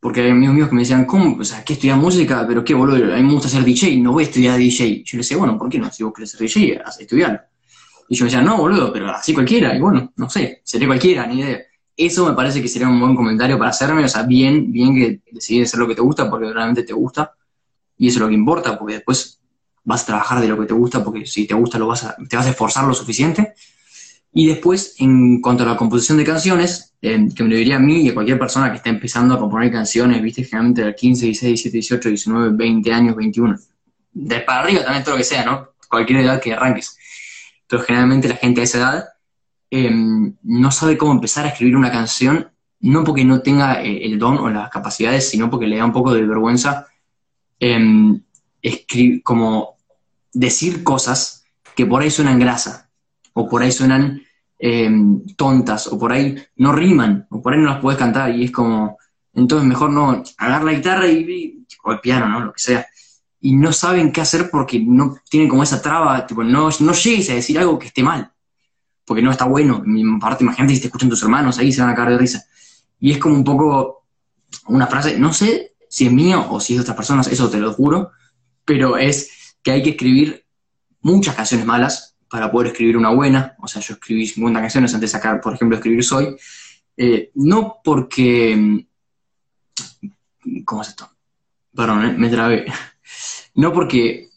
Porque 0.00 0.22
hay 0.22 0.30
amigos 0.30 0.54
míos 0.54 0.68
que 0.68 0.74
me 0.74 0.80
decían, 0.80 1.04
¿cómo? 1.04 1.36
O 1.38 1.44
sea, 1.44 1.62
¿qué 1.62 1.74
estudiar 1.74 1.98
música? 1.98 2.44
Pero 2.48 2.64
qué 2.64 2.72
boludo, 2.72 3.12
a 3.12 3.16
mí 3.16 3.22
me 3.22 3.32
gusta 3.34 3.48
ser 3.48 3.62
DJ, 3.62 3.98
no 3.98 4.12
voy 4.12 4.24
a 4.24 4.26
estudiar 4.26 4.58
DJ. 4.58 5.02
Yo 5.04 5.16
le 5.16 5.18
decía, 5.18 5.36
bueno, 5.36 5.58
¿por 5.58 5.68
qué 5.68 5.78
no? 5.78 5.92
Si 5.92 6.02
vos 6.02 6.12
querés 6.14 6.30
ser 6.30 6.40
DJ, 6.40 6.80
estudiar. 6.98 7.48
Y 8.08 8.16
yo 8.16 8.24
me 8.24 8.30
decía, 8.30 8.42
no, 8.42 8.56
boludo, 8.56 8.92
pero 8.92 9.10
así 9.10 9.34
cualquiera. 9.34 9.76
Y 9.76 9.80
bueno, 9.80 10.12
no 10.16 10.30
sé, 10.30 10.62
sería 10.64 10.88
cualquiera, 10.88 11.26
ni 11.26 11.40
idea. 11.40 11.60
Eso 11.96 12.26
me 12.26 12.34
parece 12.34 12.62
que 12.62 12.68
sería 12.68 12.88
un 12.88 12.98
buen 12.98 13.14
comentario 13.14 13.58
para 13.58 13.70
hacerme, 13.70 14.02
o 14.02 14.08
sea, 14.08 14.22
bien, 14.22 14.72
bien 14.72 14.94
que 14.94 15.20
decidís 15.30 15.68
hacer 15.68 15.80
lo 15.80 15.86
que 15.86 15.94
te 15.94 16.00
gusta 16.00 16.30
porque 16.30 16.50
realmente 16.50 16.82
te 16.82 16.94
gusta. 16.94 17.34
Y 17.98 18.08
eso 18.08 18.16
es 18.16 18.20
lo 18.22 18.28
que 18.28 18.34
importa, 18.34 18.78
porque 18.78 18.94
después 18.94 19.38
vas 19.84 20.02
a 20.02 20.06
trabajar 20.06 20.40
de 20.40 20.48
lo 20.48 20.58
que 20.58 20.66
te 20.66 20.72
gusta, 20.72 21.04
porque 21.04 21.26
si 21.26 21.46
te 21.46 21.54
gusta 21.54 21.78
lo 21.78 21.88
vas 21.88 22.06
te 22.28 22.36
vas 22.36 22.46
a 22.46 22.50
esforzar 22.50 22.86
lo 22.86 22.94
suficiente. 22.94 23.54
Y 24.32 24.46
después, 24.46 24.94
en 24.98 25.40
cuanto 25.40 25.64
a 25.64 25.66
la 25.66 25.76
composición 25.76 26.18
de 26.18 26.24
canciones, 26.24 26.94
eh, 27.02 27.28
que 27.34 27.42
me 27.42 27.50
lo 27.50 27.56
diría 27.56 27.76
a 27.76 27.80
mí 27.80 28.02
y 28.02 28.10
a 28.10 28.14
cualquier 28.14 28.38
persona 28.38 28.70
que 28.70 28.76
esté 28.76 28.90
empezando 28.90 29.34
a 29.34 29.38
componer 29.38 29.72
canciones, 29.72 30.22
viste, 30.22 30.44
generalmente 30.44 30.84
de 30.84 30.94
15, 30.94 31.26
16, 31.26 31.50
17, 31.50 31.76
18, 31.76 32.08
19, 32.10 32.56
20 32.56 32.92
años, 32.92 33.16
21. 33.16 33.58
De 34.12 34.40
para 34.40 34.60
arriba 34.60 34.84
también 34.84 35.02
todo 35.02 35.14
lo 35.14 35.18
que 35.18 35.24
sea, 35.24 35.44
¿no? 35.44 35.70
Cualquier 35.88 36.20
edad 36.20 36.40
que 36.40 36.52
arranques. 36.52 36.96
Pero 37.66 37.82
generalmente 37.82 38.28
la 38.28 38.36
gente 38.36 38.60
a 38.60 38.64
esa 38.64 38.78
edad 38.78 39.08
eh, 39.70 39.90
no 40.42 40.70
sabe 40.70 40.96
cómo 40.96 41.12
empezar 41.12 41.46
a 41.46 41.48
escribir 41.48 41.76
una 41.76 41.90
canción, 41.90 42.50
no 42.80 43.02
porque 43.04 43.24
no 43.24 43.40
tenga 43.40 43.82
eh, 43.82 44.04
el 44.04 44.18
don 44.18 44.38
o 44.38 44.48
las 44.50 44.70
capacidades, 44.70 45.28
sino 45.28 45.50
porque 45.50 45.66
le 45.66 45.76
da 45.76 45.84
un 45.84 45.92
poco 45.92 46.14
de 46.14 46.24
vergüenza 46.24 46.86
eh, 47.58 48.20
escribir, 48.62 49.22
como 49.22 49.76
decir 50.32 50.84
cosas 50.84 51.44
que 51.74 51.86
por 51.86 52.02
ahí 52.02 52.10
suenan 52.10 52.38
grasa 52.38 52.89
o 53.32 53.48
por 53.48 53.62
ahí 53.62 53.72
suenan 53.72 54.22
em, 54.58 55.24
tontas, 55.36 55.86
o 55.86 55.98
por 55.98 56.12
ahí 56.12 56.36
no 56.56 56.72
riman, 56.72 57.26
o 57.30 57.40
por 57.40 57.52
ahí 57.54 57.60
no 57.60 57.70
las 57.70 57.80
puedes 57.80 57.98
cantar, 57.98 58.34
y 58.34 58.44
es 58.44 58.50
como, 58.50 58.98
entonces 59.34 59.66
mejor 59.66 59.90
no, 59.90 60.22
agarrar 60.38 60.64
la 60.64 60.72
guitarra 60.72 61.06
y, 61.06 61.66
o 61.84 61.92
el 61.92 62.00
piano, 62.00 62.28
¿no? 62.28 62.40
Lo 62.40 62.52
que 62.52 62.60
sea. 62.60 62.86
Y 63.40 63.56
no 63.56 63.72
saben 63.72 64.12
qué 64.12 64.20
hacer 64.20 64.50
porque 64.50 64.78
no 64.80 65.16
tienen 65.28 65.48
como 65.48 65.62
esa 65.62 65.80
traba, 65.80 66.26
tipo, 66.26 66.44
no, 66.44 66.68
no 66.80 66.92
llegues 66.92 67.30
a 67.30 67.34
decir 67.34 67.58
algo 67.58 67.78
que 67.78 67.86
esté 67.86 68.02
mal, 68.02 68.30
porque 69.04 69.22
no 69.22 69.30
está 69.30 69.46
bueno. 69.46 69.82
Aparte, 70.16 70.44
imagínate 70.44 70.74
si 70.74 70.80
te 70.80 70.86
escuchan 70.88 71.08
tus 71.08 71.22
hermanos, 71.22 71.58
ahí 71.58 71.72
se 71.72 71.80
van 71.80 71.90
a 71.90 71.94
caer 71.94 72.10
de 72.10 72.18
risa. 72.18 72.44
Y 72.98 73.12
es 73.12 73.18
como 73.18 73.34
un 73.34 73.44
poco 73.44 74.04
una 74.66 74.86
frase, 74.86 75.18
no 75.18 75.32
sé 75.32 75.74
si 75.88 76.06
es 76.06 76.12
mío 76.12 76.46
o 76.50 76.60
si 76.60 76.74
es 76.74 76.78
de 76.78 76.82
otras 76.82 76.96
personas, 76.96 77.26
eso 77.28 77.48
te 77.48 77.58
lo 77.58 77.72
juro, 77.72 78.10
pero 78.64 78.96
es 78.96 79.56
que 79.62 79.72
hay 79.72 79.82
que 79.82 79.90
escribir 79.90 80.44
muchas 81.00 81.34
canciones 81.34 81.66
malas 81.66 82.09
para 82.30 82.50
poder 82.50 82.68
escribir 82.68 82.96
una 82.96 83.10
buena. 83.10 83.56
O 83.58 83.66
sea, 83.66 83.82
yo 83.82 83.94
escribí 83.94 84.24
50 84.24 84.60
canciones 84.60 84.94
antes 84.94 85.10
de 85.10 85.18
sacar, 85.18 85.40
por 85.40 85.52
ejemplo, 85.52 85.76
escribir 85.76 86.04
Soy. 86.04 86.36
Eh, 86.96 87.32
no 87.34 87.80
porque... 87.82 88.56
Mm, 88.56 88.78
¿Cómo 90.64 90.82
es 90.82 90.88
esto? 90.88 91.10
Perdón, 91.74 92.04
eh, 92.04 92.14
me 92.16 92.28
trabé. 92.28 92.66
No 93.54 93.72
porque... 93.72 94.28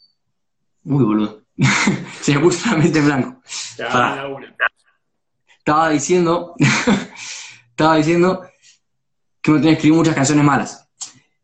Uy, 0.86 1.04
boludo. 1.04 1.44
Se 2.22 2.34
me 2.34 2.42
puso 2.42 2.72
la 2.72 2.78
mente 2.78 2.98
en 2.98 3.06
blanco. 3.06 3.42
Estaba 5.60 5.90
diciendo... 5.90 6.56
estaba 7.70 7.98
diciendo 7.98 8.44
que 9.40 9.52
uno 9.52 9.62
tiene 9.62 9.76
que 9.76 9.80
escribir 9.80 9.98
muchas 9.98 10.16
canciones 10.16 10.44
malas. 10.44 10.90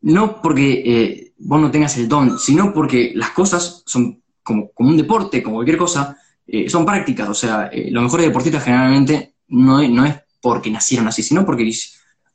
No 0.00 0.42
porque 0.42 0.82
eh, 0.84 1.32
vos 1.38 1.60
no 1.60 1.70
tengas 1.70 1.96
el 1.96 2.08
don, 2.08 2.40
sino 2.40 2.72
porque 2.72 3.12
las 3.14 3.30
cosas 3.30 3.84
son 3.86 4.20
como, 4.42 4.72
como 4.72 4.88
un 4.88 4.96
deporte, 4.96 5.42
como 5.42 5.56
cualquier 5.56 5.78
cosa, 5.78 6.16
eh, 6.52 6.68
son 6.68 6.84
prácticas, 6.84 7.28
o 7.28 7.34
sea, 7.34 7.70
eh, 7.72 7.90
los 7.92 8.02
mejores 8.02 8.26
deportistas 8.26 8.64
generalmente 8.64 9.34
no, 9.48 9.86
no 9.88 10.04
es 10.04 10.16
porque 10.40 10.70
nacieron 10.70 11.06
así, 11.06 11.22
sino 11.22 11.46
porque 11.46 11.70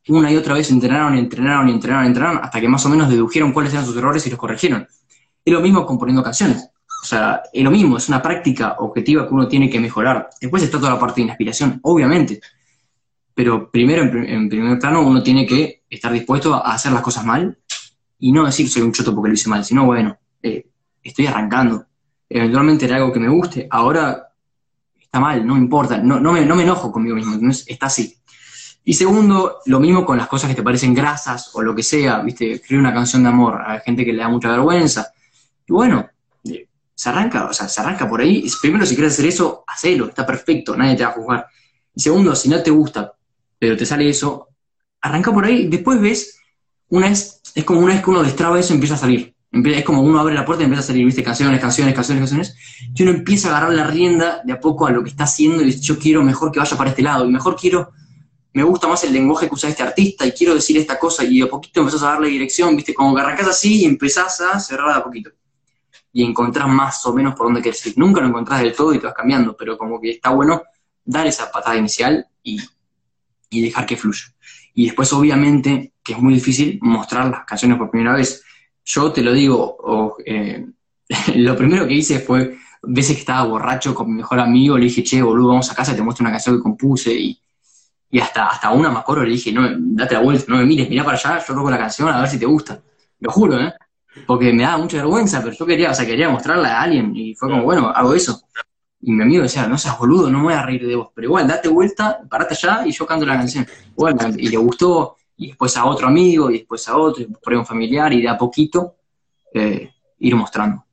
una 0.07 0.31
y 0.31 0.37
otra 0.37 0.53
vez 0.53 0.71
entrenaron 0.71 1.17
entrenaron 1.17 1.67
entrenaron 1.67 2.05
entrenaron 2.05 2.39
hasta 2.41 2.61
que 2.61 2.67
más 2.67 2.85
o 2.85 2.89
menos 2.89 3.09
dedujeron 3.09 3.51
cuáles 3.51 3.73
eran 3.73 3.85
sus 3.85 3.97
errores 3.97 4.25
y 4.25 4.29
los 4.29 4.39
corrigieron. 4.39 4.87
Es 5.43 5.53
lo 5.53 5.59
mismo 5.59 5.85
componiendo 5.85 6.23
canciones. 6.23 6.69
O 7.03 7.05
sea, 7.05 7.43
es 7.51 7.63
lo 7.63 7.71
mismo, 7.71 7.97
es 7.97 8.07
una 8.07 8.21
práctica 8.21 8.77
objetiva 8.79 9.27
que 9.27 9.33
uno 9.33 9.47
tiene 9.47 9.69
que 9.69 9.79
mejorar. 9.79 10.29
Después 10.39 10.63
está 10.63 10.79
toda 10.79 10.93
la 10.93 10.99
parte 10.99 11.21
de 11.21 11.27
inspiración, 11.27 11.79
obviamente. 11.83 12.39
Pero 13.33 13.69
primero, 13.69 14.03
en, 14.03 14.47
primer 14.47 14.79
plano, 14.79 15.01
uno 15.01 15.21
tiene 15.21 15.45
que 15.45 15.83
estar 15.89 16.11
dispuesto 16.11 16.53
a 16.53 16.73
hacer 16.73 16.93
las 16.93 17.01
cosas 17.01 17.25
mal 17.25 17.57
y 18.17 18.31
no 18.31 18.45
decir 18.45 18.69
soy 18.69 18.81
un 18.81 18.93
choto 18.93 19.13
porque 19.13 19.27
lo 19.27 19.33
hice 19.33 19.49
mal, 19.49 19.65
sino 19.65 19.85
bueno, 19.85 20.17
eh, 20.41 20.67
estoy 21.03 21.27
arrancando, 21.27 21.85
eventualmente 22.29 22.85
era 22.85 22.97
algo 22.97 23.13
que 23.13 23.19
me 23.19 23.29
guste, 23.29 23.67
ahora 23.69 24.29
está 24.99 25.19
mal, 25.19 25.45
no 25.45 25.57
importa, 25.57 25.97
no, 25.97 26.19
no, 26.19 26.33
me, 26.33 26.45
no 26.45 26.55
me 26.55 26.63
enojo 26.63 26.91
conmigo 26.91 27.15
mismo, 27.15 27.33
entonces 27.33 27.65
está 27.67 27.87
así. 27.87 28.17
Y 28.87 28.93
segundo, 28.93 29.61
lo 29.65 29.79
mismo 29.79 30.05
con 30.05 30.17
las 30.17 30.27
cosas 30.27 30.49
que 30.49 30.55
te 30.55 30.61
parecen 30.61 30.93
grasas 30.93 31.49
o 31.55 31.63
lo 31.63 31.73
que 31.73 31.81
sea, 31.81 32.19
viste, 32.19 32.51
escribir 32.51 32.81
una 32.81 32.93
canción 32.93 33.23
de 33.23 33.29
amor 33.29 33.59
a 33.59 33.79
gente 33.79 34.05
que 34.05 34.13
le 34.13 34.19
da 34.19 34.29
mucha 34.29 34.51
vergüenza. 34.51 35.11
Y 35.65 35.73
bueno, 35.73 36.07
eh, 36.43 36.67
se 36.93 37.09
arranca, 37.09 37.45
o 37.45 37.53
sea, 37.53 37.67
se 37.67 37.81
arranca 37.81 38.07
por 38.07 38.21
ahí. 38.21 38.47
Primero, 38.61 38.85
si 38.85 38.93
quieres 38.93 39.13
hacer 39.13 39.25
eso, 39.25 39.63
hacelo, 39.65 40.05
está 40.05 40.23
perfecto, 40.23 40.77
nadie 40.77 40.95
te 40.95 41.03
va 41.03 41.09
a 41.09 41.13
juzgar. 41.13 41.47
Y 41.95 42.01
segundo, 42.01 42.35
si 42.35 42.47
no 42.47 42.61
te 42.61 42.69
gusta, 42.69 43.11
pero 43.57 43.75
te 43.75 43.87
sale 43.87 44.07
eso, 44.07 44.49
arranca 45.01 45.33
por 45.33 45.45
ahí, 45.45 45.67
después 45.67 45.99
ves, 45.99 46.39
una 46.89 47.09
vez, 47.09 47.41
es 47.55 47.63
como 47.63 47.79
una 47.79 47.93
vez 47.93 48.03
que 48.03 48.09
uno 48.11 48.21
destraba 48.21 48.59
eso, 48.59 48.73
empieza 48.73 48.93
a 48.93 48.99
salir. 48.99 49.34
Es 49.63 49.85
como 49.85 50.01
uno 50.01 50.19
abre 50.19 50.35
la 50.35 50.43
puerta 50.43 50.63
y 50.63 50.65
empieza 50.65 50.83
a 50.83 50.87
salir, 50.87 51.05
viste, 51.05 51.23
canciones, 51.23 51.61
canciones, 51.61 51.93
canciones, 51.93 52.21
canciones. 52.21 52.57
Y 52.93 53.03
uno 53.03 53.11
empieza 53.11 53.47
a 53.47 53.51
agarrar 53.51 53.73
la 53.73 53.87
rienda 53.87 54.41
de 54.43 54.51
a 54.51 54.59
poco 54.59 54.85
a 54.85 54.91
lo 54.91 55.01
que 55.01 55.09
está 55.09 55.23
haciendo 55.23 55.61
y 55.61 55.67
dice, 55.67 55.79
yo 55.79 55.97
quiero 55.97 56.23
mejor 56.23 56.51
que 56.51 56.59
vaya 56.59 56.75
para 56.75 56.89
este 56.89 57.01
lado. 57.01 57.25
Y 57.25 57.31
mejor 57.31 57.55
quiero, 57.55 57.93
me 58.51 58.63
gusta 58.63 58.89
más 58.89 59.05
el 59.05 59.13
lenguaje 59.13 59.47
que 59.47 59.53
usa 59.53 59.69
este 59.69 59.83
artista 59.83 60.25
y 60.25 60.33
quiero 60.33 60.53
decir 60.53 60.77
esta 60.77 60.99
cosa. 60.99 61.23
Y 61.23 61.41
a 61.41 61.47
poquito 61.47 61.79
empezás 61.79 62.03
a 62.03 62.07
darle 62.07 62.27
dirección, 62.27 62.75
viste, 62.75 62.93
como 62.93 63.15
que 63.15 63.21
así 63.21 63.83
y 63.83 63.85
empezás 63.85 64.41
a 64.41 64.59
cerrar 64.59 64.91
a 64.91 65.01
poquito. 65.01 65.29
Y 66.11 66.23
encontrás 66.23 66.67
más 66.67 67.05
o 67.05 67.13
menos 67.13 67.33
por 67.33 67.47
dónde 67.47 67.61
querés 67.61 67.85
ir. 67.85 67.93
Nunca 67.97 68.19
lo 68.19 68.27
encontrás 68.27 68.59
del 68.59 68.75
todo 68.75 68.93
y 68.93 68.99
te 68.99 69.05
vas 69.05 69.15
cambiando, 69.15 69.55
pero 69.55 69.77
como 69.77 70.01
que 70.01 70.11
está 70.11 70.31
bueno 70.31 70.63
dar 71.05 71.27
esa 71.27 71.49
patada 71.49 71.77
inicial 71.77 72.27
y, 72.43 72.59
y 73.49 73.61
dejar 73.61 73.85
que 73.85 73.95
fluya. 73.95 74.23
Y 74.73 74.87
después, 74.87 75.13
obviamente, 75.13 75.93
que 76.03 76.11
es 76.11 76.19
muy 76.19 76.33
difícil 76.33 76.77
mostrar 76.81 77.29
las 77.29 77.45
canciones 77.45 77.77
por 77.77 77.89
primera 77.89 78.13
vez 78.13 78.41
yo 78.85 79.11
te 79.11 79.21
lo 79.21 79.33
digo, 79.33 80.15
eh, 80.25 80.65
lo 81.35 81.55
primero 81.55 81.87
que 81.87 81.95
hice 81.95 82.19
fue, 82.19 82.57
veces 82.83 83.15
que 83.15 83.21
estaba 83.21 83.47
borracho 83.47 83.93
con 83.95 84.07
mi 84.07 84.17
mejor 84.17 84.39
amigo, 84.39 84.77
le 84.77 84.85
dije, 84.85 85.03
che, 85.03 85.21
boludo, 85.21 85.49
vamos 85.49 85.71
a 85.71 85.75
casa, 85.75 85.95
te 85.95 86.01
muestro 86.01 86.23
una 86.23 86.31
canción 86.31 86.57
que 86.57 86.63
compuse 86.63 87.13
y, 87.13 87.39
hasta, 88.21 88.47
hasta 88.47 88.71
una 88.71 88.89
me 88.89 88.99
acuerdo, 88.99 89.23
le 89.23 89.31
dije, 89.31 89.51
no, 89.51 89.67
date 89.77 90.13
la 90.13 90.21
vuelta, 90.21 90.45
no 90.47 90.57
me 90.57 90.65
mires, 90.65 90.89
mirá 90.89 91.03
para 91.03 91.17
allá, 91.17 91.43
yo 91.45 91.53
toco 91.53 91.69
la 91.69 91.77
canción 91.77 92.07
a 92.07 92.21
ver 92.21 92.29
si 92.29 92.39
te 92.39 92.45
gusta. 92.45 92.79
Lo 93.19 93.31
juro, 93.31 93.59
¿eh? 93.59 93.73
Porque 94.25 94.53
me 94.53 94.63
daba 94.63 94.77
mucha 94.77 94.97
vergüenza, 94.97 95.41
pero 95.41 95.53
yo 95.53 95.65
quería, 95.65 95.91
o 95.91 95.93
sea, 95.93 96.05
quería 96.05 96.29
mostrarla 96.29 96.79
a 96.79 96.83
alguien 96.83 97.13
y 97.13 97.35
fue 97.35 97.49
como, 97.49 97.63
bueno, 97.63 97.89
hago 97.89 98.13
eso. 98.13 98.43
Y 99.01 99.11
mi 99.11 99.23
amigo 99.23 99.43
decía, 99.43 99.67
no 99.67 99.77
seas 99.77 99.97
boludo, 99.97 100.29
no 100.29 100.37
me 100.37 100.43
voy 100.45 100.53
a 100.53 100.61
reír 100.61 100.87
de 100.87 100.95
vos, 100.95 101.09
pero 101.13 101.27
igual, 101.27 101.47
date 101.47 101.67
vuelta, 101.67 102.21
parate 102.29 102.53
allá 102.53 102.87
y 102.87 102.91
yo 102.91 103.05
canto 103.05 103.25
la 103.25 103.35
canción. 103.35 103.67
Bueno, 103.95 104.19
y 104.37 104.47
le 104.47 104.57
gustó, 104.57 105.17
y 105.37 105.47
después 105.47 105.75
a 105.77 105.85
otro 105.85 106.07
amigo, 106.07 106.49
y 106.49 106.59
después 106.59 106.87
a 106.87 106.97
otro, 106.97 107.23
y 107.23 107.27
por 107.27 107.53
ahí 107.53 107.59
un 107.59 107.65
familiar, 107.65 108.11
y 108.13 108.21
de 108.21 108.29
a 108.29 108.37
poquito 108.37 108.95
eh, 109.53 109.91
ir 110.19 110.35
mostrando. 110.35 110.85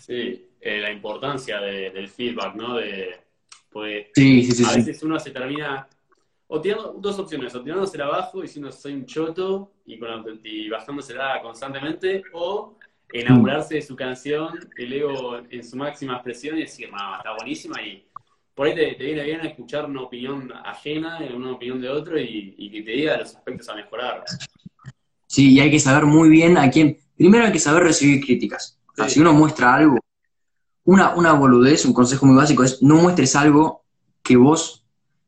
Sí, 0.00 0.50
eh, 0.60 0.80
la 0.80 0.90
importancia 0.90 1.60
del 1.60 2.08
feedback, 2.08 2.54
¿no? 2.54 2.76
De, 2.76 3.20
pues, 3.70 4.06
sí, 4.14 4.44
sí, 4.44 4.52
sí, 4.52 4.64
a 4.64 4.76
veces 4.76 5.02
uno 5.02 5.18
se 5.18 5.30
termina, 5.30 5.88
o 6.46 6.60
tirando 6.60 6.94
dos 6.98 7.18
opciones, 7.18 7.54
o 7.54 7.62
tirándosela 7.62 8.06
abajo 8.06 8.42
diciendo 8.42 8.70
soy 8.70 8.94
un 8.94 9.06
choto 9.06 9.72
y, 9.86 9.98
con, 9.98 10.40
y 10.42 10.68
bajándosela 10.68 11.40
constantemente, 11.42 12.22
o 12.32 12.76
enamorarse 13.12 13.76
de 13.76 13.82
su 13.82 13.94
canción, 13.94 14.58
el 14.76 14.92
ego 14.92 15.38
en 15.48 15.62
su 15.62 15.76
máxima 15.76 16.14
expresión 16.14 16.58
y 16.58 16.62
decir, 16.62 16.90
no, 16.90 17.16
está 17.16 17.32
buenísima 17.34 17.80
y 17.80 18.03
por 18.54 18.66
ahí 18.66 18.74
te, 18.74 18.94
viene 18.94 19.24
bien 19.24 19.40
escuchar 19.40 19.86
una 19.86 20.02
opinión 20.02 20.52
ajena, 20.64 21.18
una 21.34 21.52
opinión 21.52 21.80
de 21.80 21.88
otro 21.88 22.18
y, 22.18 22.70
que 22.70 22.82
te 22.82 22.90
diga 22.92 23.18
los 23.18 23.34
aspectos 23.34 23.68
a 23.68 23.74
mejorar. 23.74 24.24
Sí, 25.26 25.52
y 25.52 25.60
hay 25.60 25.70
que 25.70 25.80
saber 25.80 26.06
muy 26.06 26.28
bien 26.28 26.56
a 26.56 26.70
quién. 26.70 26.96
Primero 27.16 27.44
hay 27.44 27.52
que 27.52 27.58
saber 27.58 27.82
recibir 27.82 28.24
críticas. 28.24 28.78
si 29.08 29.20
uno 29.20 29.32
muestra 29.32 29.74
algo, 29.74 29.98
una, 30.84 31.14
una 31.14 31.32
boludez, 31.32 31.84
un 31.84 31.92
consejo 31.92 32.26
muy 32.26 32.36
básico 32.36 32.62
es 32.62 32.82
no 32.82 32.96
muestres 32.96 33.34
algo 33.34 33.84
que 34.22 34.36
vos 34.36 34.84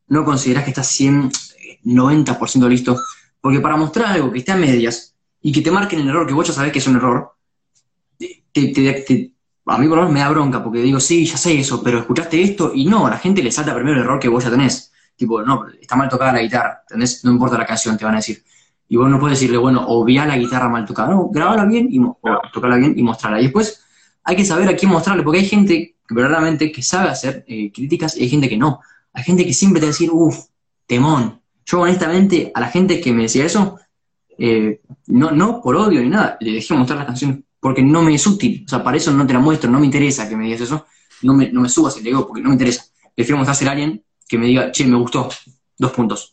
no 0.08 0.24
considerás 0.24 0.64
que 0.64 0.70
estás 0.70 0.88
100, 0.88 1.30
90% 1.84 2.68
listo. 2.68 3.00
Porque 3.40 3.60
para 3.60 3.76
mostrar 3.76 4.12
algo 4.12 4.30
que 4.30 4.38
esté 4.38 4.52
a 4.52 4.56
medias 4.56 5.16
y 5.40 5.52
que 5.52 5.62
te 5.62 5.70
marquen 5.70 6.00
el 6.00 6.08
error, 6.08 6.26
que 6.26 6.34
vos 6.34 6.46
ya 6.46 6.52
sabés 6.52 6.72
que 6.72 6.78
es 6.78 6.86
un 6.86 6.96
error, 6.96 7.32
te, 8.18 8.68
te, 8.68 9.32
a 9.66 9.78
mí 9.78 9.88
por 9.88 9.96
lo 9.96 10.02
menos 10.02 10.14
me 10.14 10.20
da 10.20 10.28
bronca, 10.28 10.62
porque 10.62 10.80
digo, 10.80 11.00
sí, 11.00 11.26
ya 11.26 11.36
sé 11.36 11.58
eso, 11.58 11.82
pero 11.82 11.98
escuchaste 11.98 12.40
esto, 12.40 12.72
y 12.74 12.86
no, 12.86 13.06
a 13.06 13.10
la 13.10 13.18
gente 13.18 13.42
le 13.42 13.50
salta 13.50 13.74
primero 13.74 13.96
el 13.96 14.02
error 14.04 14.20
que 14.20 14.28
vos 14.28 14.44
ya 14.44 14.50
tenés. 14.50 14.92
Tipo, 15.16 15.42
no, 15.42 15.66
está 15.80 15.96
mal 15.96 16.08
tocada 16.08 16.32
la 16.34 16.42
guitarra, 16.42 16.82
¿entendés? 16.82 17.24
No 17.24 17.32
importa 17.32 17.58
la 17.58 17.66
canción, 17.66 17.96
te 17.96 18.04
van 18.04 18.14
a 18.14 18.18
decir. 18.18 18.44
Y 18.88 18.96
vos 18.96 19.10
no 19.10 19.18
puedes 19.18 19.38
decirle, 19.38 19.58
bueno, 19.58 19.84
obvia 19.88 20.26
la 20.26 20.36
guitarra 20.36 20.68
mal 20.68 20.84
tocada. 20.84 21.10
No, 21.10 21.28
grabala 21.30 21.64
bien 21.64 21.88
y 21.90 21.98
o, 21.98 22.18
tocala 22.52 22.76
bien 22.76 22.94
y 22.96 23.02
mostrarla. 23.02 23.40
Y 23.40 23.44
después 23.44 23.82
hay 24.22 24.36
que 24.36 24.44
saber 24.44 24.68
a 24.68 24.76
quién 24.76 24.92
mostrarle, 24.92 25.24
porque 25.24 25.40
hay 25.40 25.46
gente 25.46 25.96
que 26.06 26.14
verdaderamente 26.14 26.70
que 26.70 26.82
sabe 26.82 27.08
hacer 27.08 27.44
eh, 27.48 27.72
críticas 27.72 28.16
y 28.16 28.22
hay 28.22 28.28
gente 28.28 28.48
que 28.48 28.56
no. 28.56 28.80
Hay 29.12 29.24
gente 29.24 29.44
que 29.44 29.54
siempre 29.54 29.80
te 29.80 29.86
va 29.86 29.90
a 29.90 29.92
decir, 29.92 30.10
uff, 30.12 30.44
temón. 30.86 31.40
Yo 31.64 31.80
honestamente, 31.80 32.52
a 32.54 32.60
la 32.60 32.68
gente 32.68 33.00
que 33.00 33.12
me 33.12 33.22
decía 33.22 33.46
eso, 33.46 33.80
eh, 34.38 34.80
no, 35.06 35.32
no 35.32 35.60
por 35.60 35.74
odio 35.74 36.00
ni 36.02 36.10
nada, 36.10 36.36
le 36.40 36.52
dejé 36.52 36.74
mostrar 36.74 36.98
las 36.98 37.06
canciones 37.06 37.38
porque 37.60 37.82
no 37.82 38.02
me 38.02 38.14
es 38.14 38.26
útil. 38.26 38.64
O 38.66 38.68
sea, 38.68 38.82
para 38.82 38.96
eso 38.96 39.12
no 39.12 39.26
te 39.26 39.32
la 39.32 39.40
muestro, 39.40 39.70
no 39.70 39.80
me 39.80 39.86
interesa 39.86 40.28
que 40.28 40.36
me 40.36 40.44
digas 40.44 40.62
eso. 40.62 40.86
No 41.22 41.34
me, 41.34 41.50
no 41.50 41.60
me 41.60 41.68
subas 41.68 41.96
el 41.96 42.04
digo 42.04 42.26
porque 42.26 42.42
no 42.42 42.50
me 42.50 42.54
interesa. 42.54 42.84
Prefiero 43.14 43.38
mostrarse 43.38 43.66
a 43.66 43.70
alguien 43.70 44.04
que 44.28 44.38
me 44.38 44.46
diga, 44.46 44.70
che, 44.70 44.86
me 44.86 44.96
gustó, 44.96 45.28
dos 45.78 45.92
puntos. 45.92 46.32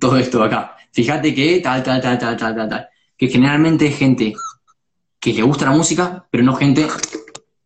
Todo 0.00 0.16
esto 0.16 0.42
acá. 0.42 0.76
Fíjate 0.92 1.34
que 1.34 1.60
tal, 1.60 1.82
tal, 1.82 2.00
tal, 2.00 2.18
tal, 2.18 2.36
tal, 2.36 2.54
tal, 2.54 2.68
tal. 2.68 2.88
Que 3.16 3.28
generalmente 3.28 3.86
es 3.86 3.96
gente 3.96 4.34
que 5.20 5.32
le 5.32 5.42
gusta 5.42 5.66
la 5.66 5.72
música, 5.72 6.26
pero 6.30 6.42
no 6.42 6.54
gente 6.54 6.86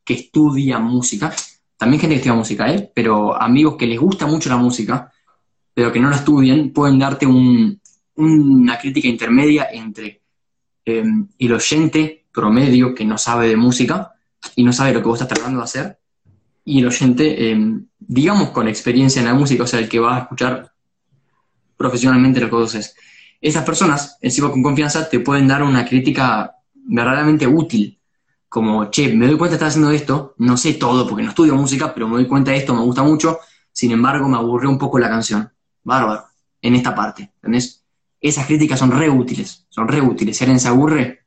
que 0.04 0.14
estudia 0.14 0.78
música. 0.78 1.34
También 1.76 2.00
gente 2.00 2.14
que 2.14 2.18
estudia 2.18 2.36
música, 2.36 2.72
¿eh? 2.72 2.90
Pero 2.94 3.40
amigos 3.40 3.76
que 3.76 3.86
les 3.86 3.98
gusta 3.98 4.26
mucho 4.26 4.48
la 4.48 4.56
música, 4.56 5.10
pero 5.72 5.92
que 5.92 6.00
no 6.00 6.10
la 6.10 6.16
estudian, 6.16 6.70
pueden 6.70 6.98
darte 6.98 7.26
una 7.26 8.78
crítica 8.78 9.08
intermedia 9.08 9.68
entre 9.72 10.22
eh, 10.84 11.04
el 11.38 11.52
oyente 11.52 12.21
promedio 12.32 12.94
que 12.94 13.04
no 13.04 13.18
sabe 13.18 13.48
de 13.48 13.56
música 13.56 14.12
y 14.56 14.64
no 14.64 14.72
sabe 14.72 14.92
lo 14.92 15.00
que 15.00 15.08
vos 15.08 15.20
estás 15.20 15.36
tratando 15.36 15.58
de 15.58 15.64
hacer, 15.64 15.98
y 16.64 16.80
el 16.80 16.86
oyente, 16.86 17.50
eh, 17.50 17.80
digamos, 17.98 18.50
con 18.50 18.68
experiencia 18.68 19.20
en 19.20 19.26
la 19.26 19.34
música, 19.34 19.64
o 19.64 19.66
sea, 19.66 19.80
el 19.80 19.88
que 19.88 19.98
va 19.98 20.16
a 20.16 20.20
escuchar 20.20 20.72
profesionalmente 21.76 22.40
lo 22.40 22.48
que 22.48 22.56
vos 22.56 22.74
haces. 22.74 22.94
Esas 23.40 23.64
personas, 23.64 24.18
encima 24.20 24.50
con 24.50 24.62
confianza, 24.62 25.08
te 25.08 25.20
pueden 25.20 25.48
dar 25.48 25.62
una 25.62 25.84
crítica 25.84 26.56
verdaderamente 26.74 27.46
útil, 27.46 27.98
como, 28.48 28.90
che, 28.90 29.12
me 29.14 29.26
doy 29.26 29.36
cuenta 29.36 29.52
que 29.52 29.64
estás 29.64 29.70
haciendo 29.70 29.90
esto, 29.90 30.34
no 30.38 30.56
sé 30.56 30.74
todo 30.74 31.08
porque 31.08 31.22
no 31.22 31.30
estudio 31.30 31.54
música, 31.54 31.92
pero 31.94 32.06
me 32.06 32.16
doy 32.16 32.26
cuenta 32.26 32.50
de 32.50 32.58
esto, 32.58 32.74
me 32.74 32.82
gusta 32.82 33.02
mucho, 33.02 33.38
sin 33.72 33.90
embargo 33.92 34.28
me 34.28 34.36
aburrió 34.36 34.68
un 34.68 34.78
poco 34.78 34.98
la 34.98 35.08
canción. 35.08 35.50
Bárbaro, 35.82 36.26
en 36.60 36.74
esta 36.74 36.94
parte, 36.94 37.32
¿entendés? 37.36 37.82
Esas 38.20 38.46
críticas 38.46 38.78
son 38.78 38.92
re 38.92 39.10
útiles, 39.10 39.66
son 39.68 39.88
re 39.88 40.00
útiles. 40.00 40.36
Si 40.36 40.44
alguien 40.44 40.60
se 40.60 40.68
aburre, 40.68 41.21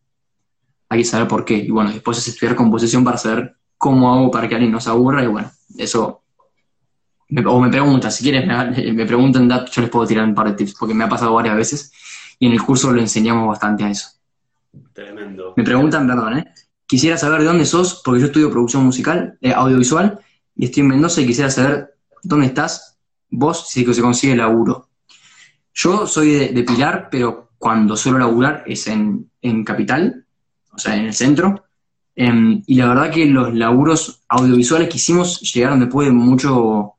hay 0.95 1.01
que 1.01 1.07
saber 1.07 1.27
por 1.27 1.45
qué. 1.45 1.55
Y 1.55 1.69
bueno, 1.69 1.91
después 1.91 2.17
es 2.17 2.27
estudiar 2.27 2.55
composición 2.55 3.03
para 3.03 3.17
saber 3.17 3.55
cómo 3.77 4.13
hago 4.13 4.31
para 4.31 4.47
que 4.47 4.55
alguien 4.55 4.71
no 4.71 4.79
se 4.79 4.89
aburra 4.89 5.23
y 5.23 5.27
bueno, 5.27 5.51
eso... 5.77 6.23
o 7.45 7.59
me 7.61 7.69
preguntan, 7.69 8.11
si 8.11 8.23
quieres 8.23 8.47
me, 8.47 8.93
me 8.93 9.05
preguntan, 9.05 9.49
yo 9.49 9.81
les 9.81 9.89
puedo 9.89 10.07
tirar 10.07 10.25
un 10.25 10.35
par 10.35 10.47
de 10.47 10.53
tips, 10.53 10.75
porque 10.79 10.93
me 10.93 11.03
ha 11.03 11.09
pasado 11.09 11.33
varias 11.33 11.55
veces 11.55 11.91
y 12.39 12.47
en 12.47 12.53
el 12.53 12.61
curso 12.61 12.91
lo 12.91 12.99
enseñamos 12.99 13.47
bastante 13.47 13.83
a 13.83 13.89
eso. 13.89 14.09
Tremendo. 14.93 15.53
Me 15.55 15.63
preguntan, 15.63 16.07
perdón, 16.07 16.39
¿eh? 16.39 16.45
Quisiera 16.85 17.17
saber 17.17 17.41
de 17.41 17.47
dónde 17.47 17.65
sos, 17.65 18.01
porque 18.03 18.21
yo 18.21 18.27
estudio 18.27 18.51
producción 18.51 18.83
musical, 18.83 19.37
eh, 19.41 19.53
audiovisual, 19.53 20.19
y 20.55 20.65
estoy 20.65 20.81
en 20.81 20.89
Mendoza 20.89 21.21
y 21.21 21.25
quisiera 21.25 21.49
saber 21.49 21.95
dónde 22.23 22.47
estás 22.47 22.95
vos 23.29 23.67
si 23.69 23.85
se 23.85 24.01
consigue 24.01 24.35
laburo. 24.35 24.89
Yo 25.73 26.07
soy 26.07 26.53
de, 26.53 26.63
Pilar, 26.63 27.09
pero 27.11 27.51
cuando 27.57 27.97
suelo 27.97 28.19
laburar 28.19 28.63
es 28.65 28.87
en, 28.87 29.29
Capital, 29.63 30.24
o 30.75 30.79
sea, 30.79 30.95
en 30.95 31.05
el 31.05 31.13
centro. 31.13 31.65
Em, 32.15 32.63
y 32.65 32.75
la 32.75 32.87
verdad 32.87 33.11
que 33.11 33.25
los 33.25 33.53
laburos 33.53 34.23
audiovisuales 34.29 34.89
que 34.89 34.97
hicimos 34.97 35.41
llegaron 35.53 35.79
después 35.79 36.07
de 36.07 36.13
mucho, 36.13 36.93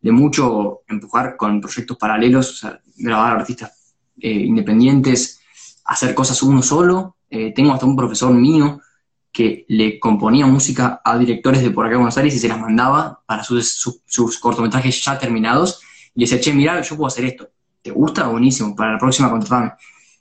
de 0.00 0.12
mucho 0.12 0.80
empujar 0.88 1.36
con 1.36 1.60
proyectos 1.60 1.96
paralelos, 1.96 2.50
o 2.50 2.54
sea, 2.54 2.80
grabar 2.96 3.38
artistas 3.38 3.94
eh, 4.20 4.30
independientes, 4.30 5.40
hacer 5.84 6.14
cosas 6.14 6.42
uno 6.42 6.62
solo. 6.62 7.16
Eh, 7.30 7.52
tengo 7.54 7.72
hasta 7.72 7.86
un 7.86 7.96
profesor 7.96 8.32
mío 8.32 8.80
que 9.32 9.64
le 9.68 9.98
componía 9.98 10.46
música 10.46 11.00
a 11.04 11.18
directores 11.18 11.62
de 11.62 11.70
por 11.70 11.84
acá 11.84 11.92
de 11.92 11.98
Buenos 11.98 12.16
Aires 12.16 12.34
y 12.34 12.38
se 12.38 12.48
las 12.48 12.58
mandaba 12.58 13.22
para 13.26 13.44
sus, 13.44 14.38
cortometrajes 14.40 15.04
ya 15.04 15.18
terminados. 15.18 15.80
Y 16.14 16.22
decía, 16.22 16.40
che, 16.40 16.52
mira, 16.52 16.80
yo 16.82 16.96
puedo 16.96 17.06
hacer 17.06 17.24
esto. 17.24 17.48
¿Te 17.80 17.90
gusta? 17.90 18.26
Buenísimo, 18.26 18.74
para 18.74 18.92
la 18.92 18.98
próxima 18.98 19.30
contratame. 19.30 19.72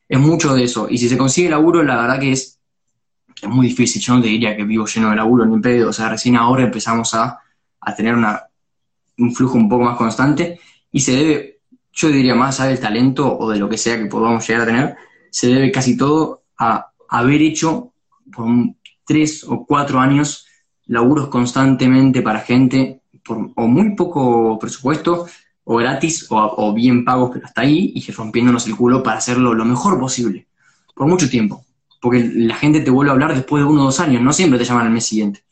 Es 0.08 0.20
mucho 0.20 0.54
de 0.54 0.64
eso. 0.64 0.88
Y 0.90 0.98
si 0.98 1.10
se 1.10 1.18
consigue 1.18 1.50
laburo, 1.50 1.84
la 1.84 1.98
verdad 1.98 2.20
que 2.20 2.32
es, 2.32 2.57
es 3.42 3.50
muy 3.50 3.68
difícil. 3.68 4.02
Yo 4.02 4.16
no 4.16 4.22
te 4.22 4.28
diría 4.28 4.56
que 4.56 4.64
vivo 4.64 4.86
lleno 4.86 5.10
de 5.10 5.16
laburo 5.16 5.46
ni 5.46 5.56
en 5.56 5.62
pedo. 5.62 5.90
O 5.90 5.94
sea, 5.94 6.10
recién 6.10 6.36
ahora 6.36 6.64
empezamos 6.64 7.14
a, 7.14 7.40
a 7.80 7.96
tener 7.96 8.16
una, 8.16 8.44
un 9.18 9.34
flujo 9.34 9.58
un 9.58 9.70
poco 9.70 9.84
más 9.84 9.98
constante 9.98 10.60
y 10.92 11.00
se 11.00 11.12
debe 11.12 11.58
yo 11.98 12.10
diría 12.10 12.36
más 12.36 12.60
del 12.60 12.80
talento 12.80 13.38
o 13.38 13.50
de 13.50 13.58
lo 13.58 13.68
que 13.68 13.78
sea 13.78 13.98
que 13.98 14.06
podamos 14.06 14.48
llegar 14.48 14.62
a 14.62 14.66
tener, 14.68 14.96
se 15.32 15.48
debe 15.48 15.72
casi 15.72 15.98
todo 15.98 16.44
a 16.60 16.92
haber 17.10 17.42
hecho 17.42 17.92
por 18.32 18.46
tres 19.04 19.44
o 19.44 19.66
cuatro 19.66 20.00
años 20.00 20.46
laburos 20.86 21.28
constantemente 21.30 22.22
para 22.22 22.42
gente 22.42 23.02
por, 23.26 23.50
o 23.56 23.68
muy 23.68 23.96
poco 23.96 24.60
presupuesto 24.60 25.26
o 25.64 25.78
gratis 25.78 26.28
o, 26.30 26.72
bien 26.74 27.04
pagos, 27.04 27.32
pero 27.34 27.48
hasta 27.48 27.62
ahí 27.62 27.94
y 27.96 28.12
rompiéndonos 28.12 28.68
el 28.68 28.76
culo 28.76 29.02
para 29.02 29.18
hacerlo 29.18 29.56
lo 29.56 29.66
mejor 29.66 30.00
posible, 30.00 30.48
por 30.94 31.08
mucho 31.08 31.28
tiempo. 31.28 31.66
Porque 32.02 32.30
la 32.34 32.56
gente 32.56 32.82
te 32.82 32.92
vuelve 32.92 33.12
a 33.12 33.14
hablar 33.14 33.34
después 33.34 33.64
de 33.64 33.70
uno 33.70 33.82
o 33.82 33.86
dos 33.86 34.00
años, 34.00 34.22
no 34.22 34.34
siempre 34.34 34.60
te 34.60 34.66
llaman 34.66 34.88
al 34.88 34.92
mes 34.92 35.06
siguiente. 35.06 35.44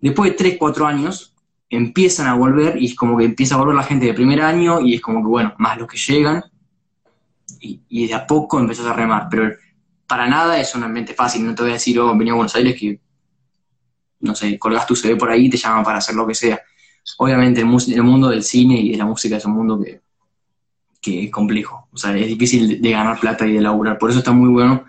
Después 0.00 0.30
de 0.30 0.36
tres, 0.36 0.56
cuatro 0.58 0.86
años, 0.86 1.34
empiezan 1.68 2.26
a 2.28 2.34
volver 2.34 2.80
y 2.80 2.86
es 2.86 2.94
como 2.94 3.16
que 3.16 3.24
empieza 3.24 3.54
a 3.54 3.58
volver 3.58 3.74
la 3.74 3.82
gente 3.82 4.06
de 4.06 4.14
primer 4.14 4.40
año 4.42 4.80
y 4.80 4.94
es 4.94 5.00
como 5.00 5.22
que, 5.22 5.28
bueno, 5.28 5.54
más 5.58 5.78
los 5.78 5.88
que 5.88 5.96
llegan 5.96 6.44
y, 7.60 8.06
de 8.06 8.14
a 8.14 8.26
poco 8.26 8.58
empezás 8.58 8.86
a 8.86 8.92
remar, 8.92 9.28
pero 9.30 9.52
para 10.06 10.28
nada 10.28 10.60
es 10.60 10.74
un 10.74 11.06
fácil, 11.16 11.44
no 11.44 11.54
te 11.54 11.62
voy 11.62 11.70
a 11.70 11.74
decir, 11.74 11.98
oh, 11.98 12.16
venía 12.16 12.32
a 12.32 12.36
Buenos 12.36 12.54
Aires 12.54 12.78
que, 12.78 13.00
no 14.20 14.34
sé, 14.34 14.58
colgas 14.58 14.86
tu 14.86 14.94
CV 14.94 15.16
por 15.16 15.30
ahí 15.30 15.46
y 15.46 15.50
te 15.50 15.56
llaman 15.56 15.84
para 15.84 15.98
hacer 15.98 16.14
lo 16.14 16.26
que 16.26 16.34
sea. 16.34 16.60
Obviamente 17.18 17.60
el, 17.60 17.68
el 17.92 18.02
mundo 18.02 18.28
del 18.28 18.42
cine 18.42 18.80
y 18.80 18.92
de 18.92 18.96
la 18.96 19.04
música 19.04 19.36
es 19.36 19.44
un 19.44 19.52
mundo 19.52 19.80
que, 19.80 20.00
que 21.00 21.24
es 21.24 21.30
complejo, 21.30 21.88
o 21.92 21.96
sea, 21.96 22.16
es 22.16 22.26
difícil 22.26 22.80
de, 22.80 22.90
ganar 22.90 23.18
plata 23.20 23.46
y 23.46 23.52
de 23.52 23.60
laburar, 23.60 23.98
por 23.98 24.10
eso 24.10 24.18
está 24.18 24.32
muy 24.32 24.48
bueno, 24.48 24.84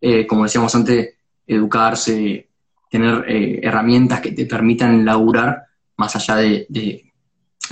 eh, 0.00 0.26
como 0.26 0.44
decíamos 0.44 0.74
antes, 0.74 1.14
educarse, 1.46 2.48
tener 2.90 3.24
eh, 3.28 3.60
herramientas 3.62 4.20
que 4.20 4.32
te 4.32 4.46
permitan 4.46 5.04
laburar 5.04 5.64
más 5.96 6.16
allá 6.16 6.36
de, 6.36 6.66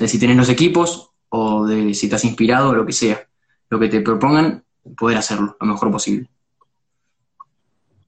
si 0.07 0.19
tienes 0.19 0.37
los 0.37 0.49
equipos 0.49 1.11
o 1.31 1.67
de 1.67 1.95
si 1.95 2.13
has 2.13 2.25
inspirado 2.25 2.71
o 2.71 2.75
lo 2.75 2.87
que 2.87 2.93
sea. 2.93 3.27
Lo 3.71 3.79
que 3.79 3.89
te 3.89 4.01
propongan, 4.01 4.65
poder 4.97 5.19
hacerlo 5.19 5.57
lo 5.61 5.67
mejor 5.67 5.91
posible. 5.91 6.29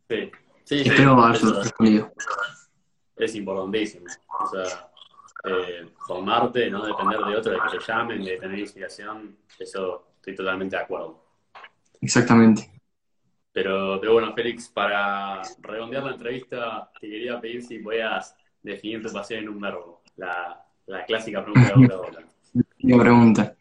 Sí, 0.09 0.31
sí, 0.65 0.81
Espero 0.81 1.23
haber 1.23 1.41
respondido. 1.41 2.13
Es 3.17 3.35
importantísimo. 3.35 4.07
O 4.41 4.47
sea, 4.47 4.91
eh, 5.45 5.91
formarte, 6.07 6.71
no 6.71 6.85
depender 6.85 7.19
de 7.21 7.37
otro, 7.37 7.53
de 7.53 7.59
que 7.59 7.79
te 7.79 7.85
llamen, 7.87 8.23
de 8.25 8.37
tener 8.37 8.59
inspiración, 8.59 9.37
eso 9.59 10.13
estoy 10.17 10.35
totalmente 10.35 10.77
de 10.77 10.83
acuerdo. 10.83 11.25
Exactamente. 12.01 12.80
Pero, 13.53 13.99
pero 14.01 14.13
bueno, 14.13 14.33
Félix, 14.35 14.69
para 14.69 15.43
redondear 15.61 16.05
la 16.05 16.13
entrevista, 16.13 16.91
te 17.01 17.09
quería 17.09 17.41
pedir 17.41 17.63
si 17.63 17.79
podías 17.79 18.37
definir 18.63 19.03
tu 19.03 19.13
pasión 19.13 19.41
en 19.41 19.49
un 19.49 19.61
verbo 19.61 20.03
la, 20.17 20.65
clásica 21.07 21.45
pregunta 21.45 21.73
de 22.79 22.99
pregunta. 22.99 23.55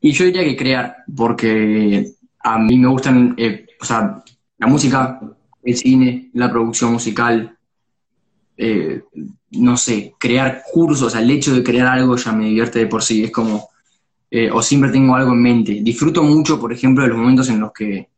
Y 0.00 0.12
yo 0.12 0.24
diría 0.24 0.44
que 0.44 0.56
crear, 0.56 0.96
porque 1.14 2.12
a 2.40 2.58
mí 2.58 2.78
me 2.78 2.88
gustan, 2.88 3.34
eh, 3.36 3.66
o 3.80 3.84
sea, 3.84 4.22
la 4.58 4.66
música, 4.66 5.20
el 5.62 5.76
cine, 5.76 6.30
la 6.34 6.50
producción 6.50 6.92
musical, 6.92 7.56
eh, 8.56 9.02
no 9.52 9.76
sé, 9.76 10.14
crear 10.18 10.62
cursos, 10.72 11.08
o 11.08 11.10
sea, 11.10 11.20
el 11.20 11.30
hecho 11.30 11.54
de 11.54 11.62
crear 11.62 11.86
algo 11.86 12.16
ya 12.16 12.32
me 12.32 12.46
divierte 12.46 12.78
de 12.78 12.86
por 12.86 13.02
sí, 13.02 13.24
es 13.24 13.30
como, 13.30 13.68
eh, 14.30 14.50
o 14.50 14.62
siempre 14.62 14.90
tengo 14.90 15.14
algo 15.14 15.32
en 15.32 15.42
mente. 15.42 15.78
Disfruto 15.82 16.22
mucho, 16.22 16.60
por 16.60 16.72
ejemplo, 16.72 17.02
de 17.02 17.10
los 17.10 17.18
momentos 17.18 17.48
en 17.48 17.60
los 17.60 17.72
que 17.72 18.08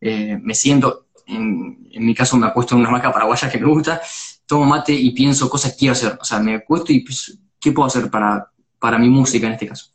me 0.00 0.54
siento, 0.54 1.06
en, 1.26 1.88
en, 1.92 2.06
mi 2.06 2.14
caso 2.14 2.36
me 2.36 2.46
apuesto 2.46 2.74
en 2.74 2.80
una 2.80 2.90
marca 2.90 3.12
paraguaya 3.12 3.50
que 3.50 3.58
me 3.58 3.66
gusta, 3.66 4.00
tomo 4.46 4.64
mate 4.64 4.92
y 4.92 5.10
pienso 5.10 5.48
cosas 5.48 5.72
que 5.72 5.78
quiero 5.78 5.92
hacer. 5.92 6.18
O 6.20 6.24
sea, 6.24 6.40
me 6.40 6.56
acuesto 6.56 6.92
y 6.92 7.00
pienso, 7.00 7.32
¿qué 7.60 7.72
puedo 7.72 7.86
hacer 7.86 8.10
para, 8.10 8.50
para 8.78 8.98
mi 8.98 9.08
música 9.08 9.46
en 9.46 9.52
este 9.52 9.68
caso? 9.68 9.92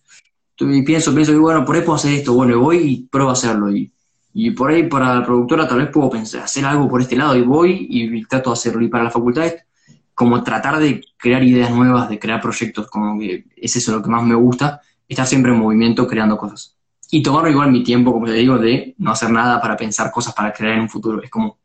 Y 0.58 0.82
pienso, 0.84 1.14
pienso, 1.14 1.34
y 1.34 1.38
bueno, 1.38 1.66
por 1.66 1.76
ahí 1.76 1.82
puedo 1.82 1.96
hacer 1.98 2.14
esto, 2.14 2.34
bueno, 2.34 2.58
voy 2.60 2.78
y 2.78 2.98
pruebo 3.04 3.32
a 3.32 3.34
hacerlo. 3.34 3.76
Y, 3.76 3.92
y 4.34 4.52
por 4.52 4.72
ahí 4.72 4.84
para 4.84 5.16
la 5.16 5.26
productora 5.26 5.68
tal 5.68 5.80
vez 5.80 5.90
puedo 5.90 6.10
pensar, 6.10 6.44
hacer 6.44 6.66
algo 6.66 6.88
por 6.88 7.02
este 7.02 7.16
lado 7.16 7.36
y 7.36 7.42
voy 7.42 7.88
y 7.90 8.26
trato 8.26 8.52
de 8.52 8.54
hacerlo. 8.54 8.82
Y 8.82 8.88
para 8.88 9.04
la 9.04 9.12
facultad 9.12 9.46
es 9.46 9.66
como 10.14 10.42
tratar 10.44 10.80
de 10.80 11.04
crear 11.18 11.44
ideas 11.44 11.72
nuevas, 11.72 12.10
de 12.10 12.18
crear 12.18 12.42
proyectos, 12.42 12.88
como 12.88 13.20
que 13.20 13.46
es 13.58 13.76
eso 13.76 13.92
lo 13.92 14.02
que 14.02 14.10
más 14.10 14.24
me 14.24 14.36
gusta, 14.36 14.82
estar 15.08 15.28
siempre 15.28 15.52
en 15.52 15.60
movimiento 15.60 16.08
creando 16.08 16.38
cosas. 16.38 16.75
Y 17.16 17.24
tomar 17.24 17.50
igual 17.50 17.72
mi 17.72 17.82
tiempo, 17.82 18.12
como 18.12 18.26
te 18.26 18.34
digo, 18.34 18.58
de 18.58 18.94
no 18.98 19.12
hacer 19.12 19.30
nada 19.30 19.62
para 19.62 19.78
pensar 19.78 20.12
cosas 20.12 20.34
para 20.34 20.52
crear 20.52 20.74
en 20.74 20.82
un 20.82 20.90
futuro. 20.90 21.24
Es 21.24 21.30
como 21.30 21.60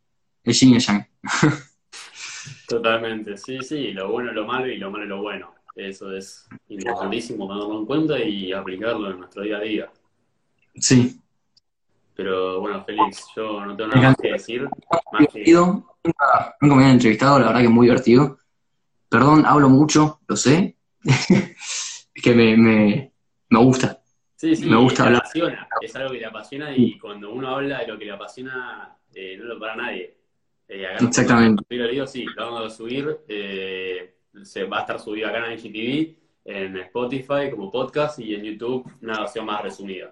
el 0.45 0.55
yin 0.55 0.71
y 0.71 0.75
el 0.77 0.81
yang. 0.81 1.05
Totalmente, 2.69 3.37
sí, 3.37 3.59
sí, 3.61 3.91
lo 3.91 4.13
bueno, 4.13 4.33
lo 4.33 4.47
malo 4.47 4.69
y 4.69 4.79
lo 4.79 4.93
malo, 4.93 5.07
lo 5.07 5.23
bueno. 5.23 5.53
Eso 5.75 6.13
es 6.13 6.49
importantísimo 6.69 7.49
tenerlo 7.49 7.81
en 7.81 7.85
cuenta 7.85 8.17
y 8.21 8.53
aplicarlo 8.53 9.11
en 9.11 9.19
nuestro 9.19 9.43
día 9.43 9.57
a 9.57 9.61
día. 9.61 9.91
Sí. 10.77 11.21
Pero 12.15 12.61
bueno, 12.61 12.85
Félix, 12.85 13.27
yo 13.35 13.67
no 13.67 13.77
tengo 13.77 13.91
nada 13.91 14.11
más 14.11 14.17
que 14.19 14.31
decir. 14.31 14.69
Más 15.11 15.27
que... 15.33 15.53
Nunca, 15.53 16.57
me 16.61 16.75
habían 16.75 16.91
entrevistado, 16.93 17.41
la 17.41 17.47
verdad 17.47 17.59
que 17.59 17.67
es 17.67 17.73
muy 17.73 17.89
divertido. 17.89 18.39
Perdón, 19.09 19.45
hablo 19.45 19.69
mucho, 19.69 20.21
lo 20.29 20.37
sé. 20.37 20.77
es 21.03 22.23
que 22.23 22.35
me, 22.37 22.57
me, 22.57 23.13
me 23.49 23.59
gusta. 23.59 24.00
Sí, 24.41 24.57
sí, 24.57 24.71
me 24.71 24.77
gusta 24.77 25.05
hablar. 25.05 25.21
Apasiona, 25.21 25.69
es 25.83 25.95
algo 25.97 26.13
que 26.13 26.19
le 26.21 26.25
apasiona 26.25 26.75
y 26.75 26.99
cuando 26.99 27.31
uno 27.31 27.49
habla 27.49 27.81
de 27.81 27.89
lo 27.89 27.99
que 27.99 28.07
le 28.07 28.13
apasiona, 28.13 28.97
eh, 29.15 29.37
no 29.37 29.45
lo 29.45 29.61
para 29.61 29.77
nadie. 29.77 30.17
Eh, 30.67 30.87
Exactamente. 30.99 31.63
Subir 31.69 32.09
sí, 32.09 32.25
lo 32.25 32.47
vamos 32.47 32.73
a 32.73 32.75
subir. 32.75 33.19
Eh, 33.29 34.15
se 34.43 34.65
va 34.65 34.79
a 34.79 34.81
estar 34.81 34.99
subido 34.99 35.29
acá 35.29 35.47
en 35.47 35.59
IGTV, 35.59 36.17
en 36.47 36.77
Spotify 36.79 37.51
como 37.51 37.71
podcast 37.71 38.19
y 38.19 38.35
en 38.35 38.45
YouTube 38.45 38.91
una 39.03 39.21
versión 39.21 39.45
más 39.45 39.63
resumida. 39.63 40.11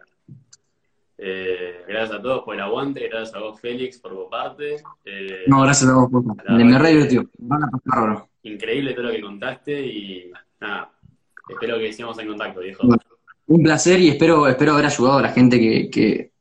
Eh, 1.17 1.85
gracias 1.89 2.19
a 2.19 2.23
todos 2.23 2.45
por 2.45 2.55
el 2.55 2.61
aguante, 2.61 3.09
gracias 3.09 3.35
a 3.35 3.39
vos, 3.39 3.59
Félix, 3.59 3.99
por 3.99 4.13
tu 4.13 4.29
parte. 4.29 4.83
No, 5.47 5.63
gracias 5.63 5.89
a 5.89 5.95
vos. 5.95 6.11
La 6.45 6.55
Me, 6.55 6.79
re 6.79 6.91
divirtió. 6.91 7.31
Van 7.39 7.65
a 7.65 7.71
pasar 7.71 7.83
bárbaro. 7.87 8.29
increíble 8.43 8.93
todo 8.93 9.05
lo 9.05 9.13
que 9.13 9.23
contaste 9.23 9.87
y 9.87 10.31
nada, 10.61 10.93
espero 11.49 11.79
que 11.79 11.95
sigamos 11.95 12.19
en 12.19 12.29
contacto, 12.29 12.61
viejo. 12.61 12.87
Bueno. 12.87 13.08
Un 13.49 13.63
placer 13.63 14.01
y 14.01 14.09
espero, 14.09 14.47
espero 14.47 14.73
haber 14.75 14.87
ayudado 14.87 15.19
a 15.19 15.23
la 15.23 15.33
gente 15.33 15.59
que, 15.59 15.91
que- 15.91 16.33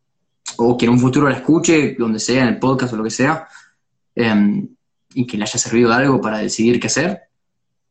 o 0.57 0.77
que 0.77 0.85
en 0.85 0.91
un 0.91 0.99
futuro 0.99 1.27
la 1.29 1.35
escuche, 1.35 1.95
donde 1.99 2.19
sea, 2.19 2.43
en 2.43 2.49
el 2.49 2.59
podcast 2.59 2.93
o 2.93 2.97
lo 2.97 3.03
que 3.03 3.09
sea, 3.09 3.47
em, 4.15 4.67
y 5.13 5.25
que 5.27 5.37
le 5.37 5.43
haya 5.43 5.59
servido 5.59 5.89
de 5.89 5.95
algo 5.95 6.21
para 6.21 6.37
decidir 6.39 6.79
qué 6.79 6.87
hacer. 6.87 7.21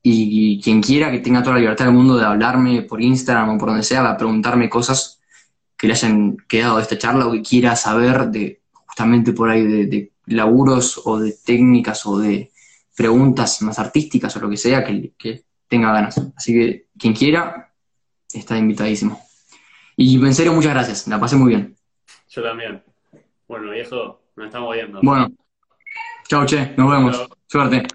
Y, 0.03 0.61
quien 0.63 0.81
quiera 0.83 1.11
que 1.11 1.19
tenga 1.19 1.43
toda 1.43 1.55
la 1.55 1.61
libertad 1.61 1.87
del 1.87 1.95
mundo 1.95 2.17
de 2.17 2.25
hablarme 2.25 2.83
por 2.83 3.03
Instagram 3.03 3.51
o 3.51 3.59
por 3.59 3.69
donde 3.71 3.83
sea, 3.83 4.09
a 4.09 4.17
preguntarme 4.17 4.69
cosas 4.69 5.21
que 5.77 5.87
le 5.89 5.95
hayan 5.95 6.37
quedado 6.49 6.77
de 6.77 6.83
esta 6.83 6.97
charla 6.99 7.27
o 7.27 7.33
que 7.33 7.43
quiera 7.43 7.75
saber 7.77 8.29
de 8.31 8.61
justamente 8.73 9.33
por 9.33 9.51
ahí 9.51 9.67
de, 9.67 9.87
de 9.87 10.13
laburos 10.27 11.01
o 11.05 11.19
de 11.19 11.33
técnicas 11.45 12.07
o 12.07 12.19
de 12.19 12.51
preguntas 12.97 13.61
más 13.63 13.79
artísticas 13.79 14.35
o 14.37 14.41
lo 14.41 14.49
que 14.49 14.57
sea, 14.57 14.85
que, 14.85 15.13
que 15.19 15.43
tenga 15.69 15.93
ganas. 15.93 16.21
Así 16.37 16.53
que 16.53 16.87
quien 16.99 17.13
quiera, 17.13 17.66
está 18.39 18.57
invitadísimo. 18.57 19.21
Y 19.97 20.17
en 20.17 20.35
serio, 20.35 20.53
muchas 20.53 20.73
gracias, 20.73 21.09
la 21.09 21.19
pasé 21.19 21.37
muy 21.37 21.51
bien. 21.51 21.77
Yo 22.29 22.43
también. 22.43 22.83
Bueno, 23.49 23.71
viejo, 23.71 24.21
nos 24.37 24.47
estamos 24.47 24.75
viendo. 24.75 25.01
Bueno, 25.03 25.31
chau, 26.29 26.45
che, 26.45 26.75
nos 26.77 26.91
vemos. 26.91 27.17
Chau. 27.17 27.29
Suerte. 27.47 27.87